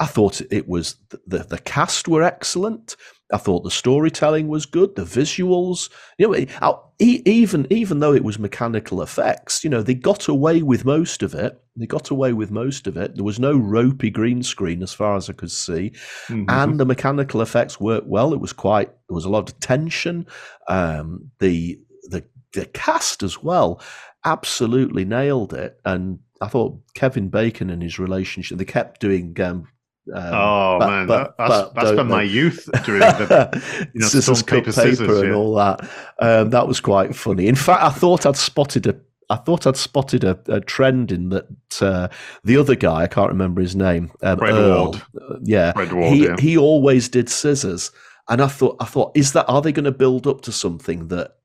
i 0.00 0.06
thought 0.06 0.40
it 0.50 0.68
was 0.68 0.96
the, 1.26 1.38
the 1.38 1.58
cast 1.58 2.08
were 2.08 2.22
excellent 2.22 2.96
I 3.32 3.36
thought 3.36 3.62
the 3.62 3.70
storytelling 3.70 4.48
was 4.48 4.64
good, 4.64 4.96
the 4.96 5.04
visuals. 5.04 5.90
You 6.16 6.28
know, 6.28 6.82
even 6.98 7.66
even 7.70 8.00
though 8.00 8.14
it 8.14 8.24
was 8.24 8.38
mechanical 8.38 9.02
effects, 9.02 9.62
you 9.62 9.70
know, 9.70 9.82
they 9.82 9.94
got 9.94 10.28
away 10.28 10.62
with 10.62 10.84
most 10.84 11.22
of 11.22 11.34
it. 11.34 11.60
They 11.76 11.86
got 11.86 12.10
away 12.10 12.32
with 12.32 12.50
most 12.50 12.86
of 12.86 12.96
it. 12.96 13.14
There 13.14 13.24
was 13.24 13.38
no 13.38 13.56
ropey 13.56 14.10
green 14.10 14.42
screen 14.42 14.82
as 14.82 14.92
far 14.92 15.16
as 15.16 15.28
I 15.28 15.34
could 15.34 15.50
see, 15.50 15.92
mm-hmm. 16.28 16.44
and 16.48 16.80
the 16.80 16.86
mechanical 16.86 17.42
effects 17.42 17.78
worked 17.78 18.06
well. 18.06 18.32
It 18.32 18.40
was 18.40 18.52
quite. 18.52 18.88
There 19.08 19.14
was 19.14 19.26
a 19.26 19.30
lot 19.30 19.50
of 19.50 19.60
tension. 19.60 20.26
Um, 20.68 21.30
the 21.38 21.78
the 22.04 22.24
the 22.52 22.66
cast 22.66 23.22
as 23.22 23.42
well 23.42 23.82
absolutely 24.24 25.04
nailed 25.04 25.52
it, 25.52 25.78
and 25.84 26.18
I 26.40 26.48
thought 26.48 26.80
Kevin 26.94 27.28
Bacon 27.28 27.70
and 27.70 27.82
his 27.82 27.98
relationship. 27.98 28.58
They 28.58 28.64
kept 28.64 29.00
doing 29.00 29.38
um, 29.40 29.68
um, 30.14 30.34
oh 30.34 30.76
but, 30.78 30.88
man, 30.88 31.06
but, 31.06 31.36
that's, 31.36 31.50
but 31.50 31.74
that's 31.74 31.90
been 31.92 32.08
my 32.08 32.22
youth 32.22 32.68
doing 32.84 33.00
the 33.00 33.88
you 33.94 34.00
know, 34.00 34.06
scissors, 34.06 34.42
paper, 34.42 34.72
scissors, 34.72 34.98
paper, 34.98 35.18
and 35.20 35.28
yeah. 35.28 35.34
all 35.34 35.54
that. 35.54 35.88
Um, 36.18 36.50
that 36.50 36.66
was 36.66 36.80
quite 36.80 37.14
funny. 37.14 37.46
In 37.46 37.54
fact, 37.54 37.82
I 37.82 37.90
thought 37.90 38.26
I'd 38.26 38.36
spotted 38.36 38.86
a. 38.86 38.96
I 39.30 39.36
thought 39.36 39.66
I'd 39.66 39.76
spotted 39.76 40.24
a, 40.24 40.38
a 40.46 40.60
trend 40.60 41.12
in 41.12 41.28
that 41.28 41.46
uh, 41.82 42.08
the 42.44 42.56
other 42.56 42.74
guy, 42.74 43.02
I 43.02 43.06
can't 43.06 43.28
remember 43.28 43.60
his 43.60 43.76
name, 43.76 44.10
um, 44.22 44.38
Fred 44.38 44.54
Earl, 44.54 44.84
Ward. 44.84 45.02
Uh, 45.20 45.36
yeah, 45.42 45.72
Fred 45.72 45.92
Ward, 45.92 46.12
he 46.12 46.24
yeah. 46.24 46.36
he 46.38 46.56
always 46.56 47.08
did 47.08 47.28
scissors. 47.28 47.90
and 48.28 48.40
I 48.40 48.48
thought, 48.48 48.76
I 48.80 48.86
thought, 48.86 49.12
is 49.14 49.32
that 49.34 49.46
are 49.46 49.60
they 49.60 49.72
going 49.72 49.84
to 49.84 49.92
build 49.92 50.26
up 50.26 50.40
to 50.42 50.52
something 50.52 51.08
that 51.08 51.37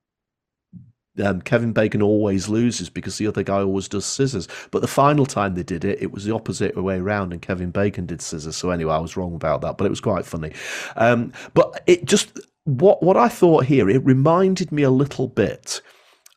um, 1.22 1.42
Kevin 1.42 1.74
Bacon 1.74 2.02
always 2.02 2.50
loses 2.50 2.90
because 2.90 3.18
the 3.18 3.28
other 3.28 3.44
guy 3.44 3.60
always 3.60 3.88
does 3.88 4.06
scissors. 4.06 4.48
But 4.72 4.82
the 4.82 4.88
final 4.88 5.26
time 5.26 5.56
they 5.56 5.64
did 5.64 5.86
it, 5.86 6.02
it 6.02 6.12
was 6.12 6.26
the 6.26 6.34
opposite 6.34 6.76
way 6.76 6.98
around, 6.98 7.34
and 7.34 7.42
Kevin 7.42 7.72
Bacon 7.72 8.06
did 8.06 8.22
scissors. 8.22 8.56
So 8.56 8.72
anyway, 8.72 8.94
I 8.94 9.00
was 9.00 9.16
wrong 9.16 9.36
about 9.36 9.62
that, 9.62 9.78
but 9.78 9.86
it 9.86 9.90
was 9.90 10.02
quite 10.02 10.26
funny. 10.26 10.54
Um, 10.96 11.32
but 11.54 11.84
it 11.88 12.06
just 12.06 12.40
what 12.66 13.04
what 13.04 13.18
I 13.18 13.28
thought 13.28 13.66
here, 13.66 13.90
it 13.90 14.04
reminded 14.04 14.72
me 14.72 14.84
a 14.84 14.90
little 14.90 15.28
bit 15.28 15.82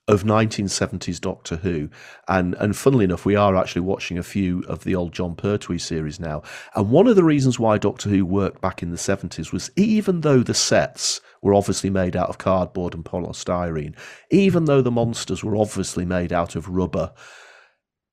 of 0.09 0.22
1970s 0.22 1.20
Doctor 1.20 1.57
Who. 1.57 1.89
And 2.29 2.55
and 2.57 2.77
funnily 2.77 3.05
enough, 3.05 3.24
we 3.24 3.37
are 3.37 3.57
actually 3.57 3.83
watching 3.83 4.18
a 4.18 4.22
few 4.22 4.62
of 4.68 4.85
the 4.85 4.95
old 4.95 5.12
Jon 5.12 5.35
Pertwee 5.35 5.79
series 5.79 6.20
now. 6.20 6.43
And 6.74 6.91
one 6.91 7.07
of 7.07 7.16
the 7.16 7.24
reasons 7.24 7.59
why 7.59 7.79
Doctor 7.79 8.09
Who 8.09 8.24
worked 8.24 8.61
back 8.61 8.83
in 8.83 8.91
the 8.91 8.97
70s 8.97 9.53
was 9.53 9.70
even 9.77 10.20
though 10.20 10.43
the 10.43 10.55
sets 10.55 11.20
were 11.47 11.55
obviously 11.55 11.90
made 11.90 12.16
out 12.16 12.28
of 12.28 12.38
cardboard 12.38 12.92
and 12.92 13.05
polystyrene, 13.05 13.94
even 14.32 14.64
though 14.64 14.82
the 14.82 14.90
monsters 14.90 15.44
were 15.44 15.57
obviously 15.57 16.05
made 16.05 16.32
out 16.32 16.57
of 16.57 16.68
rubber, 16.68 17.12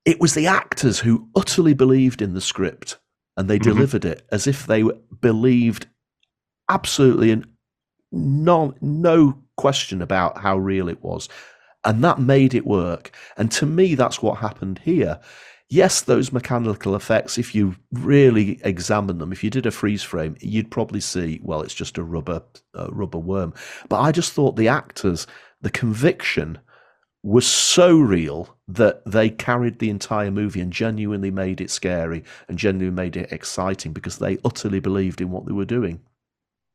it 0.05 0.21
was 0.21 0.35
the 0.35 0.45
actors 0.45 0.99
who 0.99 1.27
utterly 1.35 1.73
believed 1.73 2.21
in 2.21 2.35
the 2.35 2.41
script 2.41 2.99
and 3.35 3.49
they 3.49 3.57
mm-hmm. 3.57 3.71
delivered 3.71 4.05
it 4.05 4.23
as 4.31 4.45
if 4.45 4.67
they 4.67 4.83
believed 5.19 5.87
absolutely 6.69 7.31
and 7.31 7.47
no, 8.11 8.75
no 8.81 9.39
question 9.57 10.03
about 10.03 10.37
how 10.37 10.55
real 10.55 10.87
it 10.87 11.01
was. 11.01 11.27
And 11.83 12.03
that 12.03 12.19
made 12.19 12.53
it 12.53 12.67
work. 12.67 13.11
And 13.35 13.51
to 13.53 13.65
me, 13.65 13.95
that's 13.95 14.21
what 14.21 14.37
happened 14.37 14.79
here. 14.83 15.19
Yes, 15.73 16.01
those 16.01 16.31
mechanical 16.31 16.95
effects, 16.95 17.39
if 17.39 17.55
you 17.55 17.75
really 17.91 18.59
examine 18.63 19.17
them, 19.17 19.31
if 19.31 19.43
you 19.43 19.49
did 19.49 19.65
a 19.65 19.71
freeze 19.71 20.03
frame, 20.03 20.37
you'd 20.39 20.69
probably 20.69 20.99
see, 20.99 21.39
well, 21.41 21.63
it's 21.63 21.73
just 21.73 21.97
a 21.97 22.03
rubber, 22.03 22.43
a 22.75 22.91
rubber 22.91 23.17
worm. 23.17 23.55
But 23.89 24.01
I 24.01 24.11
just 24.11 24.33
thought 24.33 24.55
the 24.55 24.67
actors, 24.67 25.25
the 25.61 25.71
conviction 25.71 26.59
was 27.23 27.47
so 27.47 27.97
real 27.97 28.55
that 28.67 29.03
they 29.07 29.31
carried 29.31 29.79
the 29.79 29.89
entire 29.89 30.29
movie 30.29 30.61
and 30.61 30.71
genuinely 30.71 31.31
made 31.31 31.59
it 31.59 31.71
scary 31.71 32.23
and 32.47 32.59
genuinely 32.59 32.93
made 32.95 33.17
it 33.17 33.31
exciting 33.31 33.93
because 33.93 34.19
they 34.19 34.37
utterly 34.45 34.79
believed 34.79 35.21
in 35.21 35.31
what 35.31 35.47
they 35.47 35.53
were 35.53 35.65
doing 35.65 36.01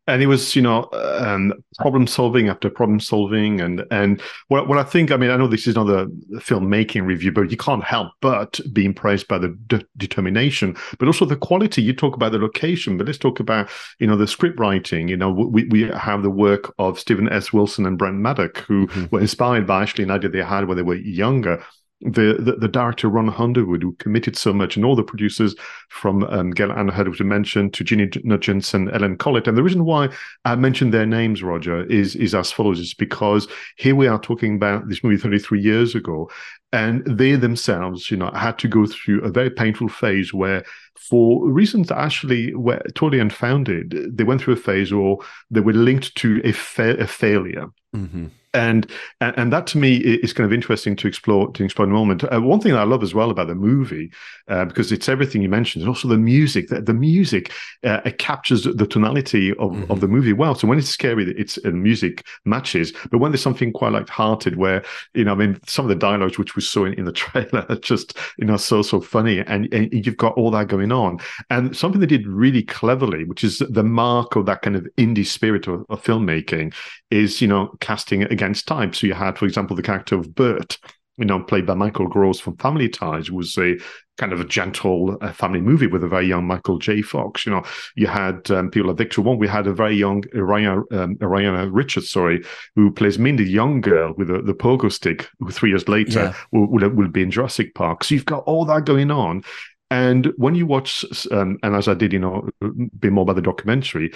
and 0.08 0.22
it 0.22 0.26
was 0.26 0.56
you 0.56 0.62
know 0.62 0.88
um, 0.92 1.52
problem 1.76 2.06
solving 2.06 2.48
after 2.48 2.70
problem 2.70 2.98
solving. 2.98 3.60
And 3.60 3.84
and 3.90 4.20
what, 4.48 4.66
what 4.66 4.78
i 4.78 4.82
think 4.82 5.12
i 5.12 5.16
mean 5.16 5.30
i 5.30 5.36
know 5.36 5.46
this 5.46 5.66
is 5.66 5.74
not 5.74 5.88
a 5.88 6.06
filmmaking 6.38 7.04
review 7.06 7.30
but 7.30 7.50
you 7.50 7.56
can't 7.56 7.84
help 7.84 8.12
but 8.20 8.58
be 8.72 8.84
impressed 8.84 9.28
by 9.28 9.38
the 9.38 9.56
de- 9.66 9.84
determination 9.96 10.76
but 10.98 11.06
also 11.06 11.24
the 11.24 11.36
quality. 11.36 11.82
You 11.82 11.92
talk 11.92 12.16
about 12.16 12.32
the 12.32 12.38
location 12.38 12.96
but 12.96 13.06
let's 13.06 13.18
talk 13.18 13.38
about 13.38 13.68
you 13.98 14.06
know 14.06 14.16
the 14.16 14.26
script 14.26 14.58
writing. 14.58 15.08
You 15.08 15.16
know 15.16 15.30
we, 15.30 15.64
we 15.64 15.82
have 15.82 16.22
the 16.22 16.30
work 16.30 16.74
of 16.78 16.98
stephen 16.98 17.28
s. 17.28 17.52
Wilson 17.52 17.86
and 17.86 17.98
brent 17.98 18.16
maddock 18.16 18.58
who 18.58 18.86
mm-hmm. 18.86 19.06
were 19.10 19.20
inspired 19.20 19.66
by 19.66 19.82
ashley 19.82 20.02
and 20.02 20.10
idea 20.10 20.30
they 20.30 20.42
had 20.42 20.66
when 20.66 20.76
they 20.76 20.82
were 20.82 20.96
younger 20.96 21.62
the, 22.00 22.36
the, 22.38 22.56
the 22.58 22.68
director 22.68 23.08
Ron 23.08 23.30
Underwood, 23.30 23.82
who 23.82 23.92
committed 23.94 24.36
so 24.36 24.52
much, 24.52 24.76
and 24.76 24.84
all 24.84 24.94
the 24.94 25.02
producers 25.02 25.54
from 25.88 26.24
um, 26.24 26.50
Gale 26.50 26.72
which 26.72 27.20
I 27.20 27.24
mentioned, 27.24 27.74
to 27.74 27.84
Ginny 27.84 28.08
and 28.24 28.90
Ellen 28.92 29.16
Collett. 29.16 29.48
And 29.48 29.58
the 29.58 29.62
reason 29.62 29.84
why 29.84 30.08
I 30.44 30.54
mentioned 30.54 30.94
their 30.94 31.06
names, 31.06 31.42
Roger, 31.42 31.84
is 31.86 32.14
is 32.14 32.34
as 32.34 32.52
follows: 32.52 32.78
is 32.78 32.94
because 32.94 33.48
here 33.76 33.96
we 33.96 34.06
are 34.06 34.20
talking 34.20 34.54
about 34.54 34.88
this 34.88 35.02
movie 35.02 35.16
33 35.16 35.60
years 35.60 35.94
ago, 35.94 36.30
and 36.72 37.04
they 37.04 37.34
themselves, 37.34 38.10
you 38.10 38.16
know, 38.16 38.30
had 38.30 38.58
to 38.58 38.68
go 38.68 38.86
through 38.86 39.22
a 39.22 39.30
very 39.30 39.50
painful 39.50 39.88
phase 39.88 40.32
where, 40.32 40.64
for 40.96 41.50
reasons 41.50 41.88
that 41.88 41.98
actually 41.98 42.54
were 42.54 42.82
totally 42.94 43.18
unfounded, 43.18 44.16
they 44.16 44.24
went 44.24 44.40
through 44.40 44.54
a 44.54 44.58
phase 44.58 44.92
or 44.92 45.18
they 45.50 45.60
were 45.60 45.72
linked 45.72 46.14
to 46.16 46.40
a, 46.44 46.52
fa- 46.52 46.98
a 46.98 47.06
failure. 47.06 47.66
Mm-hmm 47.94 48.26
and 48.58 48.90
and 49.20 49.52
that 49.52 49.66
to 49.68 49.78
me 49.78 49.96
is 49.96 50.32
kind 50.32 50.44
of 50.44 50.52
interesting 50.52 50.96
to 50.96 51.08
explore 51.08 51.50
to 51.52 51.64
explore 51.64 51.86
in 51.86 51.92
a 51.92 51.94
moment. 51.94 52.24
Uh, 52.24 52.40
one 52.40 52.60
thing 52.60 52.72
that 52.72 52.80
I 52.80 52.84
love 52.84 53.02
as 53.02 53.14
well 53.14 53.30
about 53.30 53.48
the 53.48 53.54
movie, 53.54 54.10
uh, 54.48 54.64
because 54.64 54.92
it's 54.92 55.08
everything 55.08 55.42
you 55.42 55.48
mentioned, 55.48 55.82
and 55.82 55.88
also 55.88 56.08
the 56.08 56.18
music. 56.18 56.68
The, 56.68 56.80
the 56.80 56.94
music 56.94 57.52
uh, 57.84 58.00
it 58.04 58.18
captures 58.18 58.64
the 58.64 58.86
tonality 58.86 59.52
of, 59.52 59.72
mm-hmm. 59.72 59.90
of 59.90 60.00
the 60.00 60.08
movie 60.08 60.32
well. 60.32 60.54
So 60.54 60.66
when 60.66 60.78
it's 60.78 60.88
scary, 60.88 61.32
it's 61.36 61.62
music 61.64 62.26
matches. 62.44 62.92
But 63.10 63.18
when 63.18 63.32
there's 63.32 63.42
something 63.42 63.72
quite 63.72 63.92
light-hearted, 63.92 64.56
where 64.56 64.84
you 65.14 65.24
know, 65.24 65.32
I 65.32 65.36
mean, 65.36 65.60
some 65.66 65.84
of 65.84 65.88
the 65.88 65.94
dialogues 65.94 66.38
which 66.38 66.56
we 66.56 66.62
saw 66.62 66.84
in, 66.84 66.94
in 66.94 67.04
the 67.04 67.12
trailer 67.24 67.66
are 67.68 67.76
just 67.76 68.18
you 68.38 68.44
know 68.44 68.56
so 68.56 68.82
so 68.82 69.00
funny, 69.00 69.40
and, 69.40 69.72
and 69.72 69.92
you've 69.92 70.16
got 70.16 70.34
all 70.34 70.50
that 70.52 70.68
going 70.68 70.92
on. 70.92 71.18
And 71.50 71.76
something 71.76 72.00
they 72.00 72.06
did 72.06 72.26
really 72.26 72.62
cleverly, 72.62 73.24
which 73.24 73.44
is 73.44 73.62
the 73.70 73.84
mark 73.84 74.36
of 74.36 74.46
that 74.46 74.62
kind 74.62 74.76
of 74.76 74.86
indie 74.96 75.26
spirit 75.26 75.66
of, 75.66 75.84
of 75.88 76.02
filmmaking, 76.02 76.74
is 77.10 77.40
you 77.40 77.48
know 77.48 77.74
casting 77.80 78.22
against 78.48 78.66
type. 78.66 78.94
So 78.94 79.06
you 79.06 79.14
had, 79.14 79.36
for 79.38 79.44
example, 79.44 79.76
the 79.76 79.82
character 79.82 80.16
of 80.16 80.34
Bert, 80.34 80.78
you 81.18 81.26
know, 81.26 81.40
played 81.40 81.66
by 81.66 81.74
Michael 81.74 82.06
Gross 82.06 82.40
from 82.40 82.56
Family 82.56 82.88
Ties, 82.88 83.30
was 83.30 83.58
a 83.58 83.76
kind 84.16 84.32
of 84.32 84.40
a 84.40 84.44
gentle 84.44 85.18
uh, 85.20 85.32
family 85.32 85.60
movie 85.60 85.86
with 85.86 86.02
a 86.02 86.08
very 86.08 86.26
young 86.26 86.46
Michael 86.46 86.78
J. 86.78 87.02
Fox. 87.02 87.44
You 87.44 87.52
know, 87.52 87.62
you 87.94 88.06
had 88.06 88.50
um, 88.50 88.70
people 88.70 88.88
like 88.88 88.96
Victor 88.98 89.20
Wong. 89.20 89.38
We 89.38 89.48
had 89.48 89.66
a 89.66 89.72
very 89.74 89.96
young 89.96 90.22
Ariana, 90.34 90.82
um, 90.92 91.16
Ariana 91.16 91.68
Richards, 91.70 92.10
sorry, 92.10 92.42
who 92.74 92.90
plays 92.90 93.18
Mindy, 93.18 93.44
young 93.44 93.80
girl 93.80 94.14
with 94.16 94.30
a, 94.30 94.40
the 94.40 94.54
pogo 94.54 94.90
stick, 94.90 95.28
who 95.40 95.50
three 95.50 95.70
years 95.70 95.88
later 95.88 96.20
yeah. 96.20 96.34
will, 96.52 96.70
will, 96.70 96.88
will 96.88 97.08
be 97.08 97.22
in 97.22 97.30
Jurassic 97.30 97.74
Park. 97.74 98.04
So 98.04 98.14
you've 98.14 98.24
got 98.24 98.44
all 98.44 98.64
that 98.64 98.86
going 98.86 99.10
on. 99.10 99.42
And 99.90 100.32
when 100.36 100.54
you 100.54 100.66
watch, 100.66 101.04
um, 101.30 101.58
and 101.62 101.74
as 101.74 101.88
I 101.88 101.94
did, 101.94 102.12
you 102.12 102.18
know, 102.18 102.48
a 102.62 102.68
bit 102.98 103.12
more 103.12 103.24
by 103.26 103.32
the 103.32 103.42
documentary, 103.42 104.12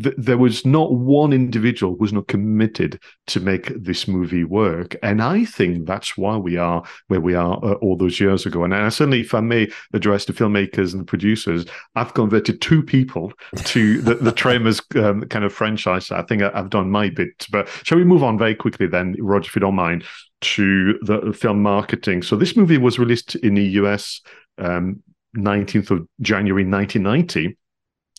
th- 0.00 0.14
there 0.18 0.38
was 0.38 0.66
not 0.66 0.92
one 0.92 1.32
individual 1.32 1.96
was 1.96 2.12
not 2.12 2.28
committed 2.28 3.00
to 3.28 3.40
make 3.40 3.68
this 3.74 4.06
movie 4.06 4.44
work. 4.44 4.96
And 5.02 5.22
I 5.22 5.44
think 5.44 5.86
that's 5.86 6.16
why 6.16 6.36
we 6.36 6.56
are 6.56 6.82
where 7.08 7.20
we 7.20 7.34
are 7.34 7.58
uh, 7.64 7.74
all 7.74 7.96
those 7.96 8.20
years 8.20 8.46
ago. 8.46 8.64
And 8.64 8.74
I 8.74 8.88
certainly, 8.88 9.20
if 9.20 9.34
I 9.34 9.40
may 9.40 9.68
address 9.92 10.24
the 10.24 10.32
filmmakers 10.32 10.92
and 10.92 11.00
the 11.00 11.06
producers, 11.06 11.66
I've 11.94 12.14
converted 12.14 12.60
two 12.60 12.82
people 12.82 13.32
to 13.64 14.00
the, 14.02 14.14
the 14.16 14.32
Tremors 14.32 14.80
um, 14.96 15.22
kind 15.22 15.44
of 15.44 15.52
franchise. 15.52 16.10
I 16.10 16.22
think 16.22 16.42
I, 16.42 16.50
have 16.50 16.70
done 16.70 16.90
my 16.90 17.10
bit. 17.10 17.46
But 17.50 17.68
shall 17.82 17.98
we 17.98 18.04
move 18.04 18.22
on 18.22 18.38
very 18.38 18.54
quickly 18.54 18.86
then, 18.86 19.16
Roger, 19.18 19.48
if 19.48 19.56
you 19.56 19.60
don't 19.60 19.74
mind, 19.74 20.04
to 20.40 20.98
the 21.02 21.32
film 21.32 21.62
marketing? 21.62 22.22
So 22.22 22.36
this 22.36 22.56
movie 22.56 22.78
was 22.78 22.98
released 22.98 23.34
in 23.36 23.54
the 23.54 23.64
US 23.64 24.20
um, 24.58 25.02
19th 25.36 25.90
of 25.90 26.06
January 26.20 26.64
1990 26.64 27.56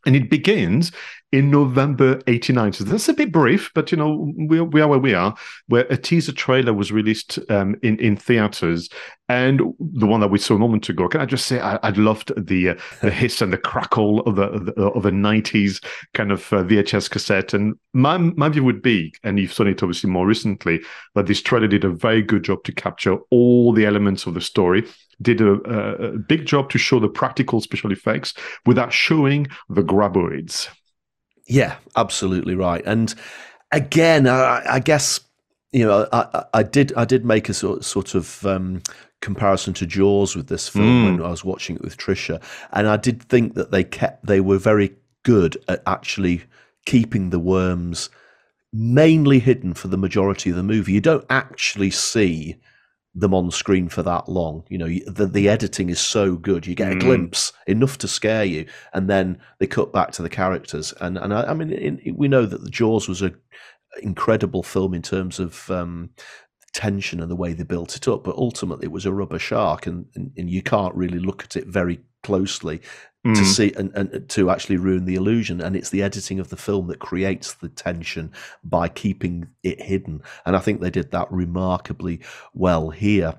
and 0.06 0.16
it 0.16 0.30
begins 0.30 0.92
in 1.32 1.52
November 1.52 2.20
89. 2.26 2.74
So 2.74 2.84
that's 2.84 3.08
a 3.08 3.14
bit 3.14 3.32
brief, 3.32 3.72
but 3.76 3.92
you 3.92 3.98
know, 3.98 4.34
we, 4.36 4.62
we 4.62 4.82
are 4.82 4.88
where 4.88 5.00
we 5.00 5.14
are, 5.14 5.36
where 5.68 5.86
a 5.90 5.98
teaser 5.98 6.32
trailer 6.32 6.74
was 6.74 6.92
released 6.92 7.38
um, 7.50 7.76
in, 7.84 8.00
in 8.00 8.16
theaters. 8.16 8.90
And 9.28 9.62
the 9.80 10.08
one 10.08 10.22
that 10.22 10.32
we 10.32 10.40
saw 10.40 10.56
a 10.56 10.60
moment 10.60 10.90
ago, 10.90 11.08
can 11.08 11.22
I 11.22 11.26
just 11.26 11.46
say, 11.46 11.60
I, 11.60 11.76
I 11.84 11.90
loved 11.92 12.32
the 12.36 12.70
uh, 12.70 12.76
the 13.02 13.12
hiss 13.12 13.42
and 13.44 13.54
the 13.54 13.60
crackle 13.60 14.22
of 14.22 14.38
the 14.38 14.74
of 14.82 15.06
a 15.06 15.12
90s 15.12 15.84
kind 16.16 16.32
of 16.32 16.52
uh, 16.52 16.64
VHS 16.64 17.12
cassette. 17.12 17.54
And 17.54 17.76
my, 17.94 18.18
my 18.18 18.50
view 18.50 18.64
would 18.64 18.82
be, 18.82 19.14
and 19.24 19.38
you've 19.38 19.54
seen 19.54 19.68
it 19.68 19.84
obviously 19.84 20.10
more 20.10 20.26
recently, 20.26 20.80
that 21.14 21.28
this 21.28 21.44
trailer 21.44 21.68
did 21.68 21.84
a 21.84 21.90
very 21.90 22.24
good 22.24 22.44
job 22.44 22.64
to 22.64 22.72
capture 22.72 23.18
all 23.30 23.72
the 23.72 23.86
elements 23.86 24.26
of 24.26 24.34
the 24.34 24.42
story 24.42 24.84
did 25.22 25.42
a, 25.42 25.54
a, 25.54 26.18
big 26.18 26.46
job 26.46 26.70
to 26.70 26.78
show 26.78 27.00
the 27.00 27.10
practical 27.10 27.62
special 27.62 27.92
effects 27.92 28.34
without 28.66 28.94
showing 28.94 29.48
the 29.70 29.82
graboids. 29.82 30.70
Yeah, 31.48 31.76
absolutely 31.96 32.56
right. 32.56 32.84
And 32.86 33.14
again, 33.72 34.28
I, 34.28 34.64
I 34.76 34.80
guess 34.80 35.20
you 35.72 35.86
know, 35.86 36.08
I, 36.12 36.46
I, 36.54 36.64
did 36.64 36.94
I 36.96 37.06
did 37.06 37.26
make 37.26 37.50
a 37.50 37.54
sort 37.54 37.84
sort 37.84 38.16
of 38.16 38.46
um, 38.46 38.82
comparison 39.22 39.74
to 39.76 39.86
Jaws 39.86 40.36
with 40.36 40.48
this 40.48 40.68
film 40.68 40.86
mm. 40.86 41.04
when 41.18 41.26
I 41.26 41.30
was 41.30 41.46
watching 41.46 41.76
it 41.76 41.84
with 41.84 41.98
Trisha, 41.98 42.42
and 42.72 42.88
I 42.88 42.98
did 42.98 43.22
think 43.24 43.54
that 43.54 43.72
they 43.72 43.84
kept 43.84 44.26
they 44.26 44.42
were 44.42 44.58
very 44.58 44.96
good 45.24 45.58
at 45.68 45.84
actually 45.86 46.44
keeping 46.86 47.30
the 47.30 47.40
worms 47.40 48.10
mainly 48.72 49.40
hidden 49.40 49.74
for 49.74 49.88
the 49.90 49.98
majority 49.98 50.50
of 50.50 50.56
the 50.56 50.64
movie. 50.64 50.94
You 50.94 51.02
don't 51.02 51.26
actually 51.30 51.92
see 51.92 52.56
them 53.20 53.34
on 53.34 53.52
screen 53.52 53.90
for 53.90 54.04
that 54.04 54.30
long. 54.30 54.64
You 54.70 54.78
know, 54.78 54.88
the 55.08 55.26
the 55.26 55.50
editing 55.50 55.90
is 55.90 56.00
so 56.00 56.36
good. 56.36 56.66
You 56.66 56.76
get 56.76 56.92
a 56.92 56.96
mm. 56.96 57.02
glimpse 57.02 57.54
enough 57.68 57.98
to 58.00 58.08
scare 58.08 58.46
you, 58.46 58.66
and 58.94 59.10
then 59.10 59.40
they 59.60 59.68
cut 59.68 59.92
back 59.94 60.12
to 60.14 60.22
the 60.22 60.30
characters. 60.30 60.94
And 61.02 61.18
and 61.18 61.34
I, 61.34 61.44
I 61.44 61.54
mean, 61.54 61.72
in, 61.72 62.16
we 62.16 62.28
know 62.28 62.46
that 62.46 62.64
the 62.64 62.70
Jaws 62.70 63.08
was 63.08 63.22
a 63.22 63.34
incredible 64.02 64.64
film 64.64 64.94
in 64.94 65.02
terms 65.02 65.40
of 65.40 65.70
um, 65.72 66.12
tension 66.74 67.20
and 67.20 67.30
the 67.30 67.36
way 67.36 67.54
they 67.54 67.64
built 67.64 67.96
it 67.96 68.08
up, 68.08 68.24
but 68.24 68.36
ultimately 68.36 68.86
it 68.86 68.92
was 68.92 69.06
a 69.06 69.14
rubber 69.14 69.40
shark, 69.40 69.88
and, 69.88 70.06
and, 70.16 70.32
and 70.38 70.50
you 70.50 70.62
can't 70.62 70.96
really 70.96 71.20
look 71.20 71.44
at 71.44 71.56
it 71.56 71.68
very 71.68 72.00
closely 72.24 72.82
mm. 73.26 73.36
to 73.36 73.46
see 73.46 73.74
and, 73.78 73.92
and 73.96 74.30
to 74.30 74.50
actually 74.50 74.78
ruin 74.78 75.06
the 75.06 75.16
illusion. 75.16 75.62
And 75.62 75.76
it's 75.76 75.90
the 75.90 76.04
editing 76.04 76.40
of 76.40 76.50
the 76.50 76.58
film 76.58 76.88
that 76.88 77.00
creates 77.00 77.54
the 77.54 77.70
tension 77.70 78.32
by 78.64 78.88
keeping 78.88 79.48
it 79.64 79.82
hidden. 79.82 80.22
And 80.46 80.56
I 80.56 80.60
think 80.60 80.82
they 80.82 80.92
did 80.92 81.12
that 81.12 81.32
remarkably 81.32 82.22
well 82.54 82.90
here. 82.90 83.36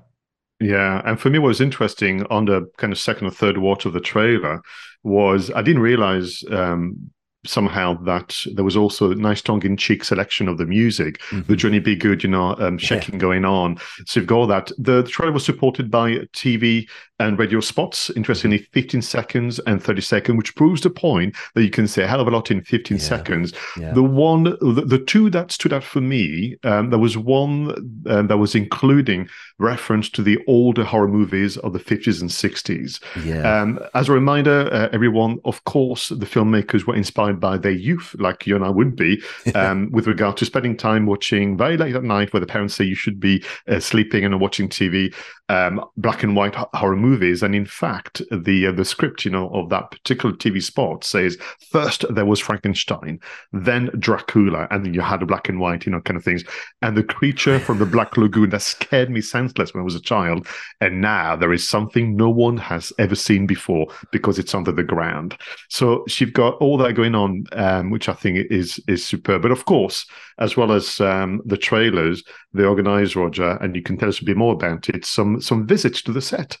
Yeah, 0.59 1.01
and 1.05 1.19
for 1.19 1.31
me, 1.31 1.39
what 1.39 1.47
was 1.47 1.61
interesting 1.61 2.23
on 2.27 2.45
the 2.45 2.69
kind 2.77 2.93
of 2.93 2.99
second 2.99 3.27
or 3.27 3.31
third 3.31 3.57
watch 3.57 3.85
of 3.85 3.93
the 3.93 3.99
trailer 3.99 4.61
was 5.03 5.49
I 5.49 5.63
didn't 5.63 5.81
realize 5.81 6.43
um, 6.51 7.11
somehow 7.45 7.95
that 8.03 8.37
there 8.53 8.63
was 8.63 8.77
also 8.77 9.11
a 9.11 9.15
nice 9.15 9.41
tongue-in-cheek 9.41 10.03
selection 10.03 10.47
of 10.47 10.59
the 10.59 10.65
music, 10.65 11.19
mm-hmm. 11.29 11.41
the 11.47 11.55
Johnny 11.55 11.79
B. 11.79 11.95
Goode, 11.95 12.23
you 12.23 12.29
know, 12.29 12.55
um, 12.59 12.77
shaking 12.77 13.15
yeah. 13.15 13.19
going 13.19 13.45
on. 13.45 13.77
So 14.05 14.19
you've 14.19 14.27
got 14.27 14.37
all 14.37 14.47
that. 14.47 14.71
The, 14.77 15.01
the 15.01 15.09
trailer 15.09 15.31
was 15.31 15.45
supported 15.45 15.89
by 15.89 16.17
TV 16.35 16.87
and 17.21 17.37
radio 17.37 17.59
spots, 17.59 18.09
interestingly, 18.11 18.57
15 18.57 19.01
seconds 19.01 19.59
and 19.67 19.81
30 19.81 20.01
seconds, 20.01 20.37
which 20.37 20.55
proves 20.55 20.81
the 20.81 20.89
point 20.89 21.35
that 21.53 21.63
you 21.63 21.69
can 21.69 21.87
say 21.87 22.03
a 22.03 22.07
hell 22.07 22.19
of 22.19 22.27
a 22.27 22.31
lot 22.31 22.49
in 22.49 22.63
15 22.63 22.97
yeah. 22.97 23.03
seconds. 23.03 23.53
Yeah. 23.77 23.93
The 23.93 24.03
one, 24.03 24.43
the, 24.43 24.83
the, 24.85 24.97
two 24.97 25.29
that 25.29 25.51
stood 25.51 25.73
out 25.73 25.83
for 25.83 26.01
me, 26.01 26.57
um, 26.63 26.89
there 26.89 26.99
was 26.99 27.17
one 27.17 27.71
um, 28.07 28.27
that 28.27 28.37
was 28.37 28.55
including 28.55 29.29
reference 29.59 30.09
to 30.09 30.23
the 30.23 30.39
older 30.47 30.83
horror 30.83 31.07
movies 31.07 31.57
of 31.57 31.73
the 31.73 31.79
50s 31.79 32.21
and 32.21 32.29
60s. 32.29 33.01
Yeah. 33.23 33.61
Um, 33.61 33.79
as 33.93 34.09
a 34.09 34.13
reminder, 34.13 34.69
uh, 34.71 34.89
everyone, 34.91 35.39
of 35.45 35.63
course, 35.65 36.09
the 36.09 36.25
filmmakers 36.25 36.85
were 36.85 36.95
inspired 36.95 37.39
by 37.39 37.57
their 37.57 37.71
youth, 37.71 38.15
like 38.19 38.47
you 38.47 38.55
and 38.55 38.65
I 38.65 38.69
would 38.69 38.95
be, 38.95 39.21
um, 39.55 39.91
with 39.91 40.07
regard 40.07 40.37
to 40.37 40.45
spending 40.45 40.75
time 40.75 41.05
watching 41.05 41.57
very 41.57 41.77
late 41.77 41.95
at 41.95 42.03
night 42.03 42.33
where 42.33 42.39
the 42.39 42.47
parents 42.47 42.75
say 42.75 42.83
you 42.83 42.95
should 42.95 43.19
be 43.19 43.43
uh, 43.67 43.79
sleeping 43.79 44.25
and 44.25 44.39
watching 44.39 44.69
TV 44.69 45.13
um, 45.51 45.83
black 45.97 46.23
and 46.23 46.35
white 46.35 46.55
horror 46.55 46.95
movies. 46.95 47.10
And 47.11 47.53
in 47.53 47.65
fact, 47.65 48.21
the 48.31 48.67
uh, 48.67 48.71
the 48.71 48.85
script, 48.85 49.25
you 49.25 49.31
know, 49.31 49.49
of 49.49 49.69
that 49.69 49.91
particular 49.91 50.33
TV 50.35 50.61
spot 50.61 51.03
says 51.03 51.37
first 51.69 52.05
there 52.09 52.25
was 52.25 52.39
Frankenstein, 52.39 53.19
then 53.51 53.89
Dracula, 53.99 54.67
and 54.71 54.85
then 54.85 54.93
you 54.93 55.01
had 55.01 55.21
a 55.21 55.25
black 55.25 55.49
and 55.49 55.59
white, 55.59 55.85
you 55.85 55.91
know, 55.91 56.01
kind 56.01 56.17
of 56.17 56.23
things. 56.23 56.43
And 56.81 56.95
the 56.95 57.03
creature 57.03 57.59
from 57.59 57.79
the 57.79 57.85
Black 57.85 58.15
Lagoon 58.17 58.49
that 58.51 58.61
scared 58.61 59.09
me 59.09 59.21
senseless 59.21 59.73
when 59.73 59.81
I 59.81 59.85
was 59.85 59.95
a 59.95 60.01
child. 60.01 60.47
And 60.79 61.01
now 61.01 61.35
there 61.35 61.53
is 61.53 61.67
something 61.67 62.15
no 62.15 62.29
one 62.29 62.57
has 62.57 62.93
ever 62.97 63.15
seen 63.15 63.45
before 63.45 63.87
because 64.11 64.39
it's 64.39 64.55
under 64.55 64.71
the 64.71 64.83
ground. 64.83 65.37
So 65.69 66.05
she's 66.07 66.31
got 66.31 66.55
all 66.55 66.77
that 66.77 66.93
going 66.93 67.15
on, 67.15 67.45
um, 67.53 67.89
which 67.89 68.07
I 68.07 68.13
think 68.13 68.47
is 68.49 68.79
is 68.87 69.05
superb. 69.05 69.41
But 69.41 69.51
of 69.51 69.65
course, 69.65 70.05
as 70.39 70.55
well 70.55 70.71
as 70.71 71.01
um, 71.01 71.41
the 71.45 71.57
trailers, 71.57 72.23
they 72.53 72.63
organise 72.63 73.15
Roger, 73.15 73.57
and 73.61 73.75
you 73.75 73.81
can 73.81 73.97
tell 73.97 74.09
us 74.09 74.19
a 74.19 74.25
bit 74.25 74.37
more 74.37 74.53
about 74.53 74.89
it. 74.89 75.05
Some 75.05 75.41
some 75.41 75.67
visits 75.67 76.01
to 76.03 76.11
the 76.11 76.21
set. 76.21 76.57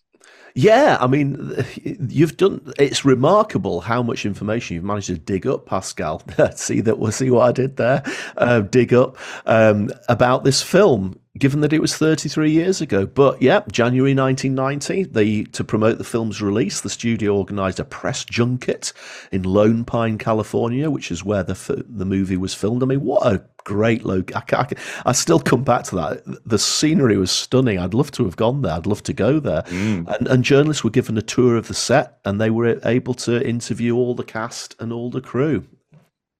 Yeah, 0.55 0.97
I 0.99 1.07
mean, 1.07 1.65
you've 2.09 2.37
done. 2.37 2.73
It's 2.77 3.05
remarkable 3.05 3.81
how 3.81 4.03
much 4.03 4.25
information 4.25 4.75
you've 4.75 4.83
managed 4.83 5.07
to 5.07 5.17
dig 5.17 5.47
up, 5.47 5.65
Pascal. 5.65 6.21
see 6.55 6.81
that? 6.81 6.99
We'll 6.99 7.11
see 7.11 7.29
what 7.29 7.47
I 7.49 7.51
did 7.51 7.77
there. 7.77 8.03
Uh, 8.37 8.61
dig 8.61 8.93
up 8.93 9.17
um, 9.45 9.89
about 10.09 10.43
this 10.43 10.61
film, 10.61 11.19
given 11.37 11.61
that 11.61 11.73
it 11.73 11.81
was 11.81 11.95
33 11.95 12.51
years 12.51 12.81
ago. 12.81 13.05
But 13.05 13.41
yeah, 13.41 13.61
January 13.71 14.13
1990. 14.13 15.03
They 15.11 15.43
to 15.43 15.63
promote 15.63 15.97
the 15.97 16.03
film's 16.03 16.41
release, 16.41 16.81
the 16.81 16.89
studio 16.89 17.37
organised 17.37 17.79
a 17.79 17.85
press 17.85 18.25
junket 18.25 18.93
in 19.31 19.43
Lone 19.43 19.85
Pine, 19.85 20.17
California, 20.17 20.89
which 20.89 21.11
is 21.11 21.23
where 21.23 21.43
the 21.43 21.85
the 21.87 22.05
movie 22.05 22.37
was 22.37 22.53
filmed. 22.53 22.83
I 22.83 22.85
mean, 22.85 23.01
what 23.01 23.25
a 23.25 23.43
great. 23.63 24.05
I, 24.05 24.23
I, 24.35 24.67
I, 25.05 25.11
still 25.11 25.39
come 25.39 25.63
back 25.63 25.83
to 25.85 25.95
that. 25.95 26.23
The 26.45 26.59
scenery 26.59 27.17
was 27.17 27.31
stunning. 27.31 27.79
I'd 27.79 27.93
love 27.93 28.11
to 28.11 28.25
have 28.25 28.35
gone 28.35 28.61
there. 28.61 28.73
I'd 28.73 28.87
love 28.87 29.03
to 29.03 29.13
go 29.13 29.39
there. 29.39 29.61
Mm. 29.63 30.07
And, 30.07 30.27
and, 30.27 30.43
journalists 30.43 30.83
were 30.83 30.89
given 30.89 31.17
a 31.17 31.21
tour 31.21 31.55
of 31.55 31.67
the 31.67 31.73
set, 31.73 32.19
and 32.25 32.41
they 32.41 32.49
were 32.49 32.79
able 32.85 33.13
to 33.15 33.47
interview 33.47 33.95
all 33.95 34.15
the 34.15 34.23
cast 34.23 34.75
and 34.79 34.91
all 34.91 35.09
the 35.09 35.21
crew. 35.21 35.65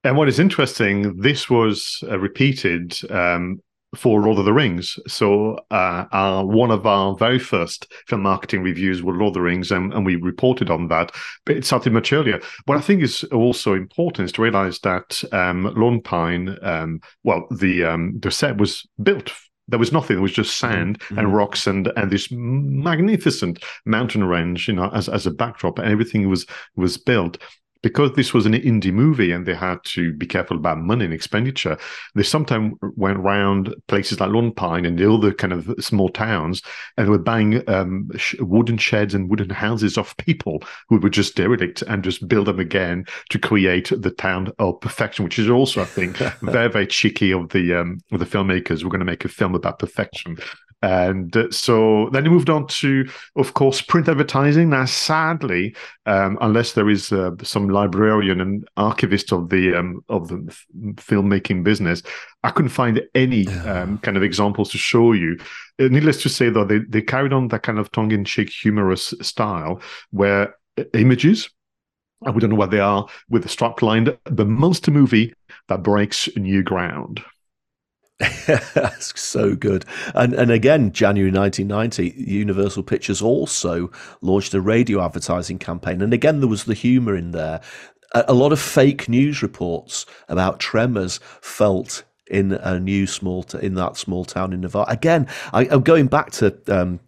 And 0.03 0.17
what 0.17 0.27
is 0.27 0.39
interesting, 0.39 1.15
this 1.19 1.49
was 1.49 2.03
uh, 2.09 2.17
repeated 2.17 2.97
um, 3.11 3.61
for 3.95 4.21
Lord 4.21 4.39
of 4.39 4.45
the 4.45 4.53
Rings. 4.53 4.97
So 5.07 5.55
uh, 5.69 6.05
our, 6.11 6.45
one 6.45 6.71
of 6.71 6.85
our 6.85 7.15
very 7.15 7.39
first 7.39 7.91
film 8.07 8.21
marketing 8.21 8.63
reviews 8.63 9.03
were 9.03 9.13
Lord 9.13 9.31
of 9.31 9.33
the 9.35 9.41
Rings, 9.41 9.71
and, 9.71 9.93
and 9.93 10.05
we 10.05 10.15
reported 10.15 10.69
on 10.69 10.87
that. 10.87 11.11
But 11.45 11.57
it 11.57 11.65
started 11.65 11.93
much 11.93 12.13
earlier. 12.13 12.39
What 12.65 12.77
I 12.77 12.81
think 12.81 13.01
is 13.01 13.23
also 13.25 13.73
important 13.73 14.25
is 14.25 14.31
to 14.33 14.41
realize 14.41 14.79
that 14.79 15.23
um, 15.33 15.73
Lone 15.75 16.01
Pine, 16.01 16.57
um, 16.61 17.01
well, 17.23 17.47
the 17.51 17.83
um, 17.83 18.17
the 18.19 18.31
set 18.31 18.57
was 18.57 18.87
built 19.01 19.31
there 19.67 19.79
was 19.79 19.93
nothing. 19.93 20.17
It 20.17 20.21
was 20.21 20.33
just 20.33 20.57
sand 20.57 20.99
mm-hmm. 20.99 21.17
and 21.17 21.33
rocks 21.33 21.65
and 21.65 21.91
and 21.95 22.11
this 22.11 22.29
magnificent 22.31 23.63
mountain 23.85 24.23
range, 24.23 24.67
you 24.67 24.73
know, 24.73 24.89
as 24.89 25.09
as 25.09 25.25
a 25.25 25.31
backdrop. 25.31 25.79
And 25.79 25.87
everything 25.89 26.27
was 26.29 26.45
was 26.75 26.97
built 26.97 27.37
because 27.81 28.11
this 28.13 28.33
was 28.33 28.45
an 28.45 28.53
indie 28.53 28.93
movie 28.93 29.31
and 29.31 29.45
they 29.45 29.55
had 29.55 29.83
to 29.83 30.13
be 30.13 30.25
careful 30.25 30.57
about 30.57 30.79
money 30.79 31.05
and 31.05 31.13
expenditure, 31.13 31.77
they 32.15 32.23
sometimes 32.23 32.75
went 32.95 33.17
around 33.17 33.73
places 33.87 34.19
like 34.19 34.29
Lone 34.29 34.53
Pine 34.53 34.85
and 34.85 34.97
the 34.97 35.11
other 35.11 35.33
kind 35.33 35.53
of 35.53 35.73
small 35.79 36.09
towns 36.09 36.61
and 36.97 37.09
were 37.09 37.17
buying 37.17 37.67
um, 37.69 38.09
sh- 38.17 38.35
wooden 38.39 38.77
sheds 38.77 39.13
and 39.13 39.29
wooden 39.29 39.49
houses 39.49 39.97
off 39.97 40.15
people 40.17 40.63
who 40.89 40.99
were 40.99 41.09
just 41.09 41.35
derelict 41.35 41.81
and 41.83 42.03
just 42.03 42.27
build 42.27 42.47
them 42.47 42.59
again 42.59 43.05
to 43.29 43.39
create 43.39 43.91
the 43.95 44.11
town 44.11 44.51
of 44.59 44.79
perfection, 44.81 45.23
which 45.23 45.39
is 45.39 45.49
also, 45.49 45.81
I 45.81 45.85
think, 45.85 46.17
very, 46.41 46.69
very 46.69 46.87
cheeky 46.87 47.31
of 47.31 47.49
the 47.49 47.73
um, 47.75 47.99
of 48.11 48.19
the 48.19 48.25
filmmakers. 48.25 48.83
We're 48.83 48.89
going 48.89 48.99
to 48.99 49.05
make 49.05 49.25
a 49.25 49.29
film 49.29 49.55
about 49.55 49.79
perfection. 49.79 50.37
And 50.81 51.37
uh, 51.37 51.51
so 51.51 52.09
then 52.11 52.23
he 52.25 52.31
moved 52.31 52.49
on 52.49 52.65
to, 52.67 53.07
of 53.35 53.53
course, 53.53 53.81
print 53.81 54.09
advertising. 54.09 54.71
Now, 54.71 54.85
sadly, 54.85 55.75
um, 56.07 56.39
unless 56.41 56.73
there 56.73 56.89
is 56.89 57.11
uh, 57.11 57.31
some 57.43 57.69
librarian 57.69 58.41
and 58.41 58.67
archivist 58.77 59.31
of 59.31 59.49
the 59.49 59.75
um, 59.75 60.03
of 60.09 60.29
the 60.29 60.37
filmmaking 60.95 61.63
business, 61.63 62.01
I 62.43 62.49
couldn't 62.49 62.69
find 62.69 62.99
any 63.13 63.47
um, 63.47 63.99
kind 63.99 64.17
of 64.17 64.23
examples 64.23 64.71
to 64.71 64.79
show 64.79 65.13
you. 65.13 65.37
Uh, 65.79 65.89
needless 65.89 66.21
to 66.23 66.29
say, 66.29 66.49
though, 66.49 66.65
they, 66.65 66.79
they 66.79 67.01
carried 67.01 67.33
on 67.33 67.49
that 67.49 67.61
kind 67.61 67.77
of 67.77 67.91
tongue-in-cheek, 67.91 68.49
humorous 68.49 69.13
style 69.21 69.81
where 70.09 70.55
uh, 70.79 70.83
images, 70.95 71.49
and 72.25 72.33
we 72.33 72.41
don't 72.41 72.49
know 72.49 72.55
what 72.55 72.71
they 72.71 72.79
are, 72.79 73.07
with 73.29 73.43
the 73.43 73.49
strap 73.49 73.81
line, 73.83 74.17
the 74.25 74.45
monster 74.45 74.89
movie 74.89 75.33
that 75.67 75.83
breaks 75.83 76.27
new 76.35 76.63
ground. 76.63 77.23
That's 78.75 79.19
so 79.19 79.55
good. 79.55 79.85
And 80.13 80.33
and 80.33 80.51
again, 80.51 80.91
January 80.91 81.31
1990, 81.31 82.21
Universal 82.21 82.83
Pictures 82.83 83.21
also 83.21 83.91
launched 84.21 84.53
a 84.53 84.61
radio 84.61 85.03
advertising 85.03 85.57
campaign. 85.57 86.01
And 86.01 86.13
again, 86.13 86.39
there 86.39 86.49
was 86.49 86.65
the 86.65 86.73
humor 86.73 87.15
in 87.15 87.31
there. 87.31 87.61
A, 88.13 88.25
a 88.27 88.33
lot 88.33 88.51
of 88.51 88.59
fake 88.59 89.09
news 89.09 89.41
reports 89.41 90.05
about 90.29 90.59
tremors 90.59 91.19
felt 91.41 92.03
in 92.27 92.53
a 92.53 92.79
new 92.79 93.07
small 93.07 93.43
t- 93.43 93.57
in 93.61 93.73
that 93.75 93.97
small 93.97 94.23
town 94.23 94.53
in 94.53 94.61
Nevada. 94.61 94.91
Again, 94.91 95.27
I, 95.51 95.65
am 95.65 95.81
going 95.81 96.07
back 96.07 96.31
to 96.33 96.55
um, 96.67 96.99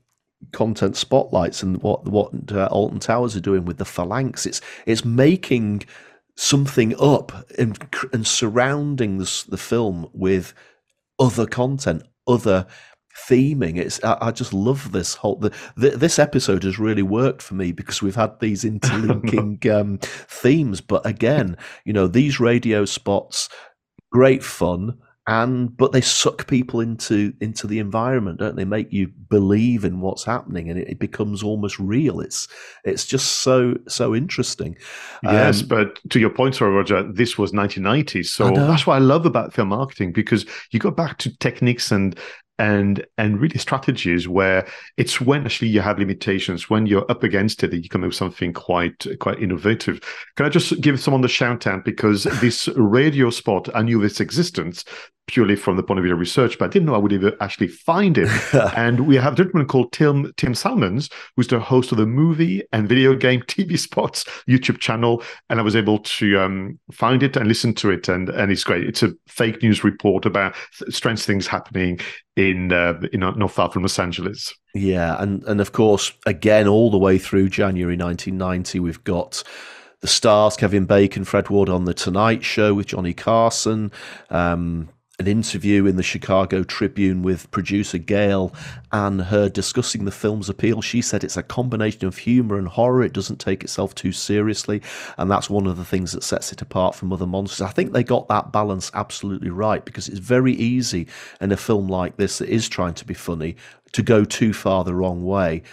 content 0.52 0.98
spotlights 0.98 1.62
and 1.62 1.82
what 1.84 2.06
what 2.06 2.32
uh, 2.52 2.68
Alton 2.72 3.00
Towers 3.00 3.36
are 3.36 3.42
doing 3.42 3.66
with 3.66 3.78
the 3.78 3.86
phalanx. 3.86 4.48
It's 4.48 4.62
it's 4.88 5.06
making 5.06 5.84
something 6.36 6.96
up 7.00 7.32
and 7.60 7.78
and 8.12 8.26
surrounding 8.26 9.20
the 9.20 9.58
film 9.58 10.10
with 10.14 10.56
other 11.20 11.46
content, 11.46 12.04
other 12.28 12.68
theming. 13.28 13.78
It's 13.78 14.04
I, 14.04 14.18
I, 14.22 14.32
just 14.32 14.54
love 14.54 14.92
this 14.92 15.16
whole 15.16 15.36
the, 15.36 15.54
the, 15.76 15.92
this 15.92 16.20
episode 16.20 16.64
has 16.64 16.80
really 16.80 17.04
worked 17.04 17.42
for 17.42 17.54
me 17.56 17.72
because 17.72 18.02
we've 18.02 18.16
had 18.16 18.40
these 18.40 18.66
interlinking 18.66 19.60
um, 19.72 20.00
themes. 20.02 20.82
But 20.82 21.06
again, 21.06 21.58
you 21.86 21.94
know, 21.94 22.08
these 22.08 22.40
radio 22.40 22.86
spots, 22.86 23.50
great 24.12 24.44
fun. 24.44 24.98
And 25.26 25.76
but 25.78 25.94
they 25.94 26.02
suck 26.02 26.48
people 26.48 26.82
into 26.82 27.34
into 27.40 27.66
the 27.66 27.80
environment, 27.80 28.40
don't 28.40 28.58
they? 28.58 28.66
Make 28.66 28.92
you 28.92 29.08
believe 29.08 29.86
in 29.86 30.02
what's 30.02 30.26
happening, 30.26 30.70
and 30.70 30.78
it, 30.78 30.90
it 30.90 31.00
becomes 31.00 31.42
almost 31.42 31.80
real. 31.80 32.20
It's 32.20 32.50
it's 32.84 33.06
just 33.06 33.38
so 33.38 33.76
so 33.88 34.14
interesting. 34.14 34.76
Yes, 35.24 35.62
um, 35.62 35.70
but 35.70 36.00
to 36.10 36.20
your 36.20 36.30
point, 36.30 36.56
sorry, 36.56 36.74
Roger, 36.74 37.04
this 37.04 37.38
was 37.38 37.54
1990, 37.54 38.24
so 38.24 38.52
that's 38.52 38.86
what 38.86 38.96
I 38.96 39.00
love 39.00 39.26
about 39.26 39.54
film 39.54 39.70
marketing 39.70 40.12
because 40.12 40.46
you 40.72 40.80
go 40.80 40.92
back 40.92 41.20
to 41.20 41.38
techniques 41.38 41.90
and 41.90 42.20
and 42.60 43.06
and 43.18 43.40
really 43.40 43.58
strategies 43.58 44.28
where 44.28 44.68
it's 44.98 45.20
when 45.20 45.46
actually 45.46 45.70
you 45.70 45.82
have 45.82 45.98
limitations 45.98 46.70
when 46.70 46.86
you're 46.86 47.10
up 47.10 47.24
against 47.24 47.64
it 47.64 47.72
that 47.72 47.84
you 47.84 47.90
come 47.90 48.04
up 48.04 48.08
with 48.08 48.16
something 48.16 48.54
quite 48.54 49.06
quite 49.20 49.42
innovative. 49.42 50.00
Can 50.36 50.46
i 50.46 50.50
just 50.50 50.80
give 50.82 51.00
someone 51.00 51.22
the 51.22 51.28
shout 51.28 51.66
out 51.66 51.84
because 51.84 52.24
this 52.42 52.68
radio 52.76 53.30
spot 53.30 53.70
i 53.76 53.82
knew 53.82 54.04
its 54.04 54.20
existence 54.20 54.86
purely 55.28 55.56
from 55.56 55.78
the 55.78 55.84
point 55.84 56.00
of 56.00 56.04
view 56.04 56.14
of 56.14 56.20
research, 56.20 56.58
but 56.58 56.66
I 56.66 56.68
didn't 56.68 56.86
know 56.86 56.96
I 56.96 57.00
would 57.00 57.14
even 57.14 57.34
actually 57.40 57.68
find 57.68 58.18
it. 58.18 58.30
and 58.76 59.08
we 59.08 59.16
have 59.16 59.34
a 59.34 59.36
gentleman 59.36 59.68
called 59.68 59.92
Tim 59.92 60.32
Tim 60.38 60.54
Salmons, 60.54 61.10
who's 61.36 61.48
the 61.48 61.60
host 61.60 61.92
of 61.92 61.98
the 61.98 62.06
movie 62.06 62.64
and 62.72 62.88
video 62.88 63.16
game 63.16 63.42
TV 63.48 63.78
spots 63.78 64.26
YouTube 64.48 64.80
channel, 64.80 65.24
and 65.50 65.60
I 65.60 65.64
was 65.64 65.76
able 65.76 66.00
to 66.00 66.40
um, 66.40 66.80
find 66.92 67.24
it 67.24 67.36
and 67.36 67.48
listen 67.48 67.74
to 67.76 67.90
it, 67.90 68.10
and 68.10 68.30
and 68.30 68.52
it's 68.52 68.64
great. 68.64 68.86
It's 68.86 69.04
a 69.04 69.14
fake 69.28 69.62
news 69.62 69.84
report 69.84 70.26
about 70.26 70.56
strange 70.90 71.24
things 71.24 71.48
happening 71.48 72.00
in 72.36 72.74
uh, 72.74 73.00
in 73.14 73.22
not 73.22 73.52
far 73.52 73.72
from 73.72 73.84
Los 73.84 74.00
Angeles. 74.00 74.54
Yeah, 74.74 75.22
and 75.22 75.44
and 75.44 75.62
of 75.62 75.72
course, 75.72 76.12
again, 76.26 76.68
all 76.68 76.92
the 76.92 76.98
way 76.98 77.18
through 77.18 77.50
January 77.50 77.96
1990, 77.96 78.80
we've 78.80 79.04
got 79.04 79.44
the 80.02 80.08
stars 80.08 80.58
Kevin 80.58 80.86
Bacon, 80.86 81.24
Fred 81.24 81.50
Ward 81.50 81.70
on 81.70 81.86
the 81.86 81.94
Tonight 81.94 82.44
Show 82.44 82.74
with 82.74 82.88
Johnny 82.88 83.14
Carson. 83.14 83.90
Um, 84.30 84.90
an 85.24 85.30
interview 85.30 85.86
in 85.86 85.96
the 85.96 86.04
Chicago 86.04 86.64
Tribune 86.64 87.24
with 87.24 87.50
producer 87.50 87.98
Gale 87.98 88.54
and 88.92 89.22
her 89.22 89.48
discussing 89.48 90.04
the 90.04 90.12
film's 90.12 90.50
appeal. 90.50 90.82
She 90.82 91.02
said 91.02 91.24
it's 91.24 91.38
a 91.38 91.44
combination 91.44 92.06
of 92.06 92.18
humor 92.18 92.58
and 92.58 92.68
horror. 92.68 93.04
It 93.04 93.14
doesn't 93.14 93.40
take 93.40 93.64
itself 93.64 93.96
too 93.96 94.12
seriously, 94.12 94.82
and 95.18 95.32
that's 95.32 95.50
one 95.50 95.66
of 95.66 95.78
the 95.78 95.86
things 95.86 96.12
that 96.12 96.26
sets 96.26 96.52
it 96.52 96.62
apart 96.62 96.94
from 96.94 97.14
other 97.14 97.26
monsters. 97.26 97.62
I 97.62 97.70
think 97.70 97.94
they 97.94 98.04
got 98.04 98.28
that 98.28 98.52
balance 98.52 98.92
absolutely 98.94 99.50
right 99.50 99.86
because 99.86 100.10
it's 100.10 100.20
very 100.20 100.56
easy 100.56 101.08
in 101.40 101.54
a 101.54 101.58
film 101.58 101.88
like 101.88 102.18
this 102.18 102.40
that 102.40 102.50
is 102.50 102.68
trying 102.68 102.96
to 102.96 103.06
be 103.06 103.14
funny 103.14 103.56
to 103.94 104.04
go 104.04 104.26
too 104.26 104.52
far 104.52 104.84
the 104.84 104.94
wrong 104.94 105.24
way 105.24 105.64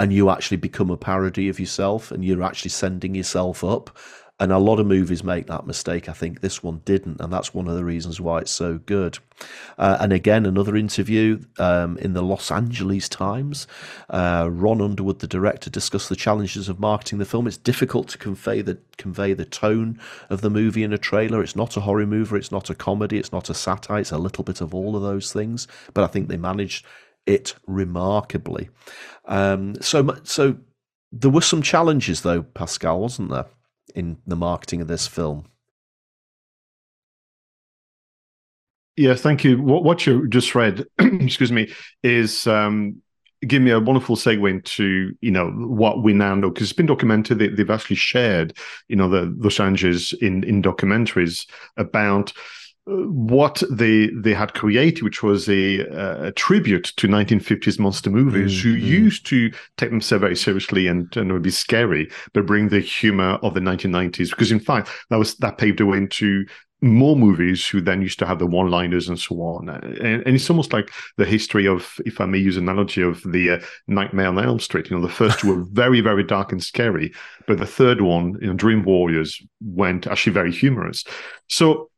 and 0.00 0.12
you 0.12 0.30
actually 0.30 0.56
become 0.56 0.88
a 0.88 0.96
parody 0.96 1.48
of 1.48 1.60
yourself 1.60 2.10
and 2.10 2.24
you're 2.24 2.42
actually 2.42 2.70
sending 2.70 3.14
yourself 3.14 3.62
up 3.62 3.98
and 4.40 4.52
a 4.52 4.58
lot 4.58 4.80
of 4.80 4.86
movies 4.86 5.22
make 5.22 5.46
that 5.48 5.66
mistake. 5.66 6.08
I 6.08 6.12
think 6.12 6.40
this 6.40 6.62
one 6.62 6.80
didn't, 6.86 7.20
and 7.20 7.30
that's 7.30 7.52
one 7.52 7.68
of 7.68 7.76
the 7.76 7.84
reasons 7.84 8.22
why 8.22 8.38
it's 8.38 8.50
so 8.50 8.78
good. 8.78 9.18
Uh, 9.76 9.98
and 10.00 10.14
again, 10.14 10.46
another 10.46 10.76
interview 10.76 11.40
um, 11.58 11.98
in 11.98 12.14
the 12.14 12.22
Los 12.22 12.50
Angeles 12.50 13.06
Times. 13.06 13.66
Uh, 14.08 14.48
Ron 14.50 14.80
Underwood, 14.80 15.18
the 15.18 15.26
director, 15.26 15.68
discussed 15.68 16.08
the 16.08 16.16
challenges 16.16 16.70
of 16.70 16.80
marketing 16.80 17.18
the 17.18 17.26
film. 17.26 17.46
It's 17.46 17.58
difficult 17.58 18.08
to 18.08 18.18
convey 18.18 18.62
the 18.62 18.78
convey 18.96 19.34
the 19.34 19.44
tone 19.44 20.00
of 20.30 20.40
the 20.40 20.50
movie 20.50 20.84
in 20.84 20.94
a 20.94 20.98
trailer. 20.98 21.42
It's 21.42 21.56
not 21.56 21.76
a 21.76 21.80
horror 21.80 22.06
movie. 22.06 22.38
It's 22.38 22.50
not 22.50 22.70
a 22.70 22.74
comedy. 22.74 23.18
It's 23.18 23.32
not 23.32 23.50
a 23.50 23.54
satire. 23.54 24.00
It's 24.00 24.10
a 24.10 24.18
little 24.18 24.42
bit 24.42 24.62
of 24.62 24.74
all 24.74 24.96
of 24.96 25.02
those 25.02 25.34
things. 25.34 25.68
But 25.92 26.04
I 26.04 26.06
think 26.06 26.28
they 26.28 26.38
managed 26.38 26.86
it 27.26 27.54
remarkably. 27.66 28.70
Um, 29.26 29.74
so, 29.82 30.16
so 30.22 30.56
there 31.12 31.30
were 31.30 31.42
some 31.42 31.60
challenges, 31.60 32.22
though, 32.22 32.42
Pascal, 32.42 33.00
wasn't 33.00 33.30
there? 33.30 33.44
In 33.90 34.18
the 34.26 34.36
marketing 34.36 34.80
of 34.80 34.88
this 34.88 35.06
film. 35.06 35.46
Yeah, 38.96 39.14
thank 39.14 39.44
you. 39.44 39.62
What, 39.62 39.82
what 39.82 40.06
you 40.06 40.28
just 40.28 40.54
read, 40.54 40.84
excuse 40.98 41.50
me, 41.50 41.72
is 42.02 42.46
um, 42.46 43.00
give 43.46 43.62
me 43.62 43.70
a 43.70 43.80
wonderful 43.80 44.16
segue 44.16 44.50
into 44.50 45.12
you 45.20 45.30
know 45.30 45.50
what 45.50 46.02
we 46.02 46.12
now 46.12 46.34
know 46.34 46.50
because 46.50 46.64
it's 46.64 46.76
been 46.76 46.86
documented. 46.86 47.38
They, 47.38 47.62
have 47.62 47.70
actually 47.70 47.96
shared 47.96 48.56
you 48.88 48.96
know 48.96 49.08
the 49.08 49.34
Los 49.38 49.60
Angeles 49.60 50.12
in 50.12 50.44
in 50.44 50.62
documentaries 50.62 51.48
about 51.76 52.32
what 52.90 53.62
they 53.70 54.08
they 54.08 54.34
had 54.34 54.54
created, 54.54 55.02
which 55.02 55.22
was 55.22 55.48
a, 55.48 55.80
a 56.26 56.32
tribute 56.32 56.92
to 56.96 57.08
1950s 57.08 57.78
monster 57.78 58.10
movies, 58.10 58.52
mm-hmm. 58.52 58.70
who 58.70 58.74
used 58.76 59.26
to 59.26 59.50
take 59.76 59.90
themselves 59.90 60.20
very 60.20 60.36
seriously 60.36 60.86
and, 60.86 61.14
and 61.16 61.32
would 61.32 61.42
be 61.42 61.50
scary, 61.50 62.10
but 62.32 62.46
bring 62.46 62.68
the 62.68 62.80
humor 62.80 63.38
of 63.42 63.54
the 63.54 63.60
1990s. 63.60 64.30
Because 64.30 64.52
in 64.52 64.60
fact, 64.60 64.90
that 65.10 65.16
was 65.16 65.36
that 65.36 65.58
paved 65.58 65.78
the 65.78 65.86
way 65.86 65.98
into 65.98 66.44
more 66.82 67.14
movies 67.14 67.66
who 67.66 67.80
then 67.80 68.00
used 68.00 68.18
to 68.18 68.26
have 68.26 68.38
the 68.38 68.46
one-liners 68.46 69.08
and 69.08 69.18
so 69.18 69.34
on, 69.36 69.68
and, 69.68 70.26
and, 70.26 70.34
it's 70.34 70.48
almost 70.48 70.72
like 70.72 70.90
the 71.18 71.26
history 71.26 71.68
of, 71.68 72.00
if 72.06 72.22
I 72.22 72.26
may 72.26 72.38
use 72.38 72.56
an 72.56 72.68
analogy 72.68 73.02
of 73.02 73.22
the 73.30 73.50
uh, 73.50 73.58
Nightmare 73.86 74.28
on 74.28 74.38
Elm 74.38 74.60
Street. 74.60 74.88
You 74.88 74.96
know, 74.96 75.06
the 75.06 75.12
first 75.12 75.40
two 75.40 75.54
were 75.54 75.64
very, 75.72 76.00
very 76.00 76.24
dark 76.24 76.52
and 76.52 76.62
scary, 76.62 77.12
but 77.46 77.58
the 77.58 77.66
third 77.66 78.00
one, 78.00 78.38
you 78.40 78.46
know, 78.46 78.54
Dream 78.54 78.82
Warriors, 78.82 79.42
went 79.60 80.06
actually 80.06 80.32
very 80.32 80.52
humorous. 80.52 81.04
So 81.48 81.89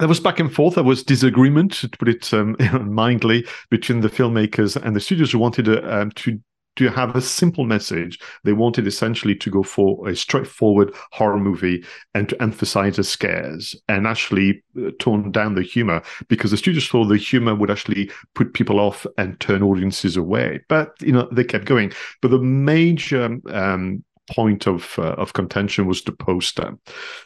there 0.00 0.08
was 0.08 0.20
back 0.20 0.40
and 0.40 0.52
forth. 0.52 0.74
There 0.74 0.84
was 0.84 1.04
disagreement, 1.04 1.74
to 1.74 1.88
put 1.90 2.08
it 2.08 2.32
um, 2.34 2.56
mildly, 2.94 3.46
between 3.70 4.00
the 4.00 4.08
filmmakers 4.08 4.76
and 4.76 4.96
the 4.96 5.00
studios 5.00 5.32
who 5.32 5.38
wanted 5.38 5.66
to, 5.66 6.00
um, 6.00 6.10
to 6.12 6.40
to 6.76 6.88
have 6.88 7.14
a 7.14 7.20
simple 7.20 7.64
message. 7.64 8.18
They 8.44 8.52
wanted 8.52 8.86
essentially 8.86 9.34
to 9.34 9.50
go 9.50 9.62
for 9.62 10.08
a 10.08 10.16
straightforward 10.16 10.94
horror 11.12 11.38
movie 11.38 11.84
and 12.14 12.28
to 12.28 12.40
emphasize 12.40 12.96
the 12.96 13.04
scares 13.04 13.74
and 13.88 14.06
actually 14.06 14.62
uh, 14.80 14.90
tone 14.98 15.30
down 15.32 15.56
the 15.56 15.62
humor 15.62 16.00
because 16.28 16.52
the 16.52 16.56
studios 16.56 16.88
thought 16.88 17.06
the 17.06 17.16
humor 17.16 17.54
would 17.54 17.70
actually 17.70 18.10
put 18.34 18.54
people 18.54 18.80
off 18.80 19.04
and 19.18 19.38
turn 19.40 19.62
audiences 19.62 20.16
away. 20.16 20.60
But 20.68 20.94
you 21.00 21.12
know 21.12 21.28
they 21.32 21.44
kept 21.44 21.66
going. 21.66 21.92
But 22.22 22.30
the 22.30 22.38
major 22.38 23.38
um, 23.50 24.04
point 24.30 24.66
of 24.66 24.94
uh, 24.98 25.14
of 25.14 25.32
contention 25.32 25.86
was 25.86 26.02
the 26.02 26.12
poster. 26.12 26.78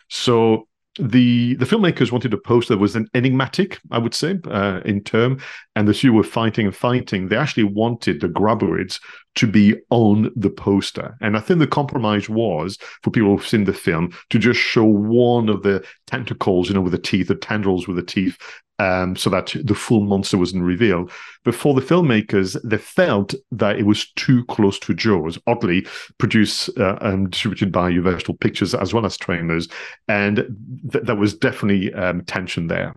So 0.08 0.66
the 0.98 1.54
the 1.54 1.64
filmmakers 1.64 2.12
wanted 2.12 2.32
a 2.32 2.38
poster 2.38 2.74
that 2.74 2.80
was 2.80 2.94
an 2.94 3.08
enigmatic, 3.14 3.80
I 3.90 3.98
would 3.98 4.14
say, 4.14 4.38
uh, 4.46 4.80
in 4.84 5.02
term, 5.02 5.40
and 5.74 5.88
the 5.88 5.94
two 5.94 6.12
were 6.12 6.22
fighting 6.22 6.66
and 6.66 6.76
fighting. 6.76 7.28
They 7.28 7.36
actually 7.36 7.64
wanted 7.64 8.20
the 8.20 8.28
graboids 8.28 9.00
to 9.36 9.48
be 9.48 9.74
on 9.90 10.30
the 10.36 10.50
poster, 10.50 11.16
and 11.20 11.36
I 11.36 11.40
think 11.40 11.58
the 11.58 11.66
compromise 11.66 12.28
was 12.28 12.78
for 13.02 13.10
people 13.10 13.30
who've 13.30 13.46
seen 13.46 13.64
the 13.64 13.72
film 13.72 14.12
to 14.30 14.38
just 14.38 14.60
show 14.60 14.84
one 14.84 15.48
of 15.48 15.62
the 15.62 15.84
tentacles, 16.06 16.68
you 16.68 16.74
know, 16.74 16.80
with 16.80 16.92
the 16.92 16.98
teeth, 16.98 17.28
the 17.28 17.34
tendrils 17.34 17.88
with 17.88 17.96
the 17.96 18.02
teeth, 18.02 18.38
um, 18.78 19.16
so 19.16 19.30
that 19.30 19.54
the 19.64 19.74
full 19.74 20.00
monster 20.00 20.38
wasn't 20.38 20.62
revealed. 20.62 21.10
But 21.44 21.54
for 21.54 21.74
the 21.74 21.80
filmmakers, 21.80 22.56
they 22.64 22.78
felt 22.78 23.34
that 23.52 23.78
it 23.78 23.86
was 23.86 24.10
too 24.12 24.44
close 24.46 24.78
to 24.80 24.94
Jaws, 24.94 25.38
oddly 25.46 25.86
produced 26.18 26.70
uh, 26.78 26.96
and 27.00 27.30
distributed 27.30 27.72
by 27.72 27.90
Universal 27.90 28.34
Pictures 28.38 28.74
as 28.74 28.92
well 28.92 29.06
as 29.06 29.16
Trailers, 29.16 29.68
and 30.08 30.36
th- 30.90 31.04
there 31.04 31.16
was 31.16 31.34
definitely 31.34 31.92
um, 31.94 32.22
tension 32.24 32.66
there. 32.66 32.94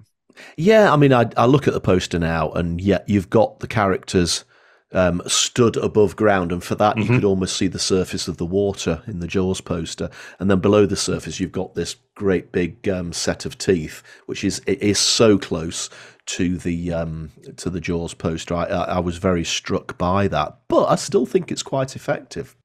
Yeah, 0.55 0.93
I 0.93 0.97
mean, 0.97 1.13
I, 1.13 1.29
I 1.35 1.45
look 1.45 1.67
at 1.67 1.73
the 1.73 1.81
poster 1.81 2.19
now, 2.19 2.51
and 2.51 2.79
yeah, 2.79 2.99
you've 3.07 3.29
got 3.29 3.59
the 3.59 3.67
characters 3.67 4.45
um, 4.91 5.21
stood 5.27 5.77
above 5.77 6.15
ground, 6.15 6.51
and 6.51 6.63
for 6.63 6.75
that 6.75 6.95
mm-hmm. 6.95 7.11
you 7.11 7.19
could 7.19 7.25
almost 7.25 7.57
see 7.57 7.67
the 7.67 7.79
surface 7.79 8.27
of 8.27 8.37
the 8.37 8.45
water 8.45 9.01
in 9.07 9.19
the 9.19 9.27
Jaws 9.27 9.61
poster, 9.61 10.09
and 10.39 10.49
then 10.49 10.59
below 10.59 10.85
the 10.85 10.95
surface 10.95 11.39
you've 11.39 11.51
got 11.51 11.75
this 11.75 11.95
great 12.17 12.51
big 12.51 12.89
um, 12.89 13.13
set 13.13 13.45
of 13.45 13.57
teeth, 13.57 14.03
which 14.25 14.43
is 14.43 14.59
is 14.65 14.99
so 14.99 15.37
close 15.37 15.89
to 16.25 16.57
the 16.57 16.91
um, 16.91 17.31
to 17.55 17.69
the 17.69 17.79
Jaws 17.79 18.13
poster. 18.13 18.55
I, 18.55 18.65
I 18.65 18.99
was 18.99 19.17
very 19.17 19.43
struck 19.43 19.97
by 19.97 20.27
that, 20.27 20.57
but 20.67 20.85
I 20.87 20.95
still 20.95 21.25
think 21.25 21.51
it's 21.51 21.63
quite 21.63 21.95
effective 21.95 22.55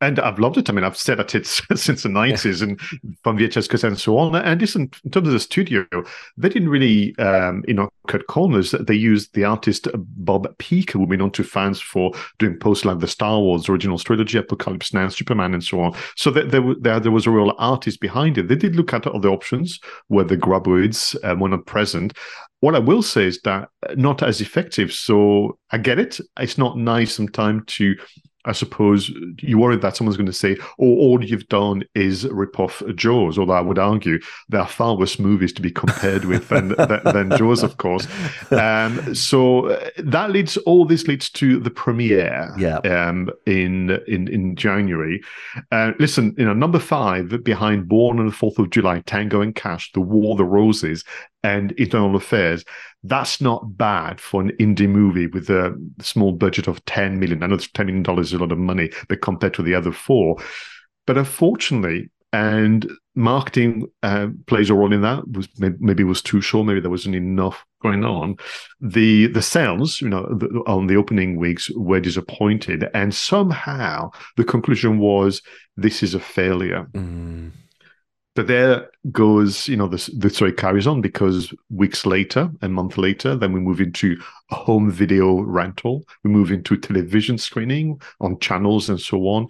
and 0.00 0.20
I've 0.20 0.38
loved 0.38 0.58
it. 0.58 0.68
I 0.68 0.72
mean, 0.72 0.84
I've 0.84 0.96
said 0.96 1.20
it 1.20 1.46
since 1.46 2.02
the 2.02 2.08
nineties 2.08 2.60
and 2.60 2.78
from 3.22 3.38
VHS 3.38 3.68
cassettes 3.68 3.84
and 3.84 3.98
so 3.98 4.18
on. 4.18 4.34
And 4.34 4.60
listen, 4.60 4.90
in 5.04 5.10
terms 5.10 5.26
of 5.26 5.32
the 5.32 5.40
studio, 5.40 5.86
they 6.36 6.48
didn't 6.48 6.68
really, 6.68 7.16
um, 7.18 7.64
you 7.66 7.74
know, 7.74 7.88
cut 8.06 8.26
corners. 8.26 8.72
They 8.72 8.94
used 8.94 9.34
the 9.34 9.44
artist 9.44 9.88
Bob 9.94 10.46
Peak, 10.58 10.90
who 10.90 11.00
we 11.00 11.06
been 11.06 11.22
on 11.22 11.30
to 11.32 11.44
fans 11.44 11.80
for 11.80 12.12
doing 12.38 12.58
posts 12.58 12.84
like 12.84 12.98
the 12.98 13.08
Star 13.08 13.40
Wars 13.40 13.68
original 13.68 13.98
trilogy, 13.98 14.38
Apocalypse 14.38 14.92
Now, 14.92 15.08
Superman, 15.08 15.54
and 15.54 15.64
so 15.64 15.80
on. 15.80 15.96
So 16.16 16.30
there, 16.30 16.44
there, 16.44 16.74
there, 16.80 17.00
there 17.00 17.12
was 17.12 17.26
a 17.26 17.30
real 17.30 17.54
artist 17.58 18.00
behind 18.00 18.36
it. 18.36 18.48
They 18.48 18.56
did 18.56 18.76
look 18.76 18.92
at 18.92 19.06
other 19.06 19.30
options 19.30 19.80
where 20.08 20.24
the 20.24 20.36
graboids 20.36 21.16
um, 21.24 21.40
were 21.40 21.48
not 21.48 21.64
present. 21.64 22.12
What 22.60 22.74
I 22.74 22.80
will 22.80 23.02
say 23.02 23.24
is 23.24 23.40
that 23.42 23.68
not 23.96 24.22
as 24.22 24.40
effective. 24.40 24.92
So 24.92 25.58
I 25.70 25.78
get 25.78 25.98
it. 25.98 26.20
It's 26.38 26.58
not 26.58 26.76
nice 26.76 27.14
sometimes 27.14 27.62
to 27.66 27.96
I 28.46 28.52
suppose 28.52 29.10
you 29.40 29.58
worried 29.58 29.82
that 29.82 29.96
someone's 29.96 30.16
going 30.16 30.26
to 30.26 30.32
say, 30.32 30.56
"Oh, 30.78 30.86
all 30.86 31.22
you've 31.22 31.48
done 31.48 31.84
is 31.94 32.26
rip 32.28 32.58
off 32.58 32.82
Jaws." 32.94 33.38
Although 33.38 33.52
I 33.52 33.60
would 33.60 33.78
argue 33.78 34.18
there 34.48 34.60
are 34.60 34.68
far 34.68 34.96
worse 34.96 35.18
movies 35.18 35.52
to 35.54 35.62
be 35.62 35.70
compared 35.70 36.24
with 36.24 36.48
than, 36.48 36.68
than, 36.76 37.00
than, 37.04 37.36
Jaws, 37.36 37.62
of 37.62 37.76
course. 37.76 38.06
Um, 38.50 39.14
so 39.14 39.66
uh, 39.66 39.90
that 39.98 40.30
leads 40.30 40.56
all 40.58 40.84
this 40.84 41.06
leads 41.06 41.28
to 41.30 41.58
the 41.58 41.70
premiere, 41.70 42.52
yeah. 42.56 42.78
um, 42.78 43.30
in 43.46 43.90
in 44.06 44.28
in 44.28 44.56
January. 44.56 45.20
Uh, 45.72 45.92
listen, 45.98 46.34
you 46.38 46.44
know, 46.44 46.54
number 46.54 46.78
five 46.78 47.42
behind 47.44 47.88
Born 47.88 48.18
on 48.18 48.26
the 48.26 48.32
Fourth 48.32 48.58
of 48.58 48.70
July, 48.70 49.00
Tango 49.00 49.40
and 49.40 49.54
Cash, 49.54 49.92
The 49.92 50.00
War 50.00 50.32
of 50.32 50.38
the 50.38 50.44
Roses, 50.44 51.04
and 51.42 51.72
Internal 51.72 52.16
Affairs. 52.16 52.64
That's 53.08 53.40
not 53.40 53.76
bad 53.76 54.20
for 54.20 54.40
an 54.40 54.50
indie 54.58 54.88
movie 54.88 55.26
with 55.26 55.48
a 55.50 55.76
small 56.00 56.32
budget 56.32 56.66
of 56.66 56.84
10 56.86 57.18
million. 57.18 57.42
I 57.42 57.46
know 57.46 57.56
$10 57.56 57.86
million 57.86 58.20
is 58.20 58.32
a 58.32 58.38
lot 58.38 58.52
of 58.52 58.58
money, 58.58 58.90
but 59.08 59.22
compared 59.22 59.54
to 59.54 59.62
the 59.62 59.74
other 59.74 59.92
four. 59.92 60.36
But 61.06 61.16
unfortunately, 61.16 62.10
and 62.32 62.90
marketing 63.14 63.86
uh, 64.02 64.28
plays 64.46 64.68
a 64.68 64.74
role 64.74 64.92
in 64.92 65.00
that. 65.02 65.26
Was 65.28 65.48
maybe 65.58 66.04
was 66.04 66.20
too 66.20 66.40
short. 66.40 66.66
Maybe 66.66 66.80
there 66.80 66.90
wasn't 66.90 67.14
enough 67.14 67.64
going 67.82 68.04
on. 68.04 68.36
The 68.80 69.28
the 69.28 69.42
sales, 69.42 70.00
you 70.00 70.08
know, 70.08 70.26
the, 70.34 70.62
on 70.66 70.86
the 70.86 70.96
opening 70.96 71.36
weeks 71.36 71.70
were 71.70 72.00
disappointed, 72.00 72.88
and 72.92 73.14
somehow 73.14 74.10
the 74.36 74.44
conclusion 74.44 74.98
was 74.98 75.40
this 75.76 76.02
is 76.02 76.14
a 76.14 76.20
failure. 76.20 76.86
Mm. 76.92 77.52
But 78.36 78.48
there 78.48 78.90
goes, 79.10 79.66
you 79.66 79.78
know, 79.78 79.88
the, 79.88 80.10
the 80.14 80.28
story 80.28 80.52
carries 80.52 80.86
on 80.86 81.00
because 81.00 81.54
weeks 81.70 82.04
later, 82.04 82.50
a 82.60 82.68
month 82.68 82.98
later, 82.98 83.34
then 83.34 83.52
we 83.52 83.60
move 83.60 83.80
into 83.80 84.20
home 84.50 84.90
video 84.90 85.40
rental. 85.40 86.04
We 86.22 86.30
move 86.30 86.52
into 86.52 86.76
television 86.76 87.38
screening 87.38 87.98
on 88.20 88.38
channels 88.38 88.90
and 88.90 89.00
so 89.00 89.22
on. 89.22 89.48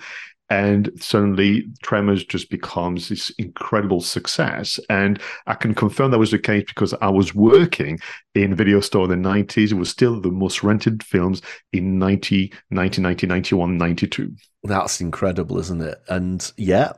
And 0.49 0.93
suddenly, 1.01 1.67
Tremors 1.83 2.25
just 2.25 2.49
becomes 2.49 3.09
this 3.09 3.31
incredible 3.31 4.01
success. 4.01 4.79
And 4.89 5.21
I 5.49 5.55
can 5.55 5.75
confirm 5.75 6.13
that 6.13 6.19
was 6.19 6.31
the 6.31 6.39
case 6.39 6.65
because 6.69 6.95
I 7.03 7.09
was 7.09 7.35
working 7.35 7.99
in 8.37 8.55
video 8.55 8.79
store 8.79 9.11
in 9.13 9.23
the 9.23 9.29
90s. 9.29 9.73
It 9.73 9.75
was 9.75 9.91
still 9.91 10.21
the 10.21 10.31
most 10.31 10.63
rented 10.63 11.03
films 11.03 11.43
in 11.73 11.99
90, 11.99 12.53
90, 12.71 13.03
90 13.03 13.27
91, 13.27 13.77
92. 13.77 14.33
That's 14.63 15.01
incredible, 15.01 15.59
isn't 15.59 15.83
it? 15.83 16.01
And 16.09 16.53
yeah, 16.57 16.93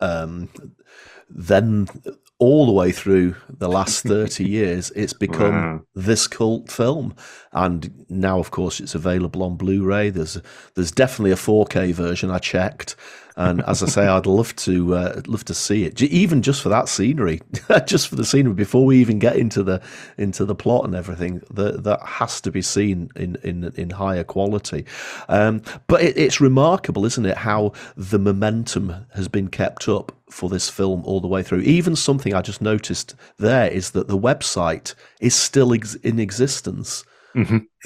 um, 0.00 0.48
then 1.28 1.88
all 2.38 2.66
the 2.66 2.72
way 2.72 2.90
through 2.92 3.34
the 3.48 3.68
last 3.68 4.02
30 4.06 4.44
years, 4.48 4.90
it's 4.96 5.12
become 5.12 5.52
Wow. 5.54 5.80
this 5.94 6.26
cult 6.26 6.70
film. 6.70 7.14
And 7.52 8.04
now, 8.08 8.38
of 8.38 8.50
course, 8.50 8.80
it's 8.80 8.94
available 8.94 9.42
on 9.42 9.56
Blu-ray. 9.56 10.10
There's 10.10 10.38
there's 10.74 10.90
definitely 10.92 11.30
a 11.32 11.36
4K 11.36 11.92
version. 11.92 12.30
I 12.30 12.38
checked, 12.38 12.96
and 13.36 13.62
as 13.62 13.82
I 13.82 13.86
say, 13.86 14.06
I'd 14.06 14.26
love 14.26 14.54
to 14.56 14.94
uh, 14.94 15.22
love 15.26 15.44
to 15.46 15.54
see 15.54 15.84
it, 15.84 16.00
even 16.02 16.40
just 16.40 16.62
for 16.62 16.68
that 16.68 16.88
scenery, 16.88 17.40
just 17.86 18.08
for 18.08 18.14
the 18.14 18.24
scenery. 18.24 18.54
Before 18.54 18.84
we 18.86 18.98
even 18.98 19.18
get 19.18 19.36
into 19.36 19.64
the 19.64 19.82
into 20.16 20.44
the 20.44 20.54
plot 20.54 20.84
and 20.84 20.94
everything, 20.94 21.42
that 21.50 21.82
that 21.82 22.00
has 22.02 22.40
to 22.42 22.52
be 22.52 22.62
seen 22.62 23.10
in 23.16 23.36
in 23.42 23.72
in 23.76 23.90
higher 23.90 24.22
quality. 24.22 24.84
Um, 25.28 25.62
but 25.88 26.02
it, 26.02 26.16
it's 26.16 26.40
remarkable, 26.40 27.04
isn't 27.04 27.26
it, 27.26 27.38
how 27.38 27.72
the 27.96 28.20
momentum 28.20 29.06
has 29.14 29.26
been 29.26 29.48
kept 29.48 29.88
up 29.88 30.12
for 30.30 30.48
this 30.48 30.70
film 30.70 31.02
all 31.04 31.20
the 31.20 31.28
way 31.28 31.42
through. 31.42 31.60
Even 31.60 31.96
something 31.96 32.34
I 32.34 32.42
just 32.42 32.62
noticed 32.62 33.14
there 33.38 33.68
is 33.68 33.90
that 33.92 34.08
the 34.08 34.18
website 34.18 34.94
is 35.20 35.34
still 35.34 35.74
ex- 35.74 35.96
in 35.96 36.18
existence. 36.20 37.04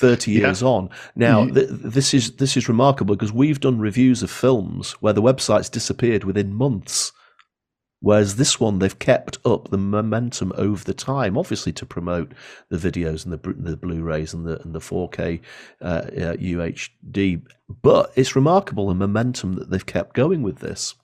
30 0.01 0.31
years 0.31 0.63
on. 0.63 0.91
Now 1.17 1.47
th- 1.47 1.69
this 1.71 2.15
is 2.15 2.37
this 2.37 2.57
is 2.57 2.69
remarkable 2.69 3.15
because 3.15 3.33
we've 3.33 3.61
done 3.61 3.79
reviews 3.79 4.23
of 4.23 4.31
films 4.31 4.93
where 5.01 5.13
the 5.13 5.23
websites 5.23 5.71
disappeared 5.71 6.25
within 6.25 6.55
months 6.55 7.13
whereas 8.01 8.37
this 8.37 8.61
one 8.61 8.79
they've 8.79 9.01
kept 9.01 9.39
up 9.45 9.71
the 9.71 9.79
momentum 9.79 10.53
over 10.57 10.85
the 10.85 10.95
time 10.95 11.37
obviously 11.37 11.73
to 11.73 11.85
promote 11.85 12.33
the 12.69 12.77
videos 12.77 13.25
and 13.25 13.33
the, 13.33 13.55
the 13.55 13.77
blu-rays 13.77 14.33
and 14.33 14.47
the 14.47 14.61
and 14.63 14.73
the 14.73 14.79
4k 14.79 15.41
uh, 15.83 15.85
uh, 15.85 16.37
uhd 16.37 17.43
but 17.83 18.13
it's 18.17 18.37
remarkable 18.37 18.89
the 18.89 18.95
momentum 18.95 19.55
that 19.55 19.71
they've 19.71 19.85
kept 19.85 20.15
going 20.15 20.43
with 20.43 20.59
this. 20.59 20.95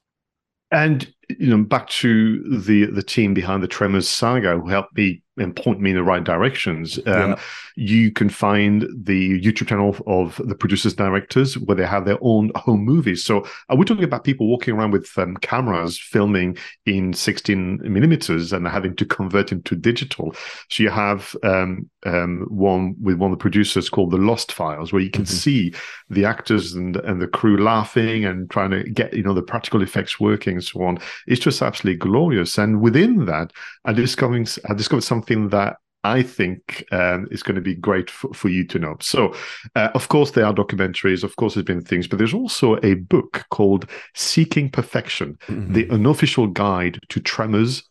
And 0.71 1.13
you 1.29 1.49
know, 1.49 1.63
back 1.63 1.89
to 1.89 2.43
the 2.61 2.87
the 2.87 3.03
team 3.03 3.35
behind 3.35 3.63
the 3.63 3.69
Tremors 3.69 4.09
saga, 4.09 4.59
who 4.59 4.69
helped 4.69 4.97
me 4.97 5.23
and 5.37 5.55
point 5.57 5.81
me 5.81 5.91
in 5.91 5.97
the 5.97 6.03
right 6.03 6.25
directions. 6.25 6.99
Um, 6.99 7.05
Yeah. 7.07 7.37
You 7.77 8.13
can 8.13 8.29
find 8.29 8.87
the 8.97 9.41
YouTube 9.41 9.67
channel 9.67 9.97
of 10.07 10.41
the 10.45 10.55
producers 10.55 10.95
directors 10.95 11.59
where 11.59 11.77
they 11.77 11.87
have 11.87 12.05
their 12.05 12.19
own 12.21 12.53
home 12.55 12.85
movies. 12.85 13.25
So 13.25 13.41
uh, 13.69 13.75
we're 13.77 13.85
talking 13.85 14.05
about 14.05 14.23
people 14.23 14.47
walking 14.47 14.75
around 14.75 14.93
with 14.93 15.11
um, 15.19 15.37
cameras 15.39 15.99
filming 15.99 16.57
in 16.87 17.13
16 17.13 17.81
millimeters 17.83 18.53
and 18.53 18.69
having 18.69 18.95
to 18.97 19.05
convert 19.05 19.51
into 19.51 19.75
digital. 19.75 20.35
So 20.71 20.85
you 20.85 20.91
have 20.91 21.35
um, 21.43 21.91
um, 22.07 22.47
one 22.49 22.95
with 23.01 23.17
one 23.17 23.33
of 23.33 23.39
the 23.39 23.43
producers 23.43 23.89
called 23.89 24.13
the 24.13 24.19
Lost 24.19 24.53
Files, 24.53 24.93
where 24.93 25.03
you 25.03 25.11
can 25.11 25.27
see 25.27 25.75
the 26.11 26.25
actors 26.25 26.75
and 26.75 26.97
and 26.97 27.21
the 27.21 27.27
crew 27.27 27.57
laughing 27.57 28.25
and 28.25 28.51
trying 28.51 28.71
to 28.71 28.85
get 28.85 29.15
you 29.15 29.23
know 29.23 29.35
the 29.35 29.43
practical 29.43 29.83
effects 29.83 30.21
working 30.21 30.55
and 30.55 30.65
so 30.65 30.83
on. 30.83 30.99
It's 31.27 31.41
just 31.41 31.63
absolutely 31.63 31.99
glorious. 31.99 32.59
And 32.59 32.81
within 32.81 33.25
that, 33.27 33.53
I 33.85 33.93
discovered 33.93 34.49
I 34.69 34.75
discovered 34.75 35.03
something 35.03 35.24
that 35.51 35.77
I 36.05 36.23
think 36.23 36.85
um, 36.93 37.27
is 37.31 37.43
going 37.43 37.55
to 37.55 37.63
be 37.63 37.75
great 37.75 38.11
for, 38.11 38.33
for 38.35 38.51
you 38.51 38.65
to 38.67 38.79
know. 38.79 38.97
So, 39.01 39.35
uh, 39.75 39.89
of 39.95 40.09
course, 40.09 40.33
there 40.33 40.45
are 40.45 40.53
documentaries. 40.53 41.25
Of 41.25 41.37
course, 41.37 41.55
there's 41.55 41.65
been 41.65 41.81
things, 41.81 42.07
but 42.07 42.19
there's 42.19 42.35
also 42.35 42.77
a 42.83 42.95
book 42.95 43.45
called 43.51 43.89
"Seeking 44.15 44.71
Perfection: 44.71 45.39
The 45.49 45.89
Unofficial 45.91 46.47
Guide 46.47 47.01
to 47.09 47.21
Tremors," 47.21 47.83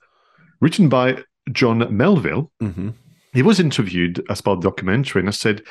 written 0.61 0.89
by 0.89 1.23
John 1.51 1.85
Melville. 1.95 2.51
mm-hmm. 2.61 2.89
He 3.33 3.41
was 3.41 3.59
interviewed 3.59 4.23
as 4.29 4.41
part 4.41 4.57
of 4.57 4.61
the 4.61 4.69
documentary, 4.69 5.21
and 5.21 5.27
I 5.27 5.31
said, 5.31 5.63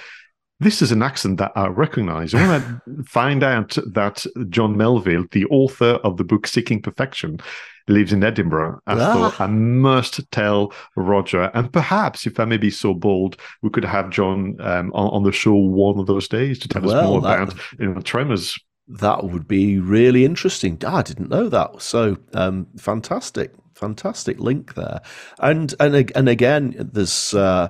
"This 0.58 0.82
is 0.82 0.90
an 0.90 1.00
accent 1.00 1.38
that 1.38 1.52
I 1.54 1.68
recognize." 1.68 2.34
When 2.34 2.50
I 2.50 2.60
find 3.06 3.44
out 3.44 3.78
that 3.92 4.26
John 4.48 4.76
Melville, 4.76 5.26
the 5.30 5.44
author 5.44 6.00
of 6.02 6.16
the 6.16 6.24
book 6.24 6.48
"Seeking 6.48 6.82
Perfection," 6.82 7.38
lives 7.88 8.12
in 8.12 8.22
Edinburgh, 8.24 8.80
I 8.86 8.92
Ah. 8.94 9.12
thought 9.14 9.40
I 9.40 9.46
must 9.46 10.20
tell 10.30 10.72
Roger, 10.96 11.50
and 11.54 11.72
perhaps, 11.72 12.26
if 12.26 12.38
I 12.40 12.44
may 12.44 12.56
be 12.58 12.70
so 12.70 12.94
bold, 12.94 13.36
we 13.62 13.70
could 13.70 13.84
have 13.84 14.10
John 14.10 14.56
um, 14.60 14.90
on, 14.94 15.08
on 15.12 15.22
the 15.24 15.32
show 15.32 15.54
one 15.54 15.98
of 15.98 16.06
those 16.06 16.28
days 16.28 16.58
to 16.60 16.68
tell 16.68 16.88
us 16.90 17.04
more 17.04 17.20
that- 17.20 17.42
about 17.42 17.54
you 17.78 17.92
know 17.92 18.00
Tremors. 18.00 18.58
That 18.88 19.24
would 19.24 19.46
be 19.46 19.78
really 19.78 20.24
interesting. 20.24 20.76
Ah, 20.84 20.96
I 20.96 21.02
didn't 21.02 21.30
know 21.30 21.48
that. 21.48 21.80
So 21.80 22.16
um, 22.34 22.66
fantastic, 22.76 23.52
fantastic 23.74 24.38
link 24.40 24.74
there. 24.74 25.00
And 25.38 25.72
and 25.80 26.10
and 26.14 26.28
again, 26.28 26.74
there's 26.92 27.32
uh, 27.32 27.68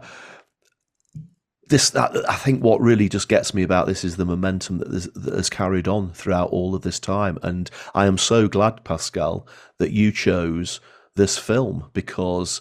this. 1.72 1.90
That, 1.90 2.28
I 2.30 2.36
think 2.36 2.62
what 2.62 2.80
really 2.80 3.08
just 3.08 3.28
gets 3.28 3.52
me 3.52 3.64
about 3.64 3.88
this 3.88 4.04
is 4.04 4.16
the 4.16 4.24
momentum 4.24 4.78
that, 4.78 4.92
is, 4.92 5.10
that 5.14 5.34
has 5.34 5.50
carried 5.50 5.88
on 5.88 6.12
throughout 6.12 6.50
all 6.50 6.76
of 6.76 6.82
this 6.82 7.00
time. 7.00 7.38
And 7.42 7.68
I 7.94 8.06
am 8.06 8.18
so 8.18 8.46
glad, 8.46 8.84
Pascal, 8.84 9.48
that 9.78 9.90
you 9.90 10.12
chose 10.12 10.80
this 11.16 11.36
film 11.36 11.90
because. 11.92 12.60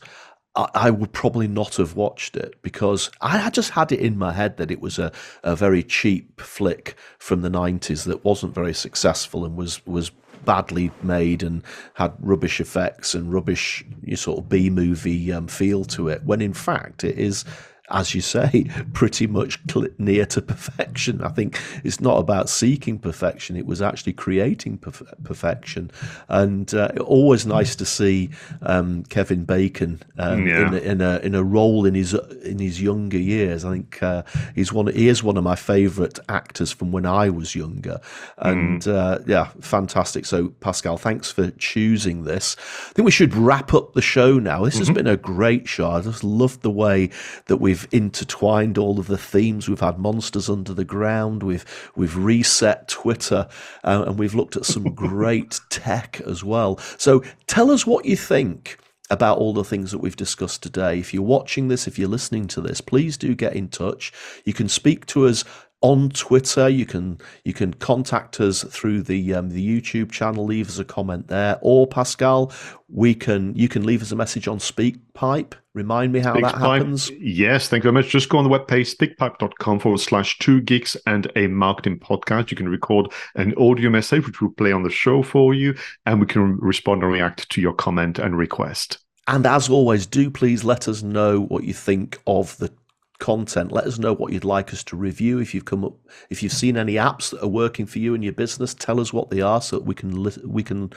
I 0.53 0.67
I 0.73 0.89
would 0.89 1.13
probably 1.13 1.47
not 1.47 1.77
have 1.77 1.95
watched 1.95 2.35
it 2.35 2.61
because 2.61 3.09
I 3.21 3.49
just 3.51 3.69
had 3.69 3.93
it 3.93 4.01
in 4.01 4.17
my 4.17 4.33
head 4.33 4.57
that 4.57 4.69
it 4.69 4.81
was 4.81 4.99
a, 4.99 5.13
a 5.43 5.55
very 5.55 5.81
cheap 5.81 6.41
flick 6.41 6.97
from 7.19 7.41
the 7.41 7.49
90s 7.49 8.03
that 8.03 8.25
wasn't 8.25 8.53
very 8.53 8.73
successful 8.73 9.45
and 9.45 9.55
was, 9.55 9.79
was 9.87 10.11
badly 10.43 10.91
made 11.03 11.41
and 11.41 11.63
had 11.93 12.13
rubbish 12.19 12.59
effects 12.59 13.15
and 13.15 13.31
rubbish 13.31 13.85
you 14.03 14.17
sort 14.17 14.39
of 14.39 14.49
B 14.49 14.69
movie 14.69 15.31
um, 15.31 15.47
feel 15.47 15.85
to 15.85 16.09
it. 16.09 16.23
When 16.25 16.41
in 16.41 16.53
fact 16.53 17.05
it 17.05 17.17
is, 17.17 17.45
as 17.91 18.15
you 18.15 18.21
say, 18.21 18.65
pretty 18.93 19.27
much 19.27 19.59
near 19.97 20.25
to 20.27 20.41
perfection. 20.41 21.21
I 21.21 21.29
think 21.29 21.59
it's 21.83 22.01
not 22.01 22.17
about 22.17 22.49
seeking 22.49 22.99
perfection; 22.99 23.55
it 23.55 23.65
was 23.65 23.81
actually 23.81 24.13
creating 24.13 24.77
perf- 24.79 25.23
perfection. 25.23 25.91
And 26.27 26.73
uh, 26.73 26.89
always 27.05 27.45
nice 27.45 27.75
to 27.77 27.85
see 27.85 28.29
um, 28.61 29.03
Kevin 29.03 29.43
Bacon 29.45 30.01
um, 30.17 30.47
Yeah. 30.47 30.67
in, 30.67 30.73
a, 30.73 30.77
in 30.77 31.01
a 31.01 31.17
in 31.19 31.35
a 31.35 31.43
role 31.43 31.85
in 31.85 31.95
his 31.95 32.13
in 32.13 32.59
his 32.59 32.81
younger 32.81 33.17
years. 33.17 33.65
I 33.65 33.71
think 33.71 34.01
uh, 34.01 34.23
he's 34.55 34.71
one. 34.73 34.87
He 34.87 35.07
is 35.07 35.23
one 35.23 35.37
of 35.37 35.43
my 35.43 35.55
favourite 35.55 36.19
actors 36.29 36.71
from 36.71 36.91
when 36.91 37.05
I 37.05 37.29
was 37.29 37.55
younger. 37.55 37.99
And 38.37 38.87
uh, 38.87 39.19
yeah, 39.27 39.49
fantastic. 39.59 40.25
So 40.25 40.49
Pascal, 40.59 40.97
thanks 40.97 41.31
for 41.31 41.51
choosing 41.51 42.23
this. 42.23 42.55
I 42.89 42.93
think 42.93 43.05
we 43.05 43.11
should 43.11 43.33
wrap 43.35 43.73
up 43.73 43.93
the 43.93 44.01
show 44.01 44.39
now. 44.39 44.65
This 44.65 44.77
has 44.77 44.89
been 44.89 45.07
a 45.07 45.17
great 45.17 45.67
show. 45.67 45.91
I 45.91 46.01
just 46.01 46.23
loved 46.23 46.61
the 46.61 46.71
way 46.71 47.09
that 47.47 47.57
we've 47.57 47.80
intertwined 47.91 48.77
all 48.77 48.99
of 48.99 49.07
the 49.07 49.17
themes. 49.17 49.67
We've 49.69 49.79
had 49.79 49.99
monsters 49.99 50.49
under 50.49 50.73
the 50.73 50.85
ground. 50.85 51.43
We've 51.43 51.65
we've 51.95 52.15
reset 52.15 52.87
Twitter, 52.87 53.47
uh, 53.83 54.05
and 54.07 54.19
we've 54.19 54.35
looked 54.35 54.55
at 54.55 54.65
some 54.65 54.83
great 54.95 55.59
tech 55.69 56.21
as 56.25 56.43
well. 56.43 56.77
So 56.97 57.23
tell 57.47 57.71
us 57.71 57.85
what 57.85 58.05
you 58.05 58.15
think 58.15 58.79
about 59.09 59.37
all 59.37 59.53
the 59.53 59.63
things 59.63 59.91
that 59.91 59.97
we've 59.99 60.15
discussed 60.15 60.63
today. 60.63 60.97
If 60.97 61.13
you're 61.13 61.21
watching 61.21 61.67
this, 61.67 61.85
if 61.85 61.99
you're 61.99 62.07
listening 62.07 62.47
to 62.47 62.61
this, 62.61 62.79
please 62.79 63.17
do 63.17 63.35
get 63.35 63.53
in 63.53 63.67
touch. 63.67 64.13
You 64.45 64.53
can 64.53 64.69
speak 64.69 65.05
to 65.07 65.27
us 65.27 65.43
on 65.81 66.09
Twitter. 66.09 66.69
You 66.69 66.85
can 66.85 67.19
you 67.43 67.53
can 67.53 67.73
contact 67.73 68.39
us 68.39 68.63
through 68.63 69.03
the 69.03 69.33
um, 69.33 69.49
the 69.49 69.81
YouTube 69.81 70.11
channel. 70.11 70.45
Leave 70.45 70.69
us 70.69 70.79
a 70.79 70.85
comment 70.85 71.27
there, 71.27 71.59
or 71.61 71.87
Pascal, 71.87 72.51
we 72.87 73.13
can 73.13 73.55
you 73.55 73.67
can 73.67 73.83
leave 73.85 74.01
us 74.01 74.11
a 74.11 74.15
message 74.15 74.47
on 74.47 74.59
SpeakPipe. 74.59 75.53
Remind 75.73 76.11
me 76.11 76.19
how 76.19 76.33
that 76.33 76.55
happens. 76.55 77.09
Yes, 77.11 77.69
thank 77.69 77.83
you 77.83 77.91
very 77.91 78.03
much. 78.03 78.11
Just 78.11 78.27
go 78.27 78.37
on 78.37 78.43
the 78.43 78.49
webpage, 78.49 78.93
speakpipe.com 78.93 79.79
forward 79.79 79.99
slash 79.99 80.37
two 80.39 80.59
geeks 80.61 80.97
and 81.07 81.31
a 81.37 81.47
marketing 81.47 81.99
podcast. 81.99 82.51
You 82.51 82.57
can 82.57 82.67
record 82.67 83.11
an 83.35 83.53
audio 83.57 83.89
message, 83.89 84.27
which 84.27 84.41
we'll 84.41 84.51
play 84.51 84.73
on 84.73 84.83
the 84.83 84.89
show 84.89 85.23
for 85.23 85.53
you, 85.53 85.75
and 86.05 86.19
we 86.19 86.25
can 86.25 86.57
respond 86.57 87.03
and 87.03 87.11
react 87.11 87.49
to 87.51 87.61
your 87.61 87.73
comment 87.73 88.19
and 88.19 88.37
request. 88.37 88.99
And 89.27 89.45
as 89.45 89.69
always, 89.69 90.05
do 90.05 90.29
please 90.29 90.65
let 90.65 90.89
us 90.89 91.03
know 91.03 91.41
what 91.41 91.63
you 91.63 91.73
think 91.73 92.19
of 92.27 92.57
the 92.57 92.73
content. 93.21 93.71
Let 93.71 93.85
us 93.85 93.97
know 93.97 94.13
what 94.13 94.33
you'd 94.33 94.43
like 94.43 94.73
us 94.73 94.83
to 94.85 94.97
review. 94.97 95.39
If 95.39 95.53
you've 95.53 95.63
come 95.63 95.85
up, 95.85 95.93
if 96.29 96.43
you've 96.43 96.51
seen 96.51 96.75
any 96.75 96.95
apps 96.95 97.29
that 97.29 97.41
are 97.41 97.47
working 97.47 97.85
for 97.85 97.99
you 97.99 98.13
in 98.13 98.23
your 98.23 98.33
business, 98.33 98.73
tell 98.73 98.99
us 98.99 99.13
what 99.13 99.29
they 99.29 99.39
are 99.39 99.61
so 99.61 99.77
that 99.77 99.85
we 99.85 99.95
can 99.95 100.11
lis- 100.21 100.39
we 100.39 100.63
can 100.63 100.91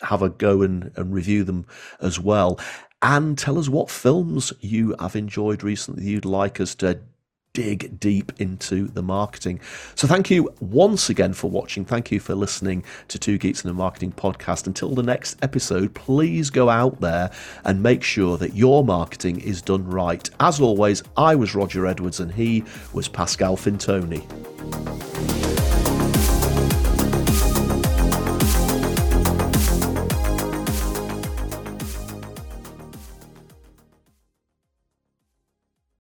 have 0.00 0.22
a 0.22 0.28
go 0.28 0.62
and, 0.62 0.90
and 0.96 1.14
review 1.14 1.44
them 1.44 1.66
as 2.00 2.18
well. 2.18 2.58
And 3.02 3.38
tell 3.38 3.58
us 3.58 3.68
what 3.68 3.90
films 3.90 4.52
you 4.60 4.96
have 4.98 5.14
enjoyed 5.14 5.62
recently 5.62 6.04
you'd 6.04 6.24
like 6.24 6.60
us 6.60 6.74
to 6.76 7.00
dig 7.58 7.98
deep 7.98 8.30
into 8.38 8.86
the 8.86 9.02
marketing. 9.02 9.58
So 9.96 10.06
thank 10.06 10.30
you 10.30 10.54
once 10.60 11.10
again 11.10 11.32
for 11.32 11.50
watching. 11.50 11.84
Thank 11.84 12.12
you 12.12 12.20
for 12.20 12.36
listening 12.36 12.84
to 13.08 13.18
Two 13.18 13.36
Geeks 13.36 13.62
and 13.62 13.70
a 13.72 13.74
Marketing 13.74 14.12
podcast. 14.12 14.68
Until 14.68 14.94
the 14.94 15.02
next 15.02 15.36
episode, 15.42 15.92
please 15.92 16.50
go 16.50 16.68
out 16.68 17.00
there 17.00 17.32
and 17.64 17.82
make 17.82 18.04
sure 18.04 18.36
that 18.36 18.54
your 18.54 18.84
marketing 18.84 19.40
is 19.40 19.60
done 19.60 19.84
right. 19.90 20.30
As 20.38 20.60
always, 20.60 21.02
I 21.16 21.34
was 21.34 21.56
Roger 21.56 21.84
Edwards 21.84 22.20
and 22.20 22.30
he 22.30 22.62
was 22.92 23.08
Pascal 23.08 23.56
Fintoni. 23.56 24.24